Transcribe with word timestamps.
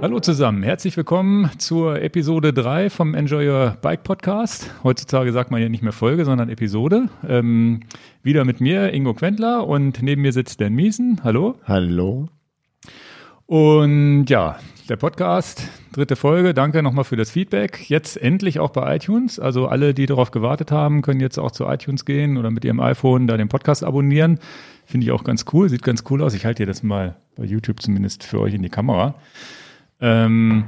Hallo 0.00 0.20
zusammen, 0.20 0.62
herzlich 0.62 0.96
willkommen 0.96 1.50
zur 1.58 2.00
Episode 2.00 2.52
3 2.52 2.88
vom 2.88 3.14
Enjoy 3.14 3.48
Your 3.48 3.76
Bike 3.82 4.04
Podcast. 4.04 4.70
Heutzutage 4.84 5.32
sagt 5.32 5.50
man 5.50 5.60
ja 5.60 5.68
nicht 5.68 5.82
mehr 5.82 5.92
Folge, 5.92 6.24
sondern 6.24 6.48
Episode. 6.50 7.08
Ähm, 7.26 7.80
wieder 8.22 8.44
mit 8.44 8.60
mir, 8.60 8.92
Ingo 8.92 9.12
Quentler, 9.12 9.66
und 9.66 10.00
neben 10.00 10.22
mir 10.22 10.32
sitzt 10.32 10.60
Dan 10.60 10.74
Miesen. 10.74 11.20
Hallo. 11.24 11.56
Hallo. 11.64 12.28
Und 13.46 14.26
ja, 14.26 14.60
der 14.88 14.94
Podcast, 14.94 15.68
dritte 15.92 16.14
Folge. 16.14 16.54
Danke 16.54 16.84
nochmal 16.84 17.02
für 17.02 17.16
das 17.16 17.32
Feedback. 17.32 17.90
Jetzt 17.90 18.16
endlich 18.16 18.60
auch 18.60 18.70
bei 18.70 18.94
iTunes. 18.94 19.40
Also 19.40 19.66
alle, 19.66 19.94
die 19.94 20.06
darauf 20.06 20.30
gewartet 20.30 20.70
haben, 20.70 21.02
können 21.02 21.18
jetzt 21.18 21.38
auch 21.38 21.50
zu 21.50 21.64
iTunes 21.64 22.04
gehen 22.04 22.36
oder 22.36 22.52
mit 22.52 22.64
ihrem 22.64 22.78
iPhone 22.78 23.26
da 23.26 23.36
den 23.36 23.48
Podcast 23.48 23.82
abonnieren. 23.82 24.38
Finde 24.86 25.06
ich 25.06 25.10
auch 25.10 25.24
ganz 25.24 25.44
cool, 25.52 25.68
sieht 25.68 25.82
ganz 25.82 26.04
cool 26.08 26.22
aus. 26.22 26.34
Ich 26.34 26.46
halte 26.46 26.62
dir 26.62 26.66
das 26.66 26.84
mal 26.84 27.16
bei 27.34 27.44
YouTube 27.44 27.82
zumindest 27.82 28.22
für 28.22 28.38
euch 28.38 28.54
in 28.54 28.62
die 28.62 28.68
Kamera. 28.68 29.16
Ähm, 30.00 30.64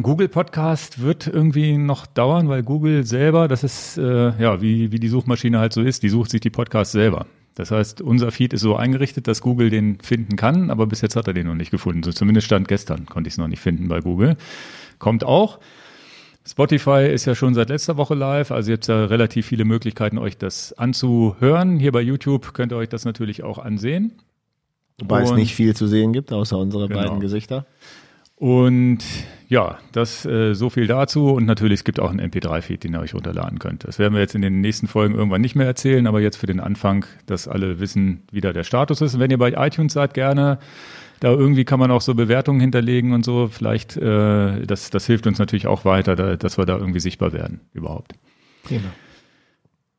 Google 0.00 0.28
Podcast 0.28 1.00
wird 1.00 1.26
irgendwie 1.26 1.78
noch 1.78 2.06
dauern, 2.06 2.48
weil 2.48 2.62
Google 2.62 3.04
selber, 3.04 3.48
das 3.48 3.64
ist 3.64 3.96
äh, 3.98 4.32
ja 4.40 4.60
wie, 4.60 4.92
wie 4.92 4.98
die 4.98 5.08
Suchmaschine 5.08 5.58
halt 5.58 5.72
so 5.72 5.80
ist, 5.80 6.02
die 6.02 6.08
sucht 6.08 6.30
sich 6.30 6.40
die 6.40 6.50
Podcasts 6.50 6.92
selber. 6.92 7.26
Das 7.54 7.70
heißt, 7.70 8.02
unser 8.02 8.30
Feed 8.30 8.52
ist 8.52 8.60
so 8.60 8.76
eingerichtet, 8.76 9.26
dass 9.26 9.40
Google 9.40 9.70
den 9.70 9.98
finden 10.00 10.36
kann, 10.36 10.70
aber 10.70 10.86
bis 10.86 11.00
jetzt 11.00 11.16
hat 11.16 11.26
er 11.26 11.32
den 11.32 11.46
noch 11.46 11.54
nicht 11.54 11.70
gefunden. 11.70 12.02
So 12.02 12.12
zumindest 12.12 12.46
stand 12.46 12.68
gestern 12.68 13.06
konnte 13.06 13.28
ich 13.28 13.34
es 13.34 13.38
noch 13.38 13.48
nicht 13.48 13.60
finden 13.60 13.88
bei 13.88 14.00
Google. 14.00 14.36
Kommt 14.98 15.24
auch. 15.24 15.58
Spotify 16.46 17.08
ist 17.10 17.24
ja 17.24 17.34
schon 17.34 17.54
seit 17.54 17.70
letzter 17.70 17.96
Woche 17.96 18.14
live, 18.14 18.52
also 18.52 18.70
ihr 18.70 18.76
habt 18.76 18.86
ja 18.86 19.06
relativ 19.06 19.46
viele 19.46 19.64
Möglichkeiten, 19.64 20.18
euch 20.18 20.36
das 20.36 20.74
anzuhören. 20.74 21.78
Hier 21.78 21.90
bei 21.90 22.02
YouTube 22.02 22.52
könnt 22.52 22.72
ihr 22.72 22.76
euch 22.76 22.90
das 22.90 23.04
natürlich 23.06 23.42
auch 23.42 23.58
ansehen. 23.58 24.12
Wobei 24.98 25.20
Und, 25.20 25.24
es 25.24 25.32
nicht 25.32 25.54
viel 25.54 25.74
zu 25.74 25.86
sehen 25.86 26.12
gibt, 26.12 26.32
außer 26.32 26.58
unsere 26.58 26.88
genau. 26.88 27.00
beiden 27.00 27.20
Gesichter. 27.20 27.66
Und 28.36 28.98
ja, 29.48 29.78
das 29.92 30.26
äh, 30.26 30.54
so 30.54 30.70
viel 30.70 30.86
dazu. 30.86 31.30
Und 31.30 31.46
natürlich, 31.46 31.80
es 31.80 31.84
gibt 31.84 32.00
auch 32.00 32.10
einen 32.10 32.20
MP3-Feed, 32.20 32.84
den 32.84 32.94
ihr 32.94 33.00
euch 33.00 33.14
runterladen 33.14 33.58
könnt. 33.58 33.84
Das 33.84 33.98
werden 33.98 34.14
wir 34.14 34.20
jetzt 34.20 34.34
in 34.34 34.42
den 34.42 34.60
nächsten 34.60 34.86
Folgen 34.86 35.14
irgendwann 35.14 35.40
nicht 35.40 35.54
mehr 35.54 35.66
erzählen, 35.66 36.06
aber 36.06 36.20
jetzt 36.20 36.36
für 36.36 36.46
den 36.46 36.60
Anfang, 36.60 37.06
dass 37.26 37.48
alle 37.48 37.80
wissen, 37.80 38.24
wie 38.30 38.40
da 38.40 38.52
der 38.52 38.64
Status 38.64 39.00
ist. 39.00 39.14
Und 39.14 39.20
wenn 39.20 39.30
ihr 39.30 39.38
bei 39.38 39.52
iTunes 39.52 39.94
seid, 39.94 40.14
gerne. 40.14 40.58
Da 41.20 41.30
irgendwie 41.30 41.64
kann 41.64 41.80
man 41.80 41.90
auch 41.90 42.02
so 42.02 42.14
Bewertungen 42.14 42.60
hinterlegen 42.60 43.12
und 43.12 43.24
so. 43.24 43.48
Vielleicht, 43.48 43.96
äh, 43.96 44.66
das, 44.66 44.90
das 44.90 45.06
hilft 45.06 45.26
uns 45.26 45.38
natürlich 45.38 45.66
auch 45.66 45.86
weiter, 45.86 46.14
da, 46.14 46.36
dass 46.36 46.58
wir 46.58 46.66
da 46.66 46.76
irgendwie 46.76 47.00
sichtbar 47.00 47.32
werden 47.32 47.60
überhaupt. 47.72 48.12
Genau. 48.68 48.90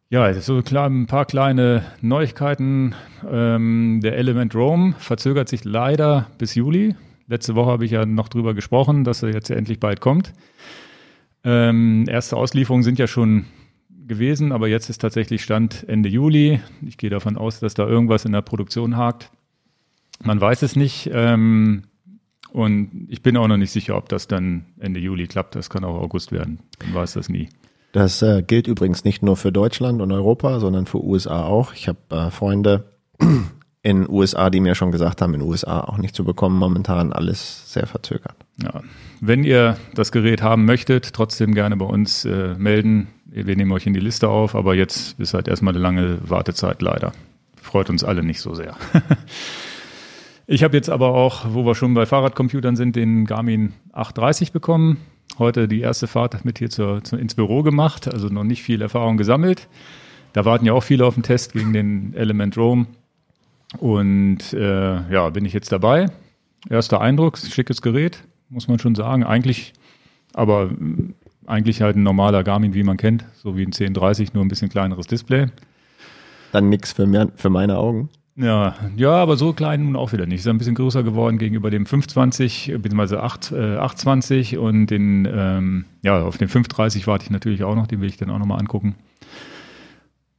Ja, 0.10 0.32
so 0.36 0.62
ein 0.64 1.08
paar 1.08 1.26
kleine 1.26 1.84
Neuigkeiten. 2.02 2.94
Ähm, 3.30 4.00
der 4.04 4.16
Element 4.16 4.54
Rome 4.54 4.94
verzögert 5.00 5.50
sich 5.50 5.66
leider 5.66 6.28
bis 6.38 6.54
Juli. 6.54 6.96
Letzte 7.28 7.56
Woche 7.56 7.72
habe 7.72 7.86
ich 7.86 7.92
ja 7.92 8.06
noch 8.06 8.30
drüber 8.30 8.53
gesprochen, 8.53 9.03
dass 9.03 9.22
er 9.22 9.33
jetzt 9.33 9.50
ja 9.50 9.56
endlich 9.56 9.80
bald 9.80 10.00
kommt. 10.00 10.33
Ähm, 11.44 12.06
erste 12.08 12.38
Auslieferungen 12.38 12.84
sind 12.84 13.00
ja 13.00 13.08
schon 13.08 13.45
gewesen, 14.08 14.52
aber 14.52 14.67
jetzt 14.67 14.89
ist 14.89 15.00
tatsächlich 15.00 15.44
Stand 15.44 15.86
Ende 15.88 16.09
Juli. 16.09 16.61
Ich 16.86 16.97
gehe 16.97 17.09
davon 17.09 17.38
aus, 17.38 17.59
dass 17.59 17.73
da 17.73 17.86
irgendwas 17.86 18.25
in 18.25 18.31
der 18.31 18.42
Produktion 18.42 18.95
hakt. 18.95 19.30
Man 20.23 20.39
weiß 20.39 20.61
es 20.61 20.75
nicht. 20.75 21.09
Ähm, 21.14 21.84
und 22.52 23.08
ich 23.09 23.22
bin 23.22 23.36
auch 23.38 23.47
noch 23.47 23.58
nicht 23.58 23.72
sicher, 23.72 23.97
ob 23.97 24.08
das 24.09 24.28
dann 24.28 24.66
Ende 24.80 25.00
Juli 25.00 25.28
klappt. 25.28 25.56
Das 25.56 25.69
kann 25.69 25.84
auch 25.84 26.02
August 26.02 26.31
werden. 26.31 26.59
Man 26.86 26.95
weiß 26.95 27.14
das 27.14 27.28
nie. 27.28 27.50
Das 27.91 28.22
äh, 28.22 28.41
gilt 28.41 28.67
übrigens 28.67 29.03
nicht 29.03 29.22
nur 29.22 29.36
für 29.36 29.52
Deutschland 29.52 30.02
und 30.02 30.12
Europa, 30.12 30.59
sondern 30.59 30.86
für 30.86 31.03
USA 31.03 31.44
auch. 31.44 31.73
Ich 31.73 31.88
habe 31.88 32.00
äh, 32.09 32.31
Freunde, 32.31 32.86
in 33.88 34.06
USA, 34.10 34.50
die 34.50 34.60
mir 34.60 34.76
schon 34.76 34.92
gesagt 34.92 35.22
haben, 35.22 35.34
in 35.34 35.42
USA 35.42 35.80
auch 35.80 35.98
nicht 35.98 36.14
zu 36.14 36.26
bekommen, 36.26 36.60
momentan 36.60 37.14
alles 37.14 37.72
sehr 37.72 37.88
verzögert. 37.88 38.36
Ja. 38.62 38.82
Wenn 39.22 39.46
ihr 39.46 39.78
das 39.94 40.12
Gerät 40.12 40.42
haben 40.42 40.66
möchtet, 40.66 41.14
trotzdem 41.14 41.54
gerne 41.54 41.78
bei 41.78 41.86
uns 41.86 42.26
äh, 42.26 42.56
melden. 42.58 43.08
Wir 43.28 43.56
nehmen 43.56 43.72
euch 43.72 43.88
in 43.88 43.94
die 43.94 44.02
Liste 44.02 44.28
auf, 44.28 44.56
aber 44.56 44.76
jetzt 44.76 45.18
ist 45.22 45.34
halt 45.34 45.47
erstmal 45.47 45.74
eine 45.74 45.81
lange 45.81 46.18
Wartezeit 46.30 46.81
leider. 46.81 47.14
Freut 47.62 47.90
uns 47.90 48.03
alle 48.03 48.24
nicht 48.24 48.42
so 48.42 48.56
sehr. 48.56 48.76
ich 50.47 50.66
habe 50.66 50.76
jetzt 50.76 50.90
aber 50.90 51.14
auch, 51.14 51.46
wo 51.53 51.66
wir 51.66 51.74
schon 51.74 51.94
bei 51.94 52.06
Fahrradcomputern 52.06 52.76
sind, 52.76 52.97
den 52.97 53.24
Garmin 53.24 53.72
830 53.94 54.52
bekommen. 54.52 54.97
Heute 55.40 55.70
die 55.70 55.80
erste 55.80 56.08
Fahrt 56.08 56.44
mit 56.44 56.59
hier 56.59 56.70
zur, 56.70 57.06
zur, 57.06 57.20
ins 57.20 57.36
Büro 57.36 57.64
gemacht, 57.64 58.14
also 58.14 58.28
noch 58.28 58.44
nicht 58.44 58.64
viel 58.64 58.81
Erfahrung 58.81 59.16
gesammelt. 59.16 59.70
Da 60.34 60.44
warten 60.44 60.66
ja 60.66 60.74
auch 60.74 60.84
viele 60.84 61.06
auf 61.06 61.14
den 61.14 61.24
Test 61.24 61.53
gegen 61.53 61.72
den 61.72 62.14
Element 62.16 62.58
Rome. 62.58 62.88
Und 63.79 64.53
äh, 64.53 65.11
ja, 65.11 65.29
bin 65.29 65.45
ich 65.45 65.53
jetzt 65.53 65.72
dabei. 65.72 66.07
Erster 66.69 67.01
Eindruck, 67.01 67.38
schickes 67.38 67.81
Gerät, 67.81 68.23
muss 68.50 68.67
man 68.67 68.79
schon 68.79 68.95
sagen. 68.95 69.23
Eigentlich, 69.23 69.73
aber 70.33 70.72
äh, 70.72 71.13
eigentlich 71.45 71.81
halt 71.81 71.95
ein 71.95 72.03
normaler 72.03 72.44
Garmin, 72.44 72.73
wie 72.73 72.83
man 72.83 72.97
kennt, 72.97 73.25
so 73.35 73.57
wie 73.57 73.63
ein 73.63 73.67
1030, 73.67 74.33
nur 74.33 74.44
ein 74.44 74.47
bisschen 74.47 74.69
kleineres 74.69 75.07
Display. 75.07 75.47
Dann 76.51 76.69
nichts 76.69 76.94
für, 76.94 77.31
für 77.35 77.50
meine 77.50 77.78
Augen. 77.78 78.09
Ja, 78.35 78.75
ja, 78.95 79.13
aber 79.13 79.35
so 79.35 79.51
klein 79.51 79.84
nun 79.84 79.95
auch 79.95 80.13
wieder 80.13 80.28
nicht. 80.28 80.41
Ist 80.41 80.47
ein 80.47 80.59
bisschen 80.59 80.75
größer 80.75 81.01
geworden 81.01 81.39
gegenüber 81.39 81.72
dem 81.72 81.88
520 81.88 82.75
bzw. 82.79 83.16
8, 83.17 83.51
äh, 83.51 83.78
820 83.78 84.59
und 84.59 84.88
den, 84.88 85.28
ähm, 85.31 85.85
ja, 86.03 86.22
auf 86.22 86.38
den 86.38 86.47
530 86.47 87.07
warte 87.07 87.25
ich 87.25 87.31
natürlich 87.31 87.63
auch 87.63 87.75
noch, 87.75 87.88
den 87.88 87.99
will 87.99 88.09
ich 88.09 88.17
dann 88.17 88.29
auch 88.29 88.38
nochmal 88.38 88.59
angucken. 88.59 88.95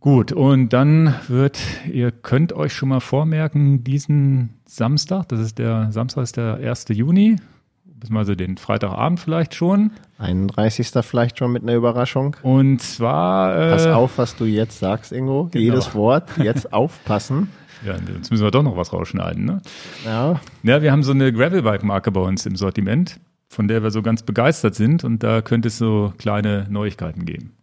Gut, 0.01 0.31
und 0.31 0.73
dann 0.73 1.15
wird, 1.27 1.59
ihr 1.93 2.13
könnt 2.13 2.53
euch 2.53 2.73
schon 2.73 2.89
mal 2.89 3.01
vormerken, 3.01 3.83
diesen 3.83 4.61
Samstag, 4.65 5.29
das 5.29 5.41
ist 5.41 5.59
der, 5.59 5.91
Samstag 5.91 6.23
ist 6.23 6.37
der 6.37 6.55
1. 6.57 6.87
Juni, 6.91 7.37
beziehungsweise 7.85 8.37
den 8.37 8.59
Freitagabend 8.59 9.19
vielleicht 9.19 9.57
schon. 9.57 9.91
31. 10.19 10.91
vielleicht 11.03 11.39
schon 11.39 11.51
mit 11.51 11.65
einer 11.65 11.75
Überraschung. 11.75 12.37
Und 12.43 12.81
zwar. 12.81 13.57
Äh, 13.57 13.71
Pass 13.71 13.87
auf, 13.87 14.19
was 14.19 14.37
du 14.37 14.45
jetzt 14.45 14.79
sagst, 14.79 15.11
Ingo. 15.11 15.49
Genau. 15.51 15.65
Jedes 15.65 15.95
Wort, 15.97 16.29
jetzt 16.39 16.73
aufpassen. 16.73 17.51
Ja, 17.85 17.95
jetzt 18.17 18.31
müssen 18.31 18.45
wir 18.45 18.51
doch 18.53 18.63
noch 18.63 18.77
was 18.77 18.93
rausschneiden, 18.93 19.45
ne? 19.45 19.63
Ja. 20.05 20.41
Ja, 20.63 20.83
wir 20.83 20.93
haben 20.93 21.03
so 21.03 21.13
eine 21.13 21.33
Gravelbike-Marke 21.33 22.11
bei 22.13 22.21
uns 22.21 22.47
im 22.47 22.57
Sortiment, 22.57 23.21
von 23.49 23.67
der 23.67 23.83
wir 23.83 23.91
so 23.91 24.03
ganz 24.03 24.23
begeistert 24.23 24.75
sind 24.75 25.03
und 25.05 25.23
da 25.23 25.43
könnte 25.43 25.69
es 25.69 25.79
so 25.79 26.13
kleine 26.19 26.67
Neuigkeiten 26.71 27.25
geben. 27.25 27.58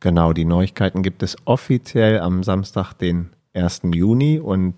Genau, 0.00 0.32
die 0.32 0.46
Neuigkeiten 0.46 1.02
gibt 1.02 1.22
es 1.22 1.36
offiziell 1.44 2.20
am 2.20 2.42
Samstag, 2.42 2.94
den 2.94 3.30
1. 3.54 3.82
Juni. 3.92 4.38
Und 4.38 4.76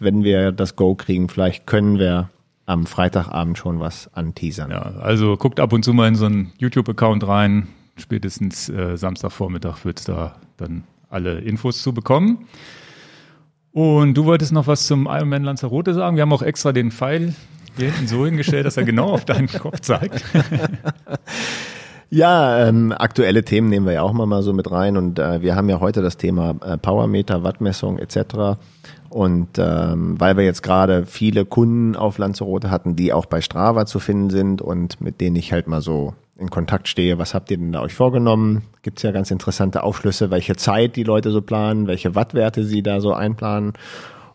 wenn 0.00 0.24
wir 0.24 0.50
das 0.52 0.76
Go 0.76 0.94
kriegen, 0.94 1.28
vielleicht 1.28 1.66
können 1.66 1.98
wir 1.98 2.30
am 2.64 2.86
Freitagabend 2.86 3.58
schon 3.58 3.80
was 3.80 4.12
anteasern. 4.14 4.70
Ja, 4.70 4.80
also 4.80 5.36
guckt 5.36 5.60
ab 5.60 5.72
und 5.72 5.84
zu 5.84 5.92
mal 5.92 6.08
in 6.08 6.14
so 6.14 6.26
einen 6.26 6.52
YouTube-Account 6.58 7.26
rein. 7.26 7.68
Spätestens 7.96 8.68
äh, 8.68 8.96
Samstagvormittag 8.96 9.84
wird 9.84 9.98
es 9.98 10.06
da 10.06 10.36
dann 10.56 10.84
alle 11.10 11.40
Infos 11.40 11.82
zu 11.82 11.92
bekommen. 11.92 12.46
Und 13.72 14.14
du 14.14 14.24
wolltest 14.24 14.52
noch 14.52 14.66
was 14.66 14.86
zum 14.86 15.06
Ironman 15.06 15.44
Lanzarote 15.44 15.92
sagen. 15.92 16.16
Wir 16.16 16.22
haben 16.22 16.32
auch 16.32 16.42
extra 16.42 16.72
den 16.72 16.90
Pfeil 16.90 17.34
hier 17.76 17.90
hinten 17.90 18.06
so 18.06 18.24
hingestellt, 18.24 18.66
dass 18.66 18.76
er 18.76 18.84
genau 18.84 19.10
auf 19.10 19.24
deinen 19.24 19.48
Kopf 19.48 19.80
zeigt. 19.80 20.24
Ja, 22.14 22.68
ähm, 22.68 22.92
aktuelle 22.92 23.42
Themen 23.42 23.70
nehmen 23.70 23.86
wir 23.86 23.94
ja 23.94 24.02
auch 24.02 24.12
mal, 24.12 24.42
so 24.42 24.52
mit 24.52 24.70
rein 24.70 24.98
und 24.98 25.18
äh, 25.18 25.40
wir 25.40 25.56
haben 25.56 25.70
ja 25.70 25.80
heute 25.80 26.02
das 26.02 26.18
Thema 26.18 26.54
äh, 26.62 26.76
Powermeter, 26.76 27.42
Wattmessung 27.42 27.98
etc. 27.98 28.60
Und 29.08 29.56
ähm, 29.56 30.20
weil 30.20 30.36
wir 30.36 30.44
jetzt 30.44 30.62
gerade 30.62 31.06
viele 31.06 31.46
Kunden 31.46 31.96
auf 31.96 32.18
Lanzarote 32.18 32.70
hatten, 32.70 32.96
die 32.96 33.14
auch 33.14 33.24
bei 33.24 33.40
Strava 33.40 33.86
zu 33.86 33.98
finden 33.98 34.28
sind 34.28 34.60
und 34.60 35.00
mit 35.00 35.22
denen 35.22 35.36
ich 35.36 35.54
halt 35.54 35.68
mal 35.68 35.80
so 35.80 36.12
in 36.36 36.50
Kontakt 36.50 36.86
stehe, 36.86 37.18
was 37.18 37.32
habt 37.32 37.50
ihr 37.50 37.56
denn 37.56 37.72
da 37.72 37.80
euch 37.80 37.94
vorgenommen? 37.94 38.60
Gibt's 38.82 39.02
ja 39.02 39.10
ganz 39.10 39.30
interessante 39.30 39.82
Aufschlüsse, 39.82 40.30
welche 40.30 40.54
Zeit 40.56 40.96
die 40.96 41.04
Leute 41.04 41.30
so 41.30 41.40
planen, 41.40 41.86
welche 41.86 42.14
Wattwerte 42.14 42.62
sie 42.64 42.82
da 42.82 43.00
so 43.00 43.14
einplanen. 43.14 43.72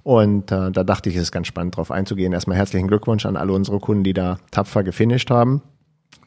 Und 0.02 0.52
äh, 0.52 0.72
da 0.72 0.84
dachte 0.84 1.10
ich, 1.12 1.16
es 1.16 1.22
ist 1.22 1.32
ganz 1.32 1.46
spannend 1.46 1.78
drauf 1.78 1.92
einzugehen. 1.92 2.34
Erstmal 2.34 2.58
herzlichen 2.58 2.88
Glückwunsch 2.88 3.28
an 3.28 3.38
alle 3.38 3.54
unsere 3.54 3.80
Kunden, 3.80 4.04
die 4.04 4.14
da 4.14 4.40
tapfer 4.50 4.84
gefinisht 4.84 5.30
haben. 5.30 5.62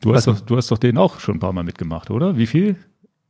Du 0.00 0.14
hast, 0.14 0.26
doch, 0.26 0.40
du 0.40 0.56
hast 0.56 0.70
doch 0.70 0.78
den 0.78 0.96
auch 0.96 1.20
schon 1.20 1.36
ein 1.36 1.40
paar 1.40 1.52
Mal 1.52 1.64
mitgemacht, 1.64 2.10
oder? 2.10 2.36
Wie 2.36 2.46
viel? 2.46 2.76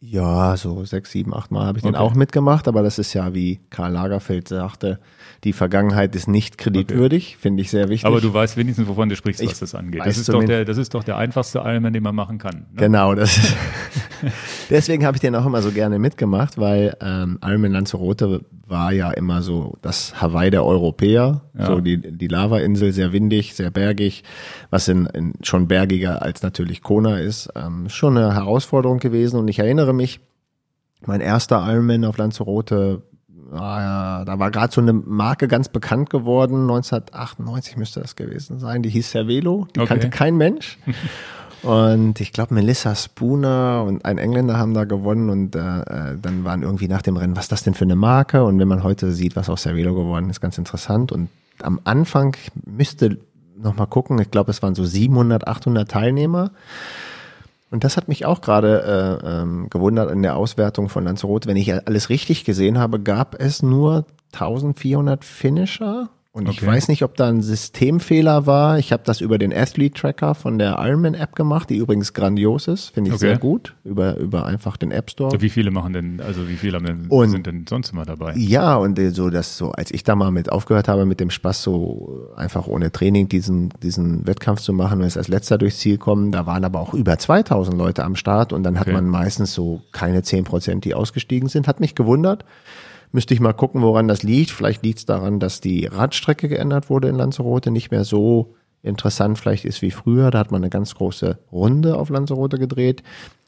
Ja, 0.02 0.56
so 0.56 0.84
sechs, 0.86 1.10
sieben, 1.10 1.34
acht 1.34 1.50
Mal 1.50 1.66
habe 1.66 1.78
ich 1.78 1.84
okay. 1.84 1.92
den 1.92 2.00
auch 2.00 2.14
mitgemacht, 2.14 2.68
aber 2.68 2.82
das 2.82 2.98
ist 2.98 3.12
ja, 3.12 3.34
wie 3.34 3.60
Karl 3.68 3.92
Lagerfeld 3.92 4.48
sagte, 4.48 4.98
die 5.44 5.52
Vergangenheit 5.52 6.14
ist 6.16 6.26
nicht 6.26 6.56
kreditwürdig, 6.56 7.32
okay. 7.32 7.42
finde 7.42 7.62
ich 7.62 7.70
sehr 7.70 7.90
wichtig. 7.90 8.06
Aber 8.06 8.22
du 8.22 8.32
weißt 8.32 8.56
wenigstens, 8.56 8.88
wovon 8.88 9.10
du 9.10 9.16
sprichst, 9.16 9.42
was 9.42 9.52
ich 9.52 9.58
das 9.58 9.74
angeht. 9.74 10.00
Das 10.04 10.16
ist, 10.16 10.30
doch 10.30 10.42
der, 10.42 10.64
das 10.64 10.78
ist 10.78 10.94
doch 10.94 11.04
der 11.04 11.18
einfachste 11.18 11.58
Ironman, 11.58 11.92
den 11.92 12.02
man 12.02 12.14
machen 12.14 12.38
kann. 12.38 12.66
Ne? 12.72 12.76
Genau, 12.76 13.14
das 13.14 13.36
ist, 13.36 13.56
deswegen 14.70 15.04
habe 15.04 15.16
ich 15.16 15.20
den 15.20 15.34
auch 15.34 15.44
immer 15.44 15.60
so 15.60 15.70
gerne 15.70 15.98
mitgemacht, 15.98 16.56
weil 16.56 16.96
ähm, 17.02 17.38
Ironman 17.42 17.72
Lanzarote 17.72 18.42
war 18.70 18.92
ja 18.92 19.10
immer 19.10 19.42
so 19.42 19.76
das 19.82 20.20
Hawaii 20.22 20.50
der 20.50 20.64
Europäer, 20.64 21.42
ja. 21.58 21.66
so 21.66 21.80
die, 21.80 21.98
die 21.98 22.28
Lava-Insel, 22.28 22.92
sehr 22.92 23.12
windig, 23.12 23.54
sehr 23.54 23.70
bergig, 23.70 24.22
was 24.70 24.86
in, 24.88 25.06
in 25.06 25.32
schon 25.42 25.66
bergiger 25.66 26.22
als 26.22 26.42
natürlich 26.42 26.82
Kona 26.82 27.18
ist. 27.18 27.50
Ähm, 27.56 27.88
schon 27.88 28.16
eine 28.16 28.34
Herausforderung 28.34 28.98
gewesen 28.98 29.38
und 29.38 29.48
ich 29.48 29.58
erinnere 29.58 29.89
mich, 29.92 30.20
mein 31.06 31.20
erster 31.20 31.66
Ironman 31.66 32.04
auf 32.04 32.18
Lanzarote 32.18 33.02
ah, 33.52 34.24
da 34.24 34.38
war 34.38 34.50
gerade 34.50 34.72
so 34.72 34.80
eine 34.80 34.92
Marke 34.92 35.48
ganz 35.48 35.68
bekannt 35.68 36.10
geworden, 36.10 36.62
1998 36.62 37.76
müsste 37.76 38.00
das 38.00 38.16
gewesen 38.16 38.58
sein, 38.58 38.82
die 38.82 38.90
hieß 38.90 39.10
Cervelo, 39.10 39.66
die 39.74 39.80
Okay. 39.80 39.88
kannte 39.88 40.10
kein 40.10 40.36
Mensch. 40.36 40.78
Und 41.62 42.20
ich 42.20 42.32
glaube, 42.32 42.54
Melissa 42.54 42.94
Spooner 42.94 43.84
und 43.86 44.06
ein 44.06 44.16
Engländer 44.16 44.56
haben 44.56 44.72
da 44.72 44.84
gewonnen 44.84 45.28
und 45.28 45.54
äh, 45.54 45.58
äh, 45.58 46.16
dann 46.16 46.42
waren 46.42 46.62
irgendwie 46.62 46.88
nach 46.88 47.02
dem 47.02 47.18
Rennen, 47.18 47.36
was 47.36 47.44
ist 47.44 47.52
das 47.52 47.62
denn 47.64 47.74
für 47.74 47.84
eine 47.84 47.96
Marke? 47.96 48.44
Und 48.44 48.58
wenn 48.58 48.66
man 48.66 48.82
heute 48.82 49.12
sieht, 49.12 49.36
was 49.36 49.50
aus 49.50 49.64
Cervelo 49.64 49.94
geworden 49.94 50.30
ist, 50.30 50.40
ganz 50.40 50.56
interessant. 50.56 51.12
Und 51.12 51.28
am 51.62 51.78
Anfang 51.84 52.34
ich 52.42 52.50
müsste 52.64 53.18
noch 53.58 53.76
mal 53.76 53.84
gucken, 53.84 54.18
ich 54.20 54.30
glaube, 54.30 54.50
es 54.52 54.62
waren 54.62 54.74
so 54.74 54.86
700, 54.86 55.46
800 55.46 55.86
Teilnehmer. 55.90 56.50
Und 57.70 57.84
das 57.84 57.96
hat 57.96 58.08
mich 58.08 58.26
auch 58.26 58.40
gerade 58.40 59.20
äh, 59.22 59.42
ähm, 59.42 59.68
gewundert 59.70 60.10
in 60.10 60.22
der 60.22 60.36
Auswertung 60.36 60.88
von 60.88 61.04
Lanzarote. 61.04 61.48
Wenn 61.48 61.56
ich 61.56 61.72
alles 61.86 62.08
richtig 62.08 62.44
gesehen 62.44 62.78
habe, 62.78 63.00
gab 63.00 63.40
es 63.40 63.62
nur 63.62 64.06
1400 64.32 65.24
Finisher. 65.24 66.10
Und 66.32 66.48
ich 66.48 66.58
Okay. 66.62 66.66
weiß 66.68 66.86
nicht, 66.86 67.02
ob 67.02 67.16
da 67.16 67.26
ein 67.28 67.42
Systemfehler 67.42 68.46
war. 68.46 68.78
Ich 68.78 68.92
habe 68.92 69.02
das 69.04 69.20
über 69.20 69.36
den 69.36 69.52
Athlete 69.52 70.00
Tracker 70.00 70.36
von 70.36 70.60
der 70.60 70.76
Ironman 70.78 71.14
App 71.14 71.34
gemacht, 71.34 71.68
die 71.70 71.76
übrigens 71.76 72.12
grandios 72.12 72.68
ist, 72.68 72.90
finde 72.90 73.08
ich 73.08 73.14
Okay. 73.14 73.26
sehr 73.30 73.38
gut, 73.38 73.74
über, 73.82 74.16
über 74.16 74.46
einfach 74.46 74.76
den 74.76 74.92
App 74.92 75.10
Store. 75.10 75.40
Wie 75.42 75.48
viele 75.48 75.72
machen 75.72 75.92
denn, 75.92 76.20
also 76.20 76.48
wie 76.48 76.54
viele 76.54 76.76
haben 76.76 76.86
denn, 76.86 77.06
Und- 77.08 77.30
sind 77.30 77.46
denn 77.48 77.66
sonst 77.68 77.92
immer 77.92 78.04
dabei? 78.04 78.34
Ja, 78.36 78.76
und 78.76 78.96
äh, 79.00 79.10
so, 79.10 79.28
dass 79.28 79.56
so, 79.56 79.72
als 79.72 79.90
ich 79.90 80.04
da 80.04 80.14
mal 80.14 80.30
mit 80.30 80.52
aufgehört 80.52 80.86
habe, 80.86 81.04
mit 81.04 81.18
dem 81.18 81.30
Spaß, 81.30 81.64
so 81.64 82.28
einfach 82.36 82.68
ohne 82.68 82.92
Training 82.92 83.28
diesen, 83.28 83.70
diesen 83.82 84.24
Wettkampf 84.24 84.60
zu 84.60 84.72
machen 84.72 85.00
und 85.00 85.06
es 85.08 85.16
als 85.16 85.26
letzter 85.26 85.58
durchs 85.58 85.78
Ziel 85.80 85.98
kommen, 85.98 86.30
da 86.30 86.46
waren 86.46 86.64
aber 86.64 86.78
auch 86.78 86.94
über 86.94 87.18
2000 87.18 87.76
Leute 87.76 88.04
am 88.04 88.14
Start 88.14 88.52
und 88.52 88.62
dann 88.62 88.76
hat 88.78 88.86
Okay. 88.86 88.92
man 88.94 89.08
meistens 89.08 89.52
so 89.52 89.82
keine 89.90 90.22
10 90.22 90.44
Prozent, 90.44 90.84
die 90.84 90.94
ausgestiegen 90.94 91.48
sind. 91.48 91.66
Hat 91.66 91.80
mich 91.80 91.96
gewundert. 91.96 92.44
Müsste 93.12 93.34
ich 93.34 93.40
mal 93.40 93.52
gucken, 93.52 93.82
woran 93.82 94.08
das 94.08 94.22
liegt. 94.22 94.50
Vielleicht 94.50 94.84
liegt 94.84 95.00
es 95.00 95.06
daran, 95.06 95.40
dass 95.40 95.60
die 95.60 95.86
Radstrecke 95.86 96.48
geändert 96.48 96.90
wurde 96.90 97.08
in 97.08 97.16
Lanzarote, 97.16 97.70
nicht 97.70 97.90
mehr 97.90 98.04
so 98.04 98.54
interessant 98.82 99.38
vielleicht 99.38 99.64
ist 99.64 99.82
wie 99.82 99.90
früher. 99.90 100.30
Da 100.30 100.38
hat 100.38 100.52
man 100.52 100.62
eine 100.62 100.70
ganz 100.70 100.94
große 100.94 101.38
Runde 101.52 101.96
auf 101.96 102.08
Lanzarote 102.08 102.58
gedreht, 102.58 103.02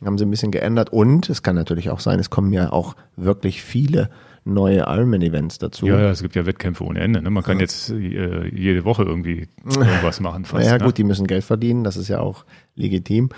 haben 0.04 0.18
sie 0.18 0.26
ein 0.26 0.30
bisschen 0.30 0.50
geändert 0.50 0.90
und 0.90 1.30
es 1.30 1.42
kann 1.42 1.56
natürlich 1.56 1.90
auch 1.90 2.00
sein, 2.00 2.18
es 2.18 2.30
kommen 2.30 2.52
ja 2.52 2.72
auch 2.72 2.96
wirklich 3.16 3.62
viele 3.62 4.10
neue 4.44 4.80
Ironman-Events 4.80 5.58
dazu. 5.58 5.86
Ja, 5.86 6.00
ja, 6.00 6.10
es 6.10 6.20
gibt 6.20 6.34
ja 6.34 6.44
Wettkämpfe 6.44 6.84
ohne 6.84 7.00
Ende. 7.00 7.22
Ne? 7.22 7.30
Man 7.30 7.44
kann 7.44 7.60
jetzt 7.60 7.90
äh, 7.90 8.48
jede 8.48 8.84
Woche 8.84 9.04
irgendwie 9.04 9.48
irgendwas 9.64 10.20
machen 10.20 10.44
fast. 10.44 10.64
naja, 10.64 10.78
ne? 10.78 10.84
gut, 10.84 10.98
die 10.98 11.04
müssen 11.04 11.26
Geld 11.26 11.44
verdienen, 11.44 11.84
das 11.84 11.96
ist 11.96 12.08
ja 12.08 12.20
auch 12.20 12.44
legitim. 12.74 13.30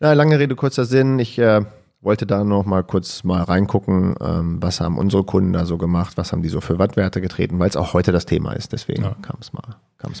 Na, 0.00 0.14
lange 0.14 0.38
Rede, 0.38 0.56
kurzer 0.56 0.86
Sinn. 0.86 1.18
Ich 1.18 1.38
äh, 1.38 1.60
wollte 2.04 2.26
da 2.26 2.44
noch 2.44 2.64
mal 2.66 2.82
kurz 2.84 3.24
mal 3.24 3.42
reingucken, 3.42 4.14
ähm, 4.20 4.58
was 4.62 4.80
haben 4.80 4.98
unsere 4.98 5.24
Kunden 5.24 5.52
da 5.52 5.64
so 5.66 5.78
gemacht, 5.78 6.16
was 6.16 6.32
haben 6.32 6.42
die 6.42 6.48
so 6.48 6.60
für 6.60 6.78
Wattwerte 6.78 7.20
getreten, 7.20 7.58
weil 7.58 7.68
es 7.68 7.76
auch 7.76 7.94
heute 7.94 8.12
das 8.12 8.26
Thema 8.26 8.52
ist. 8.52 8.72
Deswegen 8.72 9.02
Ja. 9.04 9.16
kam 9.22 9.36
es 9.40 9.52
mal, 9.52 9.62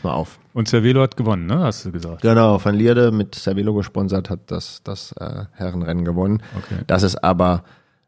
mal 0.02 0.12
auf. 0.12 0.38
Und 0.54 0.68
Cervelo 0.68 1.02
hat 1.02 1.16
gewonnen, 1.16 1.46
ne? 1.46 1.58
Hast 1.60 1.84
du 1.84 1.92
gesagt. 1.92 2.22
Genau, 2.22 2.64
Van 2.64 2.74
Lierde 2.74 3.10
mit 3.12 3.34
Cervelo 3.34 3.74
gesponsert 3.74 4.30
hat 4.30 4.40
das, 4.50 4.80
das 4.82 5.12
äh, 5.12 5.44
Herrenrennen 5.52 6.04
gewonnen. 6.04 6.42
Okay. 6.56 6.82
Das 6.86 7.02
ist 7.02 7.22
aber 7.22 7.64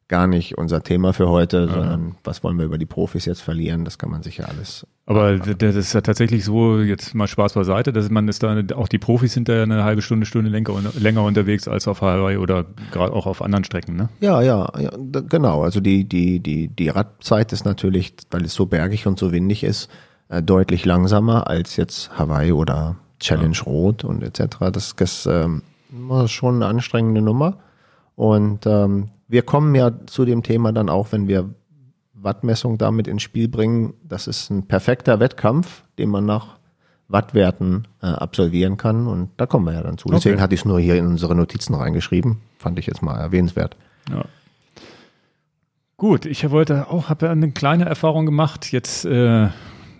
gar 0.09 0.27
nicht 0.29 0.57
unser 0.57 0.83
Thema 0.85 1.13
für 1.13 1.29
heute, 1.29 1.67
sondern 1.69 2.15
was 2.23 2.45
wollen 2.45 2.57
wir 2.59 2.65
über 2.65 2.79
die 2.79 2.87
Profis 2.87 3.25
jetzt 3.25 3.41
verlieren? 3.43 3.85
Das 3.85 3.99
kann 3.99 4.09
man 4.11 4.23
sicher 4.23 4.49
alles. 4.49 4.87
Aber 5.05 5.37
d- 5.39 5.55
das 5.57 5.75
ist 5.75 5.93
ja 5.95 6.01
tatsächlich 6.01 6.45
so, 6.45 6.79
jetzt 6.81 7.15
mal 7.15 7.27
Spaß 7.27 7.55
beiseite, 7.55 7.93
dass 7.93 8.09
man 8.11 8.29
ist 8.29 8.43
da, 8.43 8.57
auch 8.77 8.87
die 8.89 8.99
Profis 8.99 9.33
sind 9.33 9.49
da 9.49 9.55
ja 9.55 9.63
eine 9.65 9.83
halbe 9.85 10.03
Stunde, 10.03 10.25
Stunde 10.27 10.49
länger, 10.51 10.75
länger 10.99 11.23
unterwegs 11.25 11.67
als 11.67 11.89
auf 11.89 12.03
Hawaii 12.03 12.37
oder 12.37 12.67
gerade 12.93 13.13
auch 13.13 13.27
auf 13.27 13.43
anderen 13.43 13.65
Strecken, 13.65 13.97
ne? 13.97 14.09
Ja, 14.21 14.43
ja, 14.43 14.71
ja 14.79 14.91
genau. 15.29 15.63
Also 15.63 15.81
die, 15.81 16.05
die, 16.05 16.39
die, 16.41 16.69
die 16.69 16.89
Radzeit 16.89 17.53
ist 17.53 17.65
natürlich, 17.65 18.15
weil 18.31 18.45
es 18.45 18.55
so 18.55 18.67
bergig 18.67 19.07
und 19.09 19.19
so 19.19 19.33
windig 19.33 19.65
ist, 19.65 19.91
äh, 20.29 20.41
deutlich 20.43 20.85
langsamer 20.85 21.49
als 21.49 21.77
jetzt 21.77 22.17
Hawaii 22.17 22.53
oder 22.53 22.97
Challenge 23.19 23.57
Rot 23.65 24.05
und 24.05 24.23
etc. 24.23 24.57
Das 24.73 24.93
ist 24.99 25.27
ähm, 25.27 25.63
immer 25.91 26.29
schon 26.29 26.57
eine 26.57 26.67
anstrengende 26.67 27.23
Nummer. 27.23 27.59
Und 28.17 28.67
ähm, 28.67 29.11
wir 29.29 29.43
kommen 29.43 29.75
ja 29.75 29.93
zu 30.07 30.25
dem 30.25 30.43
Thema 30.43 30.73
dann 30.73 30.89
auch, 30.89 31.13
wenn 31.13 31.29
wir 31.29 31.51
Wattmessung 32.15 32.79
damit 32.79 33.07
ins 33.07 33.23
Spiel 33.23 33.47
bringen. 33.49 33.95
Das 34.03 34.27
ist 34.27 34.51
ein 34.51 34.67
perfekter 34.67 35.21
Wettkampf, 35.21 35.85
den 35.99 36.09
man 36.09 36.25
nach 36.27 36.57
Wattwerten 37.09 37.87
äh, 38.03 38.07
absolvieren 38.07 38.77
kann. 38.79 39.07
Und 39.07 39.31
da 39.37 39.47
kommen 39.47 39.67
wir 39.67 39.75
ja 39.75 39.83
dann 39.83 39.99
zu. 39.99 40.09
Deswegen 40.09 40.35
Okay. 40.37 40.43
hatte 40.43 40.55
ich 40.55 40.63
es 40.63 40.65
nur 40.65 40.81
hier 40.81 40.97
in 40.97 41.07
unsere 41.07 41.35
Notizen 41.37 41.75
reingeschrieben. 41.75 42.39
Fand 42.59 42.79
ich 42.79 42.87
jetzt 42.87 43.03
mal 43.03 43.17
erwähnenswert. 43.19 43.77
Ja. 44.11 44.25
Gut, 45.99 46.27
ich 46.27 46.51
wollte 46.51 46.89
auch, 46.91 47.09
habe 47.09 47.27
ja 47.27 47.33
eine 47.33 47.53
kleine 47.53 47.85
Erfahrung 47.87 48.27
gemacht, 48.27 48.71
jetzt 48.73 49.05
äh, 49.07 49.49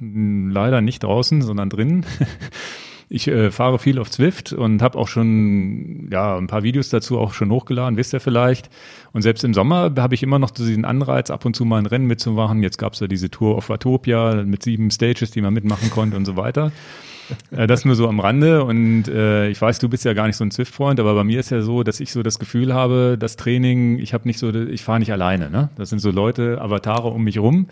leider 0.01 0.81
nicht 0.81 1.03
draußen, 1.05 1.43
sondern 1.43 1.71
drinnen. 1.71 2.05
Ich 3.09 3.29
äh, 3.29 3.53
fahre 3.53 3.79
viel 3.79 4.01
auf 4.01 4.11
Zwift 4.11 4.53
und 4.53 4.83
habe 4.83 4.99
auch 4.99 5.07
schon 5.07 6.09
ja 6.11 6.37
ein 6.37 6.49
paar 6.49 6.65
Videos 6.65 6.89
dazu 6.89 7.19
auch 7.19 7.35
schon 7.35 7.51
hochgeladen, 7.51 7.97
wisst 7.97 8.13
ihr 8.13 8.21
vielleicht. 8.21 8.69
Und 9.13 9.23
selbst 9.23 9.45
im 9.45 9.55
Sommer 9.55 9.93
habe 9.97 10.15
ich 10.15 10.25
immer 10.25 10.41
noch 10.41 10.51
so 10.55 10.67
diesen 10.67 10.85
Anreiz, 10.85 11.31
ab 11.31 11.45
und 11.45 11.55
zu 11.55 11.65
mal 11.65 11.79
ein 11.79 11.87
Rennen 11.87 12.07
mitzumachen. 12.07 12.63
Jetzt 12.63 12.79
gab 12.79 12.95
es 12.95 13.01
ja 13.01 13.07
diese 13.07 13.31
Tour 13.31 13.57
auf 13.57 13.69
Watopia 13.69 14.43
mit 14.45 14.65
sieben 14.65 14.91
Stages, 14.91 15.31
die 15.31 15.41
man 15.41 15.55
mitmachen 15.55 15.91
konnte 15.91 16.17
und 16.17 16.25
so 16.25 16.37
weiter. 16.37 16.73
Äh, 17.51 17.67
Das 17.67 17.85
nur 17.85 17.95
so 17.95 18.09
am 18.09 18.21
Rande 18.21 18.65
und 18.65 19.09
äh, 19.09 19.49
ich 19.49 19.61
weiß, 19.61 19.79
du 19.79 19.89
bist 19.89 20.05
ja 20.05 20.13
gar 20.13 20.27
nicht 20.27 20.37
so 20.37 20.45
ein 20.45 20.51
Zwift-Freund, 20.51 20.99
aber 20.99 21.15
bei 21.15 21.25
mir 21.25 21.41
ist 21.41 21.51
ja 21.51 21.61
so, 21.61 21.83
dass 21.83 22.01
ich 22.01 22.13
so 22.13 22.23
das 22.23 22.39
Gefühl 22.39 22.75
habe, 22.75 23.17
das 23.19 23.37
Training, 23.37 23.99
ich 23.99 24.15
habe 24.15 24.27
nicht 24.27 24.39
so, 24.39 24.53
ich 24.53 24.83
fahre 24.83 24.99
nicht 24.99 25.13
alleine, 25.13 25.51
ne? 25.51 25.71
Das 25.77 25.91
sind 25.91 26.01
so 26.01 26.11
Leute, 26.11 26.61
Avatare 26.61 27.09
um 27.09 27.23
mich 27.25 27.39
rum. 27.39 27.69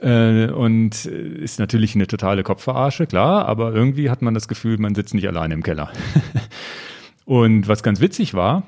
Äh, 0.00 0.50
und 0.50 1.06
ist 1.06 1.58
natürlich 1.58 1.94
eine 1.94 2.06
totale 2.06 2.42
Kopfverarsche, 2.42 3.06
klar, 3.06 3.46
aber 3.46 3.74
irgendwie 3.74 4.10
hat 4.10 4.22
man 4.22 4.34
das 4.34 4.48
Gefühl, 4.48 4.78
man 4.78 4.94
sitzt 4.94 5.14
nicht 5.14 5.26
alleine 5.26 5.54
im 5.54 5.62
Keller. 5.62 5.90
und 7.24 7.68
was 7.68 7.82
ganz 7.82 8.00
witzig 8.00 8.34
war, 8.34 8.62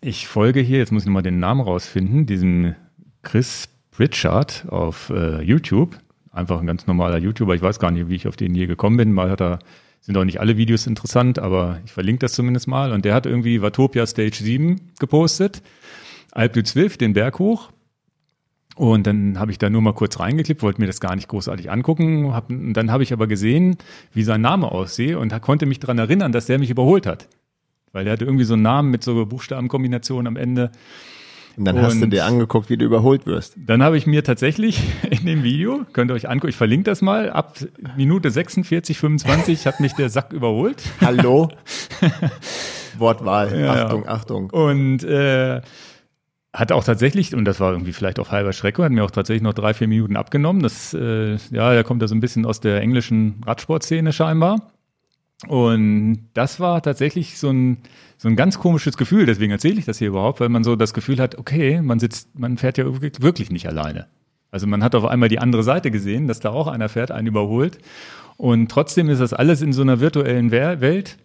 ich 0.00 0.26
folge 0.26 0.60
hier, 0.60 0.78
jetzt 0.78 0.90
muss 0.90 1.02
ich 1.02 1.06
nochmal 1.06 1.22
den 1.22 1.38
Namen 1.38 1.60
rausfinden, 1.60 2.26
diesem 2.26 2.74
Chris 3.22 3.68
Pritchard 3.92 4.66
auf 4.68 5.10
äh, 5.10 5.40
YouTube. 5.42 5.96
Einfach 6.32 6.60
ein 6.60 6.66
ganz 6.66 6.86
normaler 6.86 7.18
YouTuber. 7.18 7.54
Ich 7.54 7.62
weiß 7.62 7.78
gar 7.78 7.90
nicht, 7.90 8.08
wie 8.08 8.16
ich 8.16 8.26
auf 8.26 8.36
den 8.36 8.54
je 8.54 8.66
gekommen 8.66 8.96
bin. 8.96 9.12
Mal 9.12 9.30
hat 9.30 9.40
er, 9.40 9.58
sind 10.00 10.16
auch 10.16 10.24
nicht 10.24 10.40
alle 10.40 10.56
Videos 10.56 10.86
interessant, 10.86 11.38
aber 11.38 11.78
ich 11.84 11.92
verlinke 11.92 12.20
das 12.20 12.32
zumindest 12.32 12.66
mal. 12.66 12.90
Und 12.90 13.04
der 13.04 13.14
hat 13.14 13.26
irgendwie 13.26 13.62
Watopia 13.62 14.06
Stage 14.06 14.38
7 14.42 14.92
gepostet. 14.98 15.62
Alp 16.32 16.54
du 16.54 16.64
Zwift, 16.64 17.00
den 17.00 17.12
Berg 17.12 17.38
hoch. 17.38 17.70
Und 18.82 19.06
dann 19.06 19.38
habe 19.38 19.52
ich 19.52 19.58
da 19.58 19.70
nur 19.70 19.80
mal 19.80 19.92
kurz 19.94 20.18
reingeklippt, 20.18 20.60
wollte 20.60 20.80
mir 20.80 20.88
das 20.88 20.98
gar 20.98 21.14
nicht 21.14 21.28
großartig 21.28 21.70
angucken. 21.70 22.34
Hab, 22.34 22.50
und 22.50 22.72
dann 22.72 22.90
habe 22.90 23.04
ich 23.04 23.12
aber 23.12 23.28
gesehen, 23.28 23.76
wie 24.12 24.24
sein 24.24 24.40
Name 24.40 24.72
aussehe 24.72 25.20
und 25.20 25.40
konnte 25.40 25.66
mich 25.66 25.78
daran 25.78 25.98
erinnern, 25.98 26.32
dass 26.32 26.46
der 26.46 26.58
mich 26.58 26.68
überholt 26.68 27.06
hat. 27.06 27.28
Weil 27.92 28.02
der 28.02 28.14
hatte 28.14 28.24
irgendwie 28.24 28.42
so 28.42 28.54
einen 28.54 28.62
Namen 28.64 28.90
mit 28.90 29.04
so 29.04 29.24
Buchstabenkombination 29.24 30.26
am 30.26 30.34
Ende. 30.34 30.72
Und 31.56 31.64
dann 31.64 31.80
hast 31.80 32.00
du 32.00 32.04
Und- 32.06 32.10
dir 32.10 32.24
angeguckt, 32.24 32.70
wie 32.70 32.76
du 32.76 32.84
überholt 32.84 33.24
wirst. 33.24 33.54
Dann 33.56 33.84
habe 33.84 33.96
ich 33.96 34.08
mir 34.08 34.24
tatsächlich 34.24 34.82
in 35.10 35.26
dem 35.26 35.44
Video, 35.44 35.82
könnt 35.92 36.10
ihr 36.10 36.14
euch 36.14 36.28
angucken, 36.28 36.48
ich 36.48 36.56
verlinke 36.56 36.90
das 36.90 37.02
mal, 37.02 37.30
ab 37.30 37.58
Minute 37.96 38.32
46, 38.32 38.98
25 38.98 39.64
hat 39.68 39.78
mich 39.78 39.92
der 39.92 40.08
Sack 40.10 40.32
überholt. 40.32 40.82
Hallo? 41.00 41.50
Wortwahl. 42.98 43.60
Ja. 43.60 43.84
Achtung, 43.84 44.08
Achtung. 44.08 44.50
Und 44.50 45.04
äh, 45.04 45.60
hat 46.52 46.70
auch 46.70 46.84
tatsächlich, 46.84 47.34
und 47.34 47.46
das 47.46 47.60
war 47.60 47.72
irgendwie 47.72 47.92
vielleicht 47.92 48.18
auf 48.18 48.30
halber 48.30 48.52
Strecke, 48.52 48.84
hat 48.84 48.92
mir 48.92 49.04
auch 49.04 49.10
tatsächlich 49.10 49.42
noch 49.42 49.54
drei, 49.54 49.72
vier 49.72 49.88
Minuten 49.88 50.16
abgenommen. 50.16 50.62
Das, 50.62 50.92
äh, 50.92 51.36
ja, 51.50 51.72
der 51.72 51.82
kommt 51.82 52.02
da 52.02 52.08
so 52.08 52.14
ein 52.14 52.20
bisschen 52.20 52.44
aus 52.44 52.60
der 52.60 52.80
englischen 52.82 53.40
Radsportszene 53.46 54.12
scheinbar. 54.12 54.72
Und 55.48 56.28
das 56.34 56.60
war 56.60 56.82
tatsächlich 56.82 57.38
so 57.38 57.50
ein, 57.50 57.78
so 58.16 58.28
ein 58.28 58.36
ganz 58.36 58.58
komisches 58.58 58.96
Gefühl, 58.96 59.26
deswegen 59.26 59.50
erzähle 59.50 59.78
ich 59.78 59.86
das 59.86 59.98
hier 59.98 60.08
überhaupt, 60.08 60.40
weil 60.40 60.50
man 60.50 60.62
so 60.62 60.76
das 60.76 60.94
Gefühl 60.94 61.18
hat, 61.18 61.38
okay, 61.38 61.80
man 61.80 61.98
sitzt, 61.98 62.38
man 62.38 62.58
fährt 62.58 62.78
ja 62.78 62.84
wirklich- 63.02 63.50
nicht 63.50 63.66
alleine. 63.66 64.06
Also 64.50 64.66
man 64.66 64.84
hat 64.84 64.94
auf 64.94 65.06
einmal 65.06 65.30
die 65.30 65.38
andere 65.38 65.62
Seite 65.62 65.90
gesehen, 65.90 66.28
dass 66.28 66.38
da 66.38 66.50
auch 66.50 66.66
einer 66.68 66.90
fährt, 66.90 67.10
einen 67.10 67.26
überholt. 67.26 67.78
Und 68.36 68.70
trotzdem 68.70 69.08
ist 69.08 69.20
das 69.20 69.32
alles 69.32 69.62
in 69.62 69.72
so 69.72 69.82
einer 69.82 70.00
virtuellen 70.00 70.50
Welt. 70.50 71.16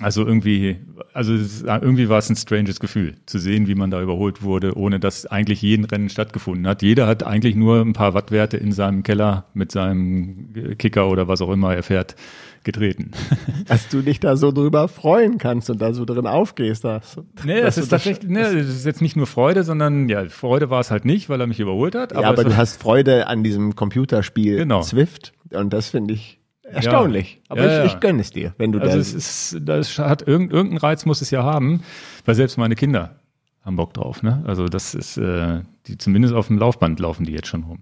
Also 0.00 0.24
irgendwie, 0.24 0.76
also 1.12 1.32
irgendwie 1.66 2.08
war 2.08 2.18
es 2.18 2.30
ein 2.30 2.36
stranges 2.36 2.78
Gefühl, 2.78 3.16
zu 3.26 3.38
sehen, 3.40 3.66
wie 3.66 3.74
man 3.74 3.90
da 3.90 4.00
überholt 4.00 4.42
wurde, 4.42 4.76
ohne 4.76 5.00
dass 5.00 5.26
eigentlich 5.26 5.60
jeden 5.62 5.84
Rennen 5.84 6.08
stattgefunden 6.08 6.68
hat. 6.68 6.82
Jeder 6.82 7.08
hat 7.08 7.24
eigentlich 7.24 7.56
nur 7.56 7.80
ein 7.80 7.94
paar 7.94 8.14
Wattwerte 8.14 8.56
in 8.58 8.70
seinem 8.70 9.02
Keller 9.02 9.46
mit 9.54 9.72
seinem 9.72 10.76
Kicker 10.78 11.08
oder 11.08 11.26
was 11.26 11.40
auch 11.42 11.50
immer 11.50 11.74
er 11.74 11.82
fährt, 11.82 12.14
getreten. 12.62 13.10
Dass 13.66 13.88
du 13.88 14.02
dich 14.02 14.20
da 14.20 14.36
so 14.36 14.52
drüber 14.52 14.86
freuen 14.86 15.38
kannst 15.38 15.68
und 15.68 15.80
da 15.82 15.92
so 15.92 16.04
drin 16.04 16.26
aufgehst. 16.28 16.84
Das, 16.84 17.16
Nee, 17.44 17.60
dass 17.60 17.74
das 17.76 17.84
ist 17.84 17.88
tatsächlich, 17.88 18.30
nee, 18.30 18.40
das 18.42 18.52
ist 18.54 18.86
jetzt 18.86 19.02
nicht 19.02 19.16
nur 19.16 19.26
Freude, 19.26 19.64
sondern 19.64 20.08
ja, 20.08 20.28
Freude 20.28 20.70
war 20.70 20.80
es 20.80 20.90
halt 20.92 21.04
nicht, 21.06 21.28
weil 21.28 21.40
er 21.40 21.46
mich 21.48 21.58
überholt 21.60 21.94
hat. 21.96 22.12
ja, 22.12 22.20
aber 22.22 22.44
du 22.44 22.56
hast 22.56 22.80
Freude 22.80 23.26
an 23.26 23.42
diesem 23.42 23.74
Computerspiel 23.74 24.58
Genau. 24.58 24.82
Zwift 24.82 25.32
und 25.50 25.72
das 25.72 25.88
finde 25.90 26.14
ich 26.14 26.37
erstaunlich. 26.72 27.40
Aber 27.48 27.64
Ja, 27.64 27.84
ich, 27.84 27.94
ich 27.94 28.00
gönne 28.00 28.20
es 28.20 28.30
dir, 28.30 28.54
wenn 28.58 28.72
du 28.72 28.78
Also 28.80 28.92
da 28.94 28.98
es 28.98 29.14
ist, 29.14 29.56
das 29.62 29.98
hat 29.98 30.26
irgend, 30.26 30.52
irgendeinen 30.52 30.78
Reiz 30.78 31.04
muss 31.06 31.20
es 31.22 31.30
ja 31.30 31.42
haben, 31.42 31.82
weil 32.24 32.34
selbst 32.34 32.56
meine 32.58 32.74
Kinder 32.74 33.16
haben 33.64 33.76
Bock 33.76 33.94
drauf. 33.94 34.22
Ne? 34.22 34.42
Also 34.46 34.66
das 34.68 34.94
ist, 34.94 35.16
äh, 35.18 35.60
die 35.86 35.98
zumindest 35.98 36.34
auf 36.34 36.46
dem 36.48 36.58
Laufband 36.58 37.00
laufen 37.00 37.24
die 37.24 37.32
jetzt 37.32 37.48
schon 37.48 37.64
rum. 37.64 37.78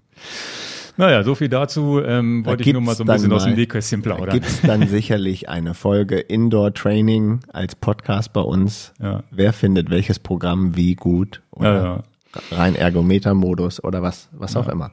Naja, 0.99 1.21
so 1.23 1.35
viel 1.35 1.47
dazu. 1.49 2.01
Ähm, 2.03 2.41
Da 2.43 2.49
wollte 2.51 2.63
ich 2.63 2.73
nur 2.73 2.81
mal 2.81 2.95
so 2.95 3.03
ein 3.03 3.07
bisschen 3.07 3.29
gibt's 3.29 3.43
aus 3.43 3.49
dem 3.49 3.55
Nähkästchen 3.55 4.01
Da 4.01 4.15
plaudern. 4.15 4.33
gibt 4.33 4.47
es 4.47 4.61
dann 4.61 4.87
sicherlich 4.87 5.47
eine 5.47 5.75
Folge 5.75 6.17
Indoor 6.19 6.73
Training 6.73 7.41
als 7.53 7.75
Podcast 7.75 8.33
bei 8.33 8.41
uns. 8.41 8.93
Ja. 8.99 9.23
Wer 9.29 9.53
findet 9.53 9.91
welches 9.91 10.17
Programm 10.17 10.75
wie 10.75 10.95
gut 10.95 11.43
oder 11.51 11.75
Ja, 11.75 11.83
ja. 11.85 12.03
rein 12.57 12.75
Ergometer-Modus 12.75 13.83
oder 13.83 14.01
was, 14.01 14.27
was 14.31 14.55
auch 14.55 14.67
immer. 14.67 14.91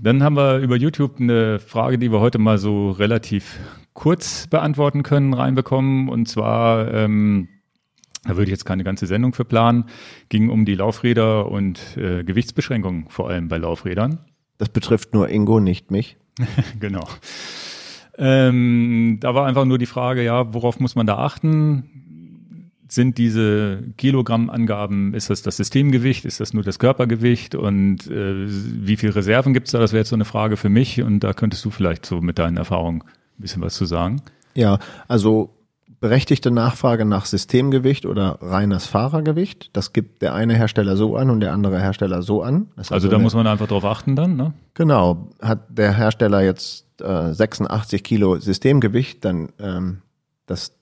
Dann 0.00 0.22
haben 0.22 0.36
wir 0.36 0.58
über 0.58 0.76
YouTube 0.76 1.18
eine 1.20 1.58
Frage, 1.58 1.98
die 1.98 2.12
wir 2.12 2.20
heute 2.20 2.38
mal 2.38 2.58
so 2.58 2.90
relativ 2.90 3.58
kurz 3.94 4.46
beantworten 4.46 5.02
können, 5.02 5.32
reinbekommen. 5.32 6.08
Und 6.08 6.28
zwar, 6.28 6.92
ähm, 6.92 7.48
da 8.24 8.30
würde 8.30 8.44
ich 8.44 8.50
jetzt 8.50 8.66
keine 8.66 8.84
ganze 8.84 9.06
Sendung 9.06 9.32
für 9.32 9.44
planen, 9.44 9.86
ging 10.28 10.50
um 10.50 10.64
die 10.64 10.74
Laufräder 10.74 11.50
und 11.50 11.96
äh, 11.96 12.24
Gewichtsbeschränkungen, 12.24 13.06
vor 13.08 13.28
allem 13.28 13.48
bei 13.48 13.56
Laufrädern. 13.58 14.18
Das 14.58 14.68
betrifft 14.68 15.14
nur 15.14 15.28
Ingo, 15.28 15.60
nicht 15.60 15.90
mich. 15.90 16.16
genau. 16.80 17.06
Ähm, 18.18 19.18
da 19.20 19.34
war 19.34 19.46
einfach 19.46 19.64
nur 19.64 19.78
die 19.78 19.86
Frage, 19.86 20.22
ja, 20.22 20.52
worauf 20.52 20.80
muss 20.80 20.94
man 20.94 21.06
da 21.06 21.18
achten? 21.18 22.05
Sind 22.88 23.18
diese 23.18 23.82
Kilogrammangaben, 23.96 25.14
ist 25.14 25.30
das 25.30 25.42
das 25.42 25.56
Systemgewicht, 25.56 26.24
ist 26.24 26.40
das 26.40 26.54
nur 26.54 26.62
das 26.62 26.78
Körpergewicht 26.78 27.54
und 27.54 28.06
äh, 28.08 28.46
wie 28.46 28.96
viel 28.96 29.10
Reserven 29.10 29.54
gibt's 29.54 29.72
da? 29.72 29.78
Das 29.80 29.92
wäre 29.92 30.00
jetzt 30.00 30.10
so 30.10 30.16
eine 30.16 30.24
Frage 30.24 30.56
für 30.56 30.68
mich 30.68 31.02
und 31.02 31.20
da 31.20 31.32
könntest 31.32 31.64
du 31.64 31.70
vielleicht 31.70 32.06
so 32.06 32.20
mit 32.20 32.38
deinen 32.38 32.56
Erfahrungen 32.56 33.02
ein 33.02 33.42
bisschen 33.42 33.62
was 33.62 33.74
zu 33.74 33.86
sagen. 33.86 34.22
Ja, 34.54 34.78
also 35.08 35.56
berechtigte 36.00 36.50
Nachfrage 36.50 37.04
nach 37.04 37.24
Systemgewicht 37.24 38.06
oder 38.06 38.38
reines 38.40 38.86
Fahrergewicht. 38.86 39.70
Das 39.72 39.92
gibt 39.92 40.22
der 40.22 40.34
eine 40.34 40.54
Hersteller 40.54 40.96
so 40.96 41.16
an 41.16 41.30
und 41.30 41.40
der 41.40 41.52
andere 41.52 41.80
Hersteller 41.80 42.22
so 42.22 42.42
an. 42.42 42.68
Das 42.76 42.88
ist 42.88 42.92
Also 42.92 43.08
da 43.08 43.18
muss 43.18 43.34
man 43.34 43.46
einfach 43.46 43.66
drauf 43.66 43.84
achten 43.84 44.16
dann, 44.16 44.36
ne? 44.36 44.52
Genau, 44.74 45.30
hat 45.40 45.66
der 45.68 45.96
Hersteller 45.96 46.42
jetzt 46.42 46.86
äh, 47.00 47.32
86 47.32 48.04
Kilo 48.04 48.38
Systemgewicht, 48.38 49.24
dann 49.24 49.48
ähm, 49.58 50.02
das 50.46 50.75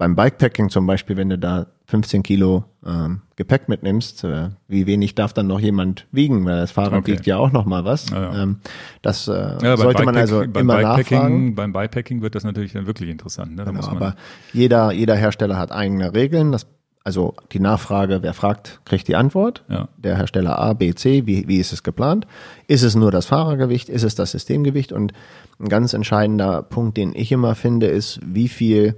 beim 0.00 0.16
Bikepacking 0.16 0.70
zum 0.70 0.86
Beispiel, 0.86 1.18
wenn 1.18 1.28
du 1.28 1.38
da 1.38 1.66
15 1.84 2.22
Kilo 2.22 2.64
ähm, 2.86 3.20
Gepäck 3.36 3.68
mitnimmst, 3.68 4.24
äh, 4.24 4.48
wie 4.66 4.86
wenig 4.86 5.14
darf 5.14 5.34
dann 5.34 5.46
noch 5.46 5.60
jemand 5.60 6.06
wiegen, 6.10 6.42
weil 6.46 6.56
das 6.56 6.70
Fahrrad 6.70 7.00
Okay. 7.00 7.12
wiegt 7.12 7.26
ja 7.26 7.36
auch 7.36 7.52
noch 7.52 7.66
mal 7.66 7.84
was. 7.84 8.08
Ja, 8.08 8.22
ja. 8.32 8.42
Ähm, 8.44 8.60
das 9.02 9.28
äh, 9.28 9.32
Ja, 9.62 9.76
sollte 9.76 10.02
man 10.06 10.16
also 10.16 10.38
beim 10.38 10.62
immer 10.62 10.76
Bikepacking, 10.78 11.18
nachfragen. 11.18 11.54
Beim 11.54 11.72
Bikepacking 11.74 12.22
wird 12.22 12.34
das 12.34 12.44
natürlich 12.44 12.72
dann 12.72 12.86
wirklich 12.86 13.10
interessant. 13.10 13.54
Ne? 13.56 13.64
Da 13.66 13.72
Genau, 13.72 13.86
aber 13.88 14.14
jeder, 14.54 14.90
jeder 14.90 15.16
Hersteller 15.16 15.58
hat 15.58 15.70
eigene 15.70 16.14
Regeln. 16.14 16.50
Das, 16.52 16.66
also 17.04 17.34
die 17.52 17.60
Nachfrage, 17.60 18.22
wer 18.22 18.32
fragt, 18.32 18.80
kriegt 18.86 19.06
die 19.06 19.16
Antwort. 19.16 19.66
Der 19.98 20.16
Hersteller 20.16 20.58
A, 20.58 20.72
B, 20.72 20.94
C, 20.94 21.26
wie, 21.26 21.46
wie 21.46 21.58
ist 21.58 21.74
es 21.74 21.82
geplant? 21.82 22.26
Ist 22.68 22.84
es 22.84 22.94
nur 22.94 23.10
das 23.10 23.26
Fahrergewicht? 23.26 23.90
Ist 23.90 24.04
es 24.04 24.14
das 24.14 24.30
Systemgewicht? 24.30 24.92
Und 24.92 25.12
ein 25.58 25.68
ganz 25.68 25.92
entscheidender 25.92 26.62
Punkt, 26.62 26.96
den 26.96 27.14
ich 27.14 27.32
immer 27.32 27.54
finde, 27.54 27.88
ist, 27.88 28.18
wie 28.24 28.48
viel 28.48 28.94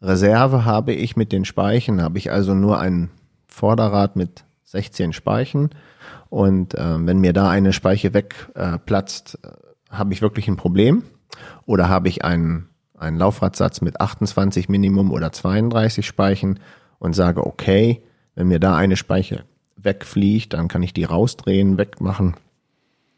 Reserve 0.00 0.64
habe 0.64 0.92
ich 0.92 1.16
mit 1.16 1.32
den 1.32 1.44
Speichen? 1.44 2.02
Habe 2.02 2.18
ich 2.18 2.30
also 2.30 2.54
nur 2.54 2.78
ein 2.78 3.10
Vorderrad 3.46 4.16
mit 4.16 4.44
16 4.64 5.12
Speichen? 5.12 5.70
Und 6.30 6.74
ähm, 6.76 7.06
wenn 7.06 7.18
mir 7.18 7.32
da 7.32 7.48
eine 7.50 7.72
Speiche 7.72 8.14
wegplatzt, 8.14 9.38
äh, 9.42 9.48
äh, 9.48 9.52
habe 9.90 10.12
ich 10.12 10.22
wirklich 10.22 10.46
ein 10.48 10.56
Problem? 10.56 11.02
Oder 11.66 11.88
habe 11.88 12.08
ich 12.08 12.24
einen, 12.24 12.68
einen 12.96 13.18
Laufradsatz 13.18 13.80
mit 13.80 14.00
28 14.00 14.68
Minimum 14.68 15.10
oder 15.10 15.32
32 15.32 16.06
Speichen 16.06 16.60
und 16.98 17.14
sage, 17.14 17.46
okay, 17.46 18.02
wenn 18.34 18.48
mir 18.48 18.60
da 18.60 18.76
eine 18.76 18.96
Speiche 18.96 19.44
wegfliegt, 19.76 20.52
dann 20.52 20.68
kann 20.68 20.82
ich 20.82 20.92
die 20.92 21.04
rausdrehen, 21.04 21.78
wegmachen. 21.78 22.34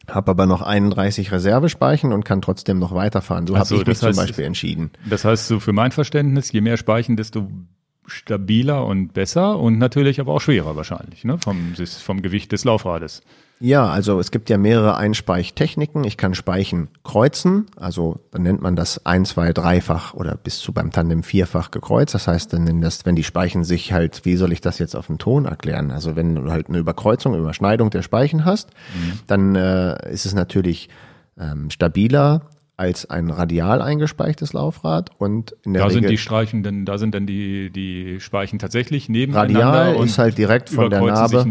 Habe 0.08 0.30
aber 0.30 0.46
noch 0.46 0.62
31 0.62 1.30
Reservespeichen 1.30 2.12
und 2.12 2.24
kann 2.24 2.42
trotzdem 2.42 2.78
noch 2.78 2.94
weiterfahren. 2.94 3.46
So 3.46 3.54
Ach 3.54 3.60
habe 3.60 3.74
ich 3.74 3.86
mich 3.86 3.98
das 3.98 4.02
heißt- 4.02 4.14
zum 4.14 4.24
Beispiel 4.24 4.44
entschieden. 4.44 4.90
Das 5.08 5.24
heißt, 5.24 5.46
so 5.46 5.60
für 5.60 5.72
mein 5.72 5.92
Verständnis, 5.92 6.50
je 6.52 6.60
mehr 6.60 6.76
Speichen, 6.76 7.16
desto 7.16 7.48
stabiler 8.06 8.86
und 8.86 9.12
besser 9.12 9.58
und 9.58 9.78
natürlich 9.78 10.20
aber 10.20 10.32
auch 10.34 10.40
schwerer 10.40 10.74
wahrscheinlich, 10.74 11.24
ne? 11.24 11.38
Vom, 11.38 11.74
vom 11.76 12.22
Gewicht 12.22 12.50
des 12.52 12.64
Laufrades. 12.64 13.22
Ja, 13.62 13.90
also 13.90 14.18
es 14.18 14.30
gibt 14.30 14.48
ja 14.48 14.56
mehrere 14.56 14.96
Einspeichtechniken. 14.96 16.02
Ich 16.04 16.16
kann 16.16 16.34
Speichen 16.34 16.88
kreuzen, 17.04 17.66
also 17.76 18.20
dann 18.30 18.42
nennt 18.42 18.62
man 18.62 18.74
das 18.74 19.04
ein, 19.04 19.26
zwei, 19.26 19.52
dreifach 19.52 20.14
oder 20.14 20.38
bis 20.38 20.60
zu 20.60 20.72
beim 20.72 20.90
Tandem 20.92 21.22
vierfach 21.22 21.70
gekreuzt. 21.70 22.14
Das 22.14 22.26
heißt, 22.26 22.54
dann 22.54 22.64
nennt 22.64 22.82
das, 22.82 23.04
wenn 23.04 23.16
die 23.16 23.22
Speichen 23.22 23.62
sich 23.62 23.92
halt, 23.92 24.24
wie 24.24 24.36
soll 24.36 24.52
ich 24.52 24.62
das 24.62 24.78
jetzt 24.78 24.96
auf 24.96 25.08
dem 25.08 25.18
Ton 25.18 25.44
erklären? 25.44 25.90
Also 25.90 26.16
wenn 26.16 26.34
du 26.34 26.50
halt 26.50 26.68
eine 26.68 26.78
Überkreuzung, 26.78 27.34
Überschneidung 27.34 27.90
der 27.90 28.00
Speichen 28.00 28.46
hast, 28.46 28.70
dann 29.26 29.54
äh, 29.54 30.10
ist 30.10 30.24
es 30.24 30.32
natürlich 30.32 30.88
ähm, 31.38 31.68
stabiler 31.68 32.42
als 32.80 33.04
ein 33.10 33.28
radial 33.28 33.82
eingespeichtes 33.82 34.54
Laufrad 34.54 35.10
und 35.18 35.54
in 35.66 35.74
der 35.74 35.82
Da 35.82 35.88
Regel 35.88 36.00
sind 36.00 36.10
die 36.10 36.16
Streichen, 36.16 36.62
denn 36.62 36.86
da 36.86 36.96
sind 36.96 37.14
dann 37.14 37.26
die, 37.26 37.68
die 37.68 38.20
Speichen 38.20 38.58
tatsächlich 38.58 39.10
nebeneinander 39.10 39.60
Radial 39.60 39.96
und 39.96 40.06
ist 40.06 40.16
halt 40.16 40.38
direkt 40.38 40.70
von 40.70 40.88
der 40.88 41.02
Narbe. 41.02 41.44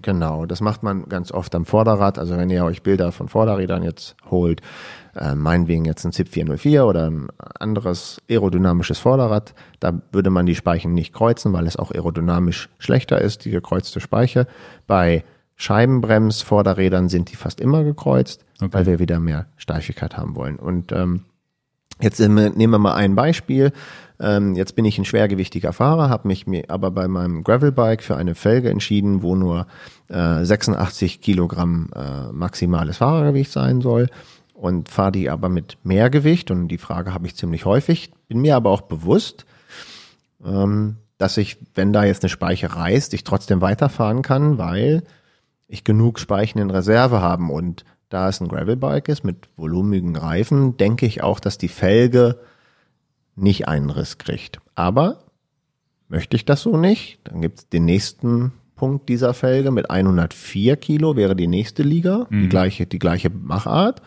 Genau, 0.00 0.46
das 0.46 0.60
macht 0.60 0.84
man 0.84 1.08
ganz 1.08 1.32
oft 1.32 1.52
am 1.56 1.66
Vorderrad. 1.66 2.20
Also 2.20 2.36
wenn 2.36 2.50
ihr 2.50 2.64
euch 2.64 2.84
Bilder 2.84 3.10
von 3.10 3.28
Vorderrädern 3.28 3.82
jetzt 3.82 4.14
holt, 4.30 4.62
äh, 5.16 5.34
meinetwegen 5.34 5.86
jetzt 5.86 6.04
ein 6.04 6.12
ZIP 6.12 6.28
404 6.28 6.86
oder 6.86 7.10
ein 7.10 7.26
anderes 7.58 8.22
aerodynamisches 8.30 9.00
Vorderrad, 9.00 9.54
da 9.80 10.00
würde 10.12 10.30
man 10.30 10.46
die 10.46 10.54
Speichen 10.54 10.94
nicht 10.94 11.12
kreuzen, 11.12 11.52
weil 11.52 11.66
es 11.66 11.76
auch 11.76 11.90
aerodynamisch 11.90 12.68
schlechter 12.78 13.20
ist, 13.20 13.44
die 13.44 13.50
gekreuzte 13.50 13.98
Speiche. 13.98 14.46
Bei 14.86 15.24
Scheibenbrems-Vorderrädern 15.56 17.08
sind 17.08 17.32
die 17.32 17.36
fast 17.36 17.60
immer 17.60 17.82
gekreuzt, 17.82 18.45
Okay. 18.60 18.72
weil 18.72 18.86
wir 18.86 18.98
wieder 18.98 19.20
mehr 19.20 19.46
Steifigkeit 19.56 20.16
haben 20.16 20.34
wollen. 20.34 20.56
Und 20.56 20.92
ähm, 20.92 21.24
Jetzt 22.00 22.20
nehmen 22.20 22.70
wir 22.70 22.78
mal 22.78 22.94
ein 22.94 23.14
Beispiel. 23.14 23.72
Ähm, 24.20 24.54
jetzt 24.54 24.76
bin 24.76 24.84
ich 24.84 24.98
ein 24.98 25.04
schwergewichtiger 25.04 25.72
Fahrer, 25.72 26.10
habe 26.10 26.28
mich 26.28 26.46
mir 26.46 26.64
aber 26.68 26.90
bei 26.90 27.08
meinem 27.08 27.42
Gravelbike 27.42 28.02
für 28.02 28.16
eine 28.16 28.34
Felge 28.34 28.70
entschieden, 28.70 29.22
wo 29.22 29.34
nur 29.34 29.66
äh, 30.08 30.44
86 30.44 31.20
Kilogramm 31.20 31.90
äh, 31.94 32.32
maximales 32.32 32.98
Fahrergewicht 32.98 33.50
sein 33.50 33.80
soll 33.80 34.08
und 34.52 34.88
fahre 34.88 35.12
die 35.12 35.30
aber 35.30 35.48
mit 35.48 35.78
mehr 35.84 36.10
Gewicht. 36.10 36.50
Und 36.50 36.68
die 36.68 36.78
Frage 36.78 37.14
habe 37.14 37.26
ich 37.26 37.36
ziemlich 37.36 37.64
häufig. 37.64 38.10
Bin 38.28 38.40
mir 38.40 38.56
aber 38.56 38.70
auch 38.70 38.82
bewusst, 38.82 39.46
ähm, 40.44 40.96
dass 41.18 41.38
ich, 41.38 41.56
wenn 41.74 41.94
da 41.94 42.04
jetzt 42.04 42.22
eine 42.22 42.30
Speiche 42.30 42.74
reißt, 42.74 43.14
ich 43.14 43.24
trotzdem 43.24 43.62
weiterfahren 43.62 44.20
kann, 44.20 44.58
weil 44.58 45.02
ich 45.66 45.82
genug 45.82 46.18
Speichen 46.18 46.58
in 46.58 46.70
Reserve 46.70 47.22
haben 47.22 47.50
und 47.50 47.84
da 48.08 48.28
es 48.28 48.40
ein 48.40 48.48
Gravelbike 48.48 49.08
ist 49.08 49.24
mit 49.24 49.48
volumigen 49.56 50.16
Reifen, 50.16 50.76
denke 50.76 51.06
ich 51.06 51.22
auch, 51.22 51.40
dass 51.40 51.58
die 51.58 51.68
Felge 51.68 52.38
nicht 53.34 53.68
einen 53.68 53.90
Riss 53.90 54.18
kriegt. 54.18 54.60
Aber 54.74 55.24
möchte 56.08 56.36
ich 56.36 56.44
das 56.44 56.62
so 56.62 56.76
nicht, 56.76 57.18
dann 57.24 57.40
gibt 57.40 57.58
es 57.58 57.68
den 57.68 57.84
nächsten 57.84 58.52
Punkt 58.76 59.08
dieser 59.08 59.34
Felge 59.34 59.70
mit 59.70 59.90
104 59.90 60.76
Kilo 60.76 61.16
wäre 61.16 61.34
die 61.34 61.46
nächste 61.46 61.82
Liga, 61.82 62.26
die 62.30 62.48
gleiche 62.48 62.86
die 62.86 62.98
gleiche 62.98 63.30
Machart 63.30 64.02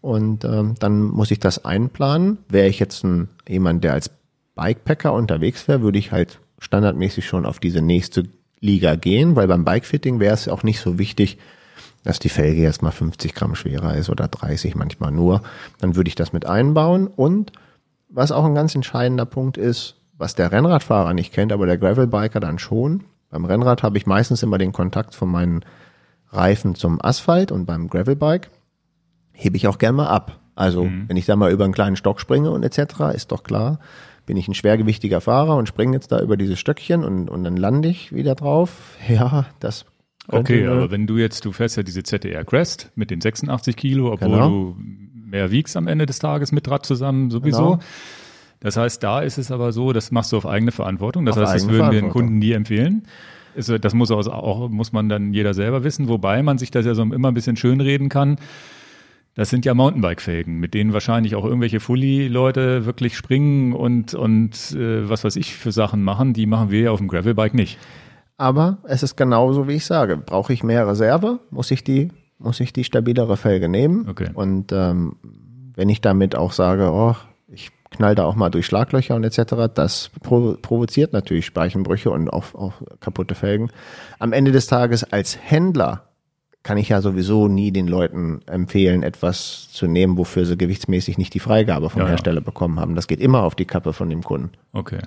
und 0.00 0.44
ähm, 0.44 0.74
dann 0.78 1.02
muss 1.02 1.30
ich 1.30 1.38
das 1.38 1.64
einplanen. 1.64 2.38
Wäre 2.48 2.68
ich 2.68 2.78
jetzt 2.78 3.04
ein 3.04 3.28
jemand, 3.46 3.84
der 3.84 3.92
als 3.92 4.10
Bikepacker 4.54 5.12
unterwegs 5.12 5.68
wäre, 5.68 5.82
würde 5.82 5.98
ich 5.98 6.12
halt 6.12 6.40
standardmäßig 6.58 7.26
schon 7.26 7.44
auf 7.44 7.58
diese 7.58 7.82
nächste 7.82 8.24
Liga 8.60 8.96
gehen, 8.96 9.36
weil 9.36 9.48
beim 9.48 9.64
Bikefitting 9.64 10.18
wäre 10.18 10.34
es 10.34 10.48
auch 10.48 10.62
nicht 10.62 10.80
so 10.80 10.98
wichtig, 10.98 11.38
dass 12.06 12.20
die 12.20 12.28
Felge 12.28 12.62
jetzt 12.62 12.82
mal 12.82 12.92
50 12.92 13.34
Gramm 13.34 13.56
schwerer 13.56 13.96
ist 13.96 14.08
oder 14.08 14.28
30 14.28 14.76
manchmal 14.76 15.10
nur. 15.10 15.42
Dann 15.80 15.96
würde 15.96 16.06
ich 16.06 16.14
das 16.14 16.32
mit 16.32 16.46
einbauen. 16.46 17.08
Und 17.08 17.50
was 18.08 18.30
auch 18.30 18.44
ein 18.44 18.54
ganz 18.54 18.76
entscheidender 18.76 19.26
Punkt 19.26 19.56
ist, 19.56 19.96
was 20.16 20.36
der 20.36 20.52
Rennradfahrer 20.52 21.14
nicht 21.14 21.32
kennt, 21.32 21.52
aber 21.52 21.66
der 21.66 21.78
Gravelbiker 21.78 22.38
dann 22.38 22.60
schon. 22.60 23.02
Beim 23.28 23.44
Rennrad 23.44 23.82
habe 23.82 23.98
ich 23.98 24.06
meistens 24.06 24.44
immer 24.44 24.56
den 24.56 24.70
Kontakt 24.70 25.16
von 25.16 25.28
meinen 25.28 25.64
Reifen 26.30 26.76
zum 26.76 27.04
Asphalt 27.04 27.50
und 27.50 27.66
beim 27.66 27.88
Gravelbike 27.88 28.50
hebe 29.32 29.56
ich 29.56 29.66
auch 29.66 29.78
gern 29.78 29.96
mal 29.96 30.06
ab. 30.06 30.38
Also 30.54 30.88
wenn 31.08 31.16
ich 31.16 31.26
da 31.26 31.34
mal 31.34 31.50
über 31.50 31.64
einen 31.64 31.74
kleinen 31.74 31.96
Stock 31.96 32.20
springe 32.20 32.52
und 32.52 32.62
etc., 32.62 33.14
ist 33.14 33.32
doch 33.32 33.42
klar, 33.42 33.80
bin 34.26 34.36
ich 34.36 34.46
ein 34.46 34.54
schwergewichtiger 34.54 35.20
Fahrer 35.20 35.56
und 35.56 35.66
springe 35.66 35.94
jetzt 35.94 36.12
da 36.12 36.20
über 36.20 36.36
dieses 36.36 36.60
Stöckchen 36.60 37.04
und, 37.04 37.28
und 37.28 37.42
dann 37.42 37.56
lande 37.56 37.88
ich 37.88 38.14
wieder 38.14 38.36
drauf. 38.36 38.96
Ja, 39.08 39.46
das 39.58 39.86
Okay, 40.28 40.62
eine- 40.62 40.72
aber 40.72 40.90
wenn 40.90 41.06
du 41.06 41.16
jetzt, 41.18 41.44
du 41.44 41.52
fährst 41.52 41.76
ja 41.76 41.82
diese 41.82 42.02
ZDR 42.02 42.44
Crest 42.44 42.90
mit 42.96 43.10
den 43.10 43.20
86 43.20 43.76
Kilo, 43.76 44.12
obwohl 44.12 44.28
Genau. 44.30 44.48
du 44.48 44.76
mehr 45.28 45.50
wiegst 45.50 45.76
am 45.76 45.86
Ende 45.88 46.06
des 46.06 46.18
Tages 46.18 46.52
mit 46.52 46.68
Rad 46.70 46.84
zusammen 46.86 47.30
sowieso. 47.30 47.62
Genau. 47.72 47.78
Das 48.60 48.76
heißt, 48.76 49.02
da 49.02 49.20
ist 49.20 49.38
es 49.38 49.50
aber 49.50 49.72
so, 49.72 49.92
das 49.92 50.10
machst 50.10 50.32
du 50.32 50.36
auf 50.38 50.46
eigene 50.46 50.72
Verantwortung. 50.72 51.26
Das 51.26 51.36
Auf 51.36 51.46
heißt, 51.48 51.66
das 51.66 51.72
würden 51.72 51.92
wir 51.92 52.00
den. 52.00 52.10
Kunden 52.10 52.38
nie 52.38 52.52
empfehlen. 52.52 53.02
Das 53.54 53.94
muss 53.94 54.10
auch, 54.10 54.68
muss 54.68 54.92
man 54.92 55.08
dann 55.08 55.32
jeder 55.32 55.54
selber 55.54 55.82
wissen, 55.84 56.08
wobei 56.08 56.42
man 56.42 56.58
sich 56.58 56.70
das 56.70 56.84
ja 56.84 56.94
so 56.94 57.02
immer 57.02 57.28
ein 57.28 57.34
bisschen 57.34 57.56
schönreden 57.56 58.08
kann. 58.08 58.36
Das 59.34 59.50
sind 59.50 59.64
ja 59.66 59.74
Mountainbike-Felgen, 59.74 60.58
mit 60.58 60.72
denen 60.74 60.92
wahrscheinlich 60.94 61.34
auch 61.34 61.44
irgendwelche 61.44 61.78
Fully-Leute 61.80 62.86
wirklich 62.86 63.16
springen 63.16 63.72
und, 63.74 64.14
und 64.14 64.72
äh, 64.72 65.08
was 65.08 65.24
weiß 65.24 65.36
ich 65.36 65.54
für 65.54 65.72
Sachen 65.72 66.02
machen. 66.02 66.32
Die 66.32 66.46
machen 66.46 66.70
wir 66.70 66.80
ja 66.80 66.90
auf 66.90 66.98
dem 66.98 67.08
Gravelbike 67.08 67.52
nicht. 67.54 67.78
Aber 68.36 68.78
es 68.84 69.02
ist 69.02 69.16
genauso, 69.16 69.68
wie 69.68 69.74
ich 69.74 69.86
sage. 69.86 70.16
Brauche 70.16 70.52
ich 70.52 70.62
mehr 70.62 70.86
Reserve, 70.86 71.40
muss 71.50 71.70
ich 71.70 71.84
die, 71.84 72.10
muss 72.38 72.60
ich 72.60 72.72
die 72.72 72.84
stabilere 72.84 73.36
Felge 73.36 73.68
nehmen. 73.68 74.08
Okay. 74.08 74.30
Und 74.34 74.72
ähm, 74.72 75.16
wenn 75.74 75.88
ich 75.88 76.00
damit 76.00 76.36
auch 76.36 76.52
sage, 76.52 76.90
oh, 76.90 77.14
ich 77.48 77.70
knall 77.90 78.14
da 78.14 78.24
auch 78.24 78.34
mal 78.34 78.50
durch 78.50 78.66
Schlaglöcher 78.66 79.14
und 79.14 79.24
etc., 79.24 79.72
das 79.72 80.10
provo 80.22 80.56
provoziert 80.60 81.12
natürlich 81.12 81.46
Speichenbrüche 81.46 82.10
und 82.10 82.28
auch, 82.28 82.54
auch 82.54 82.74
kaputte 83.00 83.34
Felgen. 83.34 83.70
Am 84.18 84.32
Ende 84.32 84.52
des 84.52 84.66
Tages 84.66 85.04
als 85.04 85.38
Händler 85.40 86.02
kann 86.62 86.78
ich 86.78 86.88
ja 86.88 87.00
sowieso 87.00 87.46
nie 87.46 87.70
den 87.70 87.86
Leuten 87.86 88.40
empfehlen, 88.46 89.04
etwas 89.04 89.68
zu 89.70 89.86
nehmen, 89.86 90.18
wofür 90.18 90.44
sie 90.44 90.58
gewichtsmäßig 90.58 91.16
nicht 91.16 91.32
die 91.32 91.38
Freigabe 91.38 91.90
vom 91.90 92.00
Ja, 92.00 92.06
ja. 92.06 92.10
Hersteller 92.10 92.40
bekommen 92.40 92.80
haben. 92.80 92.96
Das 92.96 93.06
geht 93.06 93.20
immer 93.20 93.44
auf 93.44 93.54
die 93.54 93.66
Kappe 93.66 93.92
von 93.92 94.10
dem 94.10 94.24
Kunden. 94.24 94.50
Okay. 94.72 94.98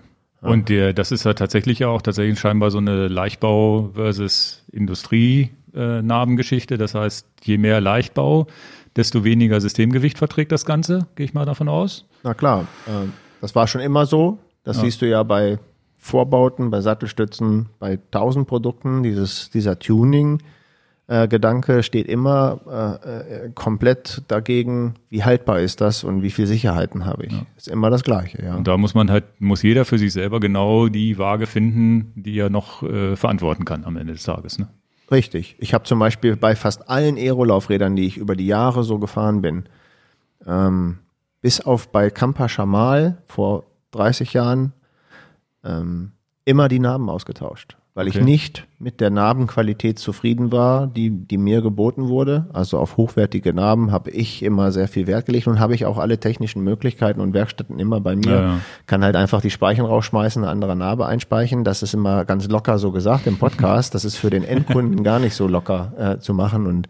Und 0.41 0.69
der, 0.69 0.93
das 0.93 1.11
ist 1.11 1.25
ja 1.25 1.33
tatsächlich 1.33 1.79
ja 1.79 1.89
auch 1.89 2.01
tatsächlich 2.01 2.39
scheinbar 2.39 2.71
so 2.71 2.77
eine 2.77 3.07
Leichtbau 3.07 3.91
versus 3.93 4.63
Industrie 4.71 5.51
äh, 5.73 6.01
Narbengeschichte. 6.01 6.77
Das 6.77 6.95
heißt, 6.95 7.27
je 7.43 7.57
mehr 7.57 7.81
Leichtbau, 7.81 8.47
desto 8.95 9.23
weniger 9.23 9.59
Systemgewicht 9.61 10.17
verträgt 10.17 10.51
das 10.51 10.65
Ganze, 10.65 11.07
gehe 11.15 11.25
ich 11.25 11.33
mal 11.33 11.45
davon 11.45 11.67
aus. 11.69 12.05
Na 12.23 12.33
klar, 12.33 12.61
äh, 12.87 13.07
das 13.41 13.53
war 13.55 13.67
schon 13.67 13.81
immer 13.81 14.05
so. 14.05 14.39
Das 14.63 14.77
Ja. 14.77 14.83
siehst 14.83 15.01
du 15.01 15.09
ja 15.09 15.23
bei 15.23 15.59
Vorbauten, 15.97 16.71
bei 16.71 16.81
Sattelstützen, 16.81 17.67
bei 17.77 17.99
tausend 18.11 18.47
Produkten. 18.47 19.03
Dieses, 19.03 19.49
dieser 19.49 19.77
Tuning-Gedanke 21.09 21.83
steht 21.83 22.07
immer 22.07 22.99
äh, 23.03 23.45
äh, 23.45 23.49
komplett 23.53 24.23
dagegen, 24.27 24.95
wie 25.09 25.23
haltbar 25.23 25.59
ist 25.59 25.81
das 25.81 26.03
und 26.03 26.21
wie 26.21 26.29
viel 26.29 26.45
Sicherheiten 26.45 27.05
habe 27.05 27.25
ich. 27.25 27.33
Ist 27.57 27.67
immer 27.67 27.89
das 27.89 28.03
Gleiche, 28.03 28.43
ja. 28.43 28.55
Und 28.55 28.67
da 28.67 28.77
muss 28.77 28.93
man 28.93 29.09
halt, 29.09 29.25
muss 29.39 29.63
jeder 29.63 29.85
für 29.85 29.97
sich 29.97 30.13
selber 30.13 30.39
genau 30.39 30.87
die 30.87 31.17
Waage 31.17 31.47
finden, 31.47 32.13
die 32.15 32.37
er 32.37 32.49
noch 32.49 32.83
äh, 32.83 33.15
verantworten 33.15 33.65
kann 33.65 33.85
am 33.85 33.97
Ende 33.97 34.13
des 34.13 34.23
Tages. 34.23 34.59
Ne? 34.59 34.67
Richtig. 35.11 35.55
Ich 35.59 35.73
habe 35.73 35.83
zum 35.85 35.97
Beispiel 35.99 36.35
bei 36.35 36.55
fast 36.55 36.89
allen 36.89 37.17
Aerolaufrädern, 37.17 37.95
die 37.95 38.05
ich 38.05 38.17
über 38.17 38.35
die 38.35 38.47
Jahre 38.47 38.83
so 38.83 38.99
gefahren 38.99 39.41
bin, 39.41 39.63
ähm, 40.45 40.99
bis 41.41 41.61
auf 41.61 41.89
bei 41.89 42.09
Campa 42.09 42.47
Chamal 42.47 43.17
vor 43.25 43.63
30 43.91 44.33
Jahren, 44.33 44.73
ähm, 45.63 46.11
immer 46.45 46.67
die 46.67 46.79
Narben 46.79 47.09
ausgetauscht. 47.09 47.78
Weil 47.95 48.07
ich 48.07 48.15
Okay. 48.15 48.23
nicht 48.23 48.67
mit 48.77 49.01
der 49.01 49.09
Narbenqualität 49.09 49.99
zufrieden 49.99 50.51
war, 50.51 50.87
die, 50.87 51.09
die 51.09 51.37
mir 51.37 51.61
geboten 51.61 52.07
wurde. 52.07 52.47
Also 52.53 52.77
auf 52.77 52.97
hochwertige 52.97 53.53
Narben 53.53 53.91
habe 53.91 54.11
ich 54.11 54.43
immer 54.43 54.71
sehr 54.71 54.87
viel 54.87 55.05
Wert 55.07 55.25
gelegt 55.25 55.47
und 55.47 55.59
habe 55.59 55.75
ich 55.75 55.85
auch 55.85 55.97
alle 55.97 56.19
technischen 56.19 56.63
Möglichkeiten 56.63 57.19
und 57.19 57.33
Werkstätten 57.33 57.79
immer 57.79 57.99
bei 57.99 58.15
mir. 58.15 58.29
Ja, 58.31 58.41
ja. 58.41 58.59
Kann 58.85 59.03
halt 59.03 59.15
einfach 59.15 59.41
die 59.41 59.49
Speichen 59.49 59.83
rausschmeißen, 59.85 60.43
eine 60.43 60.51
andere 60.51 60.75
Narbe 60.75 61.07
einspeichen. 61.07 61.63
Das 61.63 61.83
ist 61.83 61.93
immer 61.93 62.23
ganz 62.25 62.47
locker 62.47 62.77
so 62.77 62.91
gesagt 62.91 63.27
im 63.27 63.37
Podcast. 63.37 63.93
Das 63.95 64.05
ist 64.05 64.15
für 64.15 64.29
den 64.29 64.43
Endkunden 64.43 65.03
gar 65.03 65.19
nicht 65.19 65.33
so 65.35 65.47
locker 65.47 65.93
äh, 65.97 66.19
zu 66.19 66.33
machen 66.33 66.67
und 66.67 66.87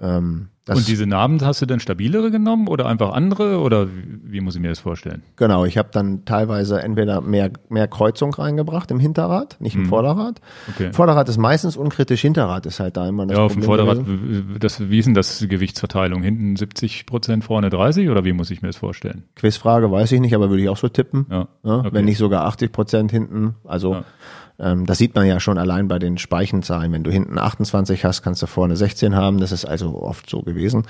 ähm, 0.00 0.48
das 0.66 0.76
Und 0.78 0.88
diese 0.88 1.06
Narben 1.06 1.40
hast 1.42 1.62
du 1.62 1.66
denn 1.66 1.78
stabilere 1.80 2.30
genommen 2.32 2.66
oder 2.66 2.86
einfach 2.86 3.12
andere 3.12 3.60
oder 3.60 3.86
wie, 3.88 4.18
wie 4.24 4.40
muss 4.40 4.56
ich 4.56 4.60
mir 4.60 4.68
das 4.68 4.80
vorstellen? 4.80 5.22
Genau, 5.36 5.64
ich 5.64 5.78
habe 5.78 5.90
dann 5.92 6.24
teilweise 6.24 6.82
entweder 6.82 7.20
mehr, 7.20 7.50
mehr 7.68 7.86
Kreuzung 7.86 8.34
reingebracht 8.34 8.90
im 8.90 8.98
Hinterrad, 8.98 9.56
nicht 9.60 9.76
im 9.76 9.86
Vorderrad. 9.86 10.40
Mhm. 10.66 10.72
Okay. 10.74 10.92
Vorderrad 10.92 11.28
ist 11.28 11.38
meistens 11.38 11.76
unkritisch, 11.76 12.20
Hinterrad 12.20 12.66
ist 12.66 12.80
halt 12.80 12.96
da 12.96 13.08
immer 13.08 13.26
das 13.26 13.38
Ja, 13.38 13.44
auf 13.44 13.52
dem 13.52 13.62
Vorderrad, 13.62 14.04
gewesen. 14.04 14.56
das, 14.58 14.90
wie 14.90 14.98
ist 14.98 15.04
denn 15.06 15.14
das 15.14 15.46
Gewichtsverteilung? 15.48 16.22
Hinten 16.24 16.56
70 16.56 17.06
Prozent, 17.06 17.44
vorne 17.44 17.70
30 17.70 18.10
oder 18.10 18.24
wie 18.24 18.32
muss 18.32 18.50
ich 18.50 18.60
mir 18.60 18.68
das 18.68 18.76
vorstellen? 18.76 19.22
Quizfrage 19.36 19.88
weiß 19.90 20.10
ich 20.10 20.20
nicht, 20.20 20.34
aber 20.34 20.50
würde 20.50 20.64
ich 20.64 20.68
auch 20.68 20.76
so 20.76 20.88
tippen. 20.88 21.26
Ja, 21.30 21.46
Ja, 21.62 21.76
okay. 21.78 21.90
Wenn 21.92 22.04
nicht 22.06 22.18
sogar 22.18 22.44
80 22.44 22.72
Prozent 22.72 23.12
hinten. 23.12 23.54
Also 23.64 23.94
Ja. 23.94 24.04
Ähm, 24.58 24.86
das 24.86 24.98
sieht 24.98 25.14
man 25.14 25.26
ja 25.26 25.40
schon 25.40 25.58
allein 25.58 25.88
bei 25.88 25.98
den 25.98 26.18
Speichenzahlen. 26.18 26.92
Wenn 26.92 27.04
du 27.04 27.10
hinten 27.10 27.38
28 27.38 28.04
hast, 28.04 28.22
kannst 28.22 28.42
du 28.42 28.46
vorne 28.46 28.76
16 28.76 29.14
haben. 29.14 29.38
Das 29.38 29.52
ist 29.52 29.64
also 29.64 30.00
oft 30.02 30.28
so 30.28 30.42
gewesen. 30.42 30.84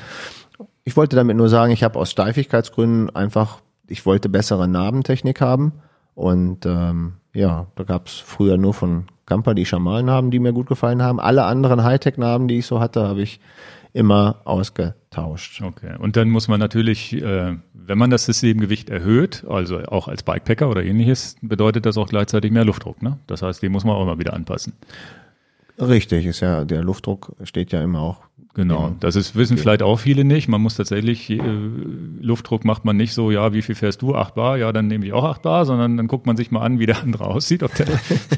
Ich 0.85 0.97
wollte 0.97 1.17
damit 1.17 1.37
nur 1.37 1.49
sagen, 1.49 1.73
ich 1.73 1.83
habe 1.83 1.99
aus 1.99 2.11
Steifigkeitsgründen 2.11 3.15
einfach, 3.15 3.61
ich 3.89 4.07
wollte 4.07 4.29
bessere 4.29 4.69
Narbentechnik 4.69 5.41
haben. 5.41 5.73
Und 6.15 6.65
ähm, 6.65 7.15
ja, 7.35 7.67
da 7.75 7.85
gab 7.85 8.07
es 8.07 8.15
früher 8.15 8.57
nur 8.57 8.73
von 8.73 9.07
Camper 9.27 9.55
die 9.55 9.67
Schamalnarben, 9.67 10.31
die 10.31 10.39
mir 10.39 10.53
gut 10.53 10.69
gefallen 10.69 11.03
haben. 11.03 11.21
Alle 11.21 11.45
anderen 11.45 11.83
Hightech-Narben, 11.83 12.49
die 12.49 12.59
ich 12.59 12.67
so 12.67 12.81
hatte, 12.81 13.07
habe 13.07 13.21
ich 13.21 13.41
immer 13.97 14.43
ausgetauscht. 14.45 15.63
Okay. 15.63 15.97
Und 15.99 16.17
dann 16.17 16.29
muss 16.29 16.49
man 16.49 16.61
natürlich, 16.61 17.15
äh, 17.15 17.57
wenn 17.73 17.99
man 17.99 18.11
das 18.11 18.27
Systemgewicht 18.27 18.91
erhöht, 18.91 19.45
also 19.49 19.79
auch 19.85 20.07
als 20.07 20.23
Bikepacker 20.23 20.69
oder 20.69 20.85
ähnliches, 20.85 21.37
bedeutet 21.41 21.87
das 21.87 21.97
auch 21.97 22.09
gleichzeitig 22.09 22.53
mehr 22.53 22.65
Luftdruck. 22.65 23.03
Ne? 23.03 23.19
Das 23.27 23.43
heißt, 23.43 23.63
den 23.63 23.73
muss 23.73 23.85
man 23.85 23.97
auch 23.97 24.03
immer 24.03 24.19
wieder 24.19 24.35
anpassen. 24.35 24.75
Richtig, 25.79 26.27
ist 26.27 26.41
ja, 26.41 26.65
der 26.65 26.83
Luftdruck 26.83 27.37
steht 27.45 27.73
ja 27.73 27.83
immer 27.83 28.01
auch. 28.01 28.23
Genau, 28.57 28.95
das 29.01 29.17
ist, 29.17 29.37
wissen 29.37 29.59
vielleicht 29.59 29.83
auch 29.83 29.99
viele 29.99 30.25
nicht. 30.25 30.49
Man 30.49 30.63
muss 30.63 30.77
tatsächlich, 30.77 31.29
äh, 31.29 31.41
Luftdruck 32.23 32.65
macht 32.65 32.87
man 32.87 32.97
nicht 32.97 33.13
so, 33.13 33.31
ja, 33.31 33.53
wie 33.53 33.61
viel 33.61 33.75
fährst 33.75 34.01
du? 34.01 34.15
8 34.15 34.35
Bar, 34.35 34.57
ja, 34.57 34.73
dann 34.73 34.87
nehme 34.87 35.05
ich 35.05 35.13
auch 35.13 35.25
8 35.25 35.43
Bar, 35.43 35.67
sondern 35.67 35.99
dann 35.99 36.07
guckt 36.07 36.25
man 36.25 36.39
sich 36.39 36.51
mal 36.51 36.63
an, 36.63 36.79
wie 36.79 36.87
der 36.87 37.03
andere 37.03 37.27
aussieht, 37.27 37.63
ob 37.63 37.75
der, 37.75 37.87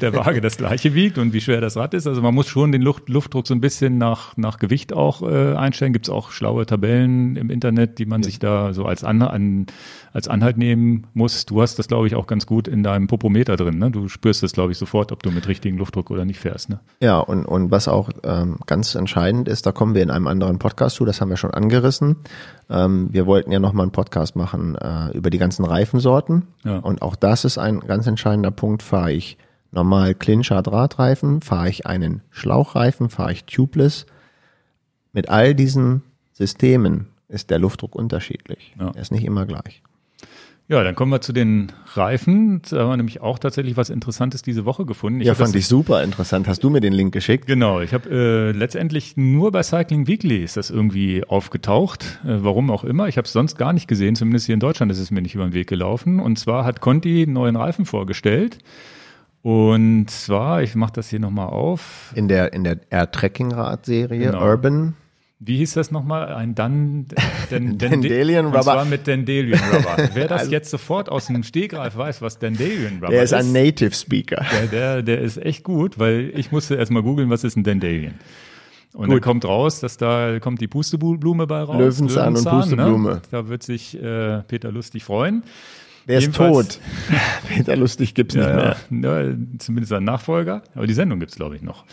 der 0.01 0.13
Waage 0.13 0.41
das 0.41 0.57
gleiche 0.57 0.93
wiegt 0.93 1.17
und 1.17 1.31
wie 1.31 1.39
schwer 1.39 1.61
das 1.61 1.77
Rad 1.77 1.93
ist. 1.93 2.05
Also 2.05 2.21
man 2.21 2.35
muss 2.35 2.49
schon 2.49 2.73
den 2.73 2.81
Luft, 2.81 3.07
Luftdruck 3.07 3.47
so 3.47 3.53
ein 3.53 3.61
bisschen 3.61 3.97
nach, 3.97 4.35
nach 4.35 4.59
Gewicht 4.59 4.91
auch 4.91 5.21
äh, 5.21 5.55
einstellen. 5.55 5.93
Gibt 5.93 6.07
es 6.07 6.09
auch 6.09 6.31
schlaue 6.31 6.65
Tabellen 6.65 7.37
im 7.37 7.49
Internet, 7.49 7.97
die 7.97 8.05
man 8.05 8.21
sich 8.21 8.39
da 8.39 8.73
so 8.73 8.83
als, 8.83 9.05
an, 9.05 9.21
an, 9.21 9.67
als 10.13 10.27
Anhalt 10.27 10.57
nehmen 10.57 11.07
muss. 11.13 11.45
Du 11.45 11.61
hast 11.61 11.79
das, 11.79 11.87
glaube 11.87 12.07
ich, 12.07 12.15
auch 12.15 12.27
ganz 12.27 12.45
gut 12.45 12.67
in 12.67 12.83
deinem 12.83 13.07
Popometer 13.07 13.55
drin. 13.55 13.77
Ne? 13.77 13.91
Du 13.91 14.07
spürst 14.07 14.43
das, 14.43 14.53
glaube 14.53 14.71
ich, 14.71 14.77
sofort, 14.77 15.11
ob 15.11 15.23
du 15.23 15.31
mit 15.31 15.47
richtigem 15.47 15.77
Luftdruck 15.77 16.09
oder 16.11 16.25
nicht 16.25 16.39
fährst. 16.39 16.69
Ne? 16.69 16.79
Ja, 16.99 17.19
und, 17.19 17.45
und 17.45 17.71
was 17.71 17.87
auch 17.87 18.09
ähm, 18.23 18.57
ganz 18.65 18.95
entscheidend 18.95 19.47
ist, 19.47 19.65
da 19.65 19.71
kommen 19.71 19.95
wir 19.95 20.03
in 20.03 20.11
einem 20.11 20.27
anderen 20.27 20.59
Podcast 20.59 20.95
zu, 20.95 21.05
das 21.05 21.21
haben 21.21 21.29
wir 21.29 21.37
schon 21.37 21.53
angerissen. 21.53 22.17
Ähm, 22.69 23.09
wir 23.11 23.25
wollten 23.25 23.51
ja 23.51 23.59
nochmal 23.59 23.83
einen 23.83 23.91
Podcast 23.91 24.35
machen 24.35 24.75
äh, 24.75 25.11
über 25.11 25.29
die 25.29 25.37
ganzen 25.37 25.65
Reifensorten. 25.65 26.47
Ja. 26.63 26.77
Und 26.79 27.01
auch 27.01 27.15
das 27.15 27.45
ist 27.45 27.57
ein 27.57 27.79
ganz 27.81 28.07
entscheidender 28.07 28.51
Punkt. 28.51 28.83
Fahre 28.83 29.11
ich 29.11 29.37
normal 29.71 30.15
Clincher 30.15 30.61
Drahtreifen, 30.61 31.41
fahre 31.41 31.69
ich 31.69 31.85
einen 31.85 32.21
Schlauchreifen, 32.31 33.09
fahre 33.09 33.33
ich 33.33 33.45
Tubeless. 33.45 34.05
Mit 35.13 35.29
all 35.29 35.55
diesen 35.55 36.03
Systemen 36.33 37.07
ist 37.27 37.49
der 37.49 37.59
Luftdruck 37.59 37.95
unterschiedlich. 37.95 38.73
Ja. 38.79 38.91
Er 38.93 39.01
ist 39.01 39.11
nicht 39.11 39.23
immer 39.23 39.45
gleich. 39.45 39.83
Ja, 40.71 40.83
dann 40.83 40.93
kommen 40.93 41.11
wir 41.11 41.19
zu 41.19 41.33
den 41.33 41.71
Reifen. 41.95 42.61
Da 42.69 42.81
haben 42.81 42.89
wir 42.91 42.97
nämlich 42.97 43.21
auch 43.21 43.39
tatsächlich 43.39 43.75
was 43.75 43.89
Interessantes 43.89 44.43
diese 44.43 44.65
Woche 44.65 44.85
gefunden. 44.85 45.19
ja, 45.21 45.31
hab 45.31 45.39
das- 45.39 45.47
fand 45.47 45.55
ich 45.55 45.65
super 45.67 46.03
interessant. 46.03 46.47
Hast 46.47 46.63
du 46.63 46.69
mir 46.69 46.79
den 46.79 46.93
Link 46.93 47.11
geschickt? 47.11 47.47
Genau, 47.47 47.81
ich 47.81 47.91
habe 47.91 48.07
äh, 48.09 48.51
letztendlich 48.51 49.17
nur 49.17 49.51
bei 49.51 49.63
Cycling 49.63 50.05
Weekly 50.05 50.43
ist 50.43 50.57
das 50.57 50.69
irgendwie 50.69 51.23
aufgetaucht, 51.27 52.19
äh, 52.23 52.35
warum 52.43 52.69
auch 52.69 52.83
immer. 52.83 53.07
Ich 53.07 53.17
habe 53.17 53.25
es 53.25 53.33
sonst 53.33 53.57
gar 53.57 53.73
nicht 53.73 53.87
gesehen, 53.87 54.15
zumindest 54.15 54.45
hier 54.45 54.53
in 54.53 54.59
Deutschland 54.59 54.91
ist 54.91 54.99
es 54.99 55.09
mir 55.09 55.23
nicht 55.23 55.33
über 55.33 55.43
den 55.45 55.53
Weg 55.53 55.67
gelaufen. 55.67 56.19
Und 56.19 56.37
zwar 56.37 56.65
hat 56.65 56.81
Conti 56.81 57.23
einen 57.23 57.33
neuen 57.33 57.55
Reifen 57.55 57.85
vorgestellt. 57.85 58.59
Und 59.41 60.11
zwar, 60.11 60.61
ich 60.61 60.75
mache 60.75 60.93
das 60.93 61.09
hier 61.09 61.19
nochmal 61.19 61.47
auf. 61.47 62.11
In 62.13 62.27
der, 62.27 62.53
in 62.53 62.63
der 62.63 62.77
Air-Tracking-Rad-Serie 62.91 64.19
Genau. 64.33 64.43
Urban 64.45 64.93
Wie 65.41 65.55
hieß 65.57 65.73
das 65.75 65.89
nochmal? 65.89 66.33
Ein 66.33 66.53
Dan, 66.53 67.05
Dan, 67.49 67.77
Dandelion 67.77 68.47
Und 68.47 68.51
Rubber. 68.51 68.63
zwar 68.63 68.85
mit 68.85 69.07
Dandelion 69.07 69.57
Rubber. 69.59 70.09
Wer 70.13 70.27
das 70.27 70.41
Also- 70.41 70.51
jetzt 70.51 70.69
sofort 70.69 71.09
aus 71.09 71.27
dem 71.27 71.43
Stegreif 71.43 71.95
weiß, 71.95 72.21
was 72.21 72.39
Dandelion 72.39 72.95
Rubber 72.95 73.09
Der 73.09 73.23
ist 73.23 73.33
ein 73.33 73.53
Native 73.53 73.93
Speaker. 73.93 74.43
Der, 74.51 74.67
der, 74.67 75.01
der 75.01 75.21
ist 75.21 75.37
echt 75.37 75.63
gut, 75.63 75.97
weil 75.97 76.33
ich 76.35 76.51
musste 76.51 76.75
erstmal 76.75 77.03
googeln, 77.03 77.29
was 77.29 77.43
ist 77.45 77.55
ein 77.55 77.63
Dandelion. 77.63 78.15
Und 78.93 79.09
dann 79.11 79.21
kommt 79.21 79.45
raus, 79.45 79.79
dass 79.79 79.97
da 79.97 80.39
kommt 80.39 80.59
die 80.61 80.67
Pusteblume 80.67 81.45
bei 81.47 81.61
raus. 81.61 81.77
Löwenzahn 81.99 82.35
und 82.35 82.43
Pusteblume. 82.43 83.09
Ne? 83.11 83.21
Da 83.31 83.47
wird 83.47 83.63
sich 83.63 83.95
äh, 84.01 84.41
Peter 84.41 84.71
lustig 84.71 85.03
freuen. 85.03 85.43
Der 86.07 86.17
ist 86.17 86.23
Jedenfalls- 86.23 86.79
tot. 86.79 86.79
Peter 87.55 87.75
Lustig 87.75 88.15
gibt's 88.15 88.33
nicht 88.35 88.45
mehr. 88.47 88.75
Ja, 88.89 89.21
ja, 89.21 89.35
zumindest 89.59 89.93
ein 89.93 90.03
Nachfolger. 90.03 90.63
Aber 90.73 90.87
die 90.87 90.93
Sendung 90.95 91.19
gibt's 91.19 91.35
glaube 91.35 91.55
ich, 91.55 91.61
noch. 91.61 91.85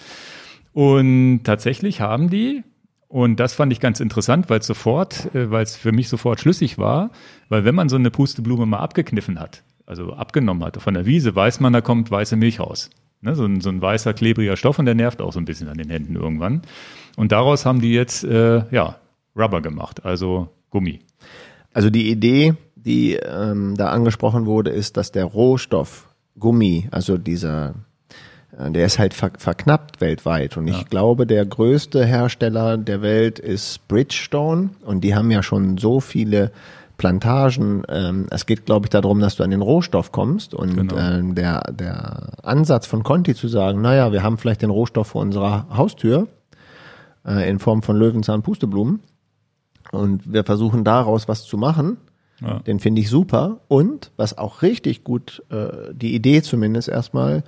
Und 0.73 1.43
tatsächlich 1.45 2.01
haben 2.01 2.31
die, 2.31 2.65
und 3.09 3.39
das 3.39 3.55
fand 3.55 3.73
ich 3.73 3.81
ganz 3.81 4.01
interessant, 4.01 4.51
weil 4.51 4.61
es 4.61 4.67
sofort, 4.67 5.35
äh, 5.35 5.51
weil 5.51 5.63
es 5.63 5.77
für 5.77 5.93
mich 5.93 6.09
sofort 6.09 6.41
schlüssig 6.41 6.79
war, 6.79 7.11
weil 7.49 7.65
wenn 7.65 7.75
man 7.75 7.89
so 7.89 7.97
eine 7.97 8.11
Pusteblume 8.11 8.67
mal 8.67 8.79
abgekniffen 8.79 9.39
hat, 9.39 9.63
also 9.87 10.13
abgenommen 10.15 10.65
hat 10.65 10.81
von 10.83 10.95
der 10.95 11.07
Wiese, 11.07 11.35
weiß 11.35 11.61
man, 11.61 11.73
da 11.73 11.81
kommt 11.81 12.11
weiße 12.11 12.37
Milch 12.37 12.61
raus. 12.61 12.91
Ne, 13.23 13.35
so, 13.35 13.47
ein, 13.47 13.61
so 13.61 13.71
ein 13.71 13.81
weißer, 13.81 14.13
klebriger 14.13 14.57
Stoff 14.57 14.79
und 14.79 14.85
der 14.85 14.95
nervt 14.95 15.23
auch 15.23 15.33
so 15.33 15.41
ein 15.41 15.47
bisschen 15.47 15.69
an 15.69 15.79
den 15.79 15.89
Händen 15.89 16.17
irgendwann. 16.17 16.63
Und 17.17 17.33
daraus 17.33 17.65
haben 17.65 17.81
die 17.81 17.93
jetzt 17.93 18.25
äh, 18.25 18.63
ja, 18.71 18.97
Rubber 19.35 19.63
gemacht, 19.63 20.05
also 20.05 20.49
Gummi. 20.71 21.01
Also 21.73 21.89
die 21.89 22.11
Idee, 22.11 22.55
die 22.75 23.15
ähm, 23.15 23.75
da 23.77 23.89
angesprochen 23.89 24.45
wurde, 24.45 24.71
ist, 24.71 24.97
dass 24.97 25.13
der 25.13 25.25
Rohstoff 25.25 26.09
Gummi, 26.39 26.89
also 26.91 27.17
dieser, 27.17 27.75
der 28.59 28.87
ist 28.87 28.99
halt 28.99 29.13
ver 29.15 29.31
verknappt 29.39 30.01
weltweit. 30.01 30.57
Und 30.57 30.67
ich 30.69 30.87
glaube, 30.87 31.27
der 31.27 31.45
größte 31.45 32.05
Hersteller 32.05 32.79
der 32.79 33.03
Welt 33.03 33.39
ist 33.39 33.87
Bridgestone. 33.89 34.71
Und 34.85 35.03
die 35.03 35.15
haben 35.15 35.31
ja 35.31 35.43
schon 35.43 35.77
so 35.79 36.01
viele 36.01 36.51
Plantagen. 36.97 37.83
Ähm, 37.89 38.27
es 38.31 38.47
geht, 38.47 38.65
glaube 38.65 38.87
ich, 38.87 38.91
darum, 38.91 39.21
dass 39.21 39.37
du 39.37 39.43
an 39.43 39.51
den 39.51 39.61
Rohstoff 39.61 40.13
kommst 40.13 40.55
und 40.55 40.75
Genau. 40.77 40.97
ähm, 40.97 41.35
der, 41.35 41.71
der 41.73 42.29
Ansatz 42.43 42.87
von 42.87 43.03
Conti 43.03 43.35
zu 43.35 43.49
sagen, 43.49 43.83
naja, 43.83 44.13
wir 44.13 44.23
haben 44.23 44.39
vielleicht 44.39 44.63
den 44.63 44.71
Rohstoff 44.71 45.09
vor 45.09 45.21
unserer 45.23 45.67
Haustür 45.77 46.29
äh, 47.27 47.49
in 47.51 47.59
Form 47.59 47.83
von 47.83 47.97
Löwenzahn 47.97 48.43
Pusteblumen 48.43 49.01
und 49.93 50.33
wir 50.33 50.45
versuchen 50.45 50.85
daraus 50.85 51.29
was 51.29 51.45
zu 51.45 51.59
machen. 51.59 51.99
Ja. 52.41 52.59
Den 52.61 52.81
finde 52.81 53.01
ich 53.01 53.09
super. 53.09 53.61
Und 53.69 54.11
was 54.17 54.37
auch 54.37 54.63
richtig 54.63 55.05
gut, 55.05 55.43
äh, 55.51 55.93
die 55.95 56.15
Idee 56.15 56.43
zumindest 56.43 56.89
erstmal, 56.89 57.45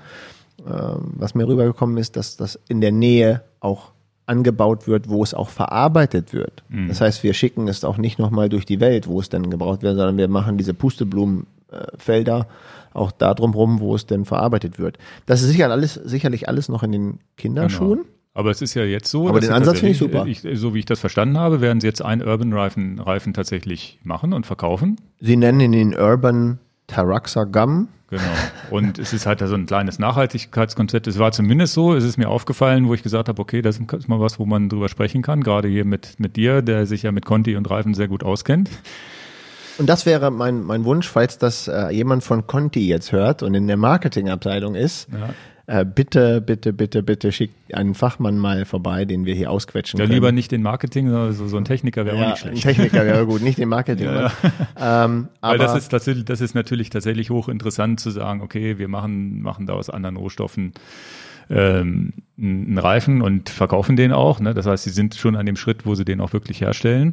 was 0.64 1.34
mir 1.34 1.46
rübergekommen 1.46 1.96
ist, 1.98 2.16
dass 2.16 2.36
das 2.36 2.58
in 2.68 2.80
der 2.80 2.92
Nähe 2.92 3.42
auch 3.60 3.92
angebaut 4.26 4.86
wird, 4.86 5.08
wo 5.08 5.22
es 5.22 5.32
auch 5.32 5.48
verarbeitet 5.48 6.32
wird. 6.34 6.62
Das 6.88 7.00
heißt, 7.00 7.22
wir 7.22 7.32
schicken 7.32 7.66
es 7.68 7.82
auch 7.84 7.96
nicht 7.96 8.18
nochmal 8.18 8.48
durch 8.50 8.66
die 8.66 8.78
Welt, 8.80 9.06
wo 9.08 9.20
es 9.20 9.28
denn 9.30 9.48
gebraucht 9.50 9.82
wird, 9.82 9.96
sondern 9.96 10.16
wir 10.18 10.28
machen 10.28 10.58
diese 10.58 10.74
Pusteblumenfelder 10.74 12.46
auch 12.94 13.12
da 13.12 13.34
drumherum, 13.34 13.80
wo 13.80 13.94
es 13.94 14.06
denn 14.06 14.24
verarbeitet 14.24 14.78
wird. 14.78 14.98
Das 15.26 15.42
ist 15.42 15.48
sicher 15.48 15.70
alles, 15.70 15.94
sicherlich 15.94 16.48
alles 16.48 16.68
noch 16.68 16.82
in 16.82 16.92
den 16.92 17.18
Kinderschuhen. 17.36 17.98
Genau. 17.98 18.08
Aber 18.34 18.50
es 18.50 18.62
ist 18.62 18.74
ja 18.74 18.84
jetzt 18.84 19.10
so. 19.10 19.28
Aber 19.28 19.40
den 19.40 19.50
Ansatz 19.50 19.80
finde 19.80 19.92
ich 19.92 19.98
tatsächlich- 19.98 20.44
Ich, 20.44 20.60
so 20.60 20.74
wie 20.74 20.78
ich 20.80 20.84
das 20.86 21.00
verstanden 21.00 21.38
habe, 21.38 21.60
werden 21.60 21.80
sie 21.80 21.86
jetzt 21.88 22.02
einen 22.02 22.22
Urban 22.22 22.52
Reifen, 22.52 22.98
Reifen 23.00 23.34
tatsächlich 23.34 23.98
machen 24.04 24.32
und 24.32 24.46
verkaufen. 24.46 24.96
Sie 25.20 25.36
nennen 25.36 25.58
ihn 25.60 25.72
den 25.72 25.94
Urban 25.98 26.58
Taraxa 26.88 27.44
Gum. 27.44 27.88
Genau. 28.10 28.22
Und 28.70 28.98
es 28.98 29.12
ist 29.12 29.26
halt 29.26 29.40
so 29.40 29.54
ein 29.54 29.66
kleines 29.66 29.98
Nachhaltigkeitskonzept. 29.98 31.06
Es 31.06 31.18
war 31.18 31.30
zumindest 31.30 31.74
so, 31.74 31.94
es 31.94 32.04
ist 32.04 32.16
mir 32.16 32.28
aufgefallen, 32.28 32.88
wo 32.88 32.94
ich 32.94 33.02
gesagt 33.02 33.28
habe, 33.28 33.40
okay, 33.40 33.60
das 33.60 33.78
ist 33.78 34.08
mal 34.08 34.18
was, 34.18 34.38
wo 34.38 34.46
man 34.46 34.70
drüber 34.70 34.88
sprechen 34.88 35.20
kann, 35.20 35.42
gerade 35.42 35.68
hier 35.68 35.84
mit, 35.84 36.18
mit 36.18 36.36
dir, 36.36 36.62
der 36.62 36.86
sich 36.86 37.02
ja 37.02 37.12
mit 37.12 37.26
Conti 37.26 37.54
und 37.54 37.70
Reifen 37.70 37.92
sehr 37.92 38.08
gut 38.08 38.24
auskennt. 38.24 38.70
Und 39.76 39.88
das 39.88 40.06
wäre 40.06 40.30
mein, 40.30 40.64
mein 40.64 40.84
Wunsch, 40.84 41.08
falls 41.08 41.38
das 41.38 41.68
äh, 41.68 41.90
jemand 41.90 42.24
von 42.24 42.46
Conti 42.46 42.88
jetzt 42.88 43.12
hört 43.12 43.42
und 43.42 43.54
in 43.54 43.68
der 43.68 43.76
Marketingabteilung 43.76 44.74
ist. 44.74 45.08
Äh, 45.68 45.84
bitte, 45.84 46.40
bitte, 46.40 46.72
bitte, 46.72 47.02
bitte 47.02 47.30
schickt 47.30 47.74
einen 47.74 47.94
Fachmann 47.94 48.38
mal 48.38 48.64
vorbei, 48.64 49.04
den 49.04 49.26
wir 49.26 49.34
hier 49.34 49.50
ausquetschen 49.50 50.00
Ja, 50.00 50.06
können. 50.06 50.14
lieber 50.14 50.32
nicht 50.32 50.50
den 50.50 50.62
Marketing, 50.62 51.10
sondern 51.10 51.34
so, 51.34 51.46
so 51.46 51.58
ein 51.58 51.66
Techniker 51.66 52.06
wäre 52.06 52.16
auch 52.16 52.20
ja, 52.20 52.30
nicht 52.30 52.46
ein 52.46 52.56
schlecht. 52.56 52.78
Techniker 52.78 53.04
wäre 53.04 53.26
gut, 53.26 53.42
nicht 53.42 53.58
den 53.58 53.68
Marketing. 53.68 54.06
Ja. 54.06 54.32
Ähm, 54.78 55.28
aber 55.42 55.52
Weil 55.52 55.58
das 55.58 55.76
ist, 55.76 55.90
tatsächlich, 55.90 56.24
das 56.24 56.40
ist 56.40 56.54
natürlich 56.54 56.88
tatsächlich 56.88 57.28
hochinteressant 57.28 58.00
zu 58.00 58.10
sagen, 58.10 58.40
okay, 58.40 58.78
wir 58.78 58.88
machen, 58.88 59.42
machen 59.42 59.66
da 59.66 59.74
aus 59.74 59.90
anderen 59.90 60.16
Rohstoffen 60.16 60.72
ähm, 61.50 62.14
einen 62.38 62.78
Reifen 62.78 63.20
und 63.20 63.50
verkaufen 63.50 63.94
den 63.94 64.12
auch. 64.12 64.40
Ne? 64.40 64.54
Das 64.54 64.64
heißt, 64.64 64.84
sie 64.84 64.90
sind 64.90 65.16
schon 65.16 65.36
an 65.36 65.44
dem 65.44 65.56
Schritt, 65.56 65.84
wo 65.84 65.94
sie 65.94 66.06
den 66.06 66.22
auch 66.22 66.32
wirklich 66.32 66.62
herstellen. 66.62 67.12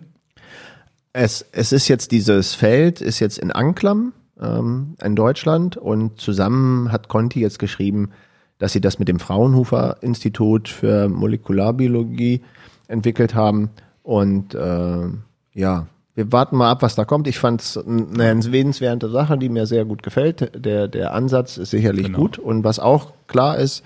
es, 1.11 1.45
es 1.51 1.73
ist 1.73 1.89
jetzt 1.89 2.13
dieses 2.13 2.55
Feld, 2.55 3.01
ist 3.01 3.19
jetzt 3.19 3.37
in 3.37 3.51
Anklam 3.51 4.13
ähm, 4.41 4.95
in 5.03 5.17
Deutschland 5.17 5.75
und 5.75 6.21
zusammen 6.21 6.89
hat 6.93 7.09
Conti 7.09 7.41
jetzt 7.41 7.59
geschrieben, 7.59 8.11
dass 8.59 8.71
sie 8.73 8.81
das 8.81 8.99
mit 8.99 9.07
dem 9.07 9.19
Fraunhofer 9.19 9.97
Institut 10.01 10.69
für 10.69 11.09
Molekularbiologie 11.09 12.41
entwickelt 12.87 13.35
haben. 13.35 13.69
Und 14.03 14.53
äh, 14.55 15.07
ja, 15.53 15.87
wir 16.13 16.31
warten 16.31 16.55
mal 16.57 16.71
ab, 16.71 16.81
was 16.81 16.95
da 16.95 17.03
kommt. 17.05 17.27
Ich 17.27 17.39
fand 17.39 17.61
es 17.61 17.77
eine 17.77 18.23
erwähnenswerte 18.23 19.09
Sache, 19.09 19.37
die 19.37 19.49
mir 19.49 19.65
sehr 19.65 19.83
gut 19.85 20.03
gefällt. 20.03 20.51
Der, 20.63 20.87
der 20.87 21.13
Ansatz 21.13 21.57
ist 21.57 21.71
sicherlich 21.71 22.05
Genau. 22.05 22.19
gut. 22.19 22.37
Und 22.39 22.63
was 22.63 22.79
auch 22.79 23.11
klar 23.27 23.57
ist, 23.57 23.83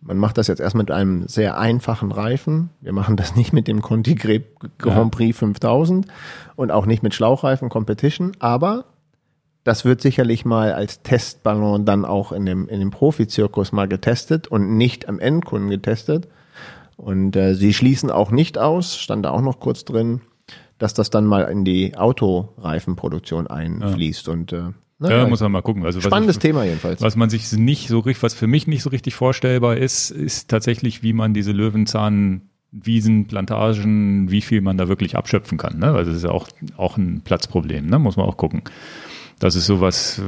man 0.00 0.16
macht 0.18 0.38
das 0.38 0.46
jetzt 0.46 0.60
erst 0.60 0.76
mit 0.76 0.92
einem 0.92 1.26
sehr 1.26 1.58
einfachen 1.58 2.12
Reifen. 2.12 2.70
Wir 2.80 2.92
machen 2.92 3.16
das 3.16 3.34
nicht 3.34 3.52
mit 3.52 3.66
dem 3.66 3.82
Conti 3.82 4.14
Grand 4.14 4.44
Ja. 4.84 5.04
Prix 5.10 5.36
5000 5.36 6.06
und 6.54 6.70
auch 6.70 6.86
nicht 6.86 7.02
mit 7.02 7.14
Schlauchreifen 7.14 7.68
Competition, 7.68 8.32
aber 8.38 8.84
das 9.68 9.84
wird 9.84 10.00
sicherlich 10.00 10.46
mal 10.46 10.72
als 10.72 11.02
Testballon 11.02 11.84
dann 11.84 12.06
auch 12.06 12.32
in 12.32 12.46
dem, 12.46 12.68
in 12.68 12.80
dem 12.80 12.90
Profizirkus 12.90 13.70
mal 13.70 13.86
getestet 13.86 14.48
und 14.48 14.78
nicht 14.78 15.08
am 15.10 15.20
Endkunden 15.20 15.68
getestet. 15.68 16.26
Und 16.96 17.36
äh, 17.36 17.54
sie 17.54 17.74
schließen 17.74 18.10
auch 18.10 18.30
nicht 18.30 18.56
aus, 18.56 18.96
stand 18.96 19.26
da 19.26 19.30
auch 19.30 19.42
noch 19.42 19.60
kurz 19.60 19.84
drin, 19.84 20.22
dass 20.78 20.94
das 20.94 21.10
dann 21.10 21.26
mal 21.26 21.42
in 21.42 21.66
die 21.66 21.98
Autoreifenproduktion 21.98 23.46
einfließt. 23.46 24.28
Und 24.28 24.54
äh, 24.54 24.56
Ja, 24.56 24.72
naja, 24.98 25.28
muss 25.28 25.40
man 25.40 25.52
mal 25.52 25.60
gucken. 25.60 25.84
Also 25.84 26.00
spannendes 26.00 26.36
ich, 26.36 26.42
Thema 26.42 26.64
jedenfalls. 26.64 27.02
Was 27.02 27.14
man 27.14 27.28
sich 27.28 27.52
nicht 27.52 27.88
so 27.88 27.98
richtig, 27.98 28.22
was 28.22 28.32
für 28.32 28.46
mich 28.46 28.66
nicht 28.68 28.82
so 28.82 28.88
richtig 28.88 29.14
vorstellbar 29.14 29.76
ist, 29.76 30.10
ist 30.10 30.48
tatsächlich, 30.48 31.02
wie 31.02 31.12
man 31.12 31.34
diese 31.34 31.52
Löwenzahnwiesen, 31.52 33.26
Plantagen, 33.26 34.30
wie 34.30 34.40
viel 34.40 34.62
man 34.62 34.78
da 34.78 34.88
wirklich 34.88 35.14
abschöpfen 35.14 35.58
kann. 35.58 35.78
Ne? 35.78 35.92
Also 35.92 36.10
das 36.10 36.16
ist 36.16 36.24
ja 36.24 36.30
auch, 36.30 36.48
auch 36.78 36.96
ein 36.96 37.20
Platzproblem, 37.20 37.86
ne? 37.86 37.98
muss 37.98 38.16
man 38.16 38.24
auch 38.24 38.38
gucken. 38.38 38.62
Das 39.40 39.54
ist 39.54 39.66
sowas, 39.66 40.20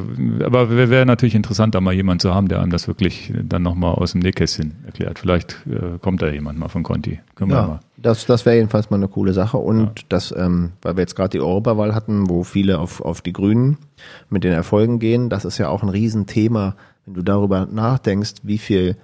aber 0.45 0.71
wäre 0.71 0.89
wär 0.89 1.05
natürlich 1.05 1.35
interessant, 1.35 1.75
da 1.75 1.81
mal 1.81 1.93
jemand 1.95 2.23
zu 2.23 2.33
haben, 2.33 2.47
der 2.49 2.61
einem 2.61 2.71
das 2.71 2.87
wirklich 2.87 3.33
dann 3.43 3.63
nochmal 3.63 3.95
aus 3.95 4.13
dem 4.13 4.21
Nähkästchen 4.21 4.77
erklärt. 4.87 5.19
Vielleicht 5.19 5.59
äh, 5.67 5.99
kommt 5.99 6.23
da 6.23 6.29
jemand 6.29 6.59
mal 6.61 6.69
von 6.69 6.85
Conti. 6.85 7.19
Können 7.35 7.51
wir 7.51 7.57
Ja, 7.57 7.67
mal. 7.67 7.81
das, 7.97 8.27
das 8.27 8.47
wäre 8.47 8.57
jedenfalls 8.57 8.91
mal 8.91 8.97
eine 8.99 9.09
coole 9.09 9.33
Sache. 9.33 9.57
Und 9.59 10.07
das, 10.11 10.33
ähm, 10.37 10.73
weil 10.83 10.97
wir 10.97 11.01
jetzt 11.03 11.17
gerade 11.17 11.31
die 11.31 11.41
Europawahl 11.41 11.93
hatten, 11.95 12.29
wo 12.31 12.45
viele 12.45 12.79
auf, 12.79 13.01
auf 13.01 13.21
die 13.21 13.33
Grünen 13.33 13.79
mit 14.29 14.45
den 14.45 14.53
Erfolgen 14.53 15.01
gehen, 15.01 15.29
das 15.29 15.45
ist 15.45 15.59
ja 15.59 15.69
auch 15.69 15.83
ein 15.83 15.89
Riesenthema, 15.89 16.77
wenn 17.05 17.15
du 17.15 17.23
darüber 17.23 17.67
nachdenkst, 17.67 18.35
wie 18.45 18.59
viel 18.59 18.97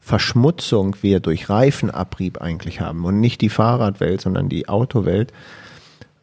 Verschmutzung 0.00 0.96
wir 1.02 1.20
durch 1.20 1.48
Reifenabrieb 1.48 2.40
eigentlich 2.40 2.80
haben. 2.80 3.04
Und 3.04 3.20
nicht 3.20 3.40
die 3.40 3.48
Fahrradwelt, 3.48 4.20
sondern 4.20 4.48
die 4.48 4.68
Autowelt. 4.68 5.32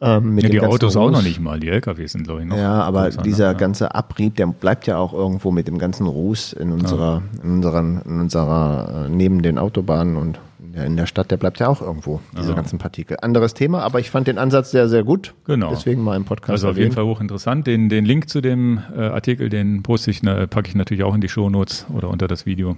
Ähm, 0.04 0.38
Ja, 0.40 0.50
die 0.50 0.60
Autos 0.62 0.96
auch 0.98 1.06
Ruß. 1.06 1.12
noch 1.12 1.24
nicht 1.24 1.40
mal, 1.40 1.60
die 1.60 1.70
LKWs 1.70 2.14
sind, 2.14 2.24
glaube 2.24 2.42
ich, 2.42 2.48
noch. 2.48 2.58
Ja, 2.58 2.82
aber 2.82 3.04
größer, 3.04 3.18
ne? 3.18 3.24
dieser 3.24 3.46
Ja. 3.46 3.54
ganze 3.54 3.94
Abrieb, 3.94 4.36
der 4.36 4.48
bleibt 4.48 4.88
ja 4.88 4.98
auch 4.98 5.14
irgendwo 5.14 5.52
mit 5.52 5.68
dem 5.68 5.78
ganzen 5.78 6.08
Ruß 6.08 6.54
in 6.54 6.72
unserer, 6.72 7.22
in 7.44 7.52
unseren, 7.52 8.02
in 8.04 8.20
unserer, 8.22 9.06
äh, 9.06 9.10
neben 9.10 9.42
den 9.44 9.58
Autobahnen 9.60 10.18
und 10.18 10.40
in 10.74 10.96
der, 10.96 11.06
Stadt, 11.06 11.30
der 11.32 11.38
bleibt 11.38 11.60
ja 11.60 11.68
auch 11.68 11.82
irgendwo, 11.82 12.22
diese 12.38 12.50
Ja. 12.50 12.56
ganzen 12.56 12.80
Partikel. 12.80 13.18
Anderes 13.22 13.54
Thema, 13.54 13.82
aber 13.84 14.00
ich 14.00 14.10
fand 14.10 14.28
den 14.28 14.38
Ansatz 14.38 14.72
sehr, 14.72 14.88
sehr 14.88 15.04
gut. 15.04 15.34
Genau. 15.46 15.70
Deswegen 15.70 16.02
mal 16.02 16.16
im 16.16 16.24
Podcast. 16.26 16.50
Also 16.52 16.70
auf 16.70 16.76
jeden 16.78 16.84
erwähnt. 16.92 16.96
Fall 16.96 17.06
hochinteressant. 17.06 17.68
Den, 17.68 17.90
den 17.90 18.06
Link 18.06 18.30
zu 18.30 18.40
dem 18.42 18.80
äh, 18.96 19.02
Artikel, 19.02 19.50
den 19.50 19.84
poste 19.84 20.10
ich, 20.12 20.24
ne, 20.24 20.48
packe 20.48 20.70
ich 20.70 20.76
natürlich 20.76 21.04
auch 21.04 21.14
in 21.14 21.22
die 21.22 21.30
Shownotes 21.30 21.86
oder 21.94 22.10
unter 22.10 22.28
das 22.28 22.46
Video. 22.46 22.78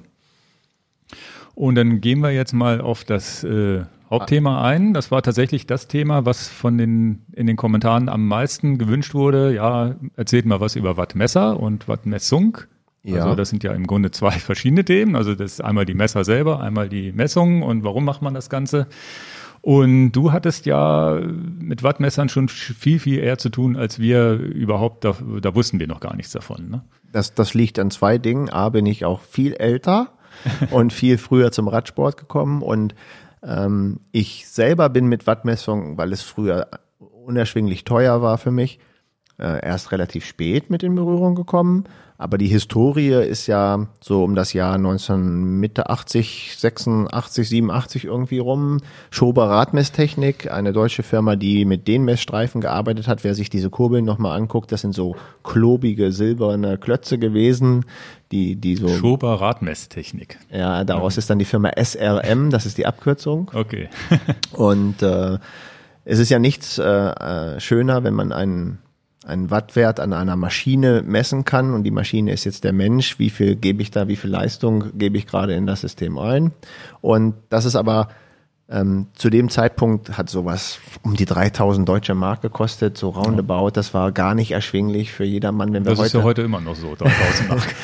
Und 1.56 1.76
dann 1.76 2.02
gehen 2.02 2.20
wir 2.22 2.32
jetzt 2.32 2.54
mal 2.54 2.82
auf 2.82 3.04
das 3.04 3.44
äh, 3.44 3.82
Hauptthema 4.13 4.63
ein. 4.63 4.93
Das 4.93 5.12
war 5.12 5.21
tatsächlich 5.21 5.67
das 5.67 5.88
Thema, 5.88 6.26
was 6.26 6.47
von 6.47 6.78
den 6.78 7.26
in 7.34 7.47
den 7.47 7.56
Kommentaren 7.56 8.10
am 8.10 8.28
meisten 8.28 8.78
gewünscht 8.78 9.13
wurde. 9.13 9.54
Ja, 9.54 9.95
erzählt 10.15 10.45
mal 10.45 10.60
was 10.60 10.76
über 10.76 10.97
Wattmesser 10.97 11.60
und 11.60 11.88
Wattmessung. 11.88 12.60
Ja. 13.04 13.23
Also 13.23 13.36
das 13.36 13.49
sind 13.49 13.63
ja 13.63 13.73
im 13.73 13.86
Grunde 13.86 14.12
zwei 14.12 14.32
verschiedene 14.39 14.86
Themen. 14.86 15.15
Also 15.15 15.36
das 15.36 15.54
ist 15.54 15.62
einmal 15.62 15.86
die 15.86 15.93
Messer 15.93 16.23
selber, 16.23 16.62
einmal 16.62 16.89
die 16.89 17.12
Messung 17.12 17.62
und 17.63 17.84
warum 17.84 18.06
macht 18.06 18.21
man 18.21 18.34
das 18.34 18.49
Ganze. 18.49 18.88
Und 19.62 20.12
du 20.12 20.34
hattest 20.34 20.65
ja 20.65 21.21
mit 21.21 21.84
Wattmessern 21.84 22.28
schon 22.28 22.49
viel, 22.49 22.99
viel 22.99 23.19
eher 23.19 23.38
zu 23.38 23.49
tun, 23.49 23.78
als 23.78 23.97
wir 23.97 24.34
überhaupt, 24.34 25.06
da, 25.06 25.15
da 25.41 25.56
wussten 25.56 25.80
wir 25.80 25.88
noch 25.88 26.02
gar 26.02 26.17
nichts 26.17 26.34
davon. 26.34 26.69
Ne? 26.69 26.82
Das, 27.13 27.34
das 27.34 27.54
liegt 27.54 27.80
an 27.80 27.89
zwei 27.89 28.17
Dingen. 28.17 28.49
A, 28.49 28.67
bin 28.67 28.86
ich 28.86 29.06
auch 29.06 29.21
viel 29.21 29.54
älter 29.54 30.10
und 30.71 30.91
viel 30.91 31.17
früher 31.17 31.54
zum 31.54 31.69
Radsport 31.69 32.17
gekommen 32.17 32.62
und 32.62 32.93
ich 34.12 34.47
selber 34.47 34.89
bin 34.89 35.08
mit 35.08 35.27
Wattmessung, 35.27 35.97
weil 35.97 36.13
es 36.13 36.21
früher 36.21 36.67
unerschwinglich 36.99 37.84
teuer 37.84 38.21
war 38.21 38.38
für 38.38 38.51
mich, 38.51 38.79
äh, 39.39 39.65
erst 39.65 39.91
relativ 39.91 40.26
spät 40.26 40.69
mit 40.69 40.84
in 40.84 40.96
Berührung 40.96 41.36
gekommen. 41.36 41.86
Aber 42.17 42.38
die 42.38 42.48
Historie 42.48 43.13
ist 43.13 43.48
ja 43.48 43.88
so 44.00 44.24
um 44.24 44.36
das 44.36 44.54
Jahr 44.54 44.78
19 44.78 45.60
Mitte 45.60 45.89
80, 45.89 46.56
86, 46.58 47.50
87 47.50 48.06
irgendwie 48.06 48.38
rum. 48.38 48.80
Schober 49.10 49.50
Radmesstechnik, 49.50 50.50
eine 50.50 50.72
deutsche 50.72 51.04
Firma, 51.04 51.36
die 51.36 51.65
mit 51.65 51.88
den 51.88 52.06
Messstreifen 52.06 52.62
gearbeitet 52.62 53.08
hat. 53.08 53.24
Wer 53.24 53.36
sich 53.36 53.50
diese 53.50 53.69
Kurbeln 53.69 54.06
nochmal 54.06 54.38
anguckt, 54.38 54.72
das 54.72 54.82
sind 54.82 54.93
so 54.93 55.15
klobige 55.43 56.12
silberne 56.12 56.78
Klötze 56.78 57.17
gewesen, 57.17 57.86
die, 58.32 58.56
die 58.56 58.76
so, 58.76 58.88
Schober 58.88 59.41
Radmesstechnik. 59.41 60.38
ja, 60.52 60.84
daraus 60.84 61.17
ist 61.17 61.30
dann 61.30 61.39
die 61.39 61.46
Firma 61.46 61.72
SRM, 61.76 62.52
das 62.52 62.65
ist 62.65 62.78
die 62.78 62.86
Abkürzung. 62.86 63.52
Okay. 63.54 63.89
Und 64.54 65.02
äh, 65.02 65.39
es 66.06 66.19
ist 66.19 66.30
ja 66.30 66.39
nichts 66.39 66.78
äh, 66.78 66.84
äh, 66.84 67.60
schöner, 67.60 68.04
wenn 68.04 68.13
man 68.13 68.32
einen, 68.32 68.80
einen 69.26 69.52
Wattwert 69.52 70.00
an 70.00 70.14
einer 70.14 70.36
Maschine 70.36 71.04
messen 71.06 71.46
kann 71.46 71.74
und 71.74 71.84
die 71.84 71.92
Maschine 71.92 72.32
ist 72.32 72.44
jetzt 72.44 72.64
der 72.64 72.74
Mensch, 72.74 73.20
wie 73.20 73.30
viel 73.30 73.56
gebe 73.56 73.82
ich 73.82 73.92
da, 73.92 74.08
wie 74.08 74.16
viel 74.16 74.30
Leistung 74.30 74.98
gebe 74.98 75.18
ich 75.18 75.28
gerade 75.28 75.54
in 75.54 75.66
das 75.66 75.82
System 75.82 76.18
ein. 76.18 76.52
Und 77.02 77.36
das 77.50 77.66
ist 77.66 77.76
aber 77.76 78.10
ähm, 78.70 79.08
zu 79.14 79.30
dem 79.30 79.50
Zeitpunkt 79.50 80.18
hat 80.18 80.30
sowas 80.30 80.80
um 81.04 81.16
die 81.16 81.26
3000 81.26 81.88
deutsche 81.88 82.16
Mark 82.16 82.42
gekostet, 82.42 82.98
so 82.98 83.10
roundabout. 83.10 83.72
Das 83.74 83.94
war 83.94 84.12
gar 84.12 84.36
nicht 84.36 84.52
erschwinglich 84.52 85.12
für 85.12 85.26
jedermann, 85.26 85.74
wenn 85.74 85.84
wir 85.84 85.92
Das 85.92 86.00
heute 86.00 86.08
ist 86.08 86.14
ja 86.14 86.24
heute 86.24 86.42
immer 86.44 86.62
noch 86.62 86.76
so, 86.76 86.96
3000 86.96 87.50
Mark. 87.50 87.76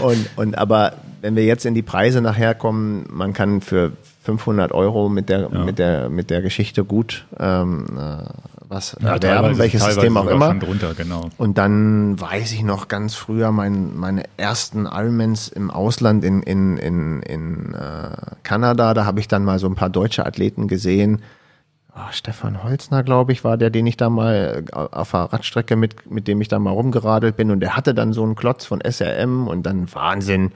und, 0.02 0.30
und 0.36 0.58
aber 0.58 0.92
wenn 1.22 1.34
wir 1.34 1.44
jetzt 1.44 1.64
in 1.64 1.74
die 1.74 1.82
Preise 1.82 2.20
nachher 2.20 2.54
kommen, 2.54 3.06
man 3.10 3.32
kann 3.32 3.60
für 3.62 3.92
500 4.24 4.72
Euro 4.72 5.08
mit 5.08 5.28
der 5.28 5.48
Ja. 5.52 5.64
mit 5.64 5.78
der 5.78 6.08
mit 6.08 6.30
der 6.30 6.42
Geschichte 6.42 6.84
gut 6.84 7.26
ähm, 7.38 7.86
äh, 7.98 8.24
was 8.72 8.96
Ja, 9.00 9.14
erwerben, 9.16 9.58
welches 9.58 9.84
System 9.84 10.16
auch 10.16 10.26
immer. 10.26 10.54
drunter, 10.54 10.94
genau. 10.94 11.30
Und 11.38 11.58
dann 11.58 12.20
weiß 12.20 12.52
ich 12.52 12.62
noch 12.62 12.88
ganz 12.88 13.14
früher 13.14 13.52
mein, 13.52 13.96
meine 13.96 14.24
ersten 14.36 14.86
Ironmans 14.86 15.48
im 15.48 15.70
Ausland 15.70 16.24
in, 16.24 16.42
in, 16.42 16.76
in, 16.78 17.22
in 17.22 17.74
äh, 17.74 18.16
Kanada. 18.42 18.94
Da 18.94 19.04
habe 19.04 19.20
ich 19.20 19.28
dann 19.28 19.44
mal 19.44 19.58
so 19.58 19.66
ein 19.68 19.74
paar 19.74 19.90
deutsche 19.90 20.26
Athleten 20.26 20.68
gesehen. 20.68 21.22
Ah, 21.94 22.10
Stefan 22.10 22.64
Holzner, 22.64 23.02
glaube 23.02 23.32
ich, 23.32 23.44
war 23.44 23.58
der, 23.58 23.68
den 23.68 23.86
ich 23.86 23.98
da 23.98 24.08
mal 24.08 24.64
äh, 24.66 24.74
auf 24.74 25.10
der 25.10 25.20
Radstrecke 25.32 25.76
mit, 25.76 26.10
mit 26.10 26.26
dem 26.26 26.40
ich 26.40 26.48
da 26.48 26.58
mal 26.58 26.70
rumgeradelt 26.70 27.36
bin. 27.36 27.50
Und 27.50 27.60
der 27.60 27.76
hatte 27.76 27.92
dann 27.92 28.14
so 28.14 28.22
einen 28.22 28.34
Klotz 28.34 28.64
von 28.64 28.80
SRM 28.80 29.46
und 29.46 29.64
dann 29.64 29.92
Wahnsinn. 29.94 30.52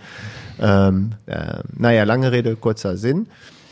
Ähm, 0.58 1.12
äh, 1.26 1.58
naja, 1.76 2.04
lange 2.04 2.32
Rede, 2.32 2.56
kurzer 2.56 2.96
Sinn. 2.96 3.26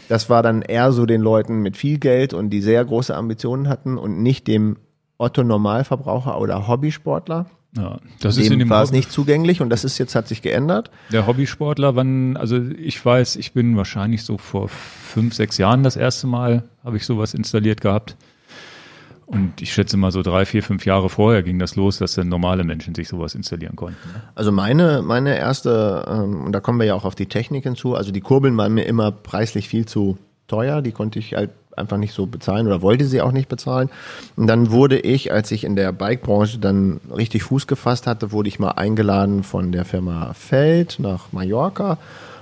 Das 0.08 0.28
war 0.30 0.42
dann 0.42 0.62
eher 0.62 0.92
so 0.92 1.06
den 1.06 1.20
Leuten 1.20 1.60
mit 1.62 1.76
viel 1.76 1.98
Geld 1.98 2.34
und 2.34 2.50
die 2.50 2.60
sehr 2.60 2.84
große 2.84 3.14
Ambitionen 3.14 3.68
hatten 3.68 3.96
und 3.98 4.22
nicht 4.22 4.46
dem 4.46 4.76
Otto 5.18 5.42
Normalverbraucher 5.42 6.40
oder 6.40 6.68
Hobbysportler. 6.68 7.46
Ja, 7.76 7.98
das 8.20 8.36
ist 8.36 8.44
in 8.44 8.50
Dem 8.50 8.58
dem 8.60 8.70
war 8.70 8.82
es 8.82 8.90
Hobby- 8.90 8.98
nicht 8.98 9.10
zugänglich 9.10 9.60
und 9.60 9.68
das 9.70 9.84
ist 9.84 9.98
jetzt 9.98 10.14
hat 10.14 10.28
sich 10.28 10.42
geändert. 10.42 10.90
Der 11.10 11.26
Hobbysportler, 11.26 11.96
wann, 11.96 12.36
also 12.36 12.56
ich 12.56 13.04
weiß, 13.04 13.34
ich 13.36 13.52
bin 13.52 13.76
wahrscheinlich 13.76 14.22
so 14.22 14.38
vor 14.38 14.68
fünf, 14.68 15.34
sechs 15.34 15.58
Jahren 15.58 15.82
das 15.82 15.96
erste 15.96 16.26
Mal, 16.28 16.64
habe 16.84 16.96
ich 16.96 17.04
sowas 17.04 17.34
installiert 17.34 17.80
gehabt. 17.80 18.16
Und 19.26 19.62
ich 19.62 19.72
schätze 19.72 19.96
mal 19.96 20.10
so 20.10 20.22
drei, 20.22 20.44
vier, 20.44 20.62
fünf 20.62 20.84
Jahre 20.84 21.08
vorher 21.08 21.42
ging 21.42 21.58
das 21.58 21.76
los, 21.76 21.98
dass 21.98 22.14
dann 22.14 22.28
normale 22.28 22.64
Menschen 22.64 22.94
sich 22.94 23.08
sowas 23.08 23.34
installieren 23.34 23.76
konnten. 23.76 24.08
ne? 24.12 24.22
Also 24.34 24.52
meine 24.52 25.02
meine 25.02 25.36
erste 25.36 26.04
ähm, 26.08 26.44
und 26.44 26.52
da 26.52 26.60
kommen 26.60 26.78
wir 26.78 26.86
ja 26.86 26.94
auch 26.94 27.04
auf 27.04 27.14
die 27.14 27.26
Technik 27.26 27.64
hinzu. 27.64 27.94
Also 27.94 28.12
die 28.12 28.20
Kurbeln 28.20 28.56
waren 28.56 28.74
mir 28.74 28.84
immer 28.84 29.10
preislich 29.10 29.68
viel 29.68 29.86
zu 29.86 30.18
teuer. 30.46 30.82
Die 30.82 30.92
konnte 30.92 31.18
ich 31.18 31.34
halt 31.34 31.50
einfach 31.76 31.96
nicht 31.96 32.14
so 32.14 32.26
bezahlen 32.26 32.66
oder 32.66 32.82
wollte 32.82 33.04
sie 33.06 33.20
auch 33.20 33.32
nicht 33.32 33.48
bezahlen. 33.48 33.90
Und 34.36 34.46
dann 34.46 34.70
wurde 34.70 34.98
ich, 34.98 35.32
als 35.32 35.50
ich 35.50 35.64
in 35.64 35.76
der 35.76 35.92
Bike-Branche 35.92 36.58
dann 36.58 37.00
richtig 37.14 37.44
Fuß 37.44 37.66
gefasst 37.66 38.06
hatte, 38.06 38.32
wurde 38.32 38.48
ich 38.48 38.58
mal 38.58 38.72
eingeladen 38.72 39.42
von 39.42 39.72
der 39.72 39.84
Firma 39.84 40.32
Feld 40.34 40.98
nach 40.98 41.32
Mallorca. 41.32 41.98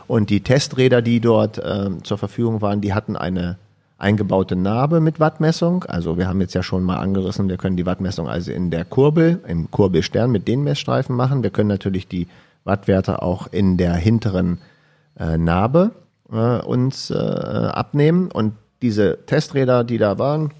Und 0.09 0.31
die 0.31 0.41
Testräder, 0.41 1.01
die 1.01 1.21
dort 1.21 1.61
ähm, 1.65 2.05
zur 2.05 2.19
Verfügung 2.19 2.61
waren, 2.61 2.81
die 2.81 2.93
hatten 2.93 3.17
eine 3.17 3.57
eingebaute 4.03 4.57
Narbe 4.57 5.01
mit 5.01 5.21
Wattmessung. 5.21 5.85
Also 5.85 6.19
wir 6.19 6.29
haben 6.29 6.41
jetzt 6.41 6.55
ja 6.55 6.63
schon 6.63 6.83
mal 6.83 6.99
angerissen, 6.99 7.49
wir 7.49 7.57
können 7.57 7.77
die 7.77 7.87
Wattmessung 7.87 8.29
also 8.29 8.53
in 8.53 8.71
der 8.71 8.85
Kurbel, 8.85 9.41
im 9.47 9.71
Kurbelstern 9.71 10.31
mit 10.31 10.49
den 10.49 10.63
Messstreifen 10.65 11.15
machen. 11.15 11.43
Wir 11.43 11.51
können 11.51 11.69
natürlich 11.69 12.09
die 12.09 12.27
Wattwerte 12.65 13.23
auch 13.23 13.47
in 13.47 13.77
der 13.77 13.95
hinteren 13.95 14.59
äh, 15.19 15.39
Narbe 15.39 15.93
äh, 16.31 16.59
uns 16.59 17.11
äh, 17.11 17.15
abnehmen. 17.15 18.31
Und 18.31 18.55
diese 18.83 19.19
Testräder, 19.27 19.85
die 19.85 19.99
da 19.99 20.19
waren, 20.19 20.53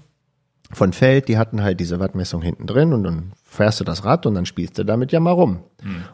von 0.71 0.93
Feld, 0.93 1.27
die 1.27 1.37
hatten 1.37 1.61
halt 1.61 1.79
diese 1.79 1.99
Wattmessung 1.99 2.41
hinten 2.41 2.65
drin 2.65 2.93
und 2.93 3.03
dann 3.03 3.33
fährst 3.43 3.79
du 3.79 3.83
das 3.83 4.05
Rad 4.05 4.25
und 4.25 4.33
dann 4.33 4.47
spielst 4.47 4.77
du 4.77 4.83
damit 4.83 5.11
ja 5.11 5.19
mal 5.19 5.31
rum. 5.31 5.59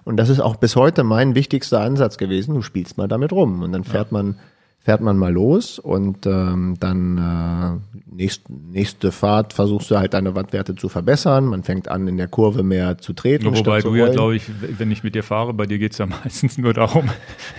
Und 0.04 0.18
das 0.18 0.28
ist 0.28 0.42
auch 0.42 0.58
bis 0.58 0.76
heute 0.76 1.04
mein 1.04 1.34
wichtigster 1.34 1.80
Ansatz 1.80 2.18
gewesen. 2.18 2.56
Du 2.56 2.62
spielst 2.62 2.98
mal 2.98 3.08
damit 3.08 3.32
rum 3.32 3.62
und 3.64 3.72
dann 3.72 3.86
fährt 3.86 4.12
man 4.12 4.36
fährt 4.82 5.02
man 5.02 5.18
mal 5.18 5.32
los 5.32 5.78
und 5.78 6.26
ähm, 6.26 6.78
dann 6.80 7.18
äh, 7.18 8.00
nächst, 8.16 8.50
nächste 8.50 9.12
Fahrt 9.12 9.54
versuchst 9.54 9.92
du 9.92 9.98
halt 9.98 10.14
deine 10.14 10.36
Wattwerte 10.36 10.74
zu 10.76 10.90
verbessern. 10.90 11.46
Man 11.46 11.64
fängt 11.64 11.90
an 11.90 12.08
in 12.08 12.18
der 12.18 12.28
Kurve 12.28 12.64
mehr 12.64 12.98
zu 12.98 13.14
treten. 13.14 13.44
Nur 13.46 13.58
wobei 13.58 13.82
du 13.82 13.94
ja, 13.96 14.08
glaube 14.08 14.36
ich, 14.36 14.44
wenn 14.78 14.90
ich 14.90 15.04
mit 15.04 15.16
dir 15.16 15.24
fahre, 15.24 15.54
bei 15.54 15.66
dir 15.66 15.80
geht's 15.80 15.98
ja 15.98 16.06
meistens 16.24 16.58
nur 16.58 16.74
darum, 16.74 17.10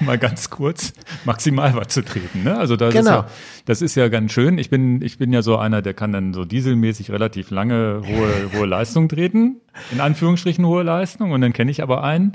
mal 0.00 0.18
ganz 0.18 0.50
kurz 0.50 0.92
Maximalwatt 1.24 1.92
zu 1.92 2.02
treten. 2.02 2.42
Ne? 2.42 2.56
Also 2.56 2.74
ist 2.74 2.92
Genau. 2.92 3.10
ja, 3.10 3.26
das 3.70 3.82
ist 3.82 3.94
ja 3.94 4.08
ganz 4.08 4.32
schön. 4.32 4.58
Ich 4.58 4.68
bin, 4.68 5.00
ich 5.00 5.16
bin 5.16 5.32
ja 5.32 5.42
so 5.42 5.56
einer, 5.56 5.80
der 5.80 5.94
kann 5.94 6.10
dann 6.10 6.34
so 6.34 6.44
dieselmäßig 6.44 7.12
relativ 7.12 7.52
lange 7.52 8.02
hohe, 8.04 8.52
hohe 8.58 8.66
Leistung 8.66 9.08
treten. 9.08 9.60
In 9.92 10.00
Anführungsstrichen 10.00 10.66
hohe 10.66 10.82
Leistung. 10.82 11.30
Und 11.30 11.40
dann 11.40 11.52
kenne 11.52 11.70
ich 11.70 11.80
aber 11.80 12.02
einen, 12.02 12.32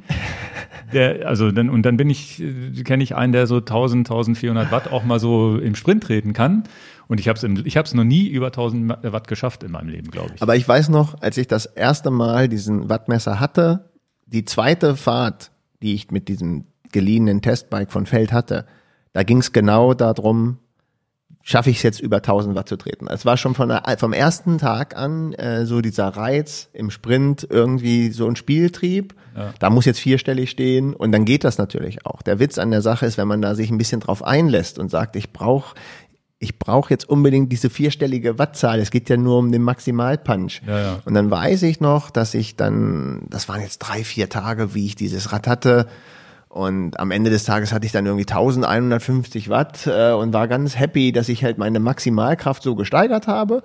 der, 0.93 1.27
also 1.27 1.51
dann, 1.51 1.69
und 1.69 1.85
dann 1.85 1.97
bin 1.97 2.09
ich, 2.09 2.41
äh, 2.41 2.83
kenne 2.83 3.03
ich 3.03 3.15
einen, 3.17 3.33
der 3.33 3.47
so 3.47 3.57
1000, 3.57 4.09
1400 4.09 4.71
Watt 4.71 4.93
auch 4.93 5.03
mal 5.03 5.19
so 5.19 5.57
im 5.57 5.75
Sprint 5.75 6.05
treten 6.05 6.31
kann. 6.31 6.63
Und 7.09 7.19
ich 7.19 7.27
habe 7.27 7.37
es 7.37 7.65
ich 7.65 7.75
hab's 7.75 7.93
noch 7.93 8.05
nie 8.05 8.29
über 8.29 8.47
1000 8.47 9.03
Watt 9.03 9.27
geschafft 9.27 9.63
in 9.63 9.71
meinem 9.71 9.89
Leben, 9.89 10.11
glaube 10.11 10.31
ich. 10.35 10.41
Aber 10.41 10.55
ich 10.55 10.65
weiß 10.65 10.87
noch, 10.87 11.21
als 11.21 11.37
ich 11.37 11.47
das 11.47 11.65
erste 11.65 12.11
Mal 12.11 12.47
diesen 12.47 12.87
Wattmesser 12.87 13.41
hatte, 13.41 13.89
die 14.25 14.45
zweite 14.45 14.95
Fahrt, 14.95 15.51
die 15.81 15.95
ich 15.95 16.11
mit 16.11 16.29
diesem 16.29 16.67
geliehenen 16.93 17.41
Testbike 17.41 17.91
von 17.91 18.05
Feld 18.05 18.31
hatte, 18.31 18.65
da 19.11 19.23
ging 19.23 19.39
es 19.39 19.51
genau 19.51 19.93
darum, 19.93 20.59
schaffe 21.47 21.69
ich 21.69 21.77
es 21.77 21.83
jetzt 21.83 21.99
über 21.99 22.17
1000 22.17 22.55
Watt 22.55 22.67
zu 22.67 22.75
treten. 22.75 23.07
Es 23.07 23.23
war 23.23 23.37
schon 23.37 23.53
von 23.53 23.69
der, 23.69 23.83
vom 23.99 24.13
ersten 24.13 24.57
Tag 24.57 24.97
an 24.97 25.31
äh, 25.33 25.67
so 25.67 25.79
dieser 25.79 26.07
Reiz 26.07 26.69
im 26.73 26.89
Sprint 26.89 27.47
irgendwie 27.47 28.09
so 28.09 28.27
ein 28.27 28.35
Spieltrieb. 28.35 29.13
Da 29.59 29.69
muss 29.69 29.83
jetzt 29.83 29.99
vierstellig 29.99 30.49
stehen 30.49 30.93
und 30.93 31.11
dann 31.11 31.25
geht 31.25 31.43
das 31.43 31.57
natürlich 31.57 32.05
auch. 32.05 32.21
Der 32.21 32.39
Witz 32.39 32.57
an 32.57 32.71
der 32.71 32.81
Sache 32.81 33.05
ist, 33.05 33.17
wenn 33.17 33.27
man 33.27 33.41
da 33.41 33.53
sich 33.53 33.69
ein 33.69 33.77
bisschen 33.77 33.99
drauf 33.99 34.23
einlässt 34.23 34.79
und 34.79 34.89
sagt, 34.89 35.17
ich 35.17 35.33
brauche 35.33 35.75
ich 36.39 36.59
brauche 36.59 36.89
jetzt 36.89 37.07
unbedingt 37.07 37.51
diese 37.51 37.69
vierstellige 37.69 38.37
Wattzahl. 38.37 38.79
Es 38.79 38.91
geht 38.91 39.09
ja 39.09 39.17
nur 39.17 39.37
um 39.37 39.51
den 39.51 39.61
Maximalpunch. 39.61 40.61
Ja, 40.67 40.79
ja. 40.79 41.01
Und 41.05 41.13
dann 41.13 41.31
weiß 41.31 41.63
ich 41.63 41.79
noch, 41.79 42.09
dass 42.11 42.33
ich 42.33 42.55
dann, 42.55 43.23
das 43.29 43.47
waren 43.49 43.61
jetzt 43.61 43.79
drei, 43.79 44.03
vier 44.03 44.29
Tage, 44.29 44.73
wie 44.73 44.85
ich 44.85 44.95
dieses 44.95 45.31
Rad 45.31 45.47
hatte. 45.47 45.87
Und 46.55 46.97
am 47.01 47.11
Ende 47.11 47.29
des 47.29 47.43
Tages 47.43 47.73
hatte 47.73 47.85
ich 47.85 47.91
dann 47.91 48.05
irgendwie 48.05 48.23
1150 48.23 49.49
Watt 49.49 49.87
äh, 49.87 50.13
und 50.13 50.31
war 50.31 50.47
ganz 50.47 50.79
happy, 50.79 51.11
dass 51.11 51.27
ich 51.27 51.43
halt 51.43 51.57
meine 51.57 51.81
Maximalkraft 51.81 52.63
so 52.63 52.75
gesteigert 52.75 53.27
habe. 53.27 53.61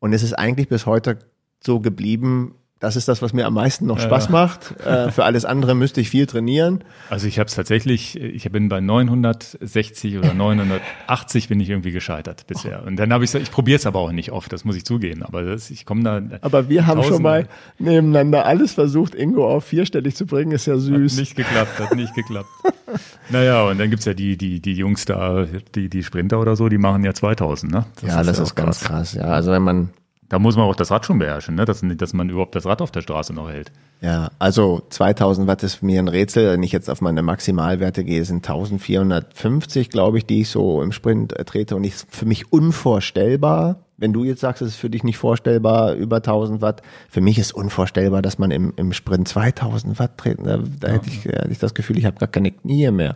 Und 0.00 0.12
es 0.12 0.22
ist 0.22 0.34
eigentlich 0.34 0.68
bis 0.68 0.84
heute 0.84 1.18
so 1.64 1.80
geblieben. 1.80 2.56
Das 2.84 2.96
ist 2.96 3.08
das, 3.08 3.22
was 3.22 3.32
mir 3.32 3.46
am 3.46 3.54
meisten 3.54 3.86
noch 3.86 3.98
Spaß 3.98 4.28
macht. 4.28 4.78
Äh, 4.84 5.10
für 5.10 5.24
alles 5.24 5.46
andere 5.46 5.74
müsste 5.74 6.02
ich 6.02 6.10
viel 6.10 6.26
trainieren. 6.26 6.84
Also 7.08 7.26
ich 7.26 7.38
habe 7.38 7.48
es 7.48 7.54
tatsächlich, 7.54 8.20
ich 8.20 8.50
bin 8.52 8.68
bei 8.68 8.82
960 8.82 10.18
oder 10.18 10.34
980 10.34 11.48
bin 11.48 11.60
ich 11.60 11.70
irgendwie 11.70 11.92
gescheitert 11.92 12.46
bisher. 12.46 12.84
Und 12.84 12.96
dann 12.96 13.10
habe 13.10 13.24
ich 13.24 13.30
gesagt, 13.30 13.42
ich 13.42 13.50
probiere 13.50 13.76
es 13.76 13.86
aber 13.86 14.00
auch 14.00 14.12
nicht 14.12 14.32
oft, 14.32 14.52
das 14.52 14.66
muss 14.66 14.76
ich 14.76 14.84
zugeben. 14.84 15.22
Aber 15.22 15.42
das, 15.44 15.70
ich 15.70 15.86
komme 15.86 16.02
da. 16.02 16.20
Aber 16.42 16.68
wir 16.68 16.86
haben 16.86 17.02
schon 17.04 17.22
mal 17.22 17.48
nebeneinander 17.78 18.44
alles 18.44 18.74
versucht, 18.74 19.14
Ingo 19.14 19.48
auf 19.48 19.64
vierstellig 19.64 20.14
zu 20.14 20.26
bringen. 20.26 20.52
Ist 20.52 20.66
ja 20.66 20.74
Hat 20.74 20.80
süß. 20.80 21.16
nicht 21.16 21.36
geklappt, 21.36 21.80
hat 21.80 21.96
nicht 21.96 22.14
geklappt. 22.14 22.50
naja, 23.30 23.64
und 23.66 23.78
dann 23.78 23.88
gibt's 23.88 24.04
ja 24.04 24.12
die, 24.12 24.36
die, 24.36 24.60
die 24.60 24.74
Jungs 24.74 25.06
da, 25.06 25.46
die, 25.74 25.88
die 25.88 26.02
Sprinter 26.02 26.38
oder 26.38 26.54
so, 26.54 26.68
die 26.68 26.76
machen 26.76 27.02
ja 27.02 27.14
2000, 27.14 27.72
ne? 27.72 27.86
ja, 28.02 28.22
das 28.22 28.38
ist 28.38 28.52
auch 28.52 28.54
ganz 28.54 28.80
krass. 28.80 29.14
Ja, 29.14 29.22
also 29.22 29.52
wenn 29.52 29.62
man 29.62 29.88
Da 30.34 30.40
muss 30.40 30.56
man 30.56 30.64
auch 30.66 30.74
das 30.74 30.90
Rad 30.90 31.06
schon 31.06 31.20
beherrschen, 31.20 31.54
ne? 31.54 31.64
Dass, 31.64 31.80
dass 31.84 32.12
man 32.12 32.28
überhaupt 32.28 32.56
das 32.56 32.66
Rad 32.66 32.82
auf 32.82 32.90
der 32.90 33.02
Straße 33.02 33.32
noch 33.32 33.48
hält. 33.48 33.70
Ja, 34.00 34.32
also 34.40 34.82
2000 34.90 35.46
Watt 35.46 35.62
ist 35.62 35.76
für 35.76 35.86
mir 35.86 36.00
ein 36.00 36.08
Rätsel. 36.08 36.50
Wenn 36.50 36.64
ich 36.64 36.72
jetzt 36.72 36.90
auf 36.90 37.00
meine 37.00 37.22
Maximalwerte 37.22 38.02
gehe, 38.02 38.24
sind 38.24 38.38
1450, 38.38 39.90
glaube 39.90 40.18
ich, 40.18 40.26
die 40.26 40.40
ich 40.40 40.48
so 40.48 40.82
im 40.82 40.90
Sprint 40.90 41.38
äh, 41.38 41.44
trete. 41.44 41.76
Und 41.76 41.84
ich, 41.84 41.94
für 41.94 42.26
mich 42.26 42.52
unvorstellbar, 42.52 43.84
wenn 43.96 44.12
du 44.12 44.24
jetzt 44.24 44.40
sagst, 44.40 44.60
es 44.60 44.70
ist 44.70 44.76
für 44.76 44.90
dich 44.90 45.04
nicht 45.04 45.18
vorstellbar, 45.18 45.94
über 45.94 46.16
1000 46.16 46.60
Watt. 46.60 46.82
Für 47.08 47.20
mich 47.20 47.38
ist 47.38 47.52
unvorstellbar, 47.52 48.20
dass 48.20 48.36
man 48.36 48.50
im, 48.50 48.72
im 48.74 48.92
Sprint 48.92 49.28
2000 49.28 50.00
Watt 50.00 50.18
treten. 50.18 50.46
Da, 50.46 50.58
da 50.80 50.88
hätte, 50.88 51.10
ich, 51.10 51.26
hätte 51.26 51.52
ich 51.52 51.60
das 51.60 51.74
Gefühl, 51.74 51.96
ich 51.96 52.06
habe 52.06 52.18
gar 52.18 52.26
keine 52.26 52.50
Knie 52.50 52.90
mehr. 52.90 53.14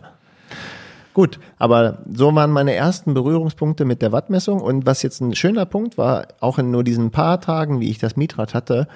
Gut, 1.19 1.37
aber 1.57 1.97
so 2.09 2.33
waren 2.33 2.49
meine 2.49 2.73
ersten 2.73 3.13
Berührungspunkte 3.13 3.83
mit 3.83 4.01
der 4.01 4.13
Wattmessung. 4.13 4.61
Und 4.61 4.85
was 4.85 5.01
jetzt 5.01 5.19
ein 5.19 5.35
schöner 5.35 5.65
Punkt 5.65 5.97
war, 5.97 6.29
auch 6.39 6.57
in 6.59 6.71
nur 6.71 6.85
diesen 6.85 7.11
paar 7.11 7.41
Tagen, 7.41 7.81
wie 7.81 7.89
ich 7.89 7.97
das 7.97 8.15
Mietrad 8.15 8.53
hatte, 8.53 8.87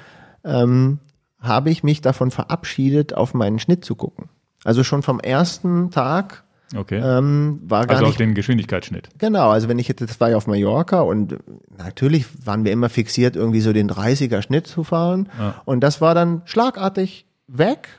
ähm, 0.45 0.99
habe 1.41 1.69
ich 1.69 1.83
mich 1.83 1.99
davon 1.99 2.31
verabschiedet, 2.31 3.13
auf 3.13 3.33
meinen 3.33 3.59
Schnitt 3.59 3.83
zu 3.83 3.95
gucken. 3.95 4.29
Also 4.63 4.85
schon 4.85 5.01
vom 5.01 5.19
ersten 5.19 5.91
Tag 5.91 6.45
Okay. 6.73 7.01
ähm, 7.03 7.59
war 7.65 7.87
gar 7.87 7.97
also 7.97 8.05
auf 8.05 8.11
nicht 8.11 8.21
den 8.21 8.35
Geschwindigkeitsschnitt. 8.35 9.09
Genau, 9.17 9.49
also 9.49 9.67
wenn 9.67 9.77
ich 9.77 9.89
jetzt, 9.89 9.99
das 9.99 10.21
war 10.21 10.29
ja 10.29 10.37
auf 10.37 10.47
Mallorca 10.47 11.01
und 11.01 11.39
natürlich 11.77 12.25
waren 12.47 12.63
wir 12.63 12.71
immer 12.71 12.87
fixiert, 12.87 13.35
irgendwie 13.35 13.59
so 13.59 13.73
den 13.73 13.91
30er 13.91 14.41
Schnitt 14.41 14.65
zu 14.65 14.85
fahren. 14.85 15.27
Ja. 15.37 15.61
Und 15.65 15.81
das 15.81 15.99
war 15.99 16.15
dann 16.15 16.41
schlagartig 16.45 17.25
weg. 17.47 17.89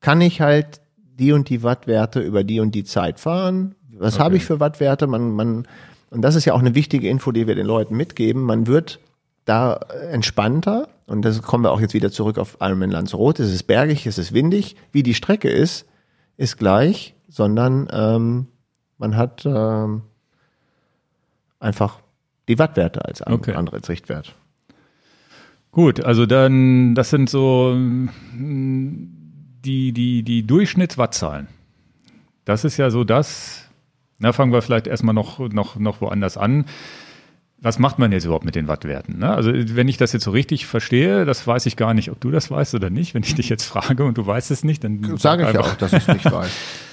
Kann 0.00 0.20
ich 0.20 0.40
halt 0.40 0.79
die 1.20 1.32
und 1.32 1.48
die 1.48 1.62
Wattwerte 1.62 2.20
über 2.20 2.42
die 2.42 2.58
und 2.60 2.74
die 2.74 2.84
Zeit 2.84 3.20
fahren? 3.20 3.74
Was 3.98 4.14
Okay. 4.14 4.24
habe 4.24 4.36
ich 4.36 4.44
für 4.44 4.58
Wattwerte? 4.60 5.06
Man, 5.06 5.32
man, 5.32 5.68
und 6.10 6.22
das 6.22 6.34
ist 6.34 6.46
ja 6.46 6.54
auch 6.54 6.60
eine 6.60 6.74
wichtige 6.74 7.08
Info, 7.08 7.30
die 7.32 7.46
wir 7.46 7.54
den 7.54 7.66
Leuten 7.66 7.96
mitgeben. 7.96 8.42
Man 8.42 8.66
wird 8.66 8.98
da 9.44 9.74
äh, 9.74 10.06
entspannter. 10.12 10.88
Und 11.06 11.22
das 11.24 11.42
kommen 11.42 11.64
wir 11.64 11.72
auch 11.72 11.80
jetzt 11.80 11.94
wieder 11.94 12.10
zurück 12.10 12.38
auf 12.38 12.56
Ironman 12.60 12.90
Lanzarote. 12.90 13.42
Es 13.42 13.52
ist 13.52 13.64
bergig, 13.64 14.06
es 14.06 14.16
ist 14.18 14.32
windig. 14.32 14.76
Wie 14.92 15.02
die 15.02 15.14
Strecke 15.14 15.50
ist, 15.50 15.86
ist 16.36 16.56
gleich, 16.56 17.14
sondern 17.28 17.88
ähm, 17.92 18.46
man 18.96 19.16
hat 19.16 19.44
ähm, 19.44 20.02
einfach 21.58 21.98
die 22.48 22.58
Wattwerte 22.58 23.04
als 23.04 23.22
an, 23.22 23.34
Okay. 23.34 23.54
andere 23.54 23.76
als 23.76 23.88
Richtwert. 23.88 24.34
Gut, 25.72 26.02
also 26.04 26.26
dann, 26.26 26.94
das 26.94 27.10
sind 27.10 27.28
so 27.30 27.74
mm, 27.76 28.08
die, 29.64 29.92
die, 29.92 30.22
die 30.22 30.46
Durchschnittswattzahlen. 30.46 31.48
Das 32.44 32.64
ist 32.64 32.76
ja 32.76 32.90
so 32.90 33.04
das, 33.04 33.68
na, 34.18 34.32
fangen 34.32 34.52
wir 34.52 34.62
vielleicht 34.62 34.86
erstmal 34.86 35.14
noch, 35.14 35.38
noch, 35.38 35.76
noch 35.76 36.00
woanders 36.00 36.36
an. 36.36 36.64
was 37.58 37.78
macht 37.78 37.98
man 37.98 38.12
jetzt 38.12 38.24
überhaupt 38.24 38.44
mit 38.44 38.54
den 38.54 38.68
Wattwerten? 38.68 39.18
Ne? 39.18 39.32
Also 39.32 39.52
wenn 39.54 39.88
ich 39.88 39.98
das 39.98 40.12
jetzt 40.12 40.24
so 40.24 40.30
richtig 40.30 40.66
verstehe, 40.66 41.24
das 41.24 41.46
weiß 41.46 41.66
ich 41.66 41.76
gar 41.76 41.94
nicht, 41.94 42.10
ob 42.10 42.20
du 42.20 42.30
das 42.30 42.50
weißt 42.50 42.74
oder 42.74 42.90
nicht. 42.90 43.14
Wenn 43.14 43.22
ich 43.22 43.34
dich 43.34 43.48
jetzt 43.48 43.64
frage 43.64 44.04
und 44.04 44.16
du 44.18 44.26
weißt 44.26 44.50
es 44.50 44.64
nicht, 44.64 44.82
dann 44.82 45.16
sage 45.18 45.46
ich 45.46 45.54
ja 45.54 45.60
auch, 45.60 45.74
dass 45.74 45.92
ich 45.92 46.06
es 46.06 46.08
nicht 46.08 46.30
weiß. 46.30 46.50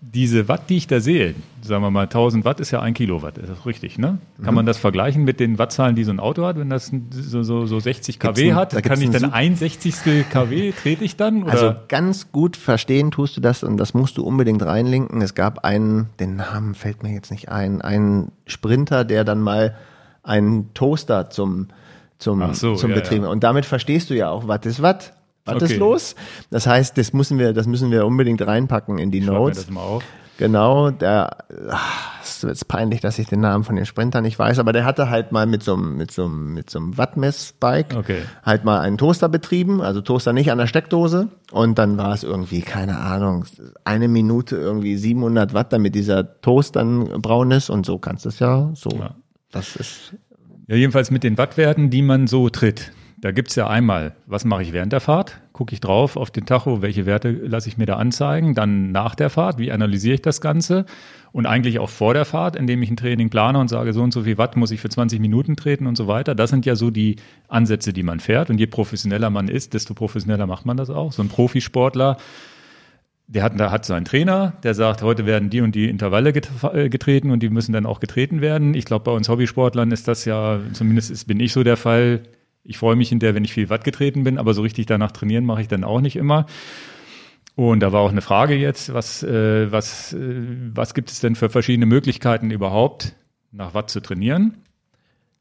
Diese 0.00 0.46
Watt, 0.46 0.62
die 0.68 0.76
ich 0.76 0.86
da 0.86 1.00
sehe, 1.00 1.34
sagen 1.60 1.82
wir 1.82 1.90
mal 1.90 2.04
1000 2.04 2.44
Watt 2.44 2.60
ist 2.60 2.70
ja 2.70 2.80
ein 2.80 2.94
Kilowatt, 2.94 3.36
ist 3.36 3.48
das 3.48 3.66
richtig, 3.66 3.98
ne? 3.98 4.18
Kann 4.36 4.52
mhm. 4.52 4.54
man 4.54 4.66
das 4.66 4.78
vergleichen 4.78 5.24
mit 5.24 5.40
den 5.40 5.58
Wattzahlen, 5.58 5.96
die 5.96 6.04
so 6.04 6.12
ein 6.12 6.20
Auto 6.20 6.46
hat, 6.46 6.56
wenn 6.56 6.70
das 6.70 6.92
so, 7.10 7.42
so, 7.42 7.66
so 7.66 7.80
60 7.80 8.20
kW 8.20 8.50
ein, 8.50 8.54
hat, 8.54 8.74
da 8.74 8.80
kann 8.80 9.00
ich 9.02 9.10
dann 9.10 9.32
ein 9.32 9.56
60. 9.56 10.28
kW 10.30 10.72
trete 10.72 11.04
ich 11.04 11.16
dann? 11.16 11.42
Oder? 11.42 11.52
Also 11.52 11.74
ganz 11.88 12.30
gut 12.30 12.56
verstehen 12.56 13.10
tust 13.10 13.36
du 13.36 13.40
das 13.40 13.64
und 13.64 13.76
das 13.76 13.92
musst 13.92 14.18
du 14.18 14.24
unbedingt 14.24 14.62
reinlinken. 14.62 15.20
Es 15.20 15.34
gab 15.34 15.64
einen, 15.64 16.10
den 16.20 16.36
Namen 16.36 16.76
fällt 16.76 17.02
mir 17.02 17.12
jetzt 17.12 17.32
nicht 17.32 17.48
ein, 17.48 17.82
einen 17.82 18.30
Sprinter, 18.46 19.04
der 19.04 19.24
dann 19.24 19.40
mal 19.40 19.76
einen 20.22 20.72
Toaster 20.74 21.28
zum, 21.28 21.68
zum, 22.18 22.54
so, 22.54 22.76
zum 22.76 22.90
ja, 22.90 22.96
Betrieb. 22.96 23.22
Ja. 23.22 23.28
Und 23.30 23.42
damit 23.42 23.66
verstehst 23.66 24.10
du 24.10 24.14
ja 24.14 24.30
auch, 24.30 24.46
was 24.46 24.64
ist 24.64 24.80
was. 24.80 25.12
Was 25.54 25.62
okay. 25.62 25.72
ist 25.72 25.78
los? 25.78 26.14
Das 26.50 26.66
heißt, 26.66 26.96
das 26.98 27.12
müssen 27.12 27.38
wir, 27.38 27.52
das 27.52 27.66
müssen 27.66 27.90
wir 27.90 28.06
unbedingt 28.06 28.46
reinpacken 28.46 28.98
in 28.98 29.10
die 29.10 29.18
ich 29.18 29.26
Notes. 29.26 29.58
Mir 29.58 29.64
das 29.64 29.70
mal 29.70 29.80
auf. 29.80 30.04
Genau, 30.38 30.92
der, 30.92 31.36
ach, 31.68 32.22
es 32.22 32.44
ist 32.44 32.68
peinlich, 32.68 33.00
dass 33.00 33.18
ich 33.18 33.26
den 33.26 33.40
Namen 33.40 33.64
von 33.64 33.74
den 33.74 33.86
Sprintern 33.86 34.22
nicht 34.22 34.38
weiß, 34.38 34.60
aber 34.60 34.72
der 34.72 34.84
hatte 34.84 35.10
halt 35.10 35.32
mal 35.32 35.46
mit 35.46 35.64
so 35.64 35.74
einem, 35.74 35.96
mit 35.96 36.12
so 36.12 36.26
einem, 36.26 36.54
mit 36.54 36.70
so 36.70 36.78
einem 36.78 36.96
Wattmessbike 36.96 37.96
okay. 37.96 38.22
halt 38.44 38.64
mal 38.64 38.78
einen 38.78 38.98
Toaster 38.98 39.28
betrieben, 39.28 39.82
also 39.82 40.00
Toaster 40.00 40.32
nicht 40.32 40.52
an 40.52 40.58
der 40.58 40.68
Steckdose 40.68 41.26
und 41.50 41.76
dann 41.76 41.98
war 41.98 42.14
es 42.14 42.22
irgendwie, 42.22 42.60
keine 42.60 42.98
Ahnung, 42.98 43.46
eine 43.82 44.06
Minute 44.06 44.56
irgendwie 44.56 44.96
700 44.96 45.54
Watt, 45.54 45.72
damit 45.72 45.96
dieser 45.96 46.40
Toast 46.40 46.76
dann 46.76 47.20
braun 47.20 47.50
ist 47.50 47.68
und 47.68 47.84
so 47.84 47.98
kannst 47.98 48.24
du 48.24 48.28
es 48.28 48.38
ja, 48.38 48.70
so. 48.74 48.90
Ja. 48.90 49.16
Das 49.50 49.74
ist. 49.74 50.14
Ja, 50.68 50.76
jedenfalls 50.76 51.10
mit 51.10 51.24
den 51.24 51.36
Wattwerten, 51.36 51.90
die 51.90 52.02
man 52.02 52.28
so 52.28 52.48
tritt. 52.48 52.92
Da 53.20 53.32
gibt 53.32 53.48
es 53.48 53.56
ja 53.56 53.66
einmal, 53.66 54.14
was 54.26 54.44
mache 54.44 54.62
ich 54.62 54.72
während 54.72 54.92
der 54.92 55.00
Fahrt? 55.00 55.40
Gucke 55.52 55.74
ich 55.74 55.80
drauf 55.80 56.16
auf 56.16 56.30
den 56.30 56.46
Tacho, 56.46 56.82
welche 56.82 57.04
Werte 57.04 57.32
lasse 57.32 57.68
ich 57.68 57.76
mir 57.76 57.86
da 57.86 57.96
anzeigen? 57.96 58.54
Dann 58.54 58.92
nach 58.92 59.16
der 59.16 59.28
Fahrt, 59.28 59.58
wie 59.58 59.72
analysiere 59.72 60.14
ich 60.14 60.22
das 60.22 60.40
Ganze? 60.40 60.86
Und 61.32 61.44
eigentlich 61.46 61.80
auch 61.80 61.90
vor 61.90 62.14
der 62.14 62.24
Fahrt, 62.24 62.54
indem 62.54 62.80
ich 62.80 62.90
ein 62.90 62.96
Training 62.96 63.28
plane 63.28 63.58
und 63.58 63.66
sage, 63.66 63.92
so 63.92 64.02
und 64.02 64.12
so 64.12 64.22
viel 64.22 64.38
Watt 64.38 64.56
muss 64.56 64.70
ich 64.70 64.80
für 64.80 64.88
20 64.88 65.18
Minuten 65.18 65.56
treten 65.56 65.88
und 65.88 65.96
so 65.96 66.06
weiter. 66.06 66.36
Das 66.36 66.50
sind 66.50 66.64
ja 66.64 66.76
so 66.76 66.90
die 66.90 67.16
Ansätze, 67.48 67.92
die 67.92 68.04
man 68.04 68.20
fährt. 68.20 68.50
Und 68.50 68.58
je 68.58 68.66
professioneller 68.66 69.30
man 69.30 69.48
ist, 69.48 69.74
desto 69.74 69.94
professioneller 69.94 70.46
macht 70.46 70.64
man 70.64 70.76
das 70.76 70.88
auch. 70.88 71.10
So 71.10 71.20
ein 71.20 71.28
Profisportler, 71.28 72.18
der 73.26 73.42
hat, 73.42 73.58
der 73.58 73.72
hat 73.72 73.84
seinen 73.84 74.04
Trainer, 74.04 74.52
der 74.62 74.74
sagt, 74.74 75.02
heute 75.02 75.26
werden 75.26 75.50
die 75.50 75.60
und 75.60 75.74
die 75.74 75.88
Intervalle 75.88 76.30
äh, 76.30 76.88
getreten 76.88 77.32
und 77.32 77.42
die 77.42 77.50
müssen 77.50 77.72
dann 77.72 77.84
auch 77.84 77.98
getreten 77.98 78.40
werden. 78.40 78.74
Ich 78.74 78.84
glaube, 78.84 79.04
bei 79.04 79.12
uns 79.12 79.28
Hobbysportlern 79.28 79.90
ist 79.90 80.06
das 80.06 80.24
ja, 80.24 80.60
zumindest 80.72 81.10
ist, 81.10 81.26
bin 81.26 81.40
ich 81.40 81.52
so 81.52 81.64
der 81.64 81.76
Fall, 81.76 82.20
ich 82.68 82.76
freue 82.76 82.96
mich 82.96 83.08
hinterher, 83.08 83.34
wenn 83.34 83.44
ich 83.44 83.54
viel 83.54 83.70
Watt 83.70 83.82
getreten 83.82 84.24
bin, 84.24 84.36
aber 84.36 84.52
so 84.52 84.60
richtig 84.60 84.84
danach 84.84 85.10
trainieren 85.10 85.46
mache 85.46 85.62
ich 85.62 85.68
dann 85.68 85.84
auch 85.84 86.02
nicht 86.02 86.16
immer. 86.16 86.44
Und 87.56 87.80
da 87.80 87.92
war 87.92 88.02
auch 88.02 88.10
eine 88.10 88.20
Frage 88.20 88.54
jetzt, 88.54 88.92
was, 88.92 89.22
äh, 89.22 89.72
was, 89.72 90.12
äh, 90.12 90.44
was 90.74 90.92
gibt 90.92 91.10
es 91.10 91.20
denn 91.20 91.34
für 91.34 91.48
verschiedene 91.48 91.86
Möglichkeiten 91.86 92.50
überhaupt, 92.50 93.14
nach 93.52 93.72
Watt 93.72 93.88
zu 93.88 94.00
trainieren? 94.00 94.58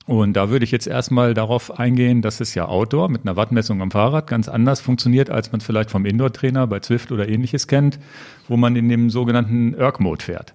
Und 0.05 0.33
da 0.33 0.49
würde 0.49 0.63
ich 0.63 0.71
jetzt 0.71 0.87
erstmal 0.87 1.33
darauf 1.33 1.77
eingehen, 1.77 2.21
dass 2.21 2.39
es 2.39 2.55
ja 2.55 2.65
Outdoor 2.65 3.09
mit 3.09 3.23
einer 3.23 3.35
Wattmessung 3.35 3.81
am 3.81 3.91
Fahrrad 3.91 4.27
ganz 4.27 4.47
anders 4.47 4.79
funktioniert, 4.79 5.29
als 5.29 5.51
man 5.51 5.59
es 5.59 5.65
vielleicht 5.65 5.91
vom 5.91 6.05
Indoor-Trainer 6.05 6.65
bei 6.65 6.79
Zwift 6.79 7.11
oder 7.11 7.27
ähnliches 7.27 7.67
kennt, 7.67 7.99
wo 8.47 8.55
man 8.55 8.77
in 8.77 8.87
dem 8.87 9.09
sogenannten 9.09 9.73
Erg-Mode 9.73 10.23
fährt. 10.23 10.53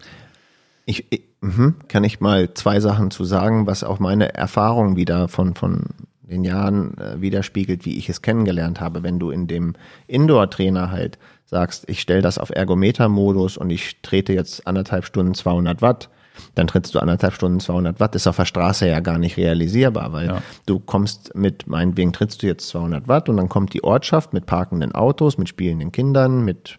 Ich, 0.87 1.12
ich 1.12 1.22
mh, 1.42 1.74
kann 1.88 2.02
ich 2.02 2.18
mal 2.20 2.54
zwei 2.54 2.80
Sachen 2.80 3.11
zu 3.11 3.24
sagen, 3.24 3.66
was 3.66 3.85
auch 3.85 3.98
meine 3.98 4.35
Erfahrung 4.35 4.96
wieder 4.96 5.28
von, 5.28 5.54
von 5.54 5.85
den 6.32 6.44
Jahren 6.44 6.96
äh, 6.98 7.20
widerspiegelt, 7.20 7.84
wie 7.84 7.96
ich 7.96 8.08
es 8.08 8.22
kennengelernt 8.22 8.80
habe. 8.80 9.02
Wenn 9.02 9.18
du 9.18 9.30
in 9.30 9.46
dem 9.46 9.74
Indoor-Trainer 10.06 10.90
halt 10.90 11.18
sagst, 11.46 11.88
ich 11.88 12.00
stelle 12.00 12.22
das 12.22 12.38
auf 12.38 12.50
Ergometer-Modus 12.50 13.56
und 13.56 13.70
ich 13.70 14.00
trete 14.02 14.32
jetzt 14.32 14.66
anderthalb 14.66 15.04
Stunden 15.04 15.34
200 15.34 15.82
Watt, 15.82 16.08
dann 16.54 16.66
trittst 16.66 16.94
du 16.94 16.98
anderthalb 16.98 17.34
Stunden 17.34 17.60
200 17.60 18.00
Watt, 18.00 18.14
ist 18.14 18.26
auf 18.26 18.36
der 18.36 18.46
Straße 18.46 18.88
ja 18.88 19.00
gar 19.00 19.18
nicht 19.18 19.36
realisierbar, 19.36 20.12
weil 20.12 20.26
ja. 20.26 20.42
du 20.66 20.80
kommst 20.80 21.34
mit, 21.34 21.66
meinetwegen 21.66 22.12
trittst 22.12 22.42
du 22.42 22.46
jetzt 22.46 22.68
200 22.68 23.06
Watt 23.06 23.28
und 23.28 23.36
dann 23.36 23.48
kommt 23.48 23.74
die 23.74 23.84
Ortschaft 23.84 24.32
mit 24.32 24.46
parkenden 24.46 24.92
Autos, 24.92 25.36
mit 25.36 25.48
spielenden 25.48 25.92
Kindern, 25.92 26.44
mit 26.44 26.78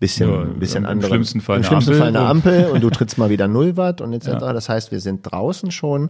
bisschen, 0.00 0.30
ja, 0.30 0.44
bisschen. 0.44 0.84
Im 0.84 1.02
schlimmsten 1.02 1.40
Fall, 1.40 1.58
im 1.58 1.64
schlimmsten 1.64 1.92
Ampel. 1.92 2.00
Fall 2.00 2.16
eine 2.16 2.28
Ampel 2.28 2.66
und 2.72 2.80
du 2.82 2.90
trittst 2.90 3.18
mal 3.18 3.30
wieder 3.30 3.48
0 3.48 3.76
Watt 3.76 4.00
und 4.00 4.12
etc. 4.12 4.26
Ja. 4.40 4.52
Das 4.52 4.68
heißt, 4.68 4.92
wir 4.92 5.00
sind 5.00 5.22
draußen 5.22 5.70
schon 5.70 6.08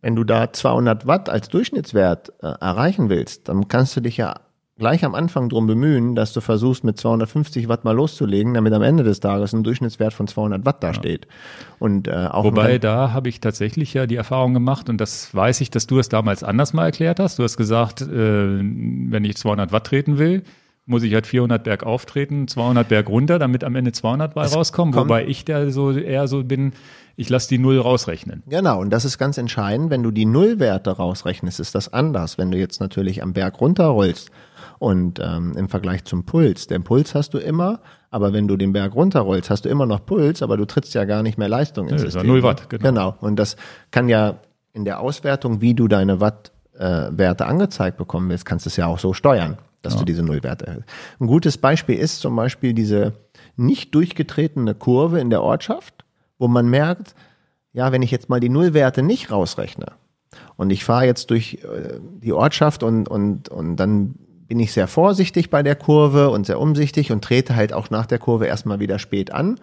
wenn 0.00 0.16
du 0.16 0.24
da 0.24 0.52
200 0.52 1.06
Watt 1.06 1.28
als 1.28 1.48
Durchschnittswert 1.48 2.32
äh, 2.40 2.46
erreichen 2.60 3.08
willst, 3.08 3.48
dann 3.48 3.68
kannst 3.68 3.96
du 3.96 4.00
dich 4.00 4.16
ja 4.16 4.34
gleich 4.78 5.04
am 5.04 5.14
Anfang 5.14 5.48
drum 5.48 5.66
bemühen, 5.66 6.14
dass 6.14 6.32
du 6.32 6.40
versuchst, 6.40 6.84
mit 6.84 6.98
250 6.98 7.68
Watt 7.68 7.84
mal 7.84 7.92
loszulegen, 7.92 8.54
damit 8.54 8.72
am 8.72 8.82
Ende 8.82 9.02
des 9.02 9.20
Tages 9.20 9.52
ein 9.52 9.64
Durchschnittswert 9.64 10.14
von 10.14 10.28
200 10.28 10.64
Watt 10.64 10.82
da 10.82 10.94
steht. 10.94 11.26
Und, 11.80 12.06
äh, 12.06 12.28
auch 12.30 12.44
Wobei, 12.44 12.78
da 12.78 13.12
habe 13.12 13.28
ich 13.28 13.40
tatsächlich 13.40 13.92
ja 13.92 14.06
die 14.06 14.16
Erfahrung 14.16 14.54
gemacht 14.54 14.88
und 14.88 15.00
das 15.00 15.34
weiß 15.34 15.60
ich, 15.60 15.70
dass 15.70 15.88
du 15.88 15.98
es 15.98 16.08
damals 16.08 16.44
anders 16.44 16.72
mal 16.72 16.84
erklärt 16.84 17.18
hast. 17.18 17.38
Du 17.38 17.42
hast 17.42 17.56
gesagt, 17.56 18.02
äh, 18.02 18.06
wenn 18.08 19.24
ich 19.24 19.36
200 19.36 19.72
Watt 19.72 19.88
treten 19.88 20.18
will, 20.18 20.44
muss 20.88 21.02
ich 21.02 21.12
halt 21.12 21.26
400 21.26 21.62
Berg 21.62 21.84
auftreten, 21.84 22.48
200 22.48 22.88
Berg 22.88 23.08
runter, 23.08 23.38
damit 23.38 23.62
am 23.62 23.76
Ende 23.76 23.92
200 23.92 24.34
Watt 24.34 24.54
rauskommen. 24.54 24.94
Wobei 24.94 25.26
ich 25.26 25.44
da 25.44 25.70
so 25.70 25.92
eher 25.92 26.26
so 26.28 26.42
bin, 26.42 26.72
ich 27.14 27.28
lasse 27.28 27.48
die 27.48 27.58
Null 27.58 27.78
rausrechnen. 27.78 28.42
Genau, 28.48 28.80
und 28.80 28.90
das 28.90 29.04
ist 29.04 29.18
ganz 29.18 29.38
entscheidend. 29.38 29.90
Wenn 29.90 30.02
du 30.02 30.10
die 30.10 30.24
Nullwerte 30.24 30.90
rausrechnest, 30.90 31.60
ist 31.60 31.74
das 31.74 31.92
anders. 31.92 32.38
Wenn 32.38 32.50
du 32.50 32.58
jetzt 32.58 32.80
natürlich 32.80 33.22
am 33.22 33.34
Berg 33.34 33.60
runterrollst 33.60 34.30
und 34.78 35.20
ähm, 35.20 35.54
im 35.56 35.68
Vergleich 35.68 36.04
zum 36.04 36.24
Puls, 36.24 36.68
den 36.68 36.84
Puls 36.84 37.14
hast 37.14 37.34
du 37.34 37.38
immer, 37.38 37.80
aber 38.10 38.32
wenn 38.32 38.48
du 38.48 38.56
den 38.56 38.72
Berg 38.72 38.94
runterrollst, 38.94 39.50
hast 39.50 39.66
du 39.66 39.68
immer 39.68 39.84
noch 39.84 40.06
Puls, 40.06 40.42
aber 40.42 40.56
du 40.56 40.64
trittst 40.64 40.94
ja 40.94 41.04
gar 41.04 41.22
nicht 41.22 41.36
mehr 41.36 41.48
Leistung 41.48 41.88
ins 41.88 42.02
ja, 42.02 42.10
System. 42.10 42.26
Null 42.26 42.42
Watt, 42.42 42.70
genau. 42.70 42.88
Genau, 42.88 43.14
und 43.20 43.36
das 43.36 43.56
kann 43.90 44.08
ja 44.08 44.36
in 44.72 44.86
der 44.86 45.00
Auswertung, 45.00 45.60
wie 45.60 45.74
du 45.74 45.86
deine 45.86 46.20
Wattwerte 46.20 47.44
äh, 47.44 47.46
angezeigt 47.46 47.98
bekommen 47.98 48.30
willst, 48.30 48.46
kannst 48.46 48.64
du 48.64 48.68
es 48.68 48.76
ja 48.76 48.86
auch 48.86 48.98
so 48.98 49.12
steuern, 49.12 49.58
dass 49.82 49.94
ja. 49.94 50.00
du 50.00 50.04
diese 50.04 50.22
Nullwerte 50.22 50.66
erhältst. 50.66 50.88
Ein 51.20 51.26
gutes 51.26 51.58
Beispiel 51.58 51.96
ist 51.96 52.20
zum 52.20 52.34
Beispiel 52.34 52.72
diese 52.74 53.14
nicht 53.56 53.94
durchgetretene 53.94 54.74
Kurve 54.74 55.20
in 55.20 55.30
der 55.30 55.42
Ortschaft 55.42 56.04
wo 56.38 56.48
man 56.48 56.68
merkt, 56.68 57.14
ja, 57.72 57.92
wenn 57.92 58.02
ich 58.02 58.10
jetzt 58.10 58.28
mal 58.28 58.40
die 58.40 58.48
Nullwerte 58.48 59.02
nicht 59.02 59.30
rausrechne 59.30 59.86
und 60.56 60.70
ich 60.70 60.84
fahre 60.84 61.04
jetzt 61.04 61.30
durch 61.30 61.58
äh, 61.64 61.98
die 62.22 62.32
Ortschaft 62.32 62.82
und, 62.82 63.08
und, 63.08 63.48
und 63.48 63.76
dann 63.76 64.14
bin 64.46 64.60
ich 64.60 64.72
sehr 64.72 64.88
vorsichtig 64.88 65.50
bei 65.50 65.62
der 65.62 65.76
Kurve 65.76 66.30
und 66.30 66.46
sehr 66.46 66.58
umsichtig 66.58 67.12
und 67.12 67.22
trete 67.22 67.54
halt 67.54 67.72
auch 67.72 67.90
nach 67.90 68.06
der 68.06 68.18
Kurve 68.18 68.46
erstmal 68.46 68.80
wieder 68.80 68.98
spät 68.98 69.30
an, 69.30 69.60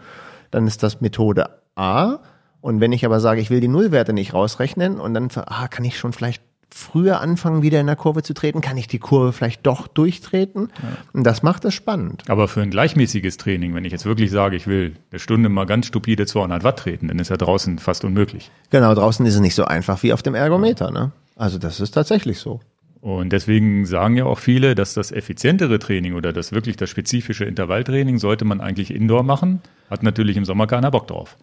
dann 0.51 0.67
ist 0.67 0.83
das 0.83 1.01
Methode 1.01 1.49
A. 1.75 2.19
Und 2.61 2.81
wenn 2.81 2.91
ich 2.91 3.05
aber 3.05 3.19
sage, 3.19 3.41
ich 3.41 3.49
will 3.49 3.61
die 3.61 3.67
Nullwerte 3.67 4.13
nicht 4.13 4.33
rausrechnen 4.33 4.99
und 4.99 5.13
dann 5.13 5.29
ah, 5.35 5.67
kann 5.67 5.85
ich 5.85 5.97
schon 5.97 6.13
vielleicht 6.13 6.43
früher 6.69 7.21
anfangen, 7.21 7.61
wieder 7.61 7.79
in 7.79 7.87
der 7.87 7.95
Kurve 7.95 8.23
zu 8.23 8.33
treten? 8.33 8.61
Kann 8.61 8.77
ich 8.77 8.87
die 8.87 8.99
Kurve 8.99 9.33
vielleicht 9.33 9.65
doch 9.65 9.87
durchtreten? 9.87 10.69
Ja. 10.81 10.89
Und 11.13 11.23
das 11.23 11.43
macht 11.43 11.65
es 11.65 11.73
spannend. 11.73 12.23
Aber 12.27 12.47
für 12.47 12.61
ein 12.61 12.69
gleichmäßiges 12.69 13.37
Training, 13.37 13.75
wenn 13.75 13.85
ich 13.85 13.91
jetzt 13.91 14.05
wirklich 14.05 14.31
sage, 14.31 14.55
ich 14.55 14.67
will 14.67 14.95
eine 15.11 15.19
Stunde 15.19 15.49
mal 15.49 15.65
ganz 15.65 15.87
stupide 15.87 16.25
200 16.25 16.63
Watt 16.63 16.79
treten, 16.79 17.07
dann 17.07 17.19
ist 17.19 17.29
ja 17.29 17.37
draußen 17.37 17.79
fast 17.79 18.05
unmöglich. 18.05 18.51
Genau, 18.69 18.93
draußen 18.93 19.25
ist 19.25 19.35
es 19.35 19.41
nicht 19.41 19.55
so 19.55 19.65
einfach 19.65 20.03
wie 20.03 20.13
auf 20.13 20.21
dem 20.21 20.35
Ergometer. 20.35 20.91
Ne? 20.91 21.11
Also 21.35 21.57
das 21.57 21.79
ist 21.79 21.91
tatsächlich 21.91 22.39
so. 22.39 22.59
Und 23.05 23.29
deswegen 23.33 23.85
sagen 23.85 24.17
ja 24.17 24.25
auch 24.25 24.39
viele, 24.39 24.73
dass 24.73 24.95
das 24.95 25.11
effizientere 25.11 25.77
Training 25.77 26.15
oder 26.15 26.33
das 26.33 26.53
wirklich 26.53 26.75
das 26.75 26.89
spezifische 26.89 27.45
Intervalltraining 27.45 28.17
sollte 28.17 28.45
man 28.45 28.61
eigentlich 28.61 28.91
indoor 28.91 29.21
machen. 29.21 29.61
Hat 29.91 30.01
natürlich 30.01 30.37
im 30.37 30.43
Sommer 30.43 30.65
keiner 30.65 30.89
Bock 30.89 31.05
drauf. 31.05 31.37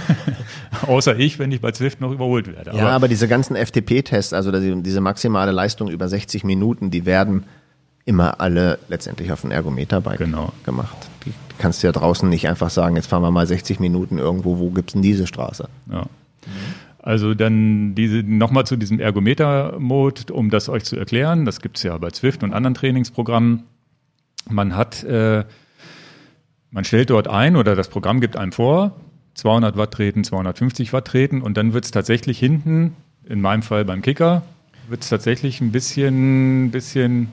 Außer 0.86 1.18
ich, 1.18 1.40
wenn 1.40 1.50
ich 1.50 1.60
bei 1.60 1.72
Zwift 1.72 2.00
noch 2.00 2.12
überholt 2.12 2.46
werde. 2.46 2.70
Aber 2.70 2.78
ja, 2.78 2.88
aber 2.90 3.08
diese 3.08 3.26
ganzen 3.26 3.56
FTP-Tests, 3.56 4.32
also 4.32 4.52
diese 4.52 5.00
maximale 5.00 5.50
Leistung 5.50 5.90
über 5.90 6.06
60 6.06 6.44
Minuten, 6.44 6.92
die 6.92 7.04
werden 7.04 7.46
immer 8.04 8.40
alle 8.40 8.78
letztendlich 8.86 9.32
auf 9.32 9.42
ein 9.42 9.50
Ergometer-Bike 9.50 10.18
genau. 10.18 10.52
gemacht. 10.64 10.96
Die 11.26 11.32
kannst 11.58 11.82
du 11.82 11.88
ja 11.88 11.92
draußen 11.92 12.28
nicht 12.28 12.46
einfach 12.46 12.70
sagen, 12.70 12.94
jetzt 12.94 13.08
fahren 13.08 13.22
wir 13.22 13.32
mal 13.32 13.48
60 13.48 13.80
Minuten 13.80 14.18
irgendwo, 14.18 14.60
wo 14.60 14.70
gibt's 14.70 14.92
denn 14.92 15.02
diese 15.02 15.26
Straße? 15.26 15.68
Ja. 15.90 16.02
Mhm. 16.02 16.91
Also 17.02 17.34
dann 17.34 17.96
diese 17.96 18.22
nochmal 18.22 18.64
zu 18.64 18.76
diesem 18.76 19.00
Ergometer-Mode, 19.00 20.32
um 20.32 20.50
das 20.50 20.68
euch 20.68 20.84
zu 20.84 20.96
erklären. 20.96 21.44
Das 21.44 21.60
gibt 21.60 21.76
es 21.76 21.82
ja 21.82 21.98
bei 21.98 22.10
Zwift 22.10 22.44
und 22.44 22.54
anderen 22.54 22.74
Trainingsprogrammen. 22.74 23.64
Man 24.48 24.76
hat, 24.76 25.02
äh, 25.02 25.44
man 26.70 26.84
stellt 26.84 27.10
dort 27.10 27.26
ein 27.26 27.56
oder 27.56 27.74
das 27.74 27.88
Programm 27.88 28.20
gibt 28.20 28.36
einem 28.36 28.52
vor, 28.52 28.92
200 29.34 29.76
Watt 29.76 29.92
treten, 29.92 30.22
250 30.22 30.92
Watt 30.92 31.06
treten 31.06 31.42
und 31.42 31.56
dann 31.56 31.72
wird 31.72 31.84
es 31.84 31.90
tatsächlich 31.90 32.38
hinten, 32.38 32.96
in 33.24 33.40
meinem 33.40 33.62
Fall 33.62 33.84
beim 33.84 34.02
Kicker, 34.02 34.42
wird 34.88 35.02
es 35.02 35.08
tatsächlich 35.08 35.60
ein 35.60 35.72
bisschen, 35.72 36.70
bisschen, 36.70 37.28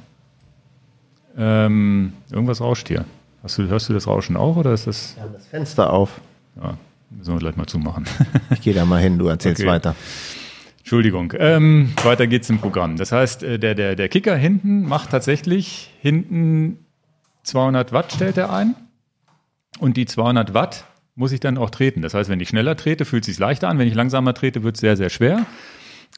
ähm, 1.37 2.13
irgendwas 2.31 2.61
rauscht 2.61 2.87
hier. 2.87 3.05
Hast 3.43 3.57
du, 3.57 3.67
hörst 3.67 3.87
du 3.89 3.93
das 3.93 4.07
Rauschen 4.07 4.35
auch 4.35 4.55
oder 4.55 4.73
ist 4.73 4.87
das? 4.87 5.15
Wir 5.15 5.23
haben 5.23 5.33
das 5.33 5.47
Fenster 5.47 5.93
auf. 5.93 6.21
Ja, 6.55 6.77
Müssen 7.09 7.33
wir 7.33 7.39
gleich 7.39 7.55
mal 7.55 7.67
zumachen. 7.67 8.05
ich 8.51 8.61
gehe 8.61 8.73
da 8.73 8.85
mal 8.85 9.01
hin, 9.01 9.17
du 9.17 9.27
erzählst 9.27 9.61
okay. 9.61 9.69
weiter. 9.69 9.95
Entschuldigung. 10.79 11.33
Ähm, 11.37 11.91
weiter 12.03 12.27
geht's 12.27 12.49
im 12.49 12.59
Programm. 12.59 12.97
Das 12.97 13.11
heißt, 13.11 13.43
äh, 13.43 13.59
der, 13.59 13.75
der, 13.75 13.95
der 13.95 14.09
Kicker 14.09 14.35
hinten 14.35 14.83
macht 14.83 15.11
tatsächlich 15.11 15.93
hinten 16.01 16.85
200 17.43 17.91
Watt 17.91 18.13
stellt 18.13 18.37
er 18.37 18.51
ein. 18.51 18.75
Und 19.79 19.97
die 19.97 20.05
200 20.05 20.53
Watt 20.53 20.85
muss 21.15 21.31
ich 21.31 21.39
dann 21.39 21.57
auch 21.57 21.69
treten. 21.69 22.01
Das 22.01 22.13
heißt, 22.13 22.29
wenn 22.29 22.39
ich 22.39 22.49
schneller 22.49 22.75
trete, 22.75 23.05
fühlt 23.05 23.23
es 23.23 23.27
sich 23.27 23.39
leichter 23.39 23.69
an. 23.69 23.77
Wenn 23.77 23.87
ich 23.87 23.93
langsamer 23.93 24.33
trete, 24.33 24.63
wird 24.63 24.75
es 24.75 24.81
sehr, 24.81 24.97
sehr 24.97 25.09
schwer. 25.09 25.45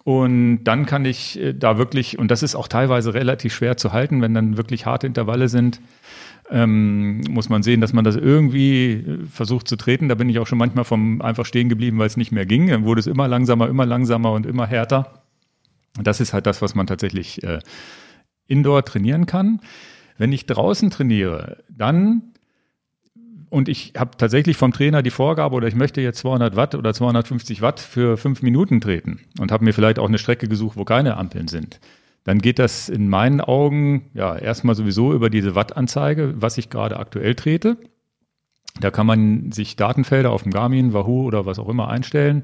Und 0.03 0.63
dann 0.63 0.85
kann 0.85 1.05
ich 1.05 1.39
äh, 1.39 1.53
da 1.53 1.77
wirklich, 1.77 2.17
und 2.17 2.29
das 2.31 2.43
ist 2.43 2.55
auch 2.55 2.67
teilweise 2.67 3.13
relativ 3.13 3.53
schwer 3.53 3.77
zu 3.77 3.93
halten, 3.93 4.21
wenn 4.21 4.33
dann 4.33 4.57
wirklich 4.57 4.85
harte 4.85 5.07
Intervalle 5.07 5.47
sind, 5.47 5.79
ähm, 6.51 7.21
muss 7.29 7.49
man 7.49 7.63
sehen, 7.63 7.81
dass 7.81 7.93
man 7.93 8.03
das 8.03 8.15
irgendwie 8.17 8.91
äh, 8.91 9.25
versucht 9.25 9.67
zu 9.67 9.77
treten. 9.77 10.09
Da 10.09 10.15
bin 10.15 10.29
ich 10.29 10.37
auch 10.37 10.47
schon 10.47 10.57
manchmal 10.57 10.83
vom 10.83 11.21
einfach 11.21 11.45
stehen 11.45 11.69
geblieben, 11.69 11.97
weil 11.97 12.07
es 12.07 12.17
nicht 12.17 12.31
mehr 12.31 12.45
ging. 12.45 12.67
Dann 12.67 12.83
wurde 12.83 12.99
es 12.99 13.07
immer 13.07 13.27
langsamer, 13.27 13.69
immer 13.69 13.85
langsamer 13.85 14.33
und 14.33 14.45
immer 14.45 14.67
härter. 14.67 15.23
Das 16.01 16.19
ist 16.19 16.33
halt 16.33 16.45
das, 16.45 16.61
was 16.61 16.75
man 16.75 16.87
tatsächlich 16.87 17.41
äh, 17.43 17.59
indoor 18.47 18.83
trainieren 18.83 19.25
kann. 19.25 19.61
Wenn 20.17 20.33
ich 20.33 20.45
draußen 20.45 20.89
trainiere, 20.89 21.63
dann 21.69 22.23
und 23.49 23.67
ich 23.67 23.93
habe 23.97 24.11
tatsächlich 24.17 24.55
vom 24.55 24.71
Trainer 24.71 25.03
die 25.03 25.09
Vorgabe 25.09 25.55
oder 25.55 25.67
ich 25.67 25.75
möchte 25.75 25.99
jetzt 25.99 26.19
200 26.19 26.55
Watt 26.55 26.75
oder 26.75 26.93
250 26.93 27.61
Watt 27.61 27.81
für 27.81 28.15
fünf 28.15 28.41
Minuten 28.41 28.79
treten 28.79 29.21
und 29.39 29.51
habe 29.51 29.65
mir 29.65 29.73
vielleicht 29.73 29.99
auch 29.99 30.07
eine 30.07 30.19
Strecke 30.19 30.47
gesucht, 30.47 30.77
wo 30.77 30.85
keine 30.85 31.17
Ampeln 31.17 31.49
sind 31.49 31.79
dann 32.24 32.39
geht 32.39 32.59
das 32.59 32.88
in 32.89 33.09
meinen 33.09 33.41
Augen 33.41 34.11
ja 34.13 34.36
erstmal 34.36 34.76
sowieso 34.76 35.13
über 35.13 35.30
diese 35.30 35.55
Wattanzeige, 35.55 36.36
was 36.38 36.57
ich 36.57 36.69
gerade 36.69 36.97
aktuell 36.97 37.36
trete. 37.36 37.78
Da 38.80 38.91
kann 38.91 39.07
man 39.07 39.51
sich 39.51 39.76
Datenfelder 39.76 40.32
auf 40.32 40.43
dem 40.43 40.51
Garmin, 40.51 40.93
Wahoo 40.93 41.26
oder 41.26 41.45
was 41.45 41.59
auch 41.59 41.67
immer 41.67 41.89
einstellen. 41.89 42.43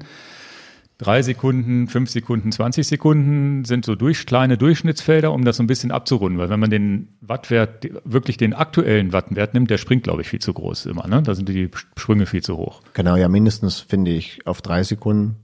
Drei 0.98 1.22
Sekunden, 1.22 1.86
fünf 1.86 2.10
Sekunden, 2.10 2.50
20 2.50 2.84
Sekunden 2.84 3.64
sind 3.64 3.84
so 3.84 3.94
durch, 3.94 4.26
kleine 4.26 4.58
Durchschnittsfelder, 4.58 5.32
um 5.32 5.44
das 5.44 5.58
so 5.58 5.62
ein 5.62 5.68
bisschen 5.68 5.92
abzurunden. 5.92 6.40
Weil 6.40 6.50
wenn 6.50 6.58
man 6.58 6.70
den 6.70 7.16
Wattwert, 7.20 7.88
wirklich 8.04 8.36
den 8.36 8.52
aktuellen 8.52 9.12
Wattwert 9.12 9.54
nimmt, 9.54 9.70
der 9.70 9.78
springt, 9.78 10.02
glaube 10.02 10.22
ich, 10.22 10.28
viel 10.28 10.40
zu 10.40 10.52
groß 10.52 10.86
immer. 10.86 11.06
Ne? 11.06 11.22
Da 11.22 11.36
sind 11.36 11.48
die 11.48 11.70
Sprünge 11.72 12.26
viel 12.26 12.42
zu 12.42 12.56
hoch. 12.56 12.82
Genau, 12.94 13.14
ja, 13.14 13.28
mindestens 13.28 13.78
finde 13.78 14.10
ich 14.10 14.44
auf 14.44 14.60
drei 14.60 14.82
Sekunden 14.82 15.36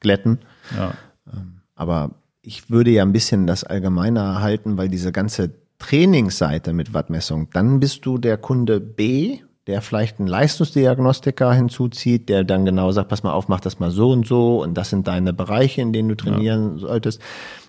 glätten. 0.00 0.38
Ja. 0.74 0.94
Ähm, 1.30 1.60
aber 1.74 2.12
ich 2.42 2.70
würde 2.70 2.90
ja 2.90 3.02
ein 3.02 3.12
bisschen 3.12 3.46
das 3.46 3.64
allgemeiner 3.64 4.40
halten, 4.40 4.76
weil 4.78 4.88
diese 4.88 5.12
ganze 5.12 5.50
Trainingsseite 5.78 6.72
mit 6.72 6.94
Wattmessung, 6.94 7.48
dann 7.52 7.80
bist 7.80 8.04
du 8.06 8.18
der 8.18 8.36
Kunde 8.36 8.80
B, 8.80 9.40
der 9.66 9.82
vielleicht 9.82 10.18
einen 10.18 10.28
Leistungsdiagnostiker 10.28 11.52
hinzuzieht, 11.52 12.28
der 12.28 12.44
dann 12.44 12.64
genau 12.64 12.92
sagt, 12.92 13.08
pass 13.08 13.22
mal 13.22 13.32
auf, 13.32 13.48
mach 13.48 13.60
das 13.60 13.78
mal 13.78 13.90
so 13.90 14.10
und 14.10 14.26
so 14.26 14.62
und 14.62 14.74
das 14.74 14.90
sind 14.90 15.06
deine 15.06 15.32
Bereiche, 15.32 15.80
in 15.80 15.92
denen 15.92 16.08
du 16.08 16.16
trainieren 16.16 16.72
ja. 16.72 16.78
solltest. 16.78 17.20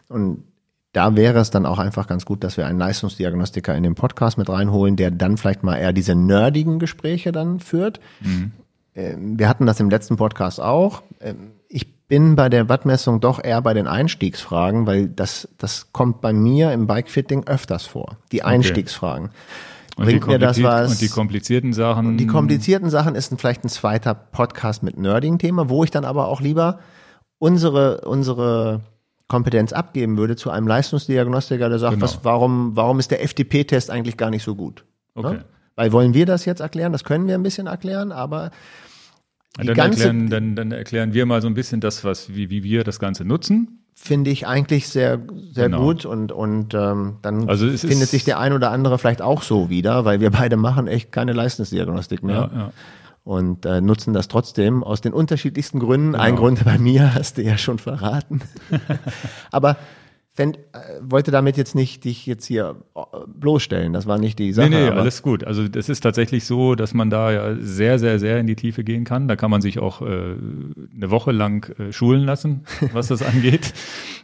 Und 0.10 0.44
da 0.94 1.16
wäre 1.16 1.40
es 1.40 1.52
dann 1.52 1.66
auch 1.66 1.80
einfach 1.80 2.08
ganz 2.08 2.26
gut, 2.26 2.44
dass 2.44 2.58
wir 2.58 2.66
einen 2.66 2.80
Leistungsdiagnostiker 2.80 3.76
in 3.76 3.84
den 3.84 3.96
Podcast 3.96 4.38
mit 4.38 4.50
reinholen, 4.50 4.96
der 4.96 5.12
dann 5.12 5.38
vielleicht 5.38 5.64
mal 5.64 5.78
eher 5.78 5.94
diese 5.94 6.16
nerdigen 6.16 6.80
Gespräche 6.80 7.32
dann 7.32 7.60
führt. 7.60 8.00
Mhm. 8.22 8.52
Ähm, 8.94 9.40
wir 9.40 9.48
hatten 9.48 9.66
das 9.66 9.80
im 9.80 9.90
letzten 9.90 10.18
Podcast 10.18 10.60
auch. 10.60 11.02
Ähm, 11.22 11.52
ich 11.70 12.01
bin 12.12 12.36
bei 12.36 12.50
der 12.50 12.68
Wattmessung 12.68 13.22
doch 13.22 13.42
eher 13.42 13.62
bei 13.62 13.74
den 13.74 13.88
Einstiegsfragen, 13.88 14.86
weil 14.86 15.08
das, 15.08 15.48
das 15.58 15.94
kommt 15.94 16.20
bei 16.20 16.34
mir 16.34 16.74
im 16.74 16.86
Bikefitting 16.86 17.48
öfters 17.48 17.86
vor. 17.86 18.18
Die 18.34 18.44
Einstiegsfragen. 18.44 19.30
Und 19.96 20.04
Bringt 20.04 20.28
mir 20.28 20.38
das 20.38 20.62
was? 20.62 20.92
Und 20.92 21.02
die 21.02 21.08
komplizierten 21.08 21.72
Sachen? 21.72 22.08
Und 22.08 22.18
die 22.18 22.28
komplizierten 22.28 22.90
Sachen 22.90 23.16
ist 23.16 23.34
vielleicht 23.40 23.64
ein 23.64 23.70
zweiter 23.70 24.14
Podcast 24.14 24.84
mit 24.84 24.98
Nerding-Thema, 24.98 25.70
wo 25.70 25.86
ich 25.86 25.92
dann 25.92 26.04
aber 26.04 26.28
auch 26.28 26.42
lieber 26.42 26.80
unsere, 27.38 28.02
unsere 28.02 28.82
Kompetenz 29.30 29.72
abgeben 29.72 30.18
würde 30.18 30.36
zu 30.36 30.50
einem 30.50 30.68
Leistungsdiagnostiker, 30.68 31.70
der 31.70 31.80
sagt, 31.80 31.94
genau. 31.94 32.04
was, 32.04 32.26
warum, 32.26 32.76
warum 32.76 33.00
ist 33.00 33.12
der 33.12 33.26
FTP-Test 33.26 33.90
eigentlich 33.90 34.18
gar 34.18 34.32
nicht 34.32 34.44
so 34.44 34.56
gut? 34.56 34.84
Okay. 35.16 35.36
Ne? 35.36 35.46
Weil 35.78 35.94
wollen 35.94 36.14
wir 36.14 36.26
das 36.26 36.44
jetzt 36.44 36.60
erklären? 36.60 36.92
Das 36.92 37.06
können 37.06 37.28
wir 37.28 37.36
ein 37.36 37.44
bisschen 37.44 37.68
erklären, 37.68 38.12
aber 38.12 38.52
dann 39.58 39.68
erklären, 39.68 40.30
dann, 40.30 40.56
dann 40.56 40.72
erklären 40.72 41.14
wir 41.14 41.26
mal 41.26 41.42
so 41.42 41.48
ein 41.48 41.54
bisschen 41.54 41.82
das, 41.82 42.04
was, 42.04 42.34
wie, 42.34 42.50
wie 42.50 42.64
wir 42.64 42.84
das 42.84 43.00
Ganze 43.00 43.26
nutzen 43.26 43.82
finde 44.02 44.32
ich 44.32 44.48
eigentlich 44.48 44.90
sehr, 44.90 45.20
sehr 45.54 45.70
genau. 45.70 45.84
gut 45.84 46.06
und, 46.06 46.32
und 46.32 46.74
ähm, 46.74 47.18
dann 47.22 47.48
also 47.48 47.70
findet 47.70 48.10
sich 48.10 48.24
der 48.24 48.40
ein 48.40 48.52
oder 48.52 48.72
andere 48.72 48.98
vielleicht 48.98 49.22
auch 49.22 49.44
so 49.44 49.70
wieder, 49.70 50.06
weil 50.06 50.20
wir 50.20 50.32
beide 50.32 50.58
machen 50.58 50.88
echt 50.88 51.12
keine 51.12 51.34
Leistungsdiagnostik 51.34 52.24
mehr. 52.24 52.50
Ja, 52.52 52.60
ja. 52.60 52.72
Und 53.24 53.68
äh, 53.68 53.82
nutzen 53.82 54.14
das 54.14 54.28
trotzdem 54.28 54.84
aus 54.84 55.02
den 55.02 55.14
unterschiedlichsten 55.14 55.80
Gründen. 55.80 56.14
Genau. 56.14 56.24
Ein 56.24 56.36
Grund 56.36 56.66
bei 56.66 56.80
mir 56.80 57.14
hast 57.16 57.38
du 57.38 57.44
ja 57.44 57.58
schon 57.58 57.78
verraten. 57.78 58.42
Aber 59.52 59.78
fänd, 60.34 60.58
äh, 60.58 61.00
wollte 61.02 61.32
damit 61.32 61.58
jetzt 61.58 61.76
nicht 61.76 62.06
dich 62.06 62.26
jetzt 62.26 62.46
hier 62.46 62.78
äh, 62.96 63.02
bloßstellen. 63.28 63.92
Das 63.92 64.08
war 64.08 64.18
nicht 64.18 64.40
die 64.40 64.54
Sache. 64.54 64.70
Nee, 64.70 64.90
nee, 64.90 64.90
alles 64.90 65.22
gut. 65.22 65.44
Also 65.44 65.68
das 65.68 65.90
ist 65.90 66.02
tatsächlich 66.02 66.46
so, 66.46 66.76
dass 66.76 66.94
man 66.94 67.10
da 67.10 67.32
ja 67.32 67.56
sehr, 67.60 68.00
sehr, 68.00 68.18
sehr 68.18 68.40
in 68.40 68.48
die 68.48 68.56
Tiefe 68.56 68.84
gehen 68.84 69.04
kann. 69.04 69.28
Da 69.28 69.36
kann 69.36 69.52
man 69.52 69.62
sich 69.62 69.80
auch 69.80 70.02
äh, 70.02 70.06
eine 70.06 71.12
Woche 71.12 71.32
lang 71.32 71.70
äh, 71.78 71.92
schulen 71.92 72.24
lassen, 72.24 72.62
was 72.94 73.08
das 73.08 73.22
angeht. 73.22 73.74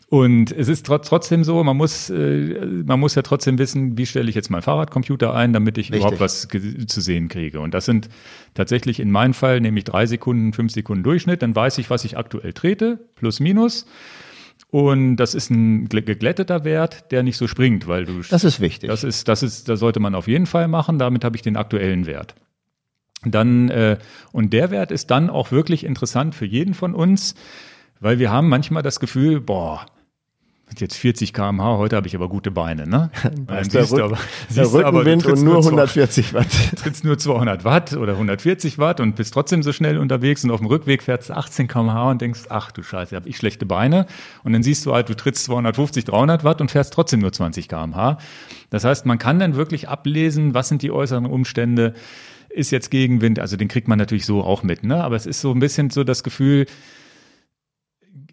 Und 0.10 0.54
es 0.54 0.70
ist 0.70 0.86
tr 0.86 1.02
trotzdem 1.02 1.44
so, 1.44 1.62
man 1.66 1.76
muss, 1.76 2.10
äh, 2.10 2.66
man 2.86 3.02
muss 3.02 3.16
ja 3.16 3.22
trotzdem 3.22 3.58
wissen, 3.58 3.98
wie 3.98 4.06
stelle 4.06 4.30
ich 4.30 4.36
jetzt 4.36 4.50
meinen 4.50 4.62
Fahrradcomputer 4.62 5.34
ein, 5.34 5.52
damit 5.52 5.78
ich 5.78 5.88
Richtig. 5.88 6.00
überhaupt 6.00 6.22
was 6.22 6.48
zu 6.88 7.02
sehen 7.02 7.28
kriege. 7.28 7.60
Und 7.60 7.74
das 7.74 7.84
sind 7.84 8.08
tatsächlich 8.54 9.02
in 9.02 9.12
meinem 9.12 9.34
Fall 9.34 9.60
nämlich 9.60 9.84
drei 9.84 10.06
Sekunden, 10.06 10.54
fünf 10.54 10.72
Sekunden 10.72 11.04
Durchschnitt. 11.04 11.42
Dann 11.42 11.54
weiß 11.54 11.78
ich, 11.80 11.90
was 11.90 12.06
ich 12.06 12.18
aktuell 12.18 12.54
trete, 12.54 12.98
plus 13.16 13.42
minus. 13.42 13.86
Und 14.70 15.16
das 15.16 15.34
ist 15.34 15.50
ein 15.50 15.88
geglätteter 15.88 16.66
Wert, 16.66 17.12
der 17.12 17.24
nicht 17.24 17.38
so 17.38 17.48
springt, 17.48 17.88
weil 17.88 18.06
du. 18.06 18.22
Das 18.30 18.44
ist 18.44 18.60
wichtig. 18.60 18.90
Das 18.90 19.04
ist, 19.04 19.28
das 19.28 19.42
ist, 19.42 19.70
das 19.70 19.80
sollte 19.80 20.00
man 20.00 20.14
auf 20.14 20.28
jeden 20.28 20.46
Fall 20.46 20.68
machen. 20.68 21.00
Damit 21.00 21.24
habe 21.24 21.36
ich 21.36 21.42
den 21.42 21.56
aktuellen 21.56 22.06
Wert. 22.06 22.36
Dann, 23.24 23.70
äh, 23.70 23.98
und 24.32 24.54
der 24.54 24.70
Wert 24.70 24.92
ist 24.92 25.10
dann 25.10 25.30
auch 25.30 25.52
wirklich 25.52 25.86
interessant 25.86 26.36
für 26.36 26.46
jeden 26.46 26.74
von 26.74 26.94
uns, 26.94 27.36
weil 28.00 28.20
wir 28.20 28.32
haben 28.32 28.50
manchmal 28.50 28.84
das 28.84 29.00
Gefühl, 29.00 29.42
boah, 29.42 29.86
jetzt 30.78 30.96
40 30.96 31.34
km/h, 31.34 31.78
heute 31.78 31.96
habe 31.96 32.08
ich 32.08 32.16
aber 32.16 32.30
gute 32.30 32.52
Beine, 32.52 32.88
ne? 32.88 33.10
Dann 33.48 33.64
siehst 33.64 33.74
der, 33.74 33.86
du 33.86 34.04
aber, 34.04 34.18
siehst 34.48 34.58
der 34.58 34.74
Rückenwind 34.74 35.26
aber, 35.26 35.34
und 35.34 35.44
nur 35.44 35.58
140 35.58 36.34
Watt. 36.34 36.48
Trittst 36.76 37.04
nur 37.04 37.18
200 37.18 37.64
Watt 37.64 37.94
oder 37.94 38.14
140 38.14 38.78
Watt 38.78 39.00
und 39.00 39.16
bist 39.16 39.34
trotzdem 39.34 39.64
so 39.64 39.72
schnell 39.74 39.98
unterwegs 39.98 40.44
und 40.44 40.52
auf 40.52 40.60
dem 40.60 40.68
Rückweg 40.68 41.04
fährst 41.04 41.30
du 41.30 41.34
18 41.34 41.68
km/h 41.68 42.12
und 42.12 42.22
denkst, 42.22 42.42
ach 42.50 42.72
du 42.72 42.84
Scheiße, 42.84 43.16
habe 43.16 43.28
ich 43.28 43.38
schlechte 43.38 43.66
Beine. 43.66 44.06
Und 44.44 44.54
dann 44.54 44.64
siehst 44.64 44.86
du 44.86 44.94
halt, 44.94 45.10
du 45.10 45.16
trittst 45.16 45.46
250, 45.46 46.06
300 46.06 46.44
Watt 46.44 46.62
und 46.62 46.70
fährst 46.70 46.94
trotzdem 46.94 47.22
nur 47.22 47.32
20 47.32 47.68
km/h. 47.68 48.18
Das 48.70 48.84
heißt, 48.84 49.06
man 49.06 49.18
kann 49.18 49.40
dann 49.40 49.56
wirklich 49.56 49.90
ablesen, 49.90 50.54
was 50.54 50.68
sind 50.68 50.82
die 50.82 50.92
äußeren 50.92 51.26
Umstände, 51.26 51.94
ist 52.50 52.72
jetzt 52.72 52.92
Gegenwind, 52.92 53.40
also 53.40 53.56
den 53.56 53.68
kriegt 53.68 53.88
man 53.88 54.00
natürlich 54.00 54.26
so 54.26 54.44
auch 54.44 54.64
mit, 54.64 54.84
ne? 54.84 55.04
Aber 55.04 55.16
es 55.16 55.26
ist 55.26 55.42
so 55.42 55.52
ein 55.52 55.60
bisschen 55.60 55.90
so 55.90 56.04
das 56.04 56.24
Gefühl, 56.24 56.66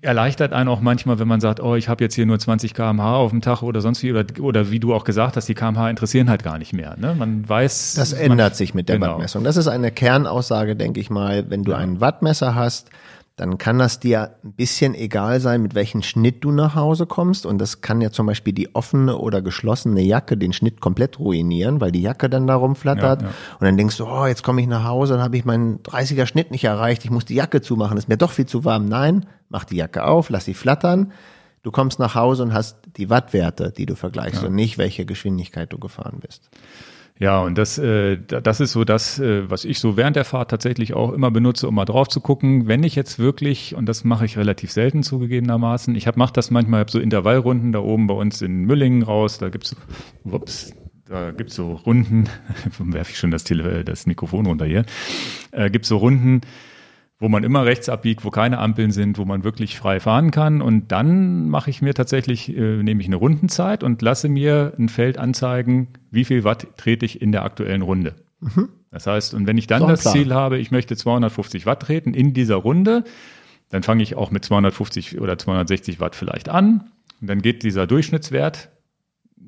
erleichtert 0.05 0.53
einen 0.53 0.69
auch 0.69 0.81
manchmal, 0.81 1.19
wenn 1.19 1.29
man 1.29 1.41
sagt, 1.41 1.61
oh, 1.61 1.75
ich 1.75 1.89
habe 1.89 2.05
jetzt 2.05 2.15
hier 2.15 2.27
nur 2.27 2.39
20 2.39 2.75
km/h 2.75 3.17
auf 3.17 3.31
dem 3.31 3.41
Tag 3.41 3.63
oder 3.63 3.81
sonst 3.81 4.03
wie, 4.03 4.13
oder, 4.13 4.25
oder 4.41 4.71
wie 4.71 4.81
du 4.81 4.95
auch 4.95 5.05
gesagt 5.05 5.37
hast, 5.37 5.49
die 5.49 5.55
kmh 5.55 5.91
interessieren 5.91 6.31
halt 6.31 6.43
gar 6.43 6.59
nicht 6.59 6.73
mehr. 6.73 6.97
Ne? 6.99 7.15
Man 7.15 7.49
weiß. 7.49 7.95
Das 7.95 8.13
ändert 8.13 8.57
sich 8.57 8.75
mit 8.75 8.89
der 8.89 8.99
genau. 8.99 9.13
Wattmessung. 9.13 9.45
Das 9.45 9.57
ist 9.57 9.69
eine 9.69 9.91
Kernaussage, 9.91 10.77
denke 10.77 11.01
ich 11.01 11.11
mal. 11.11 11.51
Wenn 11.51 11.65
du 11.65 11.73
ja. 11.73 11.79
einen 11.79 12.01
Wattmesser 12.01 12.55
hast, 12.55 12.91
dann 13.37 13.59
kann 13.59 13.81
das 13.81 13.99
dir 13.99 14.37
ein 14.45 14.53
bisschen 14.53 14.95
egal 14.95 15.41
sein, 15.41 15.61
mit 15.61 15.75
welchem 15.75 16.03
Schnitt 16.03 16.45
du 16.45 16.53
nach 16.53 16.77
Hause 16.77 17.05
kommst. 17.05 17.47
Und 17.47 17.59
das 17.59 17.81
kann 17.81 18.01
ja 18.01 18.13
zum 18.13 18.27
Beispiel 18.27 18.53
die 18.53 18.77
offene 18.77 19.19
oder 19.19 19.43
geschlossene 19.43 20.03
Jacke 20.03 20.37
den 20.37 20.53
Schnitt 20.53 20.81
komplett 20.81 21.19
ruinieren, 21.19 21.81
weil 21.81 21.91
die 21.91 22.03
Jacke 22.03 22.31
dann 22.31 22.47
da 22.47 22.55
rumflattert. 22.55 23.23
Ja, 23.23 23.29
ja. 23.29 23.35
Und 23.59 23.65
dann 23.65 23.77
denkst 23.77 23.97
du, 23.97 24.07
oh, 24.07 24.27
jetzt 24.27 24.45
komme 24.45 24.61
ich 24.61 24.69
nach 24.69 24.85
Hause, 24.85 25.15
dann 25.15 25.23
habe 25.23 25.37
ich 25.37 25.45
meinen 25.45 25.81
30er 25.83 26.27
Schnitt 26.27 26.53
nicht 26.53 26.63
erreicht, 26.63 27.05
ich 27.05 27.11
muss 27.11 27.25
die 27.25 27.35
Jacke 27.35 27.61
zumachen, 27.61 27.99
ist 27.99 28.09
mir 28.09 28.17
doch 28.17 28.31
viel 28.31 28.47
zu 28.47 28.65
warm. 28.65 28.87
Nein, 28.87 29.27
mach 29.49 29.65
die 29.65 29.77
Jacke 29.77 30.05
auf, 30.05 30.31
lass 30.31 30.45
sie 30.45 30.55
flattern. 30.55 31.13
Du 31.65 31.73
kommst 31.73 31.99
nach 31.99 32.15
Hause 32.15 32.45
und 32.45 32.55
hast 32.55 32.77
die 32.99 33.11
Wattwerte, 33.11 33.73
die 33.73 33.87
du 33.87 33.97
vergleichst 33.97 34.43
ja. 34.43 34.49
und 34.49 34.55
nicht, 34.55 34.79
welche 34.79 35.07
Geschwindigkeit 35.07 35.73
du 35.73 35.79
gefahren 35.79 36.21
bist. 36.21 36.51
Ja, 37.21 37.43
und 37.43 37.57
das, 37.57 37.79
äh, 37.79 38.17
das 38.17 38.59
ist 38.59 38.73
so 38.73 38.85
das, 38.85 39.21
äh, 39.21 39.49
was 39.49 39.65
ich 39.65 39.79
so 39.79 39.97
während 39.97 40.17
der 40.17 40.25
Fahrt 40.25 40.51
tatsächlich 40.51 40.95
auch 40.95 41.13
immer 41.13 41.31
benutze, 41.31 41.69
um 41.69 41.75
mal 41.77 41.85
drauf 41.85 42.09
zu 42.09 42.21
gucken. 42.21 42.67
Wenn 42.67 42.83
ich 42.83 42.97
jetzt 42.97 43.21
wirklich, 43.21 43.77
und 43.77 43.87
das 43.87 44.03
mache 44.03 44.25
ich 44.25 44.37
relativ 44.37 44.73
selten 44.73 45.05
zugegebenermaßen, 45.05 45.95
ich 45.95 46.13
mache 46.17 46.33
das 46.33 46.51
manchmal, 46.51 46.81
hab 46.81 46.91
so 46.91 46.99
Intervallrunden 46.99 47.71
da 47.71 47.79
oben 47.79 48.09
bei 48.09 48.15
uns 48.15 48.43
in 48.43 48.65
Müllingen 48.65 49.05
raus, 49.05 49.39
da 49.39 49.49
gibt's, 49.49 49.77
ups, 50.25 50.75
da 51.07 51.31
gibt's 51.31 51.55
so 51.55 51.75
Runden, 51.75 52.29
werfe 52.81 53.13
ich 53.13 53.19
schon 53.19 53.31
das, 53.31 53.45
Tele 53.45 53.85
das 53.85 54.07
Mikrofon 54.07 54.47
runter 54.47 54.67
hier, 54.67 54.85
äh, 55.53 55.71
gibt's 55.71 55.89
so 55.89 55.99
Runden, 55.99 56.41
wo 57.25 57.29
man 57.31 57.43
immer 57.43 57.65
rechts 57.65 57.89
abbiegt, 57.89 58.23
wo 58.23 58.31
keine 58.31 58.59
Ampeln 58.59 58.91
sind, 58.91 59.17
wo 59.17 59.25
man 59.25 59.45
wirklich 59.45 59.79
frei 59.79 59.99
fahren 59.99 60.31
kann. 60.31 60.61
Und 60.61 60.93
dann 60.93 61.49
mache 61.49 61.71
ich 61.71 61.81
mir 61.81 61.95
tatsächlich, 61.95 62.55
äh, 62.55 62.83
nehme 62.83 63.01
ich 63.01 63.07
eine 63.07 63.17
Rundenzeit 63.17 63.83
und 63.83 64.03
lasse 64.03 64.29
mir 64.29 64.75
ein 64.79 64.91
Feld 64.91 65.17
anzeigen, 65.17 65.89
wie 66.11 66.27
viel 66.27 66.45
Watt 66.45 66.67
trete 66.77 67.07
ich 67.07 67.23
in 67.23 67.33
der 67.33 67.43
aktuellen 67.45 67.81
Runde. 67.81 68.15
Mhm. 68.41 68.69
Das 68.91 69.07
heißt, 69.07 69.33
und 69.33 69.47
wenn 69.47 69.57
ich 69.57 69.67
dann 69.67 69.81
so 69.81 69.87
das 69.87 70.05
Ziel 70.05 70.35
habe, 70.35 70.59
ich 70.59 70.71
möchte 70.71 70.97
250 70.97 71.65
Watt 71.65 71.81
treten 71.81 72.13
in 72.13 72.35
dieser 72.35 72.57
Runde, 72.57 73.05
dann 73.71 73.83
fange 73.83 74.03
ich 74.03 74.17
auch 74.17 74.31
mit 74.31 74.45
250 74.45 75.19
oder 75.19 75.39
260 75.39 76.01
Watt 76.01 76.17
vielleicht 76.17 76.51
an. 76.51 76.91
Und 77.23 77.31
dann 77.31 77.41
geht 77.41 77.63
dieser 77.63 77.87
Durchschnittswert 77.87 78.69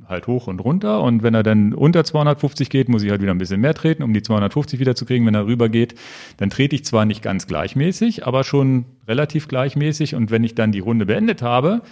halt 0.08 0.26
hoch 0.26 0.46
und 0.46 0.60
runter. 0.60 1.02
Und 1.02 1.22
wenn 1.22 1.34
er 1.34 1.42
dann 1.42 1.74
unter 1.74 2.04
250 2.04 2.70
geht, 2.70 2.88
muss 2.88 3.02
ich 3.02 3.10
halt 3.10 3.20
wieder 3.22 3.32
ein 3.32 3.38
bisschen 3.38 3.60
mehr 3.60 3.74
treten, 3.74 4.02
um 4.02 4.12
die 4.12 4.22
250 4.22 4.80
wieder 4.80 4.94
zu 4.94 5.04
kriegen. 5.04 5.26
Wenn 5.26 5.34
er 5.34 5.46
rüber 5.46 5.68
geht, 5.68 5.94
dann 6.36 6.50
trete 6.50 6.74
ich 6.74 6.84
zwar 6.84 7.04
nicht 7.04 7.22
ganz 7.22 7.46
gleichmäßig, 7.46 8.26
aber 8.26 8.44
schon 8.44 8.84
relativ 9.06 9.48
gleichmäßig. 9.48 10.14
Und 10.14 10.30
wenn 10.30 10.44
ich 10.44 10.54
dann 10.54 10.72
die 10.72 10.80
Runde 10.80 11.06
beendet 11.06 11.42
habe 11.42 11.82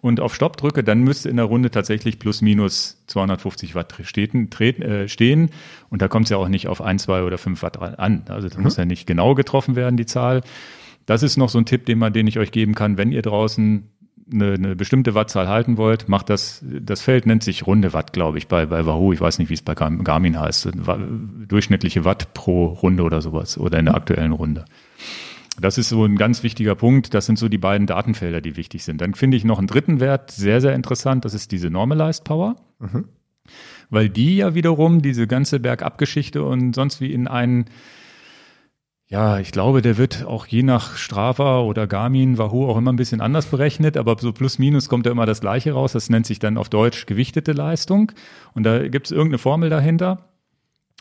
und 0.00 0.20
auf 0.20 0.34
Stopp 0.34 0.56
drücke, 0.56 0.84
dann 0.84 1.00
müsste 1.00 1.28
in 1.28 1.36
der 1.36 1.46
Runde 1.46 1.70
tatsächlich 1.70 2.18
plus 2.18 2.42
minus 2.42 3.02
250 3.06 3.74
Watt 3.74 3.94
stehen. 4.02 4.50
äh, 4.60 5.08
stehen. 5.08 5.50
Und 5.90 6.02
da 6.02 6.08
kommt 6.08 6.26
es 6.26 6.30
ja 6.30 6.36
auch 6.36 6.48
nicht 6.48 6.68
auf 6.68 6.80
ein, 6.80 6.98
zwei 6.98 7.22
oder 7.22 7.38
fünf 7.38 7.62
Watt 7.62 7.78
an. 7.78 8.24
Also 8.28 8.48
das 8.48 8.56
mhm. 8.58 8.64
muss 8.64 8.76
ja 8.76 8.84
nicht 8.84 9.06
genau 9.06 9.34
getroffen 9.34 9.76
werden, 9.76 9.96
die 9.96 10.06
Zahl. 10.06 10.42
Das 11.06 11.22
ist 11.22 11.38
noch 11.38 11.48
so 11.48 11.58
ein 11.58 11.64
Tipp, 11.64 11.86
den 11.86 11.98
man, 11.98 12.12
den 12.12 12.26
ich 12.26 12.38
euch 12.38 12.52
geben 12.52 12.74
kann, 12.74 12.98
wenn 12.98 13.12
ihr 13.12 13.22
draußen 13.22 13.88
eine, 14.32 14.54
eine 14.54 14.76
bestimmte 14.76 15.14
Wattzahl 15.14 15.48
halten 15.48 15.76
wollt, 15.76 16.08
macht 16.08 16.30
das, 16.30 16.62
das 16.62 17.00
Feld 17.00 17.26
nennt 17.26 17.42
sich 17.42 17.66
runde 17.66 17.92
Watt, 17.92 18.12
glaube 18.12 18.38
ich, 18.38 18.48
bei, 18.48 18.66
bei 18.66 18.86
Wahoo. 18.86 19.12
Ich 19.12 19.20
weiß 19.20 19.38
nicht, 19.38 19.48
wie 19.48 19.54
es 19.54 19.62
bei 19.62 19.74
Garmin 19.74 20.38
heißt. 20.38 20.70
Durchschnittliche 21.48 22.04
Watt 22.04 22.34
pro 22.34 22.66
Runde 22.66 23.02
oder 23.02 23.20
sowas 23.20 23.58
oder 23.58 23.78
in 23.78 23.86
der 23.86 23.94
aktuellen 23.94 24.32
Runde. 24.32 24.64
Das 25.60 25.76
ist 25.78 25.88
so 25.88 26.04
ein 26.04 26.16
ganz 26.16 26.42
wichtiger 26.42 26.74
Punkt. 26.74 27.14
Das 27.14 27.26
sind 27.26 27.38
so 27.38 27.48
die 27.48 27.58
beiden 27.58 27.86
Datenfelder, 27.86 28.40
die 28.40 28.56
wichtig 28.56 28.84
sind. 28.84 29.00
Dann 29.00 29.14
finde 29.14 29.36
ich 29.36 29.44
noch 29.44 29.58
einen 29.58 29.66
dritten 29.66 30.00
Wert 30.00 30.30
sehr, 30.30 30.60
sehr 30.60 30.74
interessant. 30.74 31.24
Das 31.24 31.34
ist 31.34 31.50
diese 31.50 31.70
Normalized 31.70 32.24
Power. 32.24 32.56
Mhm. 32.78 33.06
Weil 33.90 34.08
die 34.08 34.36
ja 34.36 34.54
wiederum 34.54 35.02
diese 35.02 35.26
ganze 35.26 35.58
Bergabgeschichte 35.58 36.44
und 36.44 36.74
sonst 36.74 37.00
wie 37.00 37.12
in 37.12 37.26
einen 37.26 37.64
ja, 39.10 39.38
ich 39.38 39.52
glaube, 39.52 39.80
der 39.80 39.96
wird 39.96 40.26
auch 40.26 40.46
je 40.46 40.62
nach 40.62 40.96
Strava 40.96 41.60
oder 41.60 41.86
Garmin, 41.86 42.36
Wahoo 42.36 42.68
auch 42.68 42.76
immer 42.76 42.92
ein 42.92 42.96
bisschen 42.96 43.22
anders 43.22 43.46
berechnet, 43.46 43.96
aber 43.96 44.16
so 44.20 44.32
plus 44.32 44.58
minus 44.58 44.90
kommt 44.90 45.06
da 45.06 45.10
immer 45.10 45.24
das 45.24 45.40
Gleiche 45.40 45.72
raus. 45.72 45.92
Das 45.92 46.10
nennt 46.10 46.26
sich 46.26 46.40
dann 46.40 46.58
auf 46.58 46.68
Deutsch 46.68 47.06
gewichtete 47.06 47.52
Leistung. 47.52 48.12
Und 48.52 48.64
da 48.64 48.86
gibt 48.86 49.06
es 49.06 49.12
irgendeine 49.12 49.38
Formel 49.38 49.70
dahinter, 49.70 50.28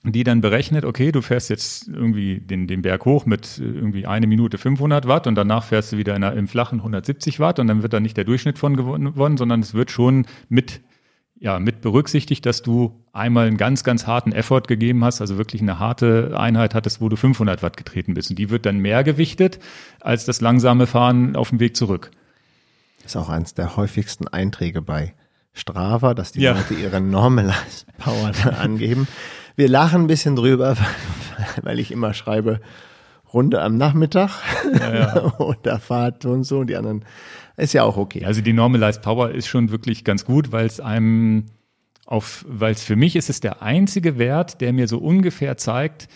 die 0.03 0.23
dann 0.23 0.39
berechnet, 0.39 0.85
okay, 0.85 1.11
du 1.11 1.21
fährst 1.21 1.49
jetzt 1.49 1.89
irgendwie 1.89 2.39
den, 2.39 2.67
den 2.67 2.81
Berg 2.81 3.03
hoch 3.03 3.25
mit 3.25 3.59
irgendwie 3.59 4.05
eine 4.05 4.25
Minute 4.25 4.57
500 4.57 5.05
Watt 5.07 5.27
und 5.27 5.35
danach 5.35 5.65
fährst 5.65 5.91
du 5.91 5.97
wieder 5.97 6.15
in 6.15 6.23
einer, 6.23 6.37
im 6.37 6.47
flachen 6.47 6.79
170 6.79 7.41
Watt 7.41 7.59
und 7.59 7.67
dann 7.67 7.81
wird 7.81 7.91
da 7.91 7.99
nicht 7.99 8.15
der 8.15 8.23
Durchschnitt 8.23 8.57
von 8.57 8.77
gewonnen, 8.77 9.35
sondern 9.35 9.59
es 9.59 9.73
wird 9.73 9.91
schon 9.91 10.25
mit 10.47 10.79
ja, 11.39 11.59
mit 11.59 11.81
berücksichtigt, 11.81 12.45
dass 12.45 12.61
du 12.61 13.03
einmal 13.13 13.47
einen 13.47 13.57
ganz, 13.57 13.83
ganz 13.83 14.07
harten 14.07 14.31
Effort 14.31 14.63
gegeben 14.67 15.03
hast, 15.03 15.21
also 15.21 15.37
wirklich 15.37 15.61
eine 15.61 15.79
harte 15.79 16.33
Einheit 16.37 16.73
hattest, 16.73 17.01
wo 17.01 17.09
du 17.09 17.15
500 17.15 17.61
Watt 17.61 17.77
getreten 17.77 18.13
bist. 18.13 18.29
Und 18.29 18.39
die 18.39 18.49
wird 18.49 18.65
dann 18.65 18.79
mehr 18.79 19.03
gewichtet 19.03 19.59
als 20.01 20.25
das 20.25 20.41
langsame 20.41 20.87
Fahren 20.87 21.35
auf 21.35 21.49
dem 21.49 21.59
Weg 21.59 21.75
zurück. 21.75 22.11
Das 23.03 23.13
ist 23.13 23.17
auch 23.17 23.29
eines 23.29 23.53
der 23.53 23.77
häufigsten 23.77 24.27
Einträge 24.27 24.81
bei 24.81 25.13
Strava, 25.53 26.13
dass 26.13 26.31
die 26.31 26.41
ja. 26.41 26.53
Leute 26.53 26.73
ihre 26.73 27.01
Normalized 27.01 27.85
Power 27.97 28.31
angeben. 28.59 29.07
Wir 29.55 29.69
lachen 29.69 30.03
ein 30.03 30.07
bisschen 30.07 30.35
drüber, 30.35 30.75
weil 31.63 31.79
ich 31.79 31.91
immer 31.91 32.13
schreibe, 32.13 32.61
Runde 33.33 33.61
am 33.61 33.75
Nachmittag 33.75 34.31
ja, 34.79 34.95
ja. 34.95 35.23
oder 35.39 35.79
Fahrt 35.79 36.25
und 36.25 36.43
so 36.43 36.59
und 36.59 36.67
die 36.67 36.75
anderen 36.75 37.03
ist 37.57 37.73
ja 37.73 37.83
auch 37.83 37.97
okay. 37.97 38.25
Also 38.25 38.41
die 38.41 38.53
Normalized 38.53 39.01
Power 39.01 39.31
ist 39.31 39.47
schon 39.47 39.71
wirklich 39.71 40.03
ganz 40.03 40.25
gut, 40.25 40.51
weil 40.51 40.65
es 40.65 40.79
einem 40.79 41.45
auf, 42.05 42.45
weil 42.47 42.71
es 42.71 42.83
für 42.83 42.95
mich 42.95 43.15
ist 43.15 43.29
es 43.29 43.39
der 43.41 43.61
einzige 43.61 44.17
Wert, 44.17 44.61
der 44.61 44.71
mir 44.71 44.87
so 44.87 44.99
ungefähr 44.99 45.57
zeigt, 45.57 46.07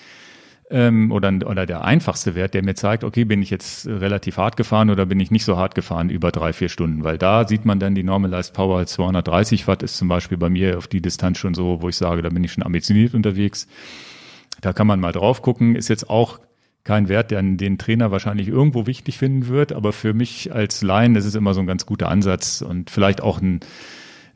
ähm, 0.71 1.11
oder, 1.11 1.33
oder 1.45 1.65
der 1.65 1.83
einfachste 1.83 2.33
Wert, 2.33 2.53
der 2.53 2.63
mir 2.63 2.75
zeigt, 2.75 3.03
okay, 3.03 3.25
bin 3.25 3.41
ich 3.41 3.49
jetzt 3.49 3.87
relativ 3.87 4.37
hart 4.37 4.55
gefahren 4.55 4.89
oder 4.89 5.05
bin 5.05 5.19
ich 5.19 5.29
nicht 5.29 5.43
so 5.43 5.57
hart 5.57 5.75
gefahren 5.75 6.09
über 6.09 6.31
drei, 6.31 6.53
vier 6.53 6.69
Stunden, 6.69 7.03
weil 7.03 7.17
da 7.17 7.47
sieht 7.47 7.65
man 7.65 7.79
dann 7.79 7.93
die 7.93 8.03
Normalized 8.03 8.53
Power 8.53 8.85
230 8.85 9.67
Watt 9.67 9.83
ist 9.83 9.97
zum 9.97 10.07
Beispiel 10.07 10.37
bei 10.37 10.49
mir 10.49 10.77
auf 10.77 10.87
die 10.87 11.01
Distanz 11.01 11.37
schon 11.37 11.53
so, 11.53 11.81
wo 11.81 11.89
ich 11.89 11.97
sage, 11.97 12.21
da 12.21 12.29
bin 12.29 12.43
ich 12.43 12.53
schon 12.53 12.63
ambitioniert 12.63 13.13
unterwegs. 13.13 13.67
Da 14.61 14.73
kann 14.73 14.87
man 14.87 14.99
mal 14.99 15.11
drauf 15.11 15.41
gucken, 15.41 15.75
ist 15.75 15.89
jetzt 15.89 16.09
auch 16.09 16.39
kein 16.83 17.09
Wert, 17.09 17.31
der 17.31 17.41
den 17.41 17.77
Trainer 17.77 18.11
wahrscheinlich 18.11 18.47
irgendwo 18.47 18.87
wichtig 18.87 19.17
finden 19.17 19.47
wird, 19.47 19.73
aber 19.73 19.93
für 19.93 20.13
mich 20.13 20.53
als 20.53 20.81
Laien 20.81 21.15
ist 21.15 21.25
es 21.25 21.35
immer 21.35 21.53
so 21.53 21.59
ein 21.59 21.67
ganz 21.67 21.85
guter 21.85 22.09
Ansatz 22.09 22.61
und 22.61 22.89
vielleicht 22.89 23.21
auch 23.21 23.39
ein, 23.41 23.59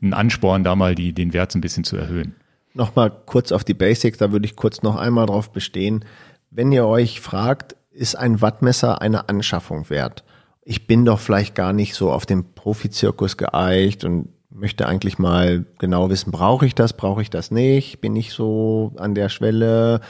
ein 0.00 0.14
Ansporn, 0.14 0.62
da 0.62 0.76
mal 0.76 0.94
die, 0.94 1.12
den 1.12 1.32
Wert 1.32 1.52
so 1.52 1.58
ein 1.58 1.62
bisschen 1.62 1.84
zu 1.84 1.96
erhöhen. 1.96 2.34
Nochmal 2.74 3.10
kurz 3.26 3.52
auf 3.52 3.64
die 3.64 3.74
Basics, 3.74 4.18
da 4.18 4.32
würde 4.32 4.46
ich 4.46 4.54
kurz 4.54 4.82
noch 4.82 4.96
einmal 4.96 5.26
drauf 5.26 5.50
bestehen. 5.50 6.04
Wenn 6.50 6.70
ihr 6.72 6.86
euch 6.86 7.20
fragt, 7.20 7.74
ist 7.90 8.14
ein 8.14 8.40
Wattmesser 8.42 9.00
eine 9.00 9.28
Anschaffung 9.28 9.88
wert? 9.90 10.24
Ich 10.62 10.86
bin 10.86 11.04
doch 11.04 11.18
vielleicht 11.18 11.54
gar 11.54 11.72
nicht 11.72 11.94
so 11.94 12.12
auf 12.12 12.26
dem 12.26 12.52
Profizirkus 12.54 13.36
geeicht 13.36 14.04
und 14.04 14.28
möchte 14.50 14.86
eigentlich 14.86 15.18
mal 15.18 15.64
genau 15.78 16.10
wissen, 16.10 16.30
brauche 16.30 16.66
ich 16.66 16.74
das, 16.74 16.92
brauche 16.92 17.22
ich 17.22 17.30
das 17.30 17.50
nicht, 17.50 18.00
bin 18.00 18.16
ich 18.16 18.32
so 18.32 18.92
an 18.96 19.14
der 19.14 19.28
Schwelle, 19.28 20.00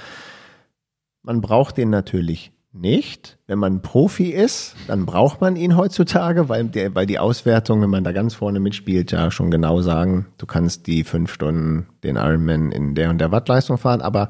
man 1.26 1.40
braucht 1.40 1.76
den 1.76 1.90
natürlich 1.90 2.52
nicht. 2.72 3.36
Wenn 3.46 3.58
man 3.58 3.82
Profi 3.82 4.30
ist, 4.30 4.76
dann 4.86 5.06
braucht 5.06 5.40
man 5.40 5.56
ihn 5.56 5.76
heutzutage, 5.76 6.48
weil, 6.48 6.64
der, 6.64 6.94
weil 6.94 7.06
die 7.06 7.18
Auswertung, 7.18 7.82
wenn 7.82 7.90
man 7.90 8.04
da 8.04 8.12
ganz 8.12 8.34
vorne 8.34 8.60
mitspielt, 8.60 9.10
ja 9.10 9.30
schon 9.30 9.50
genau 9.50 9.82
sagen, 9.82 10.26
du 10.38 10.46
kannst 10.46 10.86
die 10.86 11.02
fünf 11.02 11.32
Stunden 11.32 11.88
den 12.04 12.16
Ironman 12.16 12.70
in 12.70 12.94
der 12.94 13.10
und 13.10 13.18
der 13.18 13.32
Wattleistung 13.32 13.76
fahren. 13.76 14.02
Aber 14.02 14.28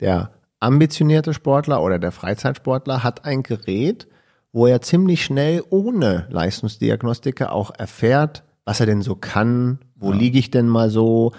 der 0.00 0.32
ambitionierte 0.58 1.32
Sportler 1.32 1.82
oder 1.82 1.98
der 1.98 2.12
Freizeitsportler 2.12 3.04
hat 3.04 3.24
ein 3.24 3.44
Gerät, 3.44 4.08
wo 4.52 4.66
er 4.66 4.82
ziemlich 4.82 5.24
schnell 5.24 5.62
ohne 5.70 6.26
Leistungsdiagnostiker 6.30 7.52
auch 7.52 7.70
erfährt, 7.78 8.42
was 8.64 8.80
er 8.80 8.86
denn 8.86 9.02
so 9.02 9.14
kann, 9.14 9.78
wo 9.94 10.10
ja. 10.10 10.18
liege 10.18 10.38
ich 10.38 10.50
denn 10.50 10.66
mal 10.66 10.90
so, 10.90 11.32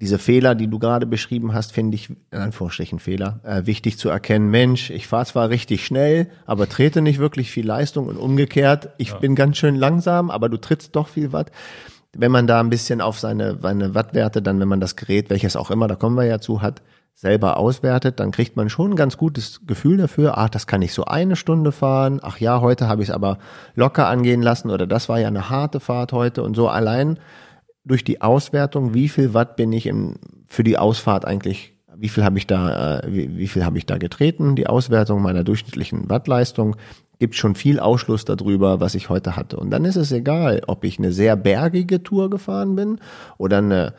diese 0.00 0.18
Fehler, 0.18 0.54
die 0.54 0.68
du 0.68 0.78
gerade 0.78 1.06
beschrieben 1.06 1.52
hast, 1.52 1.72
finde 1.72 1.94
ich, 1.94 2.08
in 2.30 2.38
Anführungsstrichen 2.38 2.98
Fehler, 2.98 3.40
äh, 3.44 3.66
wichtig 3.66 3.98
zu 3.98 4.08
erkennen. 4.08 4.50
Mensch, 4.50 4.90
ich 4.90 5.06
fahre 5.06 5.26
zwar 5.26 5.50
richtig 5.50 5.84
schnell, 5.84 6.28
aber 6.46 6.68
trete 6.68 7.02
nicht 7.02 7.18
wirklich 7.18 7.50
viel 7.50 7.66
Leistung 7.66 8.06
und 8.06 8.16
umgekehrt, 8.16 8.90
ich 8.96 9.10
ja. 9.10 9.16
bin 9.18 9.34
ganz 9.34 9.58
schön 9.58 9.74
langsam, 9.74 10.30
aber 10.30 10.48
du 10.48 10.56
trittst 10.56 10.96
doch 10.96 11.08
viel 11.08 11.32
Watt. 11.32 11.50
Wenn 12.16 12.32
man 12.32 12.46
da 12.46 12.60
ein 12.60 12.70
bisschen 12.70 13.00
auf 13.00 13.20
seine, 13.20 13.58
seine 13.60 13.94
Wattwerte, 13.94 14.40
dann, 14.42 14.58
wenn 14.58 14.68
man 14.68 14.80
das 14.80 14.96
Gerät, 14.96 15.30
welches 15.30 15.54
auch 15.54 15.70
immer, 15.70 15.86
da 15.86 15.96
kommen 15.96 16.16
wir 16.16 16.24
ja 16.24 16.40
zu, 16.40 16.62
hat, 16.62 16.82
selber 17.14 17.58
auswertet, 17.58 18.18
dann 18.18 18.30
kriegt 18.30 18.56
man 18.56 18.70
schon 18.70 18.92
ein 18.92 18.96
ganz 18.96 19.18
gutes 19.18 19.60
Gefühl 19.66 19.98
dafür, 19.98 20.38
ach, 20.38 20.48
das 20.48 20.66
kann 20.66 20.80
ich 20.80 20.94
so 20.94 21.04
eine 21.04 21.36
Stunde 21.36 21.70
fahren, 21.70 22.20
ach 22.22 22.38
ja, 22.38 22.62
heute 22.62 22.88
habe 22.88 23.02
ich 23.02 23.10
es 23.10 23.14
aber 23.14 23.38
locker 23.74 24.08
angehen 24.08 24.40
lassen 24.40 24.70
oder 24.70 24.86
das 24.86 25.10
war 25.10 25.20
ja 25.20 25.28
eine 25.28 25.50
harte 25.50 25.80
Fahrt 25.80 26.14
heute 26.14 26.42
und 26.42 26.54
so 26.56 26.68
allein 26.68 27.18
durch 27.90 28.04
die 28.04 28.22
Auswertung, 28.22 28.94
wie 28.94 29.08
viel 29.08 29.34
Watt 29.34 29.56
bin 29.56 29.72
ich 29.72 29.86
in, 29.86 30.14
für 30.46 30.62
die 30.62 30.78
Ausfahrt 30.78 31.24
eigentlich, 31.24 31.74
wie 31.96 32.08
viel 32.08 32.24
habe 32.24 32.38
ich 32.38 32.46
da, 32.46 33.00
äh, 33.00 33.12
wie, 33.12 33.36
wie 33.36 33.48
viel 33.48 33.64
habe 33.64 33.78
ich 33.78 33.86
da 33.86 33.98
getreten, 33.98 34.56
die 34.56 34.66
Auswertung 34.66 35.22
meiner 35.22 35.44
durchschnittlichen 35.44 36.08
Wattleistung 36.08 36.76
gibt 37.18 37.34
schon 37.34 37.54
viel 37.54 37.78
Ausschluss 37.78 38.24
darüber, 38.24 38.80
was 38.80 38.94
ich 38.94 39.10
heute 39.10 39.36
hatte. 39.36 39.58
Und 39.58 39.70
dann 39.70 39.84
ist 39.84 39.96
es 39.96 40.10
egal, 40.10 40.62
ob 40.66 40.84
ich 40.84 40.98
eine 40.98 41.12
sehr 41.12 41.36
bergige 41.36 42.02
Tour 42.02 42.30
gefahren 42.30 42.76
bin 42.76 42.98
oder 43.36 43.58
eine 43.58 43.94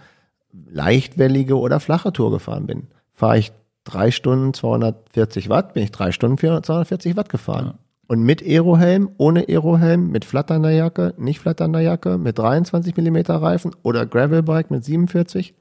leichtwellige 0.51 1.57
oder 1.57 1.79
flache 1.79 2.11
Tour 2.11 2.31
gefahren 2.31 2.65
bin. 2.65 2.87
Fahre 3.13 3.37
ich 3.37 3.51
drei 3.83 4.09
Stunden 4.09 4.53
240 4.53 5.49
Watt, 5.49 5.73
bin 5.73 5.83
ich 5.83 5.91
drei 5.91 6.11
Stunden 6.11 6.37
240 6.37 7.15
Watt 7.15 7.29
gefahren. 7.29 7.65
Ja. 7.65 7.90
Und 8.11 8.23
mit 8.23 8.43
Aerohelm, 8.43 9.09
ohne 9.15 9.47
Aerohelm, 9.47 10.11
mit 10.11 10.25
flatternder 10.25 10.71
Jacke, 10.71 11.13
nicht 11.17 11.39
flatternder 11.39 11.79
Jacke, 11.79 12.17
mit 12.17 12.37
23 12.37 12.97
Millimeter 12.97 13.35
Reifen 13.35 13.73
oder 13.83 14.05
Gravelbike 14.05 14.69
mit 14.69 14.83
47? 14.83 15.53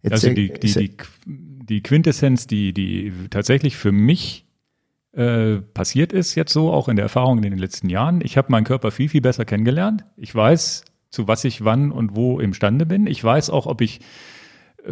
Jetzt 0.00 0.12
also 0.12 0.30
die, 0.30 0.50
die, 0.50 0.72
die, 0.72 0.96
die 1.26 1.82
Quintessenz, 1.82 2.46
die, 2.46 2.72
die 2.72 3.12
tatsächlich 3.28 3.76
für 3.76 3.92
mich 3.92 4.46
äh, 5.12 5.56
passiert 5.56 6.14
ist, 6.14 6.34
jetzt 6.36 6.54
so, 6.54 6.72
auch 6.72 6.88
in 6.88 6.96
der 6.96 7.02
Erfahrung 7.02 7.36
in 7.36 7.50
den 7.50 7.58
letzten 7.58 7.90
Jahren, 7.90 8.22
ich 8.24 8.38
habe 8.38 8.50
meinen 8.50 8.64
Körper 8.64 8.90
viel, 8.90 9.10
viel 9.10 9.20
besser 9.20 9.44
kennengelernt. 9.44 10.06
Ich 10.16 10.34
weiß, 10.34 10.86
zu 11.10 11.28
was 11.28 11.44
ich 11.44 11.66
wann 11.66 11.92
und 11.92 12.16
wo 12.16 12.40
imstande 12.40 12.86
bin. 12.86 13.06
Ich 13.06 13.22
weiß 13.22 13.50
auch, 13.50 13.66
ob 13.66 13.82
ich 13.82 14.00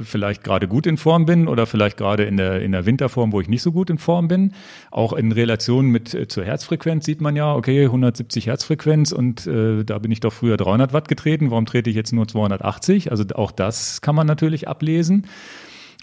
vielleicht 0.01 0.43
gerade 0.43 0.69
gut 0.69 0.87
in 0.87 0.97
Form 0.97 1.27
bin 1.27 1.49
oder 1.49 1.67
vielleicht 1.67 1.97
gerade 1.97 2.25
in 2.25 2.37
der, 2.37 2.63
in 2.63 2.73
der 2.73 2.87
Winterform, 2.87 3.33
wo 3.33 3.41
ich 3.41 3.49
nicht 3.49 3.63
so 3.63 3.73
gut 3.73 3.91
in 3.91 3.99
Form 3.99 4.29
bin. 4.29 4.53
Auch 4.91 5.13
in 5.13 5.33
Relation 5.33 5.87
mit 5.87 6.15
äh, 6.15 6.29
zur 6.29 6.45
Herzfrequenz 6.45 7.05
sieht 7.05 7.21
man 7.21 7.37
ja, 7.37 7.55
okay, 7.55 7.85
170 7.85 8.47
Herzfrequenz 8.47 9.13
und 9.13 9.47
äh, 9.47 9.85
da 9.85 9.99
bin 9.99 10.11
ich 10.11 10.21
doch 10.21 10.33
früher 10.33 10.57
300 10.57 10.93
Watt 10.93 11.09
getreten, 11.09 11.51
warum 11.51 11.67
trete 11.67 11.91
ich 11.91 11.97
jetzt 11.97 12.13
nur 12.13 12.27
280? 12.27 13.11
Also 13.11 13.25
auch 13.35 13.51
das 13.51 14.01
kann 14.01 14.15
man 14.15 14.27
natürlich 14.27 14.69
ablesen. 14.69 15.27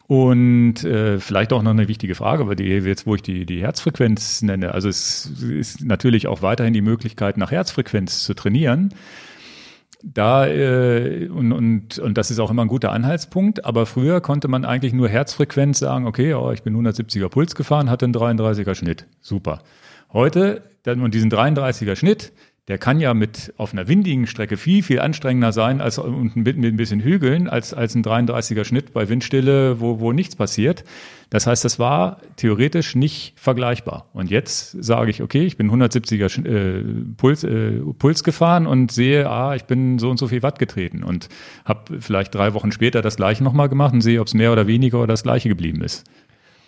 Und 0.07 0.83
äh, 0.85 1.19
vielleicht 1.19 1.53
auch 1.53 1.61
noch 1.61 1.69
eine 1.69 1.87
wichtige 1.87 2.15
Frage, 2.15 2.47
weil 2.47 2.55
die 2.55 2.63
jetzt, 2.63 3.05
wo 3.05 3.13
ich 3.13 3.21
die, 3.21 3.45
die 3.45 3.61
Herzfrequenz 3.61 4.41
nenne, 4.41 4.73
also 4.73 4.89
es 4.89 5.31
ist 5.39 5.85
natürlich 5.85 6.25
auch 6.25 6.41
weiterhin 6.41 6.73
die 6.73 6.81
Möglichkeit, 6.81 7.37
nach 7.37 7.51
Herzfrequenz 7.51 8.23
zu 8.23 8.33
trainieren 8.33 8.91
da 10.03 10.47
äh, 10.47 11.27
und, 11.27 11.51
und, 11.51 11.99
und 11.99 12.17
das 12.17 12.31
ist 12.31 12.39
auch 12.39 12.51
immer 12.51 12.63
ein 12.63 12.69
guter 12.69 12.91
Anhaltspunkt, 12.91 13.65
aber 13.65 13.85
früher 13.85 14.21
konnte 14.21 14.47
man 14.47 14.65
eigentlich 14.65 14.93
nur 14.93 15.09
Herzfrequenz 15.09 15.79
sagen, 15.79 16.07
okay, 16.07 16.33
oh, 16.33 16.51
ich 16.51 16.63
bin 16.63 16.75
170er 16.75 17.29
Puls 17.29 17.55
gefahren, 17.55 17.89
hatte 17.89 18.05
einen 18.05 18.13
33er 18.13 18.75
Schnitt. 18.75 19.07
Super. 19.21 19.59
Heute, 20.11 20.63
dann 20.83 21.01
und 21.01 21.13
diesen 21.13 21.31
33er 21.31 21.95
Schnitt, 21.95 22.31
der 22.69 22.77
kann 22.77 22.99
ja 22.99 23.15
mit 23.15 23.51
auf 23.57 23.73
einer 23.73 23.87
windigen 23.87 24.27
Strecke 24.27 24.55
viel, 24.55 24.83
viel 24.83 24.99
anstrengender 24.99 25.51
sein 25.51 25.81
als 25.81 25.97
und 25.97 26.35
mit, 26.35 26.55
mit 26.55 26.71
ein 26.71 26.77
bisschen 26.77 27.01
Hügeln 27.01 27.49
als, 27.49 27.73
als 27.73 27.95
ein 27.95 28.03
33er 28.03 28.63
Schnitt 28.63 28.93
bei 28.93 29.09
Windstille, 29.09 29.81
wo, 29.81 29.99
wo 29.99 30.13
nichts 30.13 30.35
passiert. 30.35 30.83
Das 31.31 31.47
heißt, 31.47 31.65
das 31.65 31.79
war 31.79 32.21
theoretisch 32.35 32.93
nicht 32.93 33.33
vergleichbar. 33.37 34.05
Und 34.13 34.29
jetzt 34.29 34.83
sage 34.83 35.09
ich, 35.09 35.23
okay, 35.23 35.45
ich 35.45 35.57
bin 35.57 35.71
170er 35.71 36.45
äh, 36.47 36.83
Puls, 37.17 37.43
äh, 37.43 37.81
Puls 37.97 38.23
gefahren 38.23 38.67
und 38.67 38.91
sehe, 38.91 39.27
ah, 39.27 39.55
ich 39.55 39.65
bin 39.65 39.97
so 39.97 40.11
und 40.11 40.17
so 40.17 40.27
viel 40.27 40.43
Watt 40.43 40.59
getreten 40.59 41.03
und 41.03 41.27
habe 41.65 41.99
vielleicht 41.99 42.35
drei 42.35 42.53
Wochen 42.53 42.71
später 42.71 43.01
das 43.01 43.15
gleiche 43.15 43.43
nochmal 43.43 43.69
gemacht 43.69 43.93
und 43.93 44.01
sehe, 44.01 44.21
ob 44.21 44.27
es 44.27 44.35
mehr 44.35 44.51
oder 44.51 44.67
weniger 44.67 44.99
oder 44.99 45.07
das 45.07 45.23
gleiche 45.23 45.49
geblieben 45.49 45.81
ist. 45.81 46.05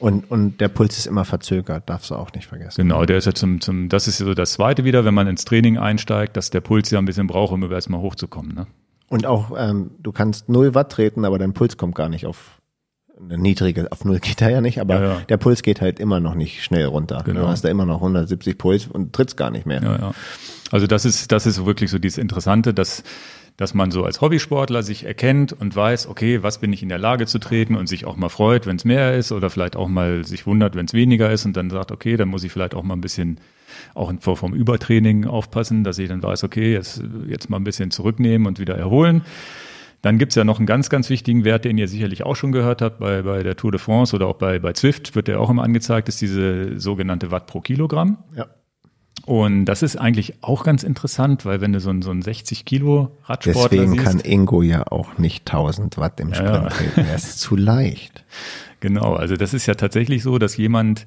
Und, 0.01 0.31
und 0.31 0.59
der 0.59 0.67
Puls 0.67 0.97
ist 0.97 1.05
immer 1.05 1.25
verzögert, 1.25 1.87
darfst 1.87 2.09
du 2.09 2.15
auch 2.15 2.33
nicht 2.33 2.47
vergessen. 2.47 2.81
Genau, 2.81 3.05
der 3.05 3.17
ist 3.17 3.25
ja 3.25 3.33
zum, 3.33 3.61
zum, 3.61 3.87
das 3.87 4.07
ist 4.07 4.17
so 4.17 4.33
das 4.33 4.53
zweite 4.53 4.83
wieder, 4.83 5.05
wenn 5.05 5.13
man 5.13 5.27
ins 5.27 5.45
Training 5.45 5.77
einsteigt, 5.77 6.35
dass 6.35 6.49
der 6.49 6.59
Puls 6.59 6.89
ja 6.89 6.97
ein 6.97 7.05
bisschen 7.05 7.27
braucht, 7.27 7.53
um 7.53 7.63
über 7.63 7.75
erstmal 7.75 8.01
hochzukommen. 8.01 8.55
Ne? 8.55 8.65
Und 9.09 9.27
auch, 9.27 9.51
ähm, 9.55 9.91
du 9.99 10.11
kannst 10.11 10.49
0 10.49 10.73
Watt 10.73 10.91
treten, 10.91 11.23
aber 11.23 11.37
dein 11.37 11.53
Puls 11.53 11.77
kommt 11.77 11.93
gar 11.93 12.09
nicht 12.09 12.25
auf 12.25 12.61
eine 13.19 13.37
niedrige, 13.37 13.91
auf 13.91 14.03
0 14.03 14.19
geht 14.19 14.41
er 14.41 14.49
ja 14.49 14.61
nicht, 14.61 14.81
aber 14.81 14.95
ja, 14.95 15.03
ja. 15.03 15.19
der 15.29 15.37
Puls 15.37 15.61
geht 15.61 15.81
halt 15.81 15.99
immer 15.99 16.19
noch 16.19 16.33
nicht 16.33 16.63
schnell 16.63 16.85
runter. 16.85 17.21
Genau. 17.23 17.41
Du 17.41 17.47
hast 17.47 17.63
da 17.63 17.69
immer 17.69 17.85
noch 17.85 17.97
170 17.97 18.57
Puls 18.57 18.87
und 18.87 19.13
trittst 19.13 19.37
gar 19.37 19.51
nicht 19.51 19.67
mehr. 19.67 19.83
Ja, 19.83 19.97
ja. 19.97 20.11
Also 20.71 20.87
das 20.87 21.05
ist, 21.05 21.31
das 21.31 21.45
ist 21.45 21.63
wirklich 21.63 21.91
so 21.91 21.99
dieses 21.99 22.17
Interessante, 22.17 22.73
dass 22.73 23.03
dass 23.57 23.73
man 23.73 23.91
so 23.91 24.03
als 24.03 24.21
Hobbysportler 24.21 24.83
sich 24.83 25.05
erkennt 25.05 25.53
und 25.53 25.75
weiß, 25.75 26.07
okay, 26.07 26.41
was 26.43 26.59
bin 26.59 26.73
ich 26.73 26.81
in 26.81 26.89
der 26.89 26.97
Lage 26.97 27.25
zu 27.27 27.39
treten 27.39 27.75
und 27.75 27.87
sich 27.87 28.05
auch 28.05 28.15
mal 28.15 28.29
freut, 28.29 28.65
wenn 28.65 28.75
es 28.75 28.85
mehr 28.85 29.15
ist 29.15 29.31
oder 29.31 29.49
vielleicht 29.49 29.75
auch 29.75 29.87
mal 29.87 30.25
sich 30.25 30.45
wundert, 30.47 30.75
wenn 30.75 30.85
es 30.85 30.93
weniger 30.93 31.31
ist 31.31 31.45
und 31.45 31.55
dann 31.57 31.69
sagt, 31.69 31.91
okay, 31.91 32.17
dann 32.17 32.29
muss 32.29 32.43
ich 32.43 32.51
vielleicht 32.51 32.75
auch 32.75 32.83
mal 32.83 32.95
ein 32.95 33.01
bisschen 33.01 33.39
auch 33.93 34.11
vom 34.19 34.53
Übertraining 34.53 35.25
aufpassen, 35.25 35.83
dass 35.83 35.97
ich 35.99 36.09
dann 36.09 36.23
weiß, 36.23 36.43
okay, 36.43 36.73
jetzt, 36.73 37.03
jetzt 37.27 37.49
mal 37.49 37.57
ein 37.57 37.63
bisschen 37.63 37.91
zurücknehmen 37.91 38.47
und 38.47 38.59
wieder 38.59 38.75
erholen. 38.75 39.23
Dann 40.01 40.17
gibt's 40.17 40.35
ja 40.35 40.43
noch 40.43 40.57
einen 40.57 40.65
ganz, 40.65 40.89
ganz 40.89 41.09
wichtigen 41.09 41.45
Wert, 41.45 41.63
den 41.63 41.77
ihr 41.77 41.87
sicherlich 41.87 42.23
auch 42.23 42.35
schon 42.35 42.51
gehört 42.51 42.81
habt 42.81 42.99
bei, 42.99 43.21
bei 43.21 43.43
der 43.43 43.55
Tour 43.55 43.71
de 43.71 43.79
France 43.79 44.15
oder 44.15 44.27
auch 44.27 44.37
bei, 44.37 44.57
bei 44.57 44.73
Zwift, 44.73 45.15
wird 45.15 45.27
der 45.27 45.39
auch 45.39 45.49
immer 45.49 45.63
angezeigt, 45.63 46.09
ist 46.09 46.21
diese 46.21 46.79
sogenannte 46.79 47.29
Watt 47.29 47.45
pro 47.45 47.61
Kilogramm. 47.61 48.17
Ja. 48.35 48.47
Und 49.31 49.63
das 49.63 49.81
ist 49.81 49.95
eigentlich 49.95 50.33
auch 50.41 50.65
ganz 50.65 50.83
interessant, 50.83 51.45
weil 51.45 51.61
wenn 51.61 51.71
du 51.71 51.79
so 51.79 51.89
ein, 51.89 52.01
so 52.01 52.11
ein 52.11 52.21
60 52.21 52.65
Kilo 52.65 53.15
Radsportler 53.23 53.69
Deswegen 53.69 53.93
siehst, 53.93 54.03
kann 54.03 54.19
Ingo 54.19 54.61
ja 54.61 54.83
auch 54.91 55.17
nicht 55.17 55.49
1000 55.49 55.97
Watt 55.99 56.19
im 56.19 56.33
Sprint 56.33 56.51
ja. 56.51 56.67
treten. 56.67 56.99
Er 56.99 57.15
ist 57.15 57.39
zu 57.39 57.55
leicht. 57.55 58.25
Genau, 58.81 59.13
also 59.13 59.35
das 59.35 59.53
ist 59.53 59.67
ja 59.67 59.75
tatsächlich 59.75 60.23
so, 60.23 60.39
dass 60.39 60.57
jemand, 60.57 61.05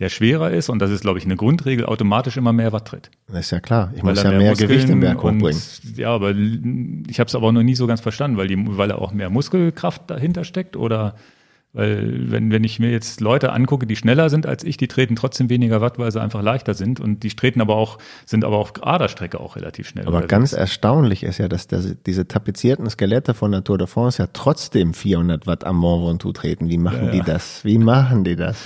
der 0.00 0.08
schwerer 0.08 0.50
ist, 0.50 0.70
und 0.70 0.80
das 0.80 0.90
ist, 0.90 1.02
glaube 1.02 1.20
ich, 1.20 1.24
eine 1.24 1.36
Grundregel, 1.36 1.86
automatisch 1.86 2.36
immer 2.36 2.52
mehr 2.52 2.72
Watt 2.72 2.88
tritt. 2.88 3.12
Das 3.28 3.42
ist 3.46 3.52
ja 3.52 3.60
klar. 3.60 3.92
Ich 3.94 4.02
weil 4.02 4.14
muss 4.14 4.24
ja 4.24 4.30
mehr, 4.30 4.38
mehr 4.40 4.54
Gewicht 4.56 4.88
im 4.88 4.98
Berg 4.98 5.22
hochbringen. 5.22 5.62
ja, 5.94 6.08
aber 6.08 6.32
ich 6.32 7.20
habe 7.20 7.28
es 7.28 7.34
aber 7.36 7.52
noch 7.52 7.62
nie 7.62 7.76
so 7.76 7.86
ganz 7.86 8.00
verstanden, 8.00 8.38
weil, 8.38 8.48
die, 8.48 8.56
weil 8.76 8.90
er 8.90 9.00
auch 9.00 9.12
mehr 9.12 9.30
Muskelkraft 9.30 10.10
dahinter 10.10 10.42
steckt 10.42 10.76
oder 10.76 11.14
weil 11.74 12.30
wenn, 12.30 12.52
wenn 12.52 12.64
ich 12.64 12.78
mir 12.78 12.90
jetzt 12.90 13.22
Leute 13.22 13.52
angucke, 13.52 13.86
die 13.86 13.96
schneller 13.96 14.28
sind 14.28 14.46
als 14.46 14.62
ich, 14.62 14.76
die 14.76 14.88
treten 14.88 15.16
trotzdem 15.16 15.48
weniger 15.48 15.80
Watt, 15.80 15.98
weil 15.98 16.12
sie 16.12 16.20
einfach 16.20 16.42
leichter 16.42 16.74
sind. 16.74 17.00
Und 17.00 17.22
die 17.22 17.30
treten 17.30 17.62
aber 17.62 17.76
auch, 17.76 17.98
sind 18.26 18.44
aber 18.44 18.58
auf 18.58 18.74
gerader 18.74 19.08
Strecke 19.08 19.40
auch 19.40 19.56
relativ 19.56 19.88
schnell. 19.88 20.06
Aber 20.06 20.22
ganz 20.22 20.52
erstaunlich 20.52 21.22
ist 21.22 21.38
ja, 21.38 21.48
dass 21.48 21.68
das, 21.68 21.96
diese 22.04 22.28
tapezierten 22.28 22.88
Skelette 22.90 23.32
von 23.32 23.52
der 23.52 23.64
Tour 23.64 23.78
de 23.78 23.86
France 23.86 24.22
ja 24.22 24.28
trotzdem 24.32 24.92
400 24.92 25.46
Watt 25.46 25.64
am 25.64 25.76
Mont 25.76 26.06
Ventoux 26.06 26.32
treten. 26.32 26.68
Wie 26.68 26.78
machen 26.78 27.06
ja. 27.06 27.10
die 27.12 27.22
das? 27.22 27.64
Wie 27.64 27.78
machen 27.78 28.24
die 28.24 28.36
das? 28.36 28.58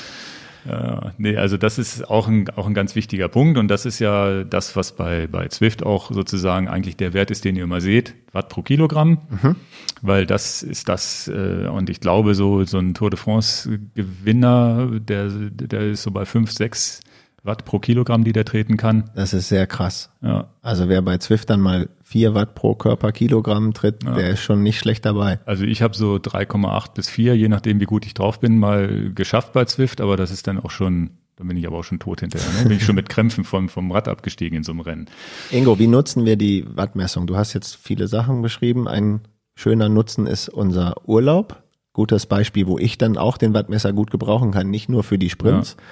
Ja, 0.69 1.13
nee, 1.19 1.37
also 1.37 1.57
das 1.57 1.79
ist 1.79 2.09
auch 2.11 2.29
ein, 2.29 2.49
auch 2.51 2.67
ein 2.67 2.75
ganz 2.75 2.97
wichtiger 2.97 3.29
Punkt 3.29 3.59
und 3.59 3.69
das 3.69 3.87
ist 3.87 3.99
ja 3.99 4.43
das, 4.45 4.75
was 4.75 4.93
bei, 4.93 5.27
bei 5.27 5.49
Zwift 5.49 5.85
auch 5.85 6.11
sozusagen 6.11 6.69
eigentlich 6.69 6.97
der 6.97 7.13
Wert 7.15 7.31
ist, 7.31 7.45
den 7.45 7.57
ihr 7.57 7.65
immer 7.65 7.81
seht, 7.81 8.15
Watt 8.33 8.49
pro 8.49 8.63
Kilogramm, 8.63 9.19
mhm. 9.31 9.57
weil 10.03 10.27
das 10.27 10.63
ist 10.63 10.89
das 10.89 11.29
äh, 11.29 11.69
und 11.69 11.89
ich 11.91 12.01
glaube 12.01 12.35
so, 12.35 12.65
so 12.65 12.79
ein 12.79 12.95
Tour 12.95 13.11
de 13.11 13.19
France 13.19 13.79
Gewinner, 13.95 14.89
der, 14.99 15.29
der 15.29 15.81
ist 15.83 16.03
so 16.03 16.11
bei 16.11 16.25
fünf, 16.25 16.51
sechs 16.51 17.01
Watt 17.47 17.65
pro 17.65 17.79
Kilogramm, 17.79 18.25
die 18.25 18.33
der 18.33 18.45
treten 18.45 18.77
kann. 18.77 19.11
Das 19.15 19.33
ist 19.33 19.49
sehr 19.49 19.67
krass. 19.67 20.11
Ja. 20.21 20.49
Also 20.63 20.89
wer 20.89 21.03
bei 21.03 21.19
Zwift 21.19 21.49
dann 21.51 21.61
mal 21.61 21.89
vier 22.03 22.35
Watt 22.35 22.55
pro 22.55 22.75
Körperkilogramm 22.75 23.73
tritt, 23.73 24.05
ja. 24.05 24.15
der 24.15 24.31
ist 24.31 24.41
schon 24.41 24.63
nicht 24.63 24.79
schlecht 24.79 25.05
dabei. 25.05 25.41
Also 25.45 25.65
ich 25.65 25.83
habe 25.83 25.97
so 25.97 26.17
3,8 26.17 26.95
bis 26.95 27.09
4, 27.09 27.37
je 27.37 27.49
nachdem 27.49 27.81
wie 27.81 27.85
gut 27.85 28.07
ich 28.07 28.15
drauf 28.15 28.41
bin, 28.41 28.59
mal 28.59 29.13
geschafft 29.15 29.53
bei 29.53 29.65
Zwift, 29.65 30.01
aber 30.01 30.17
das 30.17 30.31
ist 30.31 30.47
dann 30.47 30.61
auch 30.61 30.71
schon, 30.71 31.11
dann 31.37 31.49
bin 31.49 31.57
ich 31.57 31.67
aber 31.67 31.79
auch 31.79 31.85
schon 31.85 31.99
tot 31.99 32.21
hinterher. 32.21 32.49
Ne? 32.59 32.69
Bin 32.69 32.77
ich 32.77 32.85
schon 32.85 32.95
mit 32.95 33.09
Krämpfen 33.09 33.45
vom, 33.45 33.69
vom 33.69 33.91
Rad 33.91 34.09
abgestiegen 34.09 34.59
in 34.59 34.65
so 34.65 34.73
einem 34.73 34.81
Rennen. 34.81 35.07
Ingo, 35.51 35.79
wie 35.79 35.87
nutzen 35.87 36.25
wir 36.25 36.37
die 36.37 36.65
Wattmessung? 36.69 37.27
Du 37.27 37.37
hast 37.37 37.55
jetzt 37.55 37.77
viele 37.77 38.09
Sachen 38.09 38.43
beschrieben. 38.43 38.89
Ein 38.89 39.21
schöner 39.55 39.89
Nutzen 39.89 40.27
ist 40.27 40.49
unser 40.49 41.09
Urlaub. 41.09 41.63
Gutes 41.93 42.27
Beispiel, 42.27 42.67
wo 42.67 42.79
ich 42.79 42.99
dann 42.99 43.17
auch 43.17 43.39
den 43.39 43.55
Wattmesser 43.55 43.93
gut 43.93 44.11
gebrauchen 44.11 44.51
kann, 44.51 44.71
nicht 44.71 44.89
nur 44.91 45.03
für 45.03 45.19
die 45.19 45.31
Sprints. 45.31 45.77
Ja 45.79 45.85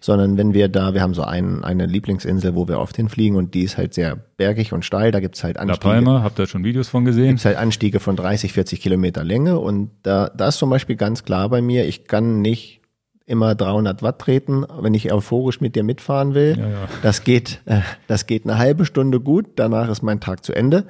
sondern 0.00 0.36
wenn 0.38 0.54
wir 0.54 0.68
da, 0.68 0.94
wir 0.94 1.02
haben 1.02 1.14
so 1.14 1.22
ein, 1.22 1.62
eine 1.62 1.86
Lieblingsinsel, 1.86 2.54
wo 2.54 2.66
wir 2.66 2.78
oft 2.78 2.96
hinfliegen 2.96 3.36
und 3.36 3.54
die 3.54 3.62
ist 3.62 3.76
halt 3.76 3.94
sehr 3.94 4.16
bergig 4.16 4.72
und 4.72 4.84
steil, 4.84 5.12
da 5.12 5.20
gibt's 5.20 5.44
halt 5.44 5.58
Anstiege. 5.58 5.86
La 5.86 5.94
Palma, 5.94 6.22
habt 6.22 6.38
ihr 6.38 6.46
schon 6.46 6.64
Videos 6.64 6.88
von 6.88 7.04
gesehen? 7.04 7.28
Gibt's 7.28 7.44
halt 7.44 7.56
Anstiege 7.56 8.00
von 8.00 8.16
30, 8.16 8.52
40 8.52 8.80
Kilometer 8.80 9.22
Länge 9.22 9.58
und 9.58 9.90
da, 10.02 10.30
da 10.34 10.48
ist 10.48 10.56
zum 10.56 10.70
Beispiel 10.70 10.96
ganz 10.96 11.24
klar 11.24 11.48
bei 11.50 11.60
mir, 11.60 11.86
ich 11.86 12.06
kann 12.06 12.40
nicht 12.40 12.80
immer 13.26 13.54
300 13.54 14.02
Watt 14.02 14.18
treten, 14.18 14.64
wenn 14.80 14.92
ich 14.92 15.12
euphorisch 15.12 15.60
mit 15.60 15.76
dir 15.76 15.84
mitfahren 15.84 16.34
will. 16.34 16.56
Ja, 16.58 16.68
ja. 16.68 16.88
Das 17.02 17.22
geht, 17.22 17.60
äh, 17.66 17.80
das 18.08 18.26
geht 18.26 18.44
eine 18.44 18.58
halbe 18.58 18.84
Stunde 18.84 19.20
gut, 19.20 19.46
danach 19.54 19.88
ist 19.88 20.02
mein 20.02 20.18
Tag 20.18 20.44
zu 20.44 20.52
Ende. 20.52 20.86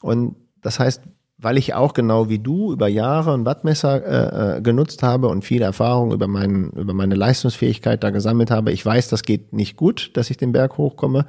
Und 0.00 0.36
das 0.62 0.78
heißt, 0.78 1.02
weil 1.42 1.58
ich 1.58 1.74
auch 1.74 1.92
genau 1.92 2.28
wie 2.28 2.38
du 2.38 2.72
über 2.72 2.88
Jahre 2.88 3.34
ein 3.34 3.44
Wattmesser 3.44 4.04
äh, 4.04 4.58
äh, 4.58 4.60
genutzt 4.62 5.02
habe 5.02 5.28
und 5.28 5.44
viel 5.44 5.60
Erfahrung 5.60 6.12
über, 6.12 6.28
mein, 6.28 6.70
über 6.70 6.94
meine 6.94 7.16
Leistungsfähigkeit 7.16 8.02
da 8.02 8.10
gesammelt 8.10 8.50
habe. 8.50 8.72
Ich 8.72 8.86
weiß, 8.86 9.08
das 9.08 9.22
geht 9.22 9.52
nicht 9.52 9.76
gut, 9.76 10.12
dass 10.14 10.30
ich 10.30 10.36
den 10.36 10.52
Berg 10.52 10.78
hochkomme. 10.78 11.26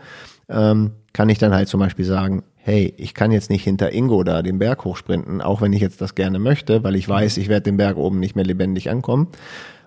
Ähm, 0.50 0.92
kann 1.14 1.30
ich 1.30 1.40
dann 1.40 1.54
halt 1.54 1.68
zum 1.68 1.80
Beispiel 1.80 2.06
sagen, 2.06 2.44
hey, 2.56 2.94
ich 2.98 3.14
kann 3.14 3.32
jetzt 3.32 3.50
nicht 3.50 3.64
hinter 3.64 3.92
Ingo 3.92 4.24
da 4.24 4.42
den 4.42 4.60
Berg 4.60 4.86
hochsprinten, 4.86 5.42
auch 5.42 5.62
wenn 5.62 5.74
ich 5.74 5.82
jetzt 5.82 6.00
das 6.00 6.16
gerne 6.16 6.40
möchte, 6.40 6.84
weil 6.84 6.96
ich 6.96 7.10
weiß, 7.10 7.38
ich 7.38 7.50
werde 7.50 7.64
den 7.64 7.78
Berg 7.78 7.98
oben 7.98 8.20
nicht 8.20 8.36
mehr 8.36 8.46
lebendig 8.46 8.90
ankommen. 8.90 9.28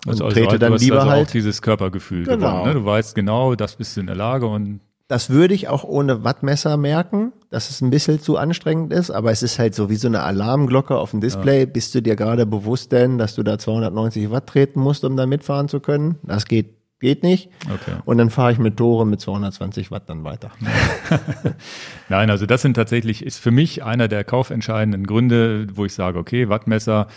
Und 0.05 0.11
also, 0.11 0.25
also 0.25 0.39
trete 0.39 0.59
dann 0.59 0.73
lieber 0.77 0.99
also 0.99 1.09
halt 1.09 1.33
dieses 1.33 1.61
Körpergefühl 1.61 2.25
genau. 2.25 2.49
gewonnen. 2.49 2.67
Ne? 2.67 2.73
Du 2.75 2.85
weißt 2.85 3.15
genau, 3.15 3.55
das 3.55 3.75
bist 3.75 3.95
du 3.95 4.01
in 4.01 4.07
der 4.07 4.15
Lage 4.15 4.45
und 4.45 4.79
das 5.07 5.29
würde 5.29 5.53
ich 5.53 5.69
auch 5.69 5.83
ohne 5.85 6.23
Wattmesser 6.23 6.75
merken, 6.75 7.31
dass 7.49 7.69
es 7.69 7.81
ein 7.81 7.89
bisschen 7.89 8.19
zu 8.19 8.37
anstrengend 8.37 8.91
ist, 8.91 9.09
aber 9.09 9.31
es 9.31 9.41
ist 9.41 9.57
halt 9.57 9.73
so 9.73 9.89
wie 9.89 9.95
so 9.95 10.07
eine 10.07 10.21
Alarmglocke 10.21 10.97
auf 10.97 11.11
dem 11.11 11.21
Display. 11.21 11.61
Ja. 11.61 11.65
Bist 11.65 11.95
du 11.95 12.01
dir 12.01 12.17
gerade 12.17 12.45
bewusst 12.45 12.91
denn, 12.91 13.17
dass 13.17 13.35
du 13.35 13.43
da 13.43 13.57
290 13.57 14.31
Watt 14.31 14.47
treten 14.47 14.81
musst, 14.81 15.05
um 15.05 15.15
da 15.15 15.25
mitfahren 15.25 15.69
zu 15.69 15.79
können? 15.79 16.15
Das 16.23 16.45
geht, 16.45 16.75
geht 16.99 17.23
nicht. 17.23 17.49
Okay. 17.73 17.95
Und 18.03 18.17
dann 18.17 18.29
fahre 18.29 18.51
ich 18.51 18.57
mit 18.57 18.75
Tore 18.75 19.07
mit 19.07 19.21
220 19.21 19.91
Watt 19.91 20.09
dann 20.09 20.25
weiter. 20.25 20.51
Nein, 22.09 22.29
also 22.29 22.45
das 22.45 22.61
sind 22.61 22.73
tatsächlich, 22.73 23.25
ist 23.25 23.37
für 23.37 23.51
mich 23.51 23.85
einer 23.85 24.09
der 24.09 24.25
kaufentscheidenden 24.25 25.07
Gründe, 25.07 25.67
wo 25.73 25.85
ich 25.85 25.93
sage, 25.93 26.19
okay, 26.19 26.49
Wattmesser, 26.49 27.07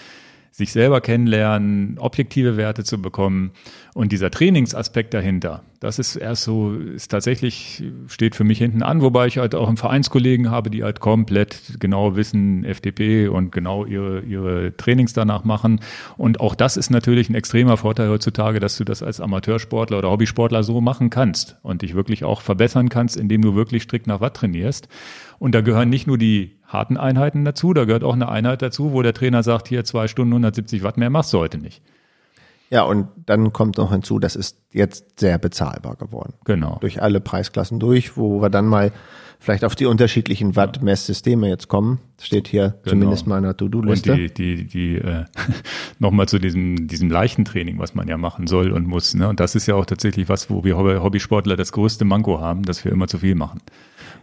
sich 0.52 0.72
selber 0.72 1.00
kennenlernen, 1.00 1.98
objektive 1.98 2.56
Werte 2.56 2.84
zu 2.84 3.00
bekommen 3.00 3.52
und 3.94 4.12
dieser 4.12 4.30
Trainingsaspekt 4.30 5.14
dahinter, 5.14 5.62
das 5.80 5.98
ist 5.98 6.14
erst 6.14 6.44
so, 6.44 6.74
ist 6.74 7.10
tatsächlich, 7.10 7.82
steht 8.06 8.36
für 8.36 8.44
mich 8.44 8.58
hinten 8.58 8.82
an, 8.82 9.00
wobei 9.00 9.26
ich 9.26 9.38
halt 9.38 9.54
auch 9.54 9.66
einen 9.66 9.78
Vereinskollegen 9.78 10.50
habe, 10.50 10.70
die 10.70 10.84
halt 10.84 11.00
komplett 11.00 11.80
genau 11.80 12.16
wissen, 12.16 12.64
FDP 12.64 13.28
und 13.28 13.50
genau 13.50 13.86
ihre, 13.86 14.20
ihre 14.20 14.76
Trainings 14.76 15.12
danach 15.12 15.44
machen. 15.44 15.80
Und 16.16 16.38
auch 16.38 16.54
das 16.54 16.76
ist 16.76 16.90
natürlich 16.90 17.30
ein 17.30 17.34
extremer 17.34 17.78
Vorteil 17.78 18.10
heutzutage, 18.10 18.60
dass 18.60 18.76
du 18.76 18.84
das 18.84 19.02
als 19.02 19.20
Amateursportler 19.20 19.98
oder 19.98 20.10
Hobbysportler 20.10 20.62
so 20.62 20.80
machen 20.80 21.10
kannst 21.10 21.56
und 21.62 21.82
dich 21.82 21.94
wirklich 21.94 22.24
auch 22.24 22.42
verbessern 22.42 22.90
kannst, 22.90 23.16
indem 23.16 23.42
du 23.42 23.54
wirklich 23.54 23.84
strikt 23.84 24.06
nach 24.06 24.20
Watt 24.20 24.36
trainierst. 24.36 24.88
Und 25.38 25.54
da 25.54 25.62
gehören 25.62 25.88
nicht 25.88 26.06
nur 26.06 26.18
die 26.18 26.58
harten 26.66 26.98
Einheiten 26.98 27.44
dazu, 27.44 27.72
da 27.72 27.86
gehört 27.86 28.04
auch 28.04 28.12
eine 28.14 28.28
Einheit 28.28 28.62
dazu, 28.62 28.92
wo 28.92 29.02
der 29.02 29.14
Trainer 29.14 29.42
sagt, 29.42 29.66
hier 29.66 29.82
zwei 29.84 30.06
Stunden 30.06 30.32
170 30.32 30.82
Watt 30.82 30.98
mehr 30.98 31.10
machst 31.10 31.32
du 31.32 31.38
heute 31.38 31.58
nicht. 31.58 31.82
Ja, 32.70 32.84
und 32.84 33.08
dann 33.26 33.52
kommt 33.52 33.78
noch 33.78 33.90
hinzu, 33.90 34.20
das 34.20 34.36
ist 34.36 34.58
jetzt 34.72 35.18
sehr 35.18 35.38
bezahlbar 35.38 35.96
geworden. 35.96 36.34
Genau. 36.44 36.78
Durch 36.80 37.02
alle 37.02 37.20
Preisklassen 37.20 37.80
durch, 37.80 38.16
wo 38.16 38.40
wir 38.40 38.48
dann 38.48 38.66
mal 38.66 38.92
vielleicht 39.40 39.64
auf 39.64 39.74
die 39.74 39.86
unterschiedlichen 39.86 40.54
Watt-Messsysteme 40.54 41.48
jetzt 41.48 41.66
kommen. 41.66 41.98
Das 42.16 42.26
steht 42.26 42.46
hier 42.46 42.74
genau. 42.82 42.90
zumindest 42.90 43.26
mal 43.26 43.38
in 43.38 43.44
der 43.44 43.56
To-Do-Liste. 43.56 44.12
Und 44.12 44.18
die, 44.18 44.32
die, 44.32 44.66
die 44.66 44.94
äh, 44.96 45.24
nochmal 45.98 46.28
zu 46.28 46.38
diesem, 46.38 46.86
diesem 46.86 47.10
Leichentraining, 47.10 47.78
was 47.78 47.94
man 47.94 48.06
ja 48.06 48.16
machen 48.16 48.46
soll 48.46 48.70
und 48.70 48.86
muss. 48.86 49.14
Ne? 49.14 49.28
Und 49.28 49.40
das 49.40 49.54
ist 49.56 49.66
ja 49.66 49.74
auch 49.74 49.86
tatsächlich 49.86 50.28
was, 50.28 50.50
wo 50.50 50.62
wir 50.62 50.76
Hobbysportler 50.76 51.56
das 51.56 51.72
größte 51.72 52.04
Manko 52.04 52.38
haben, 52.40 52.62
dass 52.62 52.84
wir 52.84 52.92
immer 52.92 53.08
zu 53.08 53.18
viel 53.18 53.34
machen. 53.34 53.62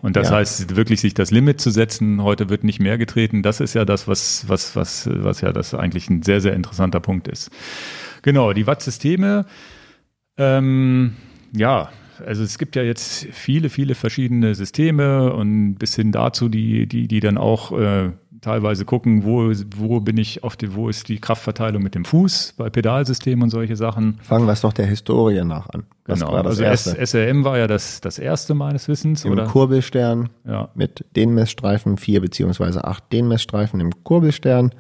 Und 0.04 0.16
das 0.16 0.30
ja. 0.30 0.36
heißt, 0.36 0.76
wirklich 0.76 1.02
sich 1.02 1.16
das 1.16 1.32
Limit 1.32 1.60
zu 1.60 1.72
setzen, 1.72 2.22
heute 2.22 2.50
wird 2.50 2.64
nicht 2.64 2.80
mehr 2.80 3.00
getreten, 3.00 3.42
das 3.42 3.60
ist 3.60 3.74
ja 3.74 3.84
das, 3.84 4.08
was, 4.08 4.46
was, 4.48 4.76
was, 4.76 5.10
was 5.12 5.42
ja 5.42 5.52
das 5.52 5.74
eigentlich 5.74 6.10
ein 6.10 6.22
sehr, 6.22 6.40
sehr 6.40 6.54
interessanter 6.54 7.00
Punkt 7.00 7.28
ist. 7.28 7.50
Genau, 8.28 8.52
die 8.52 8.68
Watt-Systeme, 8.68 9.46
ähm, 10.38 11.16
ja, 11.54 11.88
also 12.26 12.44
es 12.44 12.58
gibt 12.58 12.76
ja 12.76 12.84
jetzt 12.84 13.26
viele, 13.32 13.70
viele 13.70 13.96
verschiedene 13.96 14.54
Systeme 14.54 15.32
und 15.32 15.76
bis 15.76 15.96
hin 15.96 16.12
dazu, 16.12 16.50
die, 16.50 16.88
die, 16.88 17.08
die 17.08 17.22
dann 17.22 17.38
auch 17.38 17.72
äh, 17.72 18.12
teilweise 18.42 18.84
gucken, 18.84 19.24
wo, 19.24 19.54
wo 19.78 20.02
bin 20.02 20.18
ich 20.18 20.44
auf 20.44 20.58
die, 20.58 20.76
wo 20.76 20.90
ist 20.90 21.08
die 21.08 21.22
Kraftverteilung 21.22 21.82
mit 21.82 21.96
dem 21.96 22.04
Fuß 22.04 22.56
bei 22.58 22.70
Pedalsystemen 22.70 23.44
und 23.44 23.50
solche 23.50 23.78
Sachen. 23.78 24.18
Fangen 24.24 24.46
wir 24.46 24.52
es 24.52 24.60
doch 24.60 24.74
der 24.74 24.88
Historie 24.88 25.46
nach 25.46 25.70
an. 25.70 25.86
Was 26.06 26.20
genau, 26.20 26.34
also 26.34 26.64
erste? 26.64 26.98
SRM 27.06 27.46
war 27.46 27.58
ja 27.58 27.68
das, 27.68 28.02
das 28.02 28.20
erste 28.20 28.56
meines 28.56 28.90
Wissens. 28.90 29.24
Im 29.24 29.32
oder? 29.32 29.46
Kurbelstern 29.46 30.32
ja. 30.44 30.68
mit 30.76 31.06
den 31.16 31.34
Messstreifen, 31.34 31.96
vier 31.96 32.20
beziehungsweise 32.20 32.84
acht 32.84 33.10
den 33.14 33.30
Messstreifen 33.30 33.80
im 33.80 34.04
Kurbelstern. 34.04 34.76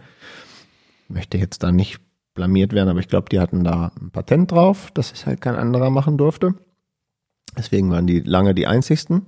Möchte 1.08 1.38
jetzt 1.38 1.64
da 1.64 1.72
nicht 1.72 2.02
blamiert 2.38 2.72
werden, 2.72 2.88
aber 2.88 3.02
ich 3.02 3.10
glaube, 3.10 3.28
die 3.30 3.42
hatten 3.42 3.66
da 3.66 3.92
ein 4.00 4.12
Patent 4.12 4.52
drauf, 4.52 4.92
dass 4.94 5.12
es 5.12 5.26
halt 5.26 5.42
kein 5.42 5.56
anderer 5.56 5.90
machen 5.90 6.18
durfte. 6.18 6.54
Deswegen 7.58 7.92
waren 7.92 8.08
die 8.08 8.22
lange 8.22 8.54
die 8.54 8.68
einzigsten. 8.68 9.26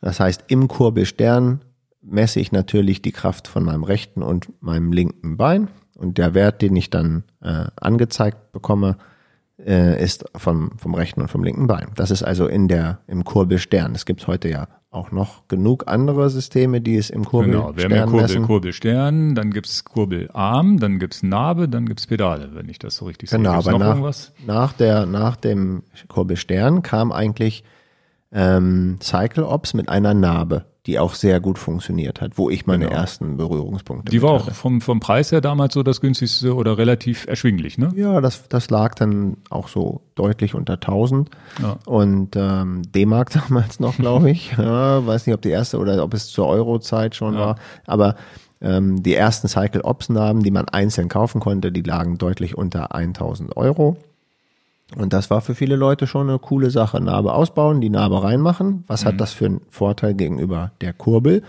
Das 0.00 0.18
heißt, 0.18 0.44
im 0.48 0.66
Kurbelstern 0.66 1.60
messe 2.00 2.40
ich 2.40 2.50
natürlich 2.50 3.02
die 3.02 3.12
Kraft 3.12 3.46
von 3.46 3.62
meinem 3.62 3.84
rechten 3.84 4.22
und 4.22 4.50
meinem 4.62 4.92
linken 4.92 5.36
Bein. 5.36 5.68
Und 5.94 6.16
der 6.16 6.32
Wert, 6.32 6.62
den 6.62 6.74
ich 6.74 6.88
dann 6.88 7.24
äh, 7.42 7.66
angezeigt 7.76 8.52
bekomme, 8.52 8.96
äh, 9.58 10.02
ist 10.02 10.24
vom, 10.34 10.78
vom 10.78 10.94
rechten 10.94 11.20
und 11.20 11.28
vom 11.28 11.44
linken 11.44 11.66
Bein. 11.66 11.88
Das 11.96 12.10
ist 12.10 12.22
also 12.22 12.46
in 12.46 12.66
der, 12.66 13.00
im 13.06 13.24
Kurbelstern. 13.24 13.94
Es 13.94 14.06
gibt 14.06 14.26
heute 14.26 14.48
ja 14.48 14.68
auch 14.90 15.12
noch 15.12 15.46
genug 15.46 15.84
andere 15.86 16.30
Systeme, 16.30 16.80
die 16.80 16.96
es 16.96 17.10
im 17.10 17.24
Kurbelstern 17.24 17.62
genau, 17.62 17.76
wir 17.76 17.84
haben 17.84 17.94
ja 17.94 18.04
Kurbel, 18.04 18.22
messen. 18.22 18.42
Kurbelstern, 18.42 19.34
dann 19.36 19.52
gibt's 19.52 19.84
Kurbelarm, 19.84 20.80
dann 20.80 20.98
gibt's 20.98 21.22
Narbe, 21.22 21.68
dann 21.68 21.86
gibt's 21.86 22.06
Pedale, 22.06 22.50
wenn 22.54 22.68
ich 22.68 22.80
das 22.80 22.96
so 22.96 23.04
richtig 23.04 23.30
genau, 23.30 23.60
sehe. 23.60 23.72
Genau, 23.72 23.84
aber 23.84 24.00
nach, 24.00 24.30
nach, 24.46 24.72
der, 24.72 25.06
nach 25.06 25.36
dem 25.36 25.84
Kurbelstern 26.08 26.82
kam 26.82 27.12
eigentlich 27.12 27.62
ähm, 28.32 28.98
Cycle 29.00 29.44
Ops 29.44 29.74
mit 29.74 29.88
einer 29.88 30.12
Narbe 30.12 30.64
die 30.86 30.98
auch 30.98 31.14
sehr 31.14 31.40
gut 31.40 31.58
funktioniert 31.58 32.20
hat, 32.20 32.38
wo 32.38 32.48
ich 32.48 32.66
meine 32.66 32.86
genau. 32.86 32.96
ersten 32.96 33.36
Berührungspunkte 33.36 34.10
Die 34.10 34.22
war 34.22 34.30
auch 34.30 34.50
vom, 34.50 34.80
vom 34.80 34.98
Preis 34.98 35.30
her 35.30 35.40
damals 35.42 35.74
so 35.74 35.82
das 35.82 36.00
günstigste 36.00 36.54
oder 36.54 36.78
relativ 36.78 37.26
erschwinglich, 37.26 37.76
ne? 37.76 37.92
Ja, 37.94 38.20
das, 38.20 38.48
das 38.48 38.70
lag 38.70 38.94
dann 38.94 39.36
auch 39.50 39.68
so 39.68 40.00
deutlich 40.14 40.54
unter 40.54 40.74
1000 40.74 41.28
ja. 41.62 41.76
und 41.84 42.34
ähm, 42.34 42.82
D-Mark 42.94 43.30
damals 43.48 43.78
noch, 43.78 43.96
glaube 43.96 44.30
ich. 44.30 44.52
ja, 44.58 45.06
weiß 45.06 45.26
nicht, 45.26 45.34
ob 45.34 45.42
die 45.42 45.50
erste 45.50 45.78
oder 45.78 46.02
ob 46.02 46.14
es 46.14 46.28
zur 46.28 46.46
Euro-Zeit 46.46 47.14
schon 47.14 47.34
ja. 47.34 47.40
war, 47.40 47.56
aber 47.86 48.16
ähm, 48.62 49.02
die 49.02 49.14
ersten 49.14 49.48
Cycle 49.48 49.82
Ops 49.82 50.08
Namen, 50.08 50.42
die 50.42 50.50
man 50.50 50.68
einzeln 50.68 51.08
kaufen 51.08 51.40
konnte, 51.40 51.72
die 51.72 51.82
lagen 51.82 52.18
deutlich 52.18 52.56
unter 52.56 52.94
1000 52.94 53.56
Euro. 53.56 53.96
Und 54.96 55.12
das 55.12 55.30
war 55.30 55.40
für 55.40 55.54
viele 55.54 55.76
Leute 55.76 56.06
schon 56.06 56.28
eine 56.28 56.38
coole 56.38 56.70
Sache. 56.70 57.00
Narbe 57.00 57.32
ausbauen, 57.32 57.80
die 57.80 57.90
Narbe 57.90 58.22
reinmachen. 58.22 58.84
Was 58.86 59.04
mhm. 59.04 59.08
hat 59.08 59.20
das 59.20 59.32
für 59.32 59.46
einen 59.46 59.60
Vorteil 59.68 60.14
gegenüber 60.14 60.72
der 60.80 60.92
Kurbel? 60.92 61.42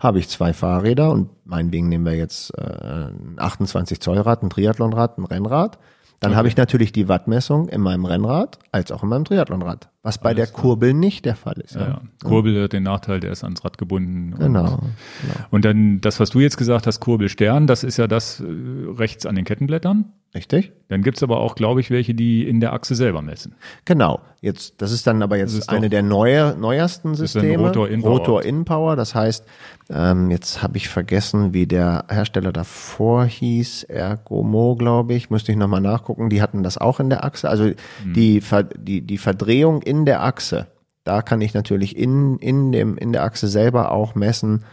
Habe 0.00 0.18
ich 0.18 0.28
zwei 0.28 0.52
Fahrräder 0.52 1.10
und 1.10 1.28
meinetwegen 1.44 1.88
nehmen 1.88 2.06
wir 2.06 2.14
jetzt 2.14 2.56
äh, 2.56 2.62
ein 2.62 3.36
28 3.36 4.00
Zoll 4.00 4.18
Rad, 4.18 4.42
ein 4.42 4.50
Triathlonrad, 4.50 5.18
ein 5.18 5.24
Rennrad. 5.24 5.78
Dann 6.20 6.30
okay. 6.30 6.38
habe 6.38 6.48
ich 6.48 6.56
natürlich 6.56 6.92
die 6.92 7.08
Wattmessung 7.08 7.68
in 7.68 7.82
meinem 7.82 8.06
Rennrad 8.06 8.58
als 8.72 8.90
auch 8.90 9.02
in 9.02 9.10
meinem 9.10 9.26
Triathlonrad, 9.26 9.90
was 10.02 10.16
bei 10.16 10.30
Alles 10.30 10.50
der 10.50 10.60
Kurbel 10.60 10.90
klar. 10.90 11.00
nicht 11.00 11.24
der 11.26 11.36
Fall 11.36 11.60
ist. 11.62 11.74
Ja, 11.74 11.80
ja. 11.80 12.00
Kurbel 12.24 12.64
hat 12.64 12.72
den 12.72 12.84
Nachteil, 12.84 13.20
der 13.20 13.32
ist 13.32 13.44
ans 13.44 13.62
Rad 13.64 13.76
gebunden. 13.76 14.34
Genau, 14.38 14.60
und, 14.60 14.68
genau. 14.70 15.46
Und 15.50 15.64
dann 15.66 16.00
das, 16.00 16.18
was 16.18 16.30
du 16.30 16.40
jetzt 16.40 16.56
gesagt 16.56 16.86
hast, 16.86 17.00
Kurbelstern, 17.00 17.66
das 17.66 17.84
ist 17.84 17.98
ja 17.98 18.06
das 18.06 18.40
äh, 18.40 18.44
rechts 18.96 19.26
an 19.26 19.34
den 19.34 19.44
Kettenblättern. 19.44 20.06
Richtig. 20.36 20.70
Dann 20.88 21.02
gibt's 21.02 21.22
aber 21.22 21.40
auch, 21.40 21.54
glaube 21.54 21.80
ich, 21.80 21.90
welche, 21.90 22.14
die 22.14 22.46
in 22.46 22.60
der 22.60 22.74
Achse 22.74 22.94
selber 22.94 23.22
messen. 23.22 23.54
Genau. 23.86 24.20
Jetzt, 24.42 24.82
das 24.82 24.92
ist 24.92 25.06
dann 25.06 25.22
aber 25.22 25.38
jetzt 25.38 25.70
eine 25.70 25.88
der 25.88 26.02
neue, 26.02 26.54
neuersten 26.58 27.14
Systeme. 27.14 27.56
Rotor 27.56 27.88
In 27.88 28.02
Power. 28.02 28.10
Rotor 28.10 28.42
In 28.42 28.64
Power. 28.66 28.96
Das 28.96 29.14
heißt, 29.14 29.46
ähm, 29.88 30.30
jetzt 30.30 30.62
habe 30.62 30.76
ich 30.76 30.88
vergessen, 30.88 31.54
wie 31.54 31.66
der 31.66 32.04
Hersteller 32.10 32.52
davor 32.52 33.24
hieß. 33.24 33.84
Ergomo, 33.84 34.76
glaube 34.76 35.14
ich. 35.14 35.30
Müsste 35.30 35.52
ich 35.52 35.58
nochmal 35.58 35.80
nachgucken. 35.80 36.28
Die 36.28 36.42
hatten 36.42 36.62
das 36.62 36.76
auch 36.76 37.00
in 37.00 37.08
der 37.08 37.24
Achse. 37.24 37.48
Also 37.48 37.64
hm. 37.64 37.74
die, 38.04 38.42
die, 38.76 39.00
die 39.00 39.18
Verdrehung 39.18 39.80
in 39.80 40.04
der 40.04 40.22
Achse. 40.22 40.66
Da 41.02 41.22
kann 41.22 41.40
ich 41.40 41.54
natürlich 41.54 41.96
in, 41.96 42.38
in, 42.40 42.72
dem, 42.72 42.98
in 42.98 43.12
der 43.12 43.24
Achse 43.24 43.48
selber 43.48 43.90
auch 43.90 44.14
messen, 44.14 44.64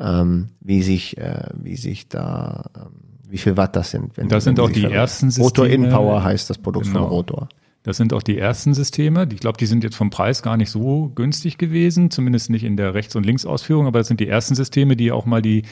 ähm, 0.00 0.48
wie 0.60 0.82
sich, 0.82 1.16
äh, 1.18 1.44
wie 1.54 1.76
sich 1.76 2.08
da, 2.08 2.64
ähm, 2.76 3.11
wie 3.32 3.38
viel 3.38 3.56
Watt 3.56 3.74
das 3.74 3.90
sind. 3.90 4.16
Wenn, 4.16 4.28
das 4.28 4.44
sind 4.44 4.60
auch 4.60 4.70
die 4.70 4.84
ersten 4.84 5.30
Systeme. 5.30 5.46
Rotor 5.46 5.66
In 5.66 5.88
Power 5.88 6.22
heißt 6.22 6.50
das 6.50 6.58
Produkt 6.58 6.86
genau. 6.86 7.00
von 7.00 7.08
Rotor. 7.08 7.48
Das 7.82 7.96
sind 7.96 8.12
auch 8.12 8.22
die 8.22 8.38
ersten 8.38 8.74
Systeme. 8.74 9.26
Ich 9.32 9.40
glaube, 9.40 9.58
die 9.58 9.66
sind 9.66 9.82
jetzt 9.82 9.96
vom 9.96 10.10
Preis 10.10 10.42
gar 10.42 10.56
nicht 10.56 10.70
so 10.70 11.10
günstig 11.14 11.58
gewesen, 11.58 12.10
zumindest 12.10 12.50
nicht 12.50 12.62
in 12.62 12.76
der 12.76 12.94
Rechts- 12.94 13.16
und 13.16 13.24
Linksausführung, 13.24 13.86
aber 13.86 13.98
das 13.98 14.08
sind 14.08 14.20
die 14.20 14.28
ersten 14.28 14.54
Systeme, 14.54 14.96
die 14.96 15.10
auch 15.10 15.26
mal 15.26 15.42
die 15.42 15.62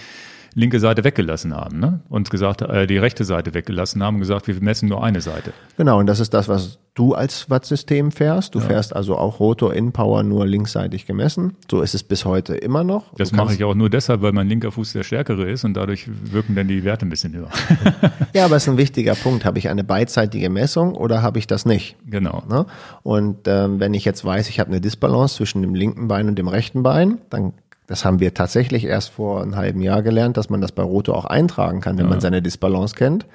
linke 0.55 0.81
Seite 0.81 1.05
weggelassen 1.05 1.55
haben 1.55 1.79
ne? 1.79 2.01
und 2.09 2.31
gesagt, 2.31 2.63
äh, 2.63 2.87
die 2.87 2.99
rechte 2.99 3.25
Seite 3.25 3.55
weggelassen 3.55 4.03
haben 4.03 4.17
und 4.17 4.21
gesagt, 4.21 4.47
wir 4.47 4.55
messen 4.61 4.89
nur 4.89 5.03
eine 5.03 5.21
Seite. 5.21 5.53
Genau, 5.77 5.99
und 5.99 6.07
das 6.07 6.21
ist 6.21 6.35
das, 6.35 6.49
was 6.49 6.79
du 6.95 7.15
als 7.15 7.49
Wattsystem 7.49 8.11
fährst. 8.11 8.55
Du 8.55 8.59
ja. 8.59 8.67
fährst 8.67 8.95
also 8.95 9.17
auch 9.17 9.41
Rotor 9.41 9.73
in 9.75 9.93
Power 9.93 10.23
nur 10.23 10.47
linksseitig 10.47 11.07
gemessen. 11.07 11.57
So 11.71 11.81
ist 11.83 11.95
es 11.95 12.03
bis 12.03 12.25
heute 12.25 12.57
immer 12.57 12.85
noch. 12.85 13.15
Das 13.15 13.33
mache 13.33 13.55
ich 13.55 13.65
auch 13.65 13.75
nur 13.75 13.89
deshalb, 13.89 14.23
weil 14.23 14.33
mein 14.33 14.49
linker 14.49 14.73
Fuß 14.73 14.93
der 14.93 15.03
stärkere 15.03 15.49
ist 15.49 15.65
und 15.65 15.75
dadurch 15.75 16.09
wirken 16.31 16.55
dann 16.57 16.69
die 16.69 16.85
Werte 16.85 17.07
ein 17.07 17.11
bisschen 17.11 17.35
höher. 17.35 17.49
ja, 18.35 18.45
aber 18.45 18.57
es 18.57 18.65
ist 18.65 18.69
ein 18.69 18.77
wichtiger 18.79 19.15
Punkt. 19.15 19.45
Habe 19.45 19.59
ich 19.59 19.69
eine 19.69 19.85
beidseitige 19.85 20.51
Messung 20.51 20.95
oder 20.95 21.23
habe 21.23 21.39
ich 21.39 21.47
das 21.47 21.65
nicht? 21.65 21.97
Genau. 22.07 22.43
Ne? 22.49 22.67
Und 23.03 23.47
ähm, 23.47 23.81
wenn 23.81 23.95
ich 23.95 24.05
jetzt 24.05 24.25
weiß, 24.25 24.49
ich 24.49 24.61
habe 24.61 24.71
eine 24.71 24.81
Disbalance 24.81 25.37
zwischen 25.37 25.63
dem 25.63 25.75
linken 25.75 26.09
Bein 26.09 26.29
und 26.29 26.37
dem 26.37 26.49
rechten 26.49 26.83
Bein, 26.83 27.19
dann 27.31 27.53
das 27.91 28.05
haben 28.05 28.21
wir 28.21 28.35
tatsächlich 28.35 28.85
erst 28.85 29.11
vor 29.11 29.43
einem 29.43 29.57
halben 29.57 29.81
Jahr 29.81 30.03
gelernt, 30.03 30.37
dass 30.37 30.49
man 30.49 30.61
das 30.61 30.71
bei 30.71 30.85
Roto 30.85 31.13
auch 31.13 31.25
eintragen 31.25 31.81
kann, 31.81 31.99
wenn 31.99 32.05
ja. 32.05 32.11
man 32.11 32.21
seine 32.21 32.41
Disbalance 32.41 32.95
kennt. 32.95 33.27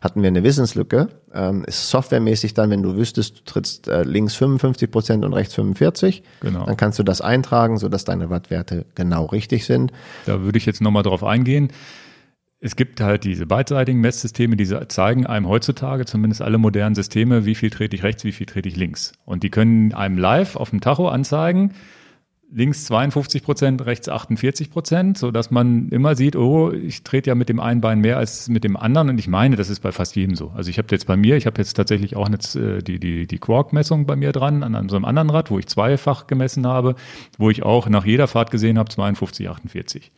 Hatten 0.00 0.22
wir 0.22 0.26
eine 0.26 0.42
Wissenslücke. 0.42 1.10
Ähm, 1.32 1.64
ist 1.64 1.90
softwaremäßig 1.90 2.52
dann, 2.54 2.70
wenn 2.70 2.82
du 2.82 2.96
wüsstest, 2.96 3.38
du 3.38 3.44
trittst 3.44 3.86
äh, 3.86 4.02
links 4.02 4.34
55 4.34 4.90
Prozent 4.90 5.24
und 5.24 5.32
rechts 5.32 5.54
45, 5.54 6.24
genau. 6.40 6.66
dann 6.66 6.76
kannst 6.76 6.98
du 6.98 7.04
das 7.04 7.20
eintragen, 7.20 7.78
sodass 7.78 8.04
deine 8.04 8.30
Wattwerte 8.30 8.84
genau 8.96 9.26
richtig 9.26 9.64
sind. 9.64 9.92
Da 10.26 10.42
würde 10.42 10.58
ich 10.58 10.66
jetzt 10.66 10.80
nochmal 10.80 11.04
drauf 11.04 11.22
eingehen. 11.22 11.68
Es 12.58 12.74
gibt 12.74 13.00
halt 13.00 13.22
diese 13.22 13.46
beidseitigen 13.46 14.00
Messsysteme, 14.00 14.56
die 14.56 14.66
zeigen 14.88 15.24
einem 15.24 15.46
heutzutage, 15.46 16.04
zumindest 16.04 16.42
alle 16.42 16.58
modernen 16.58 16.96
Systeme, 16.96 17.46
wie 17.46 17.54
viel 17.54 17.70
trete 17.70 17.94
ich 17.94 18.02
rechts, 18.02 18.24
wie 18.24 18.32
viel 18.32 18.46
trete 18.46 18.68
ich 18.68 18.74
links. 18.74 19.12
Und 19.24 19.44
die 19.44 19.50
können 19.50 19.94
einem 19.94 20.18
live 20.18 20.56
auf 20.56 20.70
dem 20.70 20.80
Tacho 20.80 21.08
anzeigen, 21.08 21.74
links 22.52 22.84
52 22.86 23.42
Prozent, 23.42 23.84
rechts 23.86 24.08
48 24.08 24.70
Prozent, 24.70 25.18
so 25.18 25.30
dass 25.30 25.50
man 25.50 25.88
immer 25.90 26.14
sieht, 26.16 26.36
oh, 26.36 26.72
ich 26.72 27.02
trete 27.02 27.30
ja 27.30 27.34
mit 27.34 27.48
dem 27.48 27.60
einen 27.60 27.80
Bein 27.80 28.00
mehr 28.00 28.16
als 28.16 28.48
mit 28.48 28.64
dem 28.64 28.76
anderen 28.76 29.10
und 29.10 29.18
ich 29.18 29.28
meine, 29.28 29.56
das 29.56 29.70
ist 29.70 29.80
bei 29.80 29.92
fast 29.92 30.16
jedem 30.16 30.34
so. 30.34 30.50
Also 30.54 30.70
ich 30.70 30.78
habe 30.78 30.88
jetzt 30.90 31.06
bei 31.06 31.16
mir, 31.16 31.36
ich 31.36 31.46
habe 31.46 31.58
jetzt 31.58 31.74
tatsächlich 31.74 32.16
auch 32.16 32.28
jetzt 32.28 32.56
äh, 32.56 32.82
die 32.82 32.98
die 32.98 33.26
die 33.26 33.38
Quark-Messung 33.38 34.06
bei 34.06 34.16
mir 34.16 34.32
dran 34.32 34.62
an 34.62 34.88
so 34.88 34.96
einem 34.96 35.04
anderen 35.04 35.30
Rad, 35.30 35.50
wo 35.50 35.58
ich 35.58 35.66
zweifach 35.66 36.26
gemessen 36.26 36.66
habe, 36.66 36.94
wo 37.38 37.50
ich 37.50 37.62
auch 37.62 37.88
nach 37.88 38.04
jeder 38.04 38.26
Fahrt 38.28 38.50
gesehen 38.50 38.78
habe 38.78 38.90
52, 38.90 39.48
48. 39.48 40.12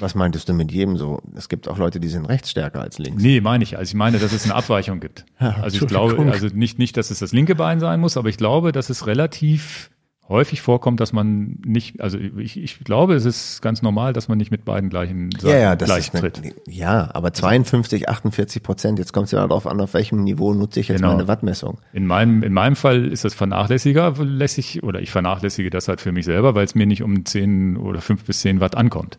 Was 0.00 0.14
meintest 0.14 0.48
du 0.48 0.54
mit 0.54 0.72
jedem 0.72 0.96
so? 0.96 1.20
Es 1.36 1.50
gibt 1.50 1.68
auch 1.68 1.76
Leute, 1.76 2.00
die 2.00 2.08
sind 2.08 2.24
rechts 2.24 2.50
stärker 2.50 2.80
als 2.80 2.98
links. 2.98 3.22
Nee, 3.22 3.42
meine 3.42 3.62
ich. 3.62 3.76
Also 3.76 3.90
ich 3.90 3.94
meine, 3.94 4.18
dass 4.18 4.32
es 4.32 4.44
eine 4.44 4.54
Abweichung 4.54 4.98
gibt. 4.98 5.26
also 5.38 5.76
ich 5.76 5.86
glaube, 5.86 6.18
also 6.32 6.48
nicht, 6.54 6.78
nicht, 6.78 6.96
dass 6.96 7.10
es 7.10 7.18
das 7.18 7.32
linke 7.32 7.54
Bein 7.54 7.80
sein 7.80 8.00
muss, 8.00 8.16
aber 8.16 8.30
ich 8.30 8.38
glaube, 8.38 8.72
dass 8.72 8.88
es 8.88 9.06
relativ 9.06 9.90
häufig 10.30 10.62
vorkommt, 10.62 11.00
dass 11.00 11.12
man 11.12 11.58
nicht, 11.66 12.00
also 12.00 12.16
ich, 12.16 12.56
ich 12.56 12.82
glaube, 12.84 13.14
es 13.14 13.24
ist 13.24 13.60
ganz 13.60 13.82
normal, 13.82 14.12
dass 14.12 14.28
man 14.28 14.38
nicht 14.38 14.52
mit 14.52 14.64
beiden 14.64 14.88
gleichen 14.88 15.30
Seiten 15.32 15.48
ja, 15.48 15.58
ja, 15.58 15.76
das 15.76 15.88
gleich 15.88 16.06
ist 16.06 16.14
eine, 16.14 16.32
tritt. 16.32 16.54
Ja, 16.68 17.10
aber 17.12 17.32
52, 17.32 18.08
48 18.08 18.62
Prozent, 18.62 18.98
jetzt 19.00 19.12
kommt 19.12 19.26
es 19.26 19.32
ja 19.32 19.46
darauf 19.46 19.66
an, 19.66 19.80
auf 19.80 19.92
welchem 19.92 20.22
Niveau 20.22 20.54
nutze 20.54 20.80
ich 20.80 20.88
jetzt 20.88 21.00
genau. 21.00 21.14
meine 21.14 21.28
Wattmessung. 21.28 21.78
In 21.92 22.06
meinem, 22.06 22.44
in 22.44 22.52
meinem 22.52 22.76
Fall 22.76 23.06
ist 23.06 23.24
das 23.24 23.34
vernachlässiger 23.34 24.14
lässig, 24.20 24.84
oder 24.84 25.02
ich 25.02 25.10
vernachlässige 25.10 25.68
das 25.68 25.88
halt 25.88 26.00
für 26.00 26.12
mich 26.12 26.24
selber, 26.24 26.54
weil 26.54 26.64
es 26.64 26.76
mir 26.76 26.86
nicht 26.86 27.02
um 27.02 27.26
10 27.26 27.76
oder 27.76 28.00
5 28.00 28.24
bis 28.24 28.40
10 28.40 28.60
Watt 28.60 28.76
ankommt. 28.76 29.18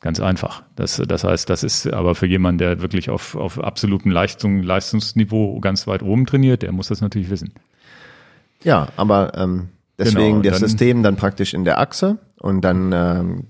Ganz 0.00 0.20
einfach. 0.20 0.62
Das, 0.76 1.02
das 1.06 1.24
heißt, 1.24 1.48
das 1.48 1.62
ist 1.62 1.86
aber 1.86 2.14
für 2.14 2.26
jemanden, 2.26 2.58
der 2.58 2.82
wirklich 2.82 3.08
auf, 3.08 3.36
auf 3.36 3.58
absolutem 3.58 4.10
Leistung, 4.10 4.62
Leistungsniveau 4.62 5.60
ganz 5.60 5.86
weit 5.86 6.02
oben 6.02 6.26
trainiert, 6.26 6.62
der 6.62 6.72
muss 6.72 6.88
das 6.88 7.00
natürlich 7.00 7.30
wissen. 7.30 7.52
Ja, 8.62 8.88
aber 8.96 9.32
ähm, 9.36 9.68
Deswegen 10.00 10.42
genau, 10.42 10.52
das 10.52 10.60
System 10.60 11.02
dann 11.02 11.16
praktisch 11.16 11.54
in 11.54 11.64
der 11.64 11.78
Achse 11.78 12.18
und 12.40 12.62
dann 12.62 12.92
ähm, 12.92 13.44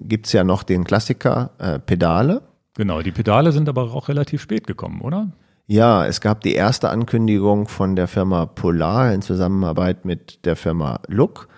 gibt 0.00 0.32
ja 0.32 0.44
noch 0.44 0.62
den 0.62 0.84
Klassiker 0.84 1.50
äh, 1.58 1.78
Pedale. 1.78 2.42
Genau, 2.74 3.02
die 3.02 3.12
Pedale 3.12 3.52
sind 3.52 3.68
aber 3.68 3.94
auch 3.94 4.08
relativ 4.08 4.42
spät 4.42 4.66
gekommen, 4.66 5.00
oder? 5.00 5.28
Ja, 5.68 6.06
es 6.06 6.20
gab 6.20 6.42
die 6.42 6.54
erste 6.54 6.90
Ankündigung 6.90 7.68
von 7.68 7.96
der 7.96 8.08
Firma 8.08 8.46
Polar 8.46 9.12
in 9.12 9.22
Zusammenarbeit 9.22 10.04
mit 10.04 10.44
der 10.44 10.56
Firma 10.56 11.00
Look. 11.08 11.48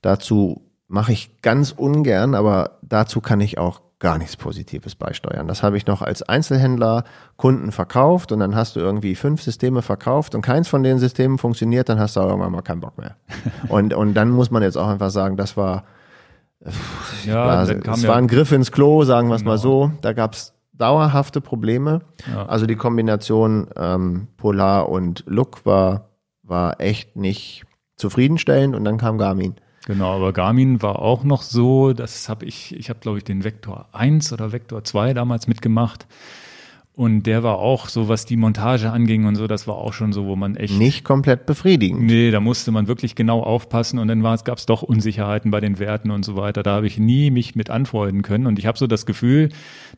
Dazu 0.00 0.62
mache 0.86 1.12
ich 1.12 1.42
ganz 1.42 1.72
ungern, 1.72 2.34
aber 2.34 2.78
dazu 2.82 3.20
kann 3.20 3.40
ich 3.40 3.58
auch 3.58 3.80
gar 4.00 4.18
nichts 4.18 4.36
Positives 4.36 4.94
beisteuern. 4.94 5.48
Das 5.48 5.62
habe 5.62 5.76
ich 5.76 5.86
noch 5.86 6.02
als 6.02 6.22
Einzelhändler 6.22 7.04
Kunden 7.36 7.72
verkauft 7.72 8.30
und 8.30 8.38
dann 8.38 8.54
hast 8.54 8.76
du 8.76 8.80
irgendwie 8.80 9.14
fünf 9.14 9.42
Systeme 9.42 9.82
verkauft 9.82 10.34
und 10.34 10.42
keins 10.42 10.68
von 10.68 10.82
den 10.82 10.98
Systemen 10.98 11.38
funktioniert, 11.38 11.88
dann 11.88 11.98
hast 11.98 12.16
du 12.16 12.20
irgendwann 12.20 12.52
mal 12.52 12.62
keinen 12.62 12.80
Bock 12.80 12.96
mehr. 12.96 13.16
und, 13.68 13.94
und 13.94 14.14
dann 14.14 14.30
muss 14.30 14.50
man 14.50 14.62
jetzt 14.62 14.76
auch 14.76 14.88
einfach 14.88 15.10
sagen, 15.10 15.36
das 15.36 15.56
war, 15.56 15.84
ja, 17.24 17.46
war, 17.46 17.62
es 17.62 18.02
ja 18.02 18.08
war 18.08 18.16
ein 18.16 18.28
Griff 18.28 18.52
ins 18.52 18.70
Klo, 18.70 19.04
sagen 19.04 19.28
wir 19.28 19.34
es 19.34 19.42
genau. 19.42 19.52
mal 19.52 19.58
so. 19.58 19.92
Da 20.00 20.12
gab 20.12 20.34
es 20.34 20.54
dauerhafte 20.72 21.40
Probleme. 21.40 22.02
Ja. 22.32 22.46
Also 22.46 22.66
die 22.66 22.76
Kombination 22.76 23.68
ähm, 23.76 24.28
Polar 24.36 24.88
und 24.88 25.24
Look 25.26 25.66
war, 25.66 26.10
war 26.42 26.80
echt 26.80 27.16
nicht 27.16 27.64
zufriedenstellend 27.96 28.76
und 28.76 28.84
dann 28.84 28.96
kam 28.96 29.18
Garmin. 29.18 29.56
Genau, 29.86 30.16
aber 30.16 30.32
Garmin 30.32 30.82
war 30.82 30.98
auch 30.98 31.24
noch 31.24 31.42
so, 31.42 31.92
das 31.92 32.28
habe 32.28 32.44
ich, 32.44 32.74
ich 32.74 32.90
habe 32.90 33.00
glaube 33.00 33.18
ich 33.18 33.24
den 33.24 33.44
Vektor 33.44 33.88
1 33.92 34.32
oder 34.32 34.52
Vektor 34.52 34.84
2 34.84 35.14
damals 35.14 35.46
mitgemacht. 35.46 36.06
Und 36.98 37.22
der 37.28 37.44
war 37.44 37.58
auch 37.58 37.88
so, 37.88 38.08
was 38.08 38.26
die 38.26 38.36
Montage 38.36 38.90
anging 38.90 39.24
und 39.26 39.36
so, 39.36 39.46
das 39.46 39.68
war 39.68 39.76
auch 39.76 39.92
schon 39.92 40.12
so, 40.12 40.26
wo 40.26 40.34
man 40.34 40.56
echt. 40.56 40.76
Nicht 40.76 41.04
komplett 41.04 41.46
befriedigend. 41.46 42.02
Nee, 42.02 42.32
da 42.32 42.40
musste 42.40 42.72
man 42.72 42.88
wirklich 42.88 43.14
genau 43.14 43.40
aufpassen 43.40 44.00
und 44.00 44.08
dann 44.08 44.20
gab 44.20 44.58
es 44.58 44.66
doch 44.66 44.82
Unsicherheiten 44.82 45.52
bei 45.52 45.60
den 45.60 45.78
Werten 45.78 46.10
und 46.10 46.24
so 46.24 46.34
weiter. 46.34 46.64
Da 46.64 46.72
habe 46.72 46.88
ich 46.88 46.98
nie 46.98 47.30
mich 47.30 47.54
mit 47.54 47.70
anfreunden 47.70 48.22
können. 48.22 48.48
Und 48.48 48.58
ich 48.58 48.66
habe 48.66 48.76
so 48.76 48.88
das 48.88 49.06
Gefühl, 49.06 49.50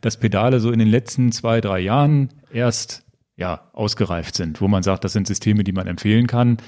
dass 0.03 0.19
Pedale 0.19 0.61
so 0.61 0.71
in 0.71 0.79
den 0.79 0.89
letzten 0.89 1.33
zwei, 1.33 1.63
drei 1.63 1.81
Jahren 1.81 2.29
erst 2.53 3.03
ja, 3.35 3.63
ausgereift 3.73 4.37
sind, 4.37 4.61
wo 4.61 4.69
man 4.69 4.83
sagt, 4.83 5.03
das 5.03 5.15
sind 5.15 5.27
Systeme, 5.27 5.65
die 5.65 5.73
man 5.73 5.87
empfehlen 5.87 6.27
kann 6.27 6.59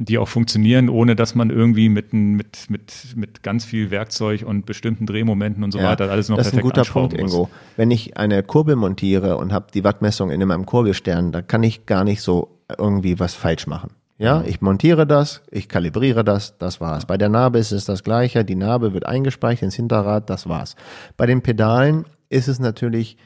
die 0.00 0.16
auch 0.16 0.28
funktionieren, 0.28 0.88
ohne 0.88 1.16
dass 1.16 1.34
man 1.34 1.50
irgendwie 1.50 1.88
mit, 1.88 2.12
mit, 2.12 2.70
mit, 2.70 3.16
mit 3.16 3.42
ganz 3.42 3.64
viel 3.64 3.90
Werkzeug 3.90 4.44
und 4.46 4.64
bestimmten 4.64 5.06
Drehmomenten 5.06 5.64
und 5.64 5.72
so 5.72 5.80
ja, 5.80 5.90
weiter 5.90 6.08
alles 6.08 6.28
noch 6.28 6.36
perfekt 6.36 6.54
Das 6.54 6.60
ist 6.60 6.64
ein 6.64 6.84
guter 6.84 6.84
Punkt, 6.84 7.20
muss. 7.20 7.32
Ingo. 7.32 7.50
Wenn 7.76 7.90
ich 7.90 8.16
eine 8.16 8.44
Kurbel 8.44 8.76
montiere 8.76 9.36
und 9.38 9.52
habe 9.52 9.66
die 9.74 9.82
Wattmessung 9.82 10.30
in 10.30 10.46
meinem 10.46 10.66
Kurbelstern, 10.66 11.32
da 11.32 11.42
kann 11.42 11.64
ich 11.64 11.84
gar 11.84 12.04
nicht 12.04 12.22
so 12.22 12.60
irgendwie 12.78 13.18
was 13.18 13.34
falsch 13.34 13.66
machen. 13.66 13.90
Ja, 14.18 14.42
ich 14.46 14.60
montiere 14.60 15.04
das, 15.04 15.42
ich 15.50 15.68
kalibriere 15.68 16.22
das, 16.22 16.58
das 16.58 16.80
war's. 16.80 17.06
Bei 17.06 17.16
der 17.16 17.28
Narbe 17.28 17.58
ist 17.58 17.72
es 17.72 17.84
das 17.84 18.04
Gleiche, 18.04 18.44
die 18.44 18.56
Narbe 18.56 18.92
wird 18.92 19.04
eingespeichert 19.04 19.64
ins 19.64 19.74
Hinterrad, 19.74 20.30
das 20.30 20.48
war's. 20.48 20.76
Bei 21.16 21.26
den 21.26 21.42
Pedalen 21.42 22.04
ist 22.28 22.46
es 22.46 22.60
natürlich 22.60 23.16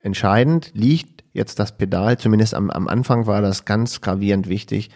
entscheidend, 0.00 0.72
liegt 0.74 1.24
jetzt 1.32 1.58
das 1.58 1.76
Pedal, 1.76 2.18
zumindest 2.18 2.54
am, 2.54 2.70
am 2.70 2.88
Anfang 2.88 3.26
war 3.26 3.42
das 3.42 3.64
ganz 3.64 4.00
gravierend 4.00 4.48
wichtig, 4.48 4.90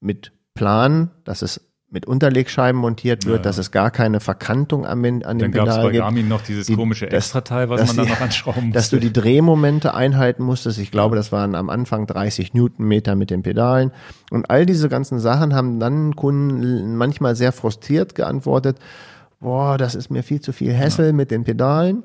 mit 0.00 0.32
Plan, 0.54 1.10
dass 1.24 1.42
es 1.42 1.68
mit 1.90 2.04
Unterlegscheiben 2.04 2.78
montiert 2.78 3.24
wird, 3.24 3.36
ja, 3.36 3.38
ja. 3.38 3.42
dass 3.42 3.56
es 3.56 3.70
gar 3.70 3.90
keine 3.90 4.20
Verkantung 4.20 4.84
an, 4.84 5.02
an 5.04 5.20
Dann 5.20 5.38
dem 5.38 5.52
Pedal 5.52 5.52
gibt. 5.52 5.56
Dann 5.56 5.64
gab 5.66 5.78
es 5.78 5.82
bei 5.84 5.98
Garmin 5.98 6.28
noch 6.28 6.42
dieses 6.42 6.66
die, 6.66 6.74
komische 6.74 7.10
Extrateil, 7.10 7.70
was 7.70 7.86
man 7.86 8.06
da 8.06 8.12
noch 8.12 8.20
anschrauben 8.20 8.64
musste. 8.64 8.78
Dass 8.78 8.90
du 8.90 8.98
die 8.98 9.12
Drehmomente 9.12 9.94
einhalten 9.94 10.42
musstest. 10.42 10.78
Ich 10.78 10.90
glaube, 10.90 11.16
das 11.16 11.32
waren 11.32 11.54
am 11.54 11.70
Anfang 11.70 12.06
30 12.06 12.52
Newtonmeter 12.52 13.14
mit 13.14 13.30
den 13.30 13.42
Pedalen. 13.42 13.92
Und 14.30 14.50
all 14.50 14.66
diese 14.66 14.90
ganzen 14.90 15.18
Sachen 15.18 15.54
haben 15.54 15.80
dann 15.80 16.14
Kunden 16.14 16.96
manchmal 16.96 17.36
sehr 17.36 17.52
frustriert 17.52 18.14
geantwortet, 18.14 18.78
boah, 19.40 19.78
das 19.78 19.94
ist 19.94 20.10
mir 20.10 20.22
viel 20.22 20.42
zu 20.42 20.52
viel 20.52 20.76
Hassel 20.76 21.06
ja. 21.06 21.12
mit 21.12 21.30
den 21.30 21.44
Pedalen. 21.44 22.02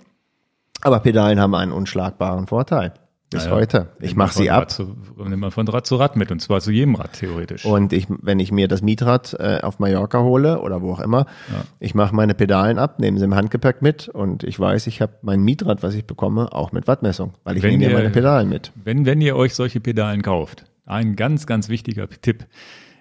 Aber 0.82 1.00
Pedalen 1.00 1.42
haben 1.42 1.56
einen 1.56 1.74
unschlagbaren 1.74 2.48
Vorteil. 2.48 2.94
Bis 3.34 3.46
naja, 3.46 3.56
heute. 3.56 3.88
Ich 4.00 4.16
mache 4.16 4.34
sie 4.34 4.50
ab. 4.50 4.70
Zu, 4.70 4.96
nimmt 5.18 5.40
man 5.40 5.52
von 5.52 5.68
Rad 5.68 5.86
zu 5.86 5.96
Rad 5.96 6.16
mit 6.16 6.32
und 6.32 6.42
zwar 6.42 6.62
zu 6.62 6.72
jedem 6.72 6.96
Rad 6.96 7.14
theoretisch. 7.14 7.66
Und 7.66 7.94
ich, 7.94 8.08
wenn 8.10 8.40
ich 8.40 8.52
mir 8.52 8.68
das 8.68 8.82
Mietrad 8.82 9.36
äh, 9.40 9.60
auf 9.62 9.80
Mallorca 9.80 10.22
hole 10.22 10.62
oder 10.62 10.82
wo 10.82 10.94
auch 10.94 11.00
immer, 11.00 11.26
ja. 11.52 11.64
ich 11.80 11.96
mache 11.96 12.16
meine 12.16 12.34
Pedalen 12.34 12.80
ab, 12.80 13.00
nehme 13.00 13.20
sie 13.20 13.26
im 13.26 13.36
Handgepäck 13.36 13.82
mit 13.82 14.08
und 14.08 14.44
ich 14.44 14.60
weiß, 14.60 14.88
ich 14.88 15.02
habe 15.02 15.14
mein 15.22 15.42
Mietrad, 15.42 15.84
was 15.84 15.96
ich 15.96 16.06
bekomme, 16.06 16.54
auch 16.54 16.72
mit 16.72 16.88
Wattmessung, 16.88 17.34
weil 17.44 17.58
ich 17.58 17.64
wenn 17.64 17.78
nehme 17.78 17.92
ihr, 17.92 17.98
meine 17.98 18.10
Pedalen 18.10 18.50
mit. 18.50 18.72
Wenn, 18.84 19.06
wenn 19.06 19.22
ihr 19.22 19.36
euch 19.36 19.56
solche 19.56 19.80
Pedalen 19.80 20.22
kauft, 20.22 20.66
ein 20.86 21.16
ganz, 21.16 21.48
ganz 21.48 21.70
wichtiger 21.70 22.10
Tipp. 22.10 22.46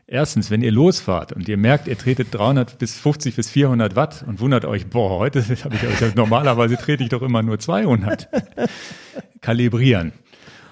Erstens, 0.07 0.51
wenn 0.51 0.63
ihr 0.63 0.73
losfahrt 0.73 1.33
und 1.33 1.49
ihr 1.49 1.57
merkt, 1.57 1.89
ihr 1.89 1.97
tretet 1.97 2.29
300 2.33 2.79
bis 2.79 2.99
50 2.99 3.37
bis 3.37 3.51
400 3.51 3.97
Watt 3.97 4.25
und 4.27 4.41
wundert 4.41 4.65
euch, 4.65 4.87
boah, 4.89 5.19
heute 5.19 5.43
habe 5.65 5.77
ich 5.77 6.15
normalerweise 6.15 6.77
trete 6.77 7.03
ich 7.03 7.09
doch 7.09 7.23
immer 7.23 7.43
nur 7.43 7.59
200. 7.59 8.29
Kalibrieren. 9.41 10.13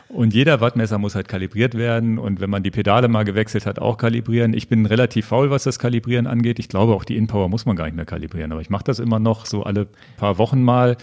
Und 0.08 0.34
jeder 0.34 0.60
Wattmesser 0.60 0.98
muss 0.98 1.14
halt 1.14 1.28
kalibriert 1.28 1.74
werden 1.76 2.18
und 2.18 2.40
wenn 2.40 2.50
man 2.50 2.64
die 2.64 2.72
Pedale 2.72 3.06
mal 3.06 3.24
gewechselt 3.24 3.64
hat, 3.64 3.78
auch 3.78 3.96
kalibrieren. 3.96 4.54
Ich 4.54 4.68
bin 4.68 4.84
relativ 4.84 5.26
faul, 5.26 5.50
was 5.50 5.62
das 5.62 5.78
Kalibrieren 5.78 6.26
angeht. 6.26 6.58
Ich 6.58 6.68
glaube, 6.68 6.94
auch 6.94 7.04
die 7.04 7.16
InPower 7.16 7.48
muss 7.48 7.64
man 7.64 7.76
gar 7.76 7.84
nicht 7.84 7.94
mehr 7.94 8.06
kalibrieren, 8.06 8.50
aber 8.50 8.60
ich 8.60 8.70
mache 8.70 8.82
das 8.82 8.98
immer 8.98 9.20
noch 9.20 9.46
so 9.46 9.62
alle 9.62 9.86
paar 10.16 10.36
Wochen 10.38 10.64
mal 10.64 10.96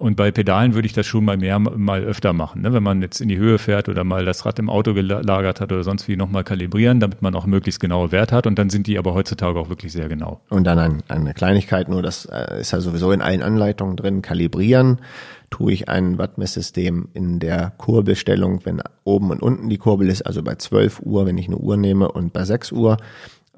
und 0.00 0.16
bei 0.16 0.30
Pedalen 0.30 0.72
würde 0.72 0.86
ich 0.86 0.94
das 0.94 1.06
schon 1.06 1.26
mal 1.26 1.36
mehr, 1.36 1.58
mal 1.58 2.02
öfter 2.02 2.32
machen. 2.32 2.62
Ne? 2.62 2.72
Wenn 2.72 2.82
man 2.82 3.02
jetzt 3.02 3.20
in 3.20 3.28
die 3.28 3.36
Höhe 3.36 3.58
fährt 3.58 3.86
oder 3.86 4.02
mal 4.02 4.24
das 4.24 4.46
Rad 4.46 4.58
im 4.58 4.70
Auto 4.70 4.94
gelagert 4.94 5.60
hat 5.60 5.70
oder 5.72 5.84
sonst 5.84 6.08
wie 6.08 6.16
nochmal 6.16 6.42
kalibrieren, 6.42 7.00
damit 7.00 7.20
man 7.20 7.34
auch 7.34 7.44
möglichst 7.44 7.80
genaue 7.80 8.10
Wert 8.10 8.32
hat. 8.32 8.46
Und 8.46 8.58
dann 8.58 8.70
sind 8.70 8.86
die 8.86 8.98
aber 8.98 9.12
heutzutage 9.12 9.58
auch 9.58 9.68
wirklich 9.68 9.92
sehr 9.92 10.08
genau. 10.08 10.40
Und 10.48 10.64
dann 10.64 10.78
ein, 10.78 11.02
eine 11.08 11.34
Kleinigkeit, 11.34 11.90
nur 11.90 12.00
das 12.00 12.24
äh, 12.24 12.62
ist 12.62 12.70
ja 12.70 12.80
sowieso 12.80 13.12
in 13.12 13.20
allen 13.20 13.42
Anleitungen 13.42 13.96
drin, 13.96 14.22
kalibrieren 14.22 15.00
tue 15.50 15.72
ich 15.72 15.90
ein 15.90 16.16
Wattmesssystem 16.16 17.08
in 17.12 17.38
der 17.38 17.72
Kurbelstellung, 17.76 18.64
wenn 18.64 18.80
oben 19.04 19.30
und 19.30 19.42
unten 19.42 19.68
die 19.68 19.78
Kurbel 19.78 20.08
ist, 20.08 20.22
also 20.22 20.42
bei 20.42 20.54
12 20.54 21.00
Uhr, 21.00 21.26
wenn 21.26 21.36
ich 21.36 21.48
eine 21.48 21.58
Uhr 21.58 21.76
nehme 21.76 22.10
und 22.10 22.32
bei 22.32 22.44
6 22.44 22.72
Uhr 22.72 22.96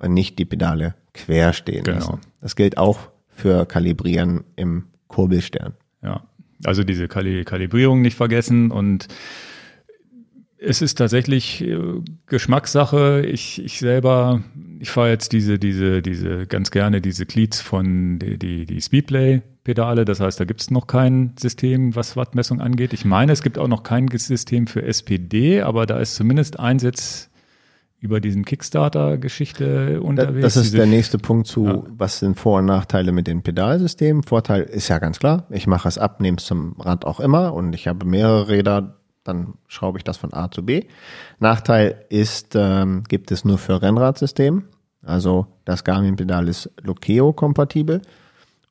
und 0.01 0.12
nicht 0.12 0.40
die 0.40 0.45
Pedale 0.45 0.95
quer 1.14 1.53
stehen 1.53 1.84
genau. 1.84 1.99
lassen. 1.99 2.20
Das 2.40 2.57
gilt 2.57 2.78
auch 2.78 2.99
für 3.28 3.64
Kalibrieren 3.66 4.43
im 4.57 4.86
Kurbelstern. 5.07 5.74
Ja. 6.03 6.22
Also 6.65 6.85
diese 6.85 7.09
Kali 7.09 7.45
Kalibrierung 7.45 8.03
nicht 8.03 8.17
vergessen 8.17 8.71
und 8.71 9.09
es 10.65 10.81
ist 10.81 10.95
tatsächlich 10.95 11.63
äh, 11.63 11.79
Geschmackssache. 12.27 13.27
Ich, 13.27 13.63
ich 13.63 13.79
selber, 13.79 14.43
ich 14.79 14.91
fahre 14.91 15.11
jetzt 15.11 15.33
diese, 15.33 15.59
diese, 15.59 16.03
diese, 16.03 16.47
ganz 16.47 16.71
gerne 16.71 17.01
diese 17.01 17.27
Cleats 17.27 17.61
von 17.61 18.19
die, 18.19 18.39
die, 18.39 18.67
die 18.67 18.81
Speedplay-Pedale. 18.81 20.05
Das 20.05 20.21
heißt, 20.21 20.39
da 20.39 20.45
gibt 20.45 20.61
es 20.61 20.71
noch 20.71 20.87
kein 20.87 21.35
System, 21.39 21.97
was 21.97 22.17
Wattmessung 22.17 22.61
angeht. 22.61 22.93
Ich 22.93 23.05
meine, 23.05 23.33
es 23.33 23.43
gibt 23.43 23.59
auch 23.59 23.69
noch 23.69 23.83
kein 23.83 24.09
System 24.09 24.67
für 24.67 24.83
SPD, 24.83 25.63
aber 25.63 25.87
da 25.87 25.99
ist 25.99 26.15
zumindest 26.15 26.61
Einsatz 26.61 27.29
über 28.03 28.21
diesen 28.21 28.45
Kickstarter-Geschichte 28.45 30.03
unterwegs. 30.03 30.43
Das 30.43 30.57
ist 30.57 30.75
der 30.75 30.87
nächste 30.87 31.19
Punkt 31.19 31.47
zu, 31.47 31.67
ja. 31.67 31.83
was 31.97 32.19
sind 32.19 32.37
Vor- 32.37 32.59
und 32.59 32.67
Nachteile 32.67 33.13
mit 33.13 33.29
den 33.29 33.43
Pedalsystemen. 33.43 34.25
Vorteil 34.25 34.63
ist 34.65 34.89
ja 34.89 34.99
ganz 34.99 35.21
klar, 35.21 35.47
ich 35.51 35.69
mache 35.69 35.87
es 35.87 35.99
ab, 35.99 36.21
nehme 36.21 36.39
es 36.39 36.45
zum 36.45 36.75
Rad 36.81 37.05
auch 37.05 37.21
immer 37.21 37.55
und 37.55 37.75
ich 37.77 37.87
habe 37.87 38.05
mehrere 38.05 38.49
Räder, 38.49 38.97
dann 39.23 39.55
schraube 39.69 39.99
ich 39.99 40.05
das 40.05 40.17
von 40.17 40.35
A 40.35 40.51
zu 40.51 40.65
B. 40.65 40.87
Nachteil 41.39 42.05
ist, 42.09 42.57
ähm, 42.57 43.05
gibt 43.07 43.31
es 43.31 43.45
nur 43.45 43.57
für 43.57 43.81
Rennradsystem. 43.81 44.65
Also 45.05 45.47
das 45.65 45.85
Garmin-Pedal 45.85 46.49
ist 46.49 46.71
Lokeo-kompatibel. 46.83 48.03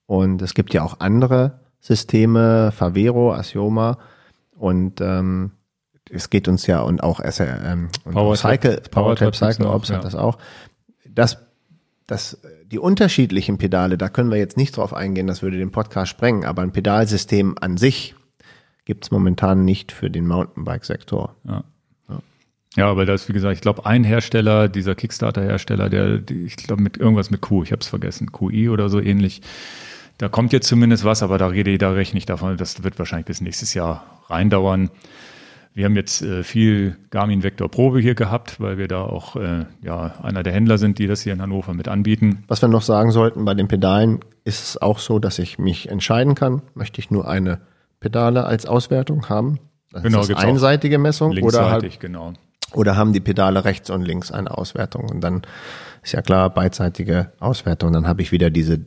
Und 0.08 0.42
es 0.42 0.54
gibt 0.54 0.74
ja 0.74 0.84
auch 0.84 1.00
andere 1.00 1.62
Systeme, 1.80 2.74
Favero, 2.74 3.34
Asioma 3.34 3.98
und 4.58 5.00
ähm, 5.00 5.52
es 6.12 6.30
geht 6.30 6.48
uns 6.48 6.68
ja 6.68 6.82
und 6.82 7.04
auch 7.04 7.20
ähm, 7.24 7.90
Power 8.12 8.36
Cycle, 8.36 8.82
Power 8.92 9.16
Tap 9.16 9.36
Cycle 9.36 9.68
Ops 9.68 9.92
hat 9.92 10.04
das 10.04 10.16
auch. 10.16 10.38
Das, 11.08 11.38
das, 12.08 12.40
die 12.66 12.80
unterschiedlichen 12.80 13.58
Pedale, 13.58 13.98
da 13.98 14.10
können 14.10 14.32
wir 14.32 14.38
jetzt 14.38 14.58
nicht 14.58 14.78
drauf 14.78 14.94
eingehen, 14.94 15.28
das 15.28 15.42
würde 15.42 15.58
den 15.58 15.72
Podcast 15.72 16.12
sprengen, 16.12 16.46
aber 16.46 16.62
ein 16.62 16.72
Pedalsystem 16.72 17.56
an 17.60 17.78
sich 17.78 18.16
gibt 18.86 19.06
es 19.06 19.12
momentan 19.12 19.66
nicht 19.66 19.92
für 19.92 20.10
den 20.10 20.28
Mountainbike-Sektor. 20.28 21.36
Ja. 21.48 21.64
Ja, 22.78 22.90
aber 22.90 23.06
das, 23.06 23.28
wie 23.28 23.34
gesagt, 23.34 23.54
ich 23.56 23.62
glaube, 23.62 23.86
ein 23.86 24.06
Hersteller, 24.06 24.70
dieser 24.70 24.96
Kickstarter-Hersteller, 24.96 25.90
der, 25.90 26.20
die, 26.20 26.46
ich 26.46 26.56
glaube, 26.56 26.82
mit 26.82 26.96
irgendwas 26.96 27.30
mit 27.30 27.42
Q, 27.42 27.64
ich 27.64 27.74
habe 27.74 27.82
es 27.82 27.88
vergessen, 27.88 28.32
QI 28.32 28.70
oder 28.70 28.88
so 28.88 29.02
ähnlich, 29.02 29.42
da 30.18 30.30
kommt 30.30 30.54
jetzt 30.54 30.68
zumindest 30.68 31.04
was, 31.04 31.22
aber 31.22 31.38
da 31.38 31.48
rede, 31.48 31.78
da 31.78 31.92
rechne 31.92 32.18
ich 32.18 32.26
davon, 32.26 32.56
das 32.56 32.82
wird 32.84 32.98
wahrscheinlich 32.98 33.26
bis 33.26 33.42
nächstes 33.42 33.74
Jahr 33.74 34.22
reindauern. 34.30 34.90
Wir 35.74 35.86
haben 35.86 35.96
jetzt 35.96 36.22
äh, 36.22 36.44
viel 36.44 36.98
Garmin 37.12 37.44
Vector 37.44 37.70
Probe 37.70 38.00
hier 38.00 38.16
gehabt, 38.16 38.60
weil 38.60 38.78
wir 38.78 38.88
da 38.88 39.04
auch 39.04 39.38
äh, 39.38 39.66
ja, 39.82 40.16
einer 40.22 40.44
der 40.44 40.52
Händler 40.52 40.78
sind, 40.78 41.00
die 41.00 41.08
das 41.08 41.22
hier 41.22 41.32
in 41.34 41.42
Hannover 41.42 41.74
mit 41.74 41.88
anbieten. 41.88 42.44
Was 42.48 42.62
wir 42.62 42.68
noch 42.68 42.82
sagen 42.82 43.12
sollten, 43.12 43.46
bei 43.46 43.54
den 43.54 43.70
Pedalen 43.70 44.20
ist 44.44 44.64
es 44.64 44.82
auch 44.82 45.00
so, 45.00 45.20
dass 45.20 45.40
ich 45.40 45.60
mich 45.60 45.90
entscheiden 45.90 46.36
kann, 46.36 46.62
möchte 46.74 47.00
ich 47.00 47.10
nur 47.10 47.28
eine 47.28 47.62
Pedale 48.02 48.46
als 48.46 48.66
Auswertung 48.66 49.30
haben. 49.30 49.60
Das 49.92 50.04
genau, 50.04 50.22
ist 50.22 50.34
einseitige 50.34 50.98
Messung 50.98 51.38
oder 51.42 51.70
halt, 51.70 52.00
genau. 52.00 52.34
Oder 52.74 52.96
haben 52.96 53.14
die 53.14 53.20
Pedale 53.20 53.66
rechts 53.66 53.90
und 53.90 54.02
links 54.02 54.32
eine 54.32 54.58
Auswertung 54.58 55.10
und 55.10 55.22
dann 55.22 55.42
ist 56.04 56.14
ja 56.14 56.22
klar 56.22 56.50
beidseitige 56.50 57.32
Auswertung. 57.40 57.94
Dann 57.94 58.08
habe 58.08 58.22
ich 58.22 58.32
wieder 58.32 58.50
diese 58.50 58.86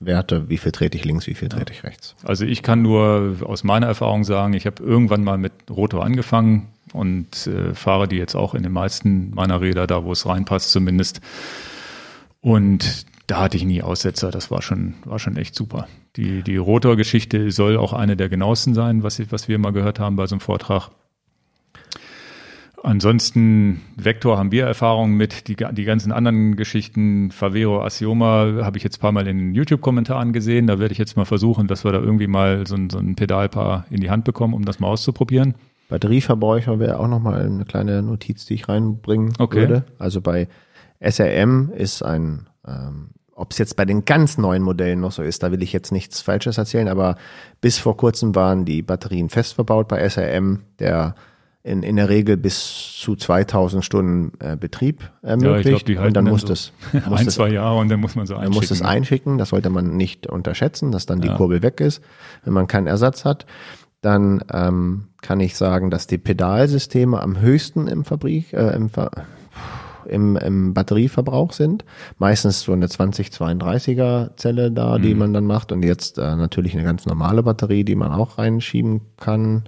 Werte, 0.00 0.48
wie 0.48 0.58
viel 0.58 0.72
trete 0.72 0.96
ich 0.96 1.04
links, 1.04 1.26
wie 1.26 1.34
viel 1.34 1.48
trete 1.48 1.72
ich 1.72 1.82
rechts. 1.82 2.14
Also 2.22 2.44
ich 2.44 2.62
kann 2.62 2.82
nur 2.82 3.36
aus 3.42 3.64
meiner 3.64 3.86
Erfahrung 3.86 4.24
sagen, 4.24 4.54
ich 4.54 4.66
habe 4.66 4.82
irgendwann 4.82 5.24
mal 5.24 5.38
mit 5.38 5.52
Rotor 5.70 6.04
angefangen 6.04 6.68
und 6.92 7.46
äh, 7.48 7.74
fahre 7.74 8.06
die 8.06 8.16
jetzt 8.16 8.36
auch 8.36 8.54
in 8.54 8.62
den 8.62 8.72
meisten 8.72 9.34
meiner 9.34 9.60
Räder, 9.60 9.86
da 9.86 10.04
wo 10.04 10.12
es 10.12 10.24
reinpasst 10.26 10.70
zumindest. 10.70 11.20
Und 12.40 13.06
da 13.26 13.40
hatte 13.40 13.56
ich 13.56 13.64
nie 13.64 13.82
Aussetzer, 13.82 14.30
das 14.30 14.50
war 14.50 14.62
schon, 14.62 14.94
war 15.04 15.18
schon 15.18 15.36
echt 15.36 15.54
super. 15.54 15.88
Die, 16.16 16.42
die 16.42 16.56
Rotorgeschichte 16.56 17.50
soll 17.50 17.76
auch 17.76 17.92
eine 17.92 18.16
der 18.16 18.28
genauesten 18.28 18.74
sein, 18.74 19.02
was, 19.02 19.20
was 19.30 19.48
wir 19.48 19.58
mal 19.58 19.72
gehört 19.72 19.98
haben 19.98 20.16
bei 20.16 20.26
so 20.26 20.34
einem 20.34 20.40
Vortrag. 20.40 20.90
Ansonsten, 22.82 23.80
Vektor 23.96 24.38
haben 24.38 24.52
wir 24.52 24.66
Erfahrungen 24.66 25.16
mit, 25.16 25.48
die, 25.48 25.56
die 25.56 25.84
ganzen 25.84 26.12
anderen 26.12 26.56
Geschichten, 26.56 27.30
Favero, 27.30 27.82
Asioma, 27.82 28.64
habe 28.64 28.76
ich 28.78 28.84
jetzt 28.84 28.98
ein 28.98 29.00
paar 29.00 29.12
Mal 29.12 29.26
in 29.26 29.38
den 29.38 29.54
YouTube-Kommentaren 29.54 30.32
gesehen. 30.32 30.66
Da 30.66 30.78
werde 30.78 30.92
ich 30.92 30.98
jetzt 30.98 31.16
mal 31.16 31.24
versuchen, 31.24 31.66
dass 31.66 31.84
wir 31.84 31.92
da 31.92 31.98
irgendwie 31.98 32.28
mal 32.28 32.66
so 32.66 32.76
ein, 32.76 32.88
so 32.90 32.98
ein 32.98 33.16
Pedalpaar 33.16 33.86
in 33.90 34.00
die 34.00 34.10
Hand 34.10 34.24
bekommen, 34.24 34.54
um 34.54 34.64
das 34.64 34.80
mal 34.80 34.88
auszuprobieren. 34.88 35.54
Batterieverbraucher 35.88 36.78
wäre 36.78 36.98
auch 36.98 37.08
nochmal 37.08 37.46
eine 37.46 37.64
kleine 37.64 38.02
Notiz, 38.02 38.46
die 38.46 38.54
ich 38.54 38.68
reinbringen 38.68 39.32
okay. 39.38 39.60
würde. 39.60 39.84
Also 39.98 40.20
bei 40.20 40.48
SRM 41.00 41.72
ist 41.74 42.02
ein, 42.02 42.48
ähm, 42.66 43.10
ob 43.34 43.52
es 43.52 43.58
jetzt 43.58 43.76
bei 43.76 43.84
den 43.84 44.04
ganz 44.04 44.36
neuen 44.36 44.62
Modellen 44.62 45.00
noch 45.00 45.12
so 45.12 45.22
ist, 45.22 45.42
da 45.42 45.50
will 45.50 45.62
ich 45.62 45.72
jetzt 45.72 45.92
nichts 45.92 46.20
Falsches 46.20 46.58
erzählen, 46.58 46.88
aber 46.88 47.16
bis 47.60 47.78
vor 47.78 47.96
kurzem 47.96 48.34
waren 48.34 48.64
die 48.64 48.82
Batterien 48.82 49.30
fest 49.30 49.54
verbaut 49.54 49.88
bei 49.88 50.06
SRM. 50.06 50.60
Der 50.78 51.14
in, 51.62 51.82
in 51.82 51.96
der 51.96 52.08
Regel 52.08 52.36
bis 52.36 52.92
zu 52.98 53.16
2000 53.16 53.84
Stunden 53.84 54.32
äh, 54.40 54.56
Betrieb 54.56 55.10
ermöglicht. 55.22 55.88
Ja, 55.88 55.94
glaub, 55.94 56.06
und 56.06 56.16
dann 56.16 56.24
muss 56.24 56.42
so 56.42 56.48
das 56.48 56.72
muss 56.92 57.20
ein, 57.20 57.24
das, 57.26 57.34
zwei 57.34 57.50
Jahre 57.50 57.78
und 57.78 57.88
dann 57.88 58.00
muss 58.00 58.14
man 58.14 58.26
so 58.26 58.34
einschicken. 58.34 58.52
Dann 58.52 58.60
muss 58.60 58.68
das 58.68 58.82
einschicken. 58.82 59.38
Das 59.38 59.48
sollte 59.50 59.70
man 59.70 59.96
nicht 59.96 60.26
unterschätzen, 60.26 60.92
dass 60.92 61.06
dann 61.06 61.20
die 61.20 61.28
ja. 61.28 61.36
Kurbel 61.36 61.62
weg 61.62 61.80
ist, 61.80 62.02
wenn 62.44 62.52
man 62.52 62.66
keinen 62.66 62.86
Ersatz 62.86 63.24
hat. 63.24 63.46
Dann 64.00 64.42
ähm, 64.52 65.06
kann 65.20 65.40
ich 65.40 65.56
sagen, 65.56 65.90
dass 65.90 66.06
die 66.06 66.18
Pedalsysteme 66.18 67.20
am 67.20 67.40
höchsten 67.40 67.88
im 67.88 68.04
Fabrik, 68.04 68.52
äh, 68.52 68.76
im, 68.76 68.88
im, 70.06 70.36
im 70.36 70.74
Batterieverbrauch 70.74 71.52
sind. 71.52 71.84
Meistens 72.18 72.60
so 72.60 72.72
eine 72.72 72.86
2032er 72.86 74.36
Zelle 74.36 74.70
da, 74.70 74.96
mhm. 74.96 75.02
die 75.02 75.14
man 75.14 75.32
dann 75.34 75.44
macht. 75.44 75.72
Und 75.72 75.82
jetzt 75.82 76.18
äh, 76.18 76.36
natürlich 76.36 76.74
eine 76.74 76.84
ganz 76.84 77.06
normale 77.06 77.42
Batterie, 77.42 77.82
die 77.82 77.96
man 77.96 78.12
auch 78.12 78.38
reinschieben 78.38 79.00
kann 79.16 79.64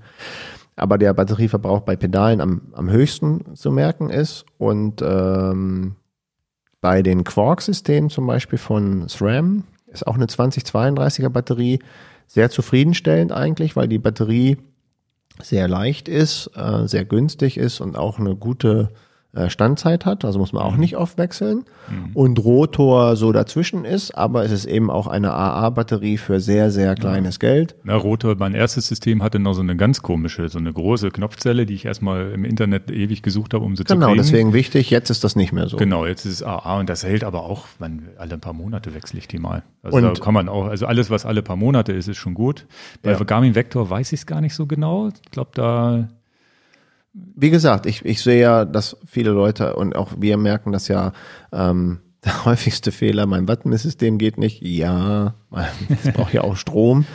aber 0.81 0.97
der 0.97 1.13
Batterieverbrauch 1.13 1.81
bei 1.81 1.95
Pedalen 1.95 2.41
am, 2.41 2.63
am 2.73 2.91
höchsten 2.91 3.55
zu 3.55 3.71
merken 3.71 4.09
ist. 4.09 4.47
Und 4.57 5.03
ähm, 5.03 5.97
bei 6.81 7.03
den 7.03 7.25
Quark-Systemen 7.25 8.09
zum 8.09 8.27
Beispiel 8.27 8.59
von 8.59 9.07
SRAM 9.07 9.65
ist 9.89 10.07
auch 10.07 10.15
eine 10.15 10.27
2032er 10.27 11.29
Batterie 11.29 11.81
sehr 12.27 12.49
zufriedenstellend 12.49 13.31
eigentlich, 13.31 13.77
weil 13.77 13.89
die 13.89 13.99
Batterie 13.99 14.57
sehr 15.43 15.69
leicht 15.69 16.09
ist, 16.09 16.51
äh, 16.55 16.87
sehr 16.87 17.05
günstig 17.05 17.59
ist 17.59 17.81
und 17.81 17.99
auch 17.99 18.19
eine 18.19 18.35
gute 18.35 18.91
Standzeit 19.47 20.07
hat, 20.07 20.25
also 20.25 20.41
muss 20.41 20.53
man 20.53 20.63
auch 20.65 20.75
mhm. 20.75 20.81
nicht 20.81 20.97
oft 20.97 21.17
wechseln. 21.17 21.65
Mhm. 21.89 22.11
Und 22.15 22.39
Rotor 22.41 23.15
so 23.15 23.31
dazwischen 23.31 23.85
ist, 23.85 24.17
aber 24.17 24.45
es 24.45 24.51
ist 24.51 24.65
eben 24.65 24.91
auch 24.91 25.07
eine 25.07 25.33
AA-Batterie 25.33 26.19
für 26.19 26.41
sehr, 26.41 26.73
sehr 26.73 26.97
kleines 26.97 27.37
ja. 27.37 27.49
Geld. 27.49 27.77
Na, 27.85 27.95
Rotor, 27.95 28.35
mein 28.37 28.55
erstes 28.55 28.89
System 28.89 29.23
hatte 29.23 29.39
noch 29.39 29.53
so 29.53 29.61
eine 29.61 29.77
ganz 29.77 30.03
komische, 30.03 30.49
so 30.49 30.59
eine 30.59 30.73
große 30.73 31.11
Knopfzelle, 31.11 31.65
die 31.65 31.75
ich 31.75 31.85
erstmal 31.85 32.33
im 32.33 32.45
Internet 32.45 32.91
ewig 32.91 33.23
gesucht 33.23 33.55
habe, 33.55 33.65
um 33.65 33.77
sie 33.77 33.85
genau, 33.85 34.07
zu. 34.07 34.11
Genau, 34.11 34.15
deswegen 34.15 34.53
wichtig, 34.53 34.91
jetzt 34.91 35.11
ist 35.11 35.23
das 35.23 35.37
nicht 35.37 35.53
mehr 35.53 35.69
so. 35.69 35.77
Genau, 35.77 36.07
jetzt 36.07 36.25
ist 36.25 36.33
es 36.33 36.43
AA 36.43 36.81
und 36.81 36.89
das 36.89 37.05
hält 37.05 37.23
aber 37.23 37.45
auch, 37.45 37.67
man, 37.79 38.09
alle 38.19 38.35
ein 38.35 38.41
paar 38.41 38.53
Monate 38.53 38.95
wechsle 38.95 39.21
ich 39.21 39.29
die 39.29 39.39
mal. 39.39 39.63
Also 39.85 39.97
und 39.97 40.03
da 40.03 40.13
kann 40.13 40.35
man 40.35 40.49
auch, 40.49 40.67
also 40.67 40.87
alles, 40.87 41.09
was 41.09 41.25
alle 41.25 41.43
paar 41.43 41.57
Monate 41.57 41.93
ist, 41.93 42.09
ist 42.09 42.17
schon 42.17 42.35
gut. 42.35 42.67
Bei 43.03 43.13
ja. 43.13 43.19
Garmin 43.23 43.55
Vector 43.55 43.89
weiß 43.89 44.13
ich 44.13 44.21
es 44.21 44.27
gar 44.27 44.41
nicht 44.41 44.55
so 44.55 44.67
genau. 44.67 45.09
Ich 45.09 45.31
glaube, 45.31 45.51
da 45.55 46.09
wie 47.13 47.51
gesagt, 47.51 47.87
ich, 47.87 48.05
ich 48.05 48.23
sehe 48.23 48.41
ja, 48.41 48.65
dass 48.65 48.97
viele 49.07 49.31
Leute 49.31 49.75
und 49.77 49.97
auch 49.97 50.13
wir 50.19 50.37
merken 50.37 50.73
das 50.73 50.89
ja, 50.89 51.13
ähm, 51.53 52.01
der 52.25 52.45
häufigste 52.45 52.93
Fehler, 52.93 53.27
mein 53.27 53.49
Wattmesssystem 53.49 54.19
geht 54.19 54.37
nicht. 54.37 54.61
Ja, 54.63 55.35
es 55.89 56.13
braucht 56.13 56.35
ja 56.35 56.43
auch 56.43 56.57
Strom. 56.57 57.07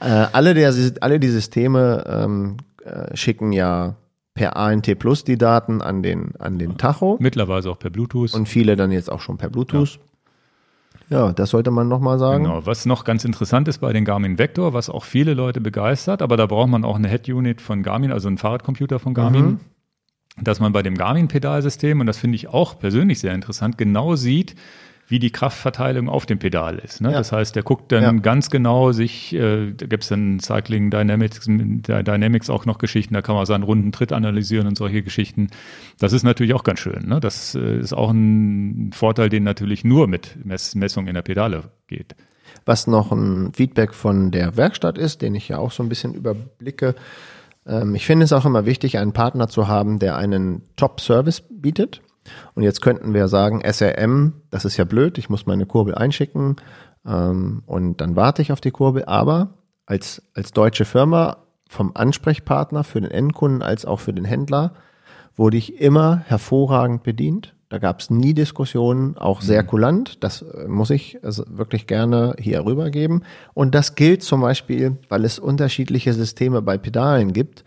äh, 0.00 0.04
alle, 0.04 0.52
der, 0.54 0.74
alle 1.00 1.18
die 1.18 1.28
Systeme 1.28 2.04
ähm, 2.06 2.58
äh, 2.84 3.16
schicken 3.16 3.52
ja 3.52 3.96
per 4.34 4.56
ANT 4.56 4.98
Plus 4.98 5.24
die 5.24 5.38
Daten 5.38 5.80
an 5.80 6.02
den, 6.02 6.36
an 6.38 6.58
den 6.58 6.76
Tacho. 6.76 7.16
Mittlerweile 7.18 7.70
auch 7.70 7.78
per 7.78 7.88
Bluetooth. 7.88 8.34
Und 8.34 8.46
viele 8.46 8.76
dann 8.76 8.92
jetzt 8.92 9.10
auch 9.10 9.20
schon 9.20 9.38
per 9.38 9.48
Bluetooth. 9.48 9.94
Ja. 9.94 10.00
Ja, 11.08 11.32
das 11.32 11.50
sollte 11.50 11.70
man 11.70 11.88
nochmal 11.88 12.18
sagen. 12.18 12.44
Genau, 12.44 12.66
was 12.66 12.84
noch 12.84 13.04
ganz 13.04 13.24
interessant 13.24 13.68
ist 13.68 13.78
bei 13.78 13.92
den 13.92 14.04
Garmin 14.04 14.38
Vector, 14.38 14.72
was 14.72 14.90
auch 14.90 15.04
viele 15.04 15.34
Leute 15.34 15.60
begeistert, 15.60 16.20
aber 16.20 16.36
da 16.36 16.46
braucht 16.46 16.68
man 16.68 16.84
auch 16.84 16.96
eine 16.96 17.08
Head-Unit 17.08 17.60
von 17.60 17.82
Garmin, 17.82 18.10
also 18.10 18.28
einen 18.28 18.38
Fahrradcomputer 18.38 18.98
von 18.98 19.14
Garmin, 19.14 19.44
mhm. 19.44 19.60
dass 20.42 20.58
man 20.58 20.72
bei 20.72 20.82
dem 20.82 20.96
Garmin-Pedalsystem, 20.96 22.00
und 22.00 22.06
das 22.06 22.18
finde 22.18 22.36
ich 22.36 22.48
auch 22.48 22.78
persönlich 22.78 23.20
sehr 23.20 23.34
interessant, 23.34 23.78
genau 23.78 24.16
sieht, 24.16 24.56
wie 25.08 25.18
die 25.18 25.30
Kraftverteilung 25.30 26.08
auf 26.08 26.26
dem 26.26 26.38
Pedal 26.38 26.78
ist. 26.78 27.00
Ne? 27.00 27.12
Ja. 27.12 27.18
Das 27.18 27.30
heißt, 27.30 27.54
der 27.54 27.62
guckt 27.62 27.92
dann 27.92 28.02
ja. 28.02 28.12
ganz 28.12 28.50
genau 28.50 28.92
sich, 28.92 29.32
äh, 29.34 29.72
da 29.72 29.86
gibt 29.86 30.02
es 30.02 30.08
dann 30.08 30.40
Cycling 30.40 30.90
Dynamics, 30.90 31.46
Dynamics 31.46 32.50
auch 32.50 32.66
noch 32.66 32.78
Geschichten, 32.78 33.14
da 33.14 33.22
kann 33.22 33.36
man 33.36 33.46
seinen 33.46 33.62
runden 33.62 33.92
Tritt 33.92 34.12
analysieren 34.12 34.66
und 34.66 34.76
solche 34.76 35.02
Geschichten. 35.02 35.48
Das 35.98 36.12
ist 36.12 36.24
natürlich 36.24 36.54
auch 36.54 36.64
ganz 36.64 36.80
schön. 36.80 37.06
Ne? 37.06 37.20
Das 37.20 37.54
äh, 37.54 37.78
ist 37.78 37.92
auch 37.92 38.10
ein 38.10 38.90
Vorteil, 38.92 39.28
den 39.28 39.44
natürlich 39.44 39.84
nur 39.84 40.08
mit 40.08 40.44
Mess 40.44 40.74
Messung 40.74 41.06
in 41.06 41.14
der 41.14 41.22
Pedale 41.22 41.70
geht. 41.86 42.16
Was 42.64 42.88
noch 42.88 43.12
ein 43.12 43.52
Feedback 43.54 43.94
von 43.94 44.32
der 44.32 44.56
Werkstatt 44.56 44.98
ist, 44.98 45.22
den 45.22 45.36
ich 45.36 45.48
ja 45.48 45.58
auch 45.58 45.70
so 45.70 45.84
ein 45.84 45.88
bisschen 45.88 46.14
überblicke. 46.14 46.96
Ähm, 47.64 47.94
ich 47.94 48.06
finde 48.06 48.24
es 48.24 48.32
auch 48.32 48.44
immer 48.44 48.66
wichtig, 48.66 48.98
einen 48.98 49.12
Partner 49.12 49.48
zu 49.48 49.68
haben, 49.68 50.00
der 50.00 50.16
einen 50.16 50.62
Top-Service 50.74 51.44
bietet. 51.48 52.02
Und 52.54 52.62
jetzt 52.62 52.82
könnten 52.82 53.14
wir 53.14 53.28
sagen, 53.28 53.62
SRM, 53.64 54.34
das 54.50 54.64
ist 54.64 54.76
ja 54.76 54.84
blöd, 54.84 55.18
ich 55.18 55.28
muss 55.28 55.46
meine 55.46 55.66
Kurbel 55.66 55.94
einschicken 55.94 56.56
ähm, 57.06 57.62
und 57.66 58.00
dann 58.00 58.16
warte 58.16 58.42
ich 58.42 58.52
auf 58.52 58.60
die 58.60 58.70
Kurbel. 58.70 59.04
Aber 59.04 59.54
als, 59.86 60.22
als 60.34 60.52
deutsche 60.52 60.84
Firma 60.84 61.38
vom 61.68 61.92
Ansprechpartner 61.94 62.84
für 62.84 63.00
den 63.00 63.10
Endkunden 63.10 63.62
als 63.62 63.84
auch 63.84 64.00
für 64.00 64.12
den 64.12 64.24
Händler 64.24 64.72
wurde 65.36 65.56
ich 65.56 65.80
immer 65.80 66.22
hervorragend 66.26 67.02
bedient. 67.02 67.54
Da 67.68 67.78
gab 67.78 68.00
es 68.00 68.10
nie 68.10 68.32
Diskussionen, 68.32 69.18
auch 69.18 69.40
sehr 69.40 69.64
mhm. 69.64 69.66
kulant. 69.66 70.22
Das 70.22 70.42
äh, 70.42 70.68
muss 70.68 70.90
ich 70.90 71.18
also 71.24 71.44
wirklich 71.48 71.86
gerne 71.86 72.34
hier 72.38 72.64
rübergeben. 72.64 73.24
Und 73.54 73.74
das 73.74 73.96
gilt 73.96 74.22
zum 74.22 74.40
Beispiel, 74.40 74.96
weil 75.08 75.24
es 75.24 75.38
unterschiedliche 75.38 76.12
Systeme 76.12 76.62
bei 76.62 76.78
Pedalen 76.78 77.32
gibt. 77.32 77.64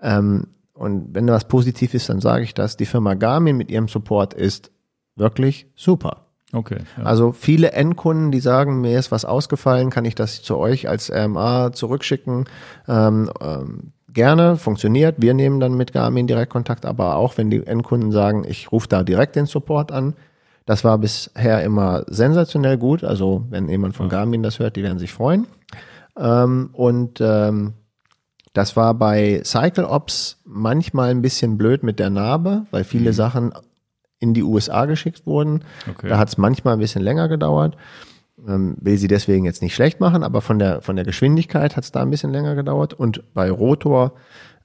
Ähm, 0.00 0.48
und 0.78 1.14
wenn 1.14 1.26
da 1.26 1.34
was 1.34 1.48
positiv 1.48 1.94
ist, 1.94 2.08
dann 2.08 2.20
sage 2.20 2.44
ich 2.44 2.54
das. 2.54 2.76
Die 2.76 2.86
Firma 2.86 3.14
Garmin 3.14 3.56
mit 3.56 3.70
ihrem 3.70 3.88
Support 3.88 4.34
ist 4.34 4.70
wirklich 5.16 5.66
super. 5.74 6.26
Okay. 6.52 6.78
Ja. 6.96 7.04
Also 7.04 7.32
viele 7.32 7.72
Endkunden, 7.72 8.30
die 8.30 8.40
sagen, 8.40 8.80
mir 8.80 8.98
ist 8.98 9.10
was 9.10 9.24
ausgefallen, 9.24 9.90
kann 9.90 10.04
ich 10.04 10.14
das 10.14 10.40
zu 10.40 10.56
euch 10.56 10.88
als 10.88 11.10
RMA 11.12 11.72
zurückschicken? 11.72 12.44
Ähm, 12.86 13.30
ähm, 13.40 13.92
gerne, 14.08 14.56
funktioniert. 14.56 15.16
Wir 15.18 15.34
nehmen 15.34 15.60
dann 15.60 15.74
mit 15.74 15.92
Garmin 15.92 16.26
direkt 16.26 16.52
Kontakt, 16.52 16.86
aber 16.86 17.16
auch 17.16 17.36
wenn 17.36 17.50
die 17.50 17.66
Endkunden 17.66 18.12
sagen, 18.12 18.44
ich 18.48 18.72
rufe 18.72 18.88
da 18.88 19.02
direkt 19.02 19.36
den 19.36 19.46
Support 19.46 19.92
an. 19.92 20.14
Das 20.64 20.84
war 20.84 20.96
bisher 20.98 21.62
immer 21.64 22.04
sensationell 22.06 22.78
gut. 22.78 23.02
Also 23.02 23.44
wenn 23.50 23.68
jemand 23.68 23.96
von 23.96 24.06
ja. 24.06 24.10
Garmin 24.10 24.42
das 24.42 24.58
hört, 24.58 24.76
die 24.76 24.82
werden 24.82 24.98
sich 24.98 25.12
freuen. 25.12 25.46
Ähm, 26.16 26.70
und 26.72 27.20
ähm, 27.20 27.74
das 28.52 28.76
war 28.76 28.94
bei 28.94 29.42
CycleOps 29.44 30.38
manchmal 30.44 31.10
ein 31.10 31.22
bisschen 31.22 31.58
blöd 31.58 31.82
mit 31.82 31.98
der 31.98 32.10
Narbe, 32.10 32.66
weil 32.70 32.84
viele 32.84 33.10
mhm. 33.10 33.14
Sachen 33.14 33.52
in 34.20 34.34
die 34.34 34.42
USA 34.42 34.86
geschickt 34.86 35.26
wurden. 35.26 35.64
Okay. 35.88 36.08
Da 36.08 36.18
hat 36.18 36.28
es 36.28 36.38
manchmal 36.38 36.74
ein 36.74 36.80
bisschen 36.80 37.02
länger 37.02 37.28
gedauert. 37.28 37.76
Ähm, 38.46 38.76
will 38.80 38.96
sie 38.98 39.08
deswegen 39.08 39.44
jetzt 39.44 39.62
nicht 39.62 39.74
schlecht 39.74 40.00
machen, 40.00 40.22
aber 40.22 40.40
von 40.40 40.58
der, 40.58 40.80
von 40.80 40.96
der 40.96 41.04
Geschwindigkeit 41.04 41.76
hat 41.76 41.84
es 41.84 41.92
da 41.92 42.02
ein 42.02 42.10
bisschen 42.10 42.32
länger 42.32 42.54
gedauert. 42.54 42.94
Und 42.94 43.22
bei 43.34 43.50
Rotor 43.50 44.12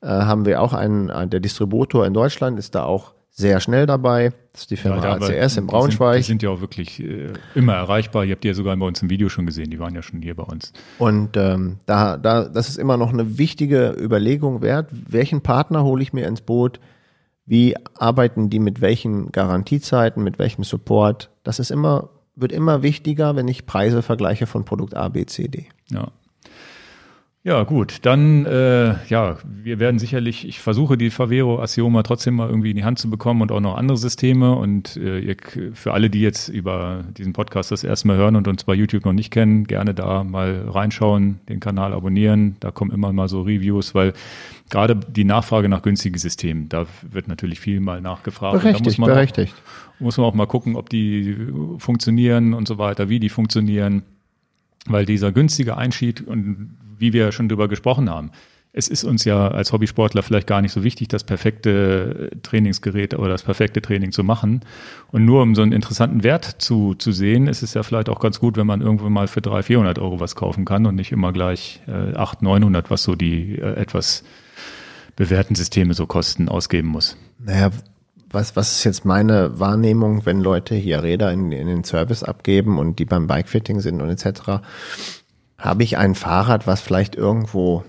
äh, 0.01 0.07
haben 0.07 0.45
wir 0.45 0.61
auch 0.61 0.73
einen, 0.73 1.09
äh, 1.09 1.27
der 1.27 1.39
Distributor 1.39 2.05
in 2.05 2.13
Deutschland 2.13 2.59
ist 2.59 2.75
da 2.75 2.84
auch 2.84 3.13
sehr 3.36 3.59
schnell 3.59 3.88
dabei. 3.88 4.31
Das 4.51 4.61
ist 4.61 4.71
die 4.71 4.77
Firma 4.77 5.03
ja, 5.03 5.15
ACS 5.15 5.57
in 5.57 5.65
Braunschweig. 5.65 6.17
Die 6.17 6.23
sind, 6.23 6.41
die 6.41 6.45
sind 6.45 6.49
ja 6.49 6.49
auch 6.51 6.61
wirklich 6.61 7.03
äh, 7.03 7.34
immer 7.55 7.73
erreichbar. 7.73 8.23
Ihr 8.23 8.34
habt 8.34 8.43
die 8.43 8.47
ja 8.47 8.53
sogar 8.53 8.77
bei 8.77 8.86
uns 8.86 9.01
im 9.01 9.09
Video 9.09 9.27
schon 9.27 9.47
gesehen. 9.47 9.71
Die 9.71 9.79
waren 9.79 9.95
ja 9.95 10.03
schon 10.03 10.21
hier 10.21 10.36
bei 10.36 10.43
uns. 10.43 10.71
Und 10.99 11.36
ähm, 11.36 11.79
da, 11.88 12.17
da, 12.17 12.47
das 12.47 12.69
ist 12.69 12.77
immer 12.77 12.95
noch 12.95 13.11
eine 13.11 13.39
wichtige 13.39 13.95
Überlegung 13.99 14.61
wert. 14.61 14.89
Welchen 14.91 15.41
Partner 15.41 15.84
hole 15.84 16.03
ich 16.03 16.13
mir 16.13 16.27
ins 16.27 16.41
Boot? 16.41 16.79
Wie 17.47 17.75
arbeiten 17.97 18.51
die 18.51 18.59
mit 18.59 18.81
welchen 18.81 19.31
Garantiezeiten, 19.31 20.23
mit 20.23 20.38
welchem 20.38 20.63
Support? 20.63 21.31
Das 21.43 21.57
ist 21.57 21.71
immer, 21.71 22.09
wird 22.36 22.51
immer 22.51 22.84
wichtiger, 22.84 23.36
wenn 23.36 23.47
ich 23.47 23.65
Preise 23.65 24.03
vergleiche 24.03 24.45
von 24.45 24.63
Produkt 24.63 24.95
A, 24.95 25.09
B, 25.09 25.25
C, 25.25 25.47
D. 25.47 25.65
Ja. 25.89 26.11
Ja, 27.46 27.64
gut, 27.64 27.98
dann, 28.04 28.46
äh, 28.46 28.96
ja, 29.10 29.38
wir 29.44 29.80
werden 29.80 30.00
sicherlich, 30.00 30.48
ich 30.48 30.62
versuche 30.62 30.98
die 30.98 31.10
Favero 31.10 31.62
Asioma 31.62 32.02
trotzdem 32.02 32.36
mal 32.36 32.48
irgendwie 32.50 32.70
in 32.72 32.78
die 32.78 32.86
Hand 32.86 33.00
zu 33.00 33.10
bekommen 33.10 33.41
und 33.41 33.52
auch 33.52 33.60
noch 33.60 33.76
andere 33.76 33.98
Systeme 33.98 34.56
und 34.56 34.96
äh, 34.96 35.20
ihr, 35.20 35.36
für 35.74 35.91
alle, 35.91 36.10
die 36.10 36.22
jetzt 36.22 36.48
über 36.48 37.04
diesen 37.18 37.34
Podcast 37.34 37.70
das 37.70 37.84
erste 37.84 38.08
Mal 38.08 38.16
hören 38.16 38.38
und 38.38 38.48
uns 38.48 38.64
bei 38.64 38.74
YouTube 38.74 39.04
noch 39.04 39.12
nicht 39.12 39.30
kennen, 39.30 39.66
gerne 39.66 39.94
da 39.94 40.24
mal 40.24 40.70
reinschauen, 40.70 41.41
den 41.50 41.60
Kanal 41.60 41.91
abonnieren, 41.91 42.56
da 42.62 42.72
kommen 42.72 42.91
immer 42.91 43.12
mal 43.12 43.28
so 43.28 43.41
Reviews, 43.41 43.94
weil 43.94 44.14
gerade 44.70 44.96
die 44.96 45.26
Nachfrage 45.26 45.68
nach 45.68 45.82
günstigen 45.82 46.18
Systemen, 46.18 46.70
da 46.70 46.86
wird 47.02 47.28
natürlich 47.28 47.60
viel 47.60 47.82
mal 47.82 48.00
nachgefragt. 48.00 48.62
Berechtigt, 48.62 48.86
muss 48.86 48.98
man 48.98 49.10
berechtigt. 49.10 49.54
Auch, 49.54 50.00
muss 50.00 50.18
man 50.18 50.28
auch 50.28 50.34
mal 50.34 50.48
gucken, 50.48 50.78
ob 50.78 50.89
die 50.89 51.36
funktionieren 51.78 52.54
und 52.54 52.70
so 52.70 52.78
weiter, 52.78 53.10
wie 53.10 53.20
die 53.20 53.28
funktionieren. 53.28 54.04
weil 54.86 55.06
dieser 55.06 55.32
günstige 55.32 55.78
Einschied 55.78 56.22
und 56.22 56.78
wie 57.04 57.12
wir 57.14 57.34
schon 57.34 57.49
drüber 57.49 57.68
gesprochen 57.68 58.10
haben, 58.10 58.32
es 58.76 58.88
ist 58.88 59.04
uns 59.04 59.24
ja 59.24 59.49
als 59.49 59.72
Hobbysportler 59.72 60.24
vielleicht 60.24 60.47
gar 60.47 60.62
nicht 60.62 60.72
so 60.72 60.84
wichtig, 60.84 61.08
das 61.10 61.24
perfekte 61.24 62.32
Trainingsgerät 62.41 63.14
oder 63.14 63.30
das 63.30 63.43
perfekte 63.43 63.84
Training 63.84 64.12
zu 64.12 64.24
machen. 64.24 64.62
Und 65.12 65.26
nur 65.26 65.43
um 65.43 65.54
so 65.54 65.62
einen 65.62 65.74
interessanten 65.74 66.24
Wert 66.24 66.56
zu, 66.58 66.95
zu 66.95 67.12
sehen, 67.12 67.47
ist 67.47 67.62
es 67.62 67.76
ja 67.76 67.84
vielleicht 67.84 68.10
auch 68.10 68.20
ganz 68.20 68.39
gut, 68.39 68.58
wenn 68.58 68.66
man 68.66 68.82
irgendwo 68.82 69.10
mal 69.10 69.28
für 69.28 69.41
300, 69.41 69.66
400 69.66 69.99
Euro 69.99 70.20
was 70.20 70.36
kaufen 70.36 70.66
kann 70.66 70.88
und 70.88 70.95
nicht 70.95 71.12
immer 71.12 71.32
gleich 71.32 71.82
äh, 71.88 72.16
800, 72.16 72.41
900, 72.41 72.89
was 72.89 73.04
so 73.04 73.14
die 73.14 73.60
äh, 73.60 73.76
etwas 73.76 74.24
bewährten 75.16 75.56
Systeme 75.56 75.93
so 75.93 76.08
kosten, 76.08 76.49
ausgeben 76.49 76.88
muss. 76.88 77.16
Naja, 77.38 77.70
was, 78.32 78.56
was 78.56 78.72
ist 78.78 78.84
jetzt 78.86 79.06
meine 79.06 79.60
Wahrnehmung, 79.60 80.26
wenn 80.26 80.41
Leute 80.41 80.74
hier 80.74 81.04
Räder 81.04 81.32
in, 81.32 81.51
in 81.51 81.68
den 81.68 81.84
Service 81.84 82.24
abgeben 82.24 82.80
und 82.80 82.97
die 82.97 83.06
beim 83.06 83.28
Bikefitting 83.28 83.80
sind 83.82 84.01
und 84.01 84.10
etc., 84.10 84.62
habe 85.64 85.84
ich 85.84 85.97
ein 85.97 86.14
Fahrrad, 86.14 86.68
was 86.68 86.82
vielleicht 86.82 87.16
irgendwo 87.16 87.86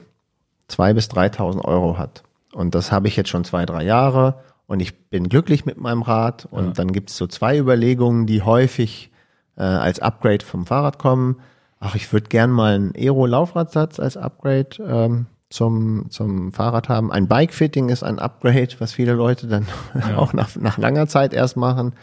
zwei 0.69 0.95
bis 0.95 1.09
3.000 1.09 1.65
Euro 1.65 1.99
hat. 1.99 2.23
Und 2.53 2.77
das 2.77 2.93
habe 2.93 3.09
ich 3.09 3.17
jetzt 3.17 3.31
schon 3.31 3.45
zwei, 3.45 3.67
drei 3.67 3.83
Jahre 3.83 4.37
und 4.67 4.79
ich 4.79 5.09
bin 5.11 5.29
glücklich 5.29 5.67
mit 5.67 5.77
meinem 5.77 6.03
Rad. 6.03 6.47
Und 6.51 6.67
ja. 6.67 6.73
dann 6.73 6.93
gibt 6.93 7.11
es 7.11 7.17
so 7.17 7.27
zwei 7.27 7.59
Überlegungen, 7.59 8.27
die 8.27 8.43
häufig 8.43 9.11
äh, 9.57 9.63
als 9.63 9.99
Upgrade 9.99 10.45
vom 10.45 10.67
Fahrrad 10.67 11.01
kommen. 11.01 11.41
Ach, 11.81 11.97
ich 11.97 12.13
würde 12.13 12.29
gern 12.29 12.51
mal 12.51 12.75
einen 12.75 12.93
Aero-Laufradsatz 12.97 13.99
als 13.99 14.17
Upgrade 14.17 14.77
ähm, 14.87 15.27
zum, 15.51 16.11
zum 16.11 16.53
Fahrrad 16.53 16.89
haben. 16.89 17.11
Ein 17.11 17.27
Bike-Fitting 17.27 17.89
ist 17.89 18.05
ein 18.05 18.21
Upgrade, 18.21 18.69
was 18.79 18.93
viele 18.93 19.15
Leute 19.15 19.49
dann 19.49 19.67
ja. 19.95 20.17
auch 20.17 20.33
nach, 20.33 20.55
nach 20.55 20.79
langer 20.79 21.09
Zeit 21.09 21.35
erst 21.35 21.57
machen. 21.57 21.95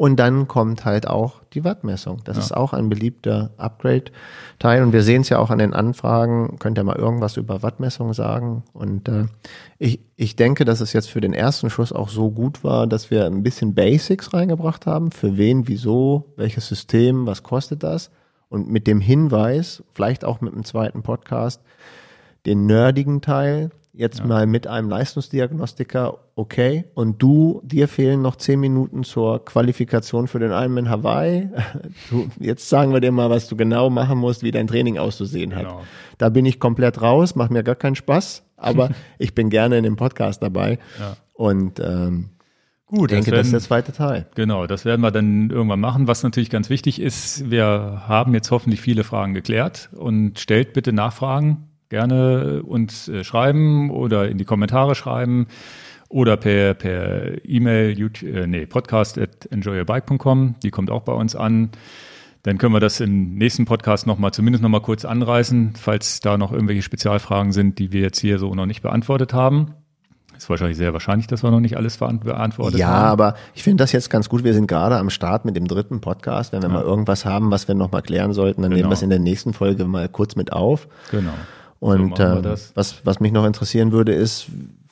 Und 0.00 0.16
dann 0.16 0.48
kommt 0.48 0.86
halt 0.86 1.06
auch 1.06 1.42
die 1.52 1.62
Wattmessung. 1.62 2.22
Das 2.24 2.38
ja. 2.38 2.42
ist 2.42 2.56
auch 2.56 2.72
ein 2.72 2.88
beliebter 2.88 3.50
Upgrade-Teil. 3.58 4.82
Und 4.82 4.94
wir 4.94 5.02
sehen 5.02 5.20
es 5.20 5.28
ja 5.28 5.38
auch 5.38 5.50
an 5.50 5.58
den 5.58 5.74
Anfragen. 5.74 6.56
Könnt 6.58 6.78
ihr 6.78 6.84
mal 6.84 6.96
irgendwas 6.96 7.36
über 7.36 7.62
Wattmessung 7.62 8.14
sagen? 8.14 8.62
Und 8.72 9.10
äh, 9.10 9.26
ich, 9.76 10.00
ich 10.16 10.36
denke, 10.36 10.64
dass 10.64 10.80
es 10.80 10.94
jetzt 10.94 11.10
für 11.10 11.20
den 11.20 11.34
ersten 11.34 11.68
Schuss 11.68 11.92
auch 11.92 12.08
so 12.08 12.30
gut 12.30 12.64
war, 12.64 12.86
dass 12.86 13.10
wir 13.10 13.26
ein 13.26 13.42
bisschen 13.42 13.74
Basics 13.74 14.32
reingebracht 14.32 14.86
haben. 14.86 15.10
Für 15.10 15.36
wen, 15.36 15.68
wieso, 15.68 16.32
welches 16.34 16.66
System, 16.66 17.26
was 17.26 17.42
kostet 17.42 17.82
das? 17.82 18.10
Und 18.48 18.70
mit 18.70 18.86
dem 18.86 19.02
Hinweis, 19.02 19.82
vielleicht 19.92 20.24
auch 20.24 20.40
mit 20.40 20.54
dem 20.54 20.64
zweiten 20.64 21.02
Podcast, 21.02 21.60
den 22.46 22.64
nerdigen 22.64 23.20
Teil 23.20 23.70
jetzt 23.92 24.20
ja. 24.20 24.26
mal 24.26 24.46
mit 24.46 24.66
einem 24.66 24.88
Leistungsdiagnostiker, 24.88 26.18
okay, 26.36 26.84
und 26.94 27.20
du, 27.20 27.60
dir 27.64 27.88
fehlen 27.88 28.22
noch 28.22 28.36
zehn 28.36 28.60
Minuten 28.60 29.04
zur 29.04 29.44
Qualifikation 29.44 30.28
für 30.28 30.38
den 30.38 30.50
Ironman 30.50 30.88
Hawaii. 30.88 31.50
Du, 32.10 32.28
jetzt 32.38 32.68
sagen 32.68 32.92
wir 32.92 33.00
dir 33.00 33.12
mal, 33.12 33.30
was 33.30 33.48
du 33.48 33.56
genau 33.56 33.90
machen 33.90 34.18
musst, 34.18 34.42
wie 34.42 34.50
dein 34.50 34.66
Training 34.66 34.98
auszusehen 34.98 35.54
hat. 35.54 35.64
Genau. 35.64 35.82
Da 36.18 36.28
bin 36.28 36.46
ich 36.46 36.58
komplett 36.58 37.00
raus, 37.02 37.34
macht 37.34 37.50
mir 37.50 37.62
gar 37.62 37.74
keinen 37.74 37.94
Spaß, 37.94 38.42
aber 38.56 38.90
ich 39.18 39.34
bin 39.34 39.50
gerne 39.50 39.78
in 39.78 39.84
dem 39.84 39.96
Podcast 39.96 40.42
dabei. 40.42 40.78
Ja. 40.98 41.16
Und 41.34 41.80
ähm, 41.80 42.30
Gut, 42.86 43.12
ich 43.12 43.16
denke, 43.16 43.30
das, 43.30 43.36
werden, 43.36 43.36
das 43.36 43.46
ist 43.46 43.52
der 43.52 43.60
zweite 43.60 43.92
Teil. 43.92 44.26
Genau, 44.34 44.66
das 44.66 44.84
werden 44.84 45.00
wir 45.00 45.12
dann 45.12 45.50
irgendwann 45.50 45.78
machen. 45.78 46.08
Was 46.08 46.24
natürlich 46.24 46.50
ganz 46.50 46.70
wichtig 46.70 47.00
ist, 47.00 47.48
wir 47.48 48.02
haben 48.08 48.34
jetzt 48.34 48.50
hoffentlich 48.50 48.80
viele 48.80 49.04
Fragen 49.04 49.32
geklärt 49.32 49.90
und 49.92 50.40
stellt 50.40 50.72
bitte 50.72 50.92
Nachfragen 50.92 51.69
gerne 51.90 52.62
uns 52.62 53.08
äh, 53.08 53.24
schreiben 53.24 53.90
oder 53.90 54.28
in 54.28 54.38
die 54.38 54.44
Kommentare 54.46 54.94
schreiben 54.94 55.48
oder 56.08 56.36
per 56.36 56.74
per 56.74 57.44
E-Mail, 57.44 58.10
äh, 58.22 58.46
nee, 58.46 58.64
podcast 58.64 59.18
at 59.18 59.46
enjoyyourbike.com, 59.50 60.54
die 60.62 60.70
kommt 60.70 60.90
auch 60.90 61.02
bei 61.02 61.12
uns 61.12 61.36
an. 61.36 61.70
Dann 62.42 62.56
können 62.56 62.72
wir 62.72 62.80
das 62.80 63.00
im 63.00 63.34
nächsten 63.34 63.66
Podcast 63.66 64.06
nochmal, 64.06 64.32
zumindest 64.32 64.62
nochmal 64.62 64.80
kurz 64.80 65.04
anreißen, 65.04 65.74
falls 65.78 66.20
da 66.20 66.38
noch 66.38 66.52
irgendwelche 66.52 66.80
Spezialfragen 66.80 67.52
sind, 67.52 67.78
die 67.78 67.92
wir 67.92 68.00
jetzt 68.00 68.18
hier 68.18 68.38
so 68.38 68.54
noch 68.54 68.64
nicht 68.64 68.80
beantwortet 68.80 69.34
haben. 69.34 69.74
Ist 70.34 70.48
wahrscheinlich 70.48 70.78
sehr 70.78 70.94
wahrscheinlich, 70.94 71.26
dass 71.26 71.42
wir 71.42 71.50
noch 71.50 71.60
nicht 71.60 71.76
alles 71.76 71.98
beantwortet 71.98 72.80
ja, 72.80 72.86
haben. 72.86 73.02
Ja, 73.02 73.12
aber 73.12 73.34
ich 73.52 73.62
finde 73.62 73.82
das 73.82 73.92
jetzt 73.92 74.08
ganz 74.08 74.30
gut. 74.30 74.42
Wir 74.42 74.54
sind 74.54 74.68
gerade 74.68 74.96
am 74.96 75.10
Start 75.10 75.44
mit 75.44 75.54
dem 75.54 75.68
dritten 75.68 76.00
Podcast. 76.00 76.52
Wenn 76.52 76.62
wir 76.62 76.70
ja. 76.70 76.76
mal 76.76 76.82
irgendwas 76.82 77.26
haben, 77.26 77.50
was 77.50 77.68
wir 77.68 77.74
nochmal 77.74 78.00
klären 78.00 78.32
sollten, 78.32 78.62
dann 78.62 78.70
genau. 78.70 78.78
nehmen 78.78 78.90
wir 78.90 78.94
es 78.94 79.02
in 79.02 79.10
der 79.10 79.18
nächsten 79.18 79.52
Folge 79.52 79.84
mal 79.84 80.08
kurz 80.08 80.36
mit 80.36 80.50
auf. 80.50 80.88
Genau. 81.10 81.34
Und 81.80 82.16
so 82.16 82.22
äh, 82.22 82.56
was, 82.74 83.04
was 83.04 83.20
mich 83.20 83.32
noch 83.32 83.44
interessieren 83.44 83.90
würde, 83.90 84.12
ist, 84.12 84.46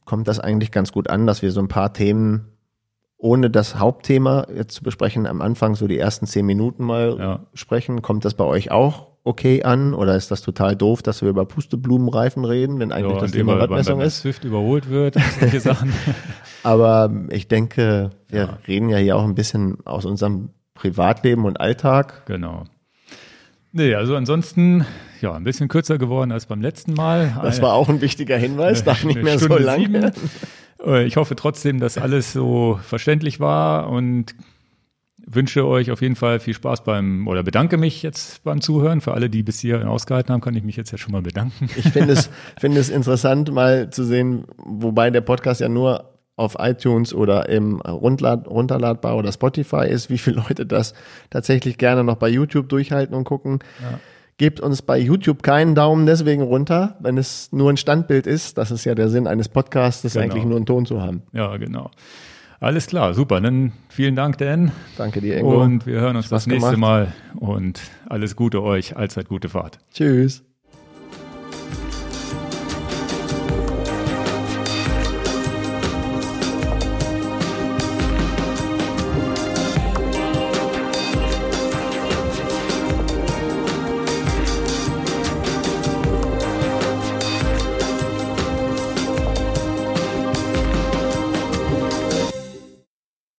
kommt 0.04 0.26
das 0.26 0.40
eigentlich 0.40 0.72
ganz 0.72 0.90
gut 0.90 1.08
an, 1.08 1.26
dass 1.26 1.42
wir 1.42 1.52
so 1.52 1.60
ein 1.60 1.68
paar 1.68 1.92
Themen 1.92 2.48
ohne 3.18 3.50
das 3.50 3.78
Hauptthema 3.78 4.46
jetzt 4.54 4.74
zu 4.74 4.82
besprechen, 4.82 5.26
am 5.26 5.42
Anfang 5.42 5.74
so 5.74 5.86
die 5.86 5.98
ersten 5.98 6.26
zehn 6.26 6.46
Minuten 6.46 6.84
mal 6.84 7.16
ja. 7.18 7.40
sprechen. 7.52 8.00
Kommt 8.00 8.24
das 8.24 8.34
bei 8.34 8.44
euch 8.44 8.70
auch 8.70 9.08
okay 9.24 9.64
an 9.64 9.92
oder 9.92 10.16
ist 10.16 10.30
das 10.30 10.40
total 10.40 10.76
doof, 10.76 11.02
dass 11.02 11.20
wir 11.20 11.28
über 11.28 11.44
Pusteblumenreifen 11.44 12.44
reden, 12.44 12.78
wenn 12.78 12.92
eigentlich 12.92 13.16
ja, 13.16 13.20
das 13.20 13.32
Thema 13.32 13.54
Radmessung 13.54 14.00
ist? 14.00 14.20
Swift 14.20 14.44
überholt 14.44 14.88
wird, 14.88 15.16
solche 15.40 15.60
Sachen. 15.60 15.92
Aber 16.62 17.12
ich 17.30 17.48
denke, 17.48 18.10
wir 18.28 18.40
ja. 18.40 18.58
reden 18.66 18.88
ja 18.88 18.96
hier 18.96 19.16
auch 19.16 19.24
ein 19.24 19.34
bisschen 19.34 19.84
aus 19.84 20.06
unserem 20.06 20.50
Privatleben 20.74 21.44
und 21.44 21.60
Alltag. 21.60 22.24
Genau. 22.26 22.64
Nee, 23.72 23.94
also 23.94 24.16
ansonsten, 24.16 24.86
ja, 25.20 25.34
ein 25.34 25.44
bisschen 25.44 25.68
kürzer 25.68 25.98
geworden 25.98 26.32
als 26.32 26.46
beim 26.46 26.60
letzten 26.60 26.94
Mal. 26.94 27.38
Das 27.42 27.60
war 27.60 27.74
auch 27.74 27.88
ein 27.88 28.00
wichtiger 28.00 28.36
Hinweis, 28.36 28.84
darf 28.84 29.04
nicht 29.04 29.22
mehr 29.22 29.38
Stunde 29.38 29.58
so 29.58 29.62
lang 29.62 29.92
werden. 29.92 30.30
Äh, 30.84 31.04
ich 31.04 31.16
hoffe 31.16 31.36
trotzdem, 31.36 31.80
dass 31.80 31.98
alles 31.98 32.32
so 32.32 32.78
verständlich 32.82 33.40
war 33.40 33.90
und 33.90 34.34
wünsche 35.30 35.66
euch 35.66 35.90
auf 35.90 36.00
jeden 36.00 36.16
Fall 36.16 36.40
viel 36.40 36.54
Spaß 36.54 36.84
beim, 36.84 37.28
oder 37.28 37.42
bedanke 37.42 37.76
mich 37.76 38.02
jetzt 38.02 38.42
beim 38.44 38.60
Zuhören. 38.60 39.00
Für 39.00 39.12
alle, 39.12 39.28
die 39.28 39.42
bis 39.42 39.60
hierhin 39.60 39.86
ausgehalten 39.86 40.32
haben, 40.32 40.40
kann 40.40 40.54
ich 40.54 40.64
mich 40.64 40.76
jetzt 40.76 40.90
ja 40.90 40.98
schon 40.98 41.12
mal 41.12 41.22
bedanken. 41.22 41.68
Ich 41.76 41.90
finde 41.90 42.14
es, 42.14 42.30
finde 42.58 42.80
es 42.80 42.88
interessant, 42.88 43.52
mal 43.52 43.90
zu 43.90 44.04
sehen, 44.04 44.44
wobei 44.56 45.10
der 45.10 45.20
Podcast 45.20 45.60
ja 45.60 45.68
nur 45.68 46.17
auf 46.38 46.56
iTunes 46.58 47.12
oder 47.12 47.48
im 47.48 47.80
Rundlad 47.80 48.48
runterladbar 48.48 49.16
oder 49.16 49.32
Spotify 49.32 49.86
ist, 49.88 50.10
wie 50.10 50.18
viele 50.18 50.36
Leute 50.48 50.66
das 50.66 50.94
tatsächlich 51.30 51.78
gerne 51.78 52.04
noch 52.04 52.16
bei 52.16 52.28
YouTube 52.28 52.68
durchhalten 52.68 53.14
und 53.14 53.24
gucken. 53.24 53.60
Ja. 53.82 53.98
Gebt 54.36 54.60
uns 54.60 54.82
bei 54.82 54.98
YouTube 54.98 55.42
keinen 55.42 55.74
Daumen 55.74 56.06
deswegen 56.06 56.42
runter, 56.42 56.96
wenn 57.00 57.18
es 57.18 57.50
nur 57.50 57.70
ein 57.70 57.76
Standbild 57.76 58.26
ist. 58.26 58.56
Das 58.56 58.70
ist 58.70 58.84
ja 58.84 58.94
der 58.94 59.08
Sinn 59.08 59.26
eines 59.26 59.48
Podcasts, 59.48 60.02
genau. 60.02 60.24
eigentlich 60.24 60.44
nur 60.44 60.56
einen 60.56 60.66
Ton 60.66 60.86
zu 60.86 61.02
haben. 61.02 61.22
Ja, 61.32 61.56
genau. 61.56 61.90
Alles 62.60 62.86
klar, 62.86 63.14
super. 63.14 63.40
Dann 63.40 63.72
vielen 63.88 64.16
Dank, 64.16 64.38
Dan. 64.38 64.72
Danke 64.96 65.20
dir, 65.20 65.38
Ingo. 65.38 65.62
Und 65.62 65.86
wir 65.86 66.00
hören 66.00 66.16
uns 66.16 66.26
Spaß 66.26 66.44
das 66.44 66.46
nächste 66.46 66.70
gemacht. 66.72 66.80
Mal. 66.80 67.12
Und 67.36 67.80
alles 68.08 68.36
Gute 68.36 68.62
euch. 68.62 68.96
Allzeit 68.96 69.28
gute 69.28 69.48
Fahrt. 69.48 69.78
Tschüss. 69.92 70.47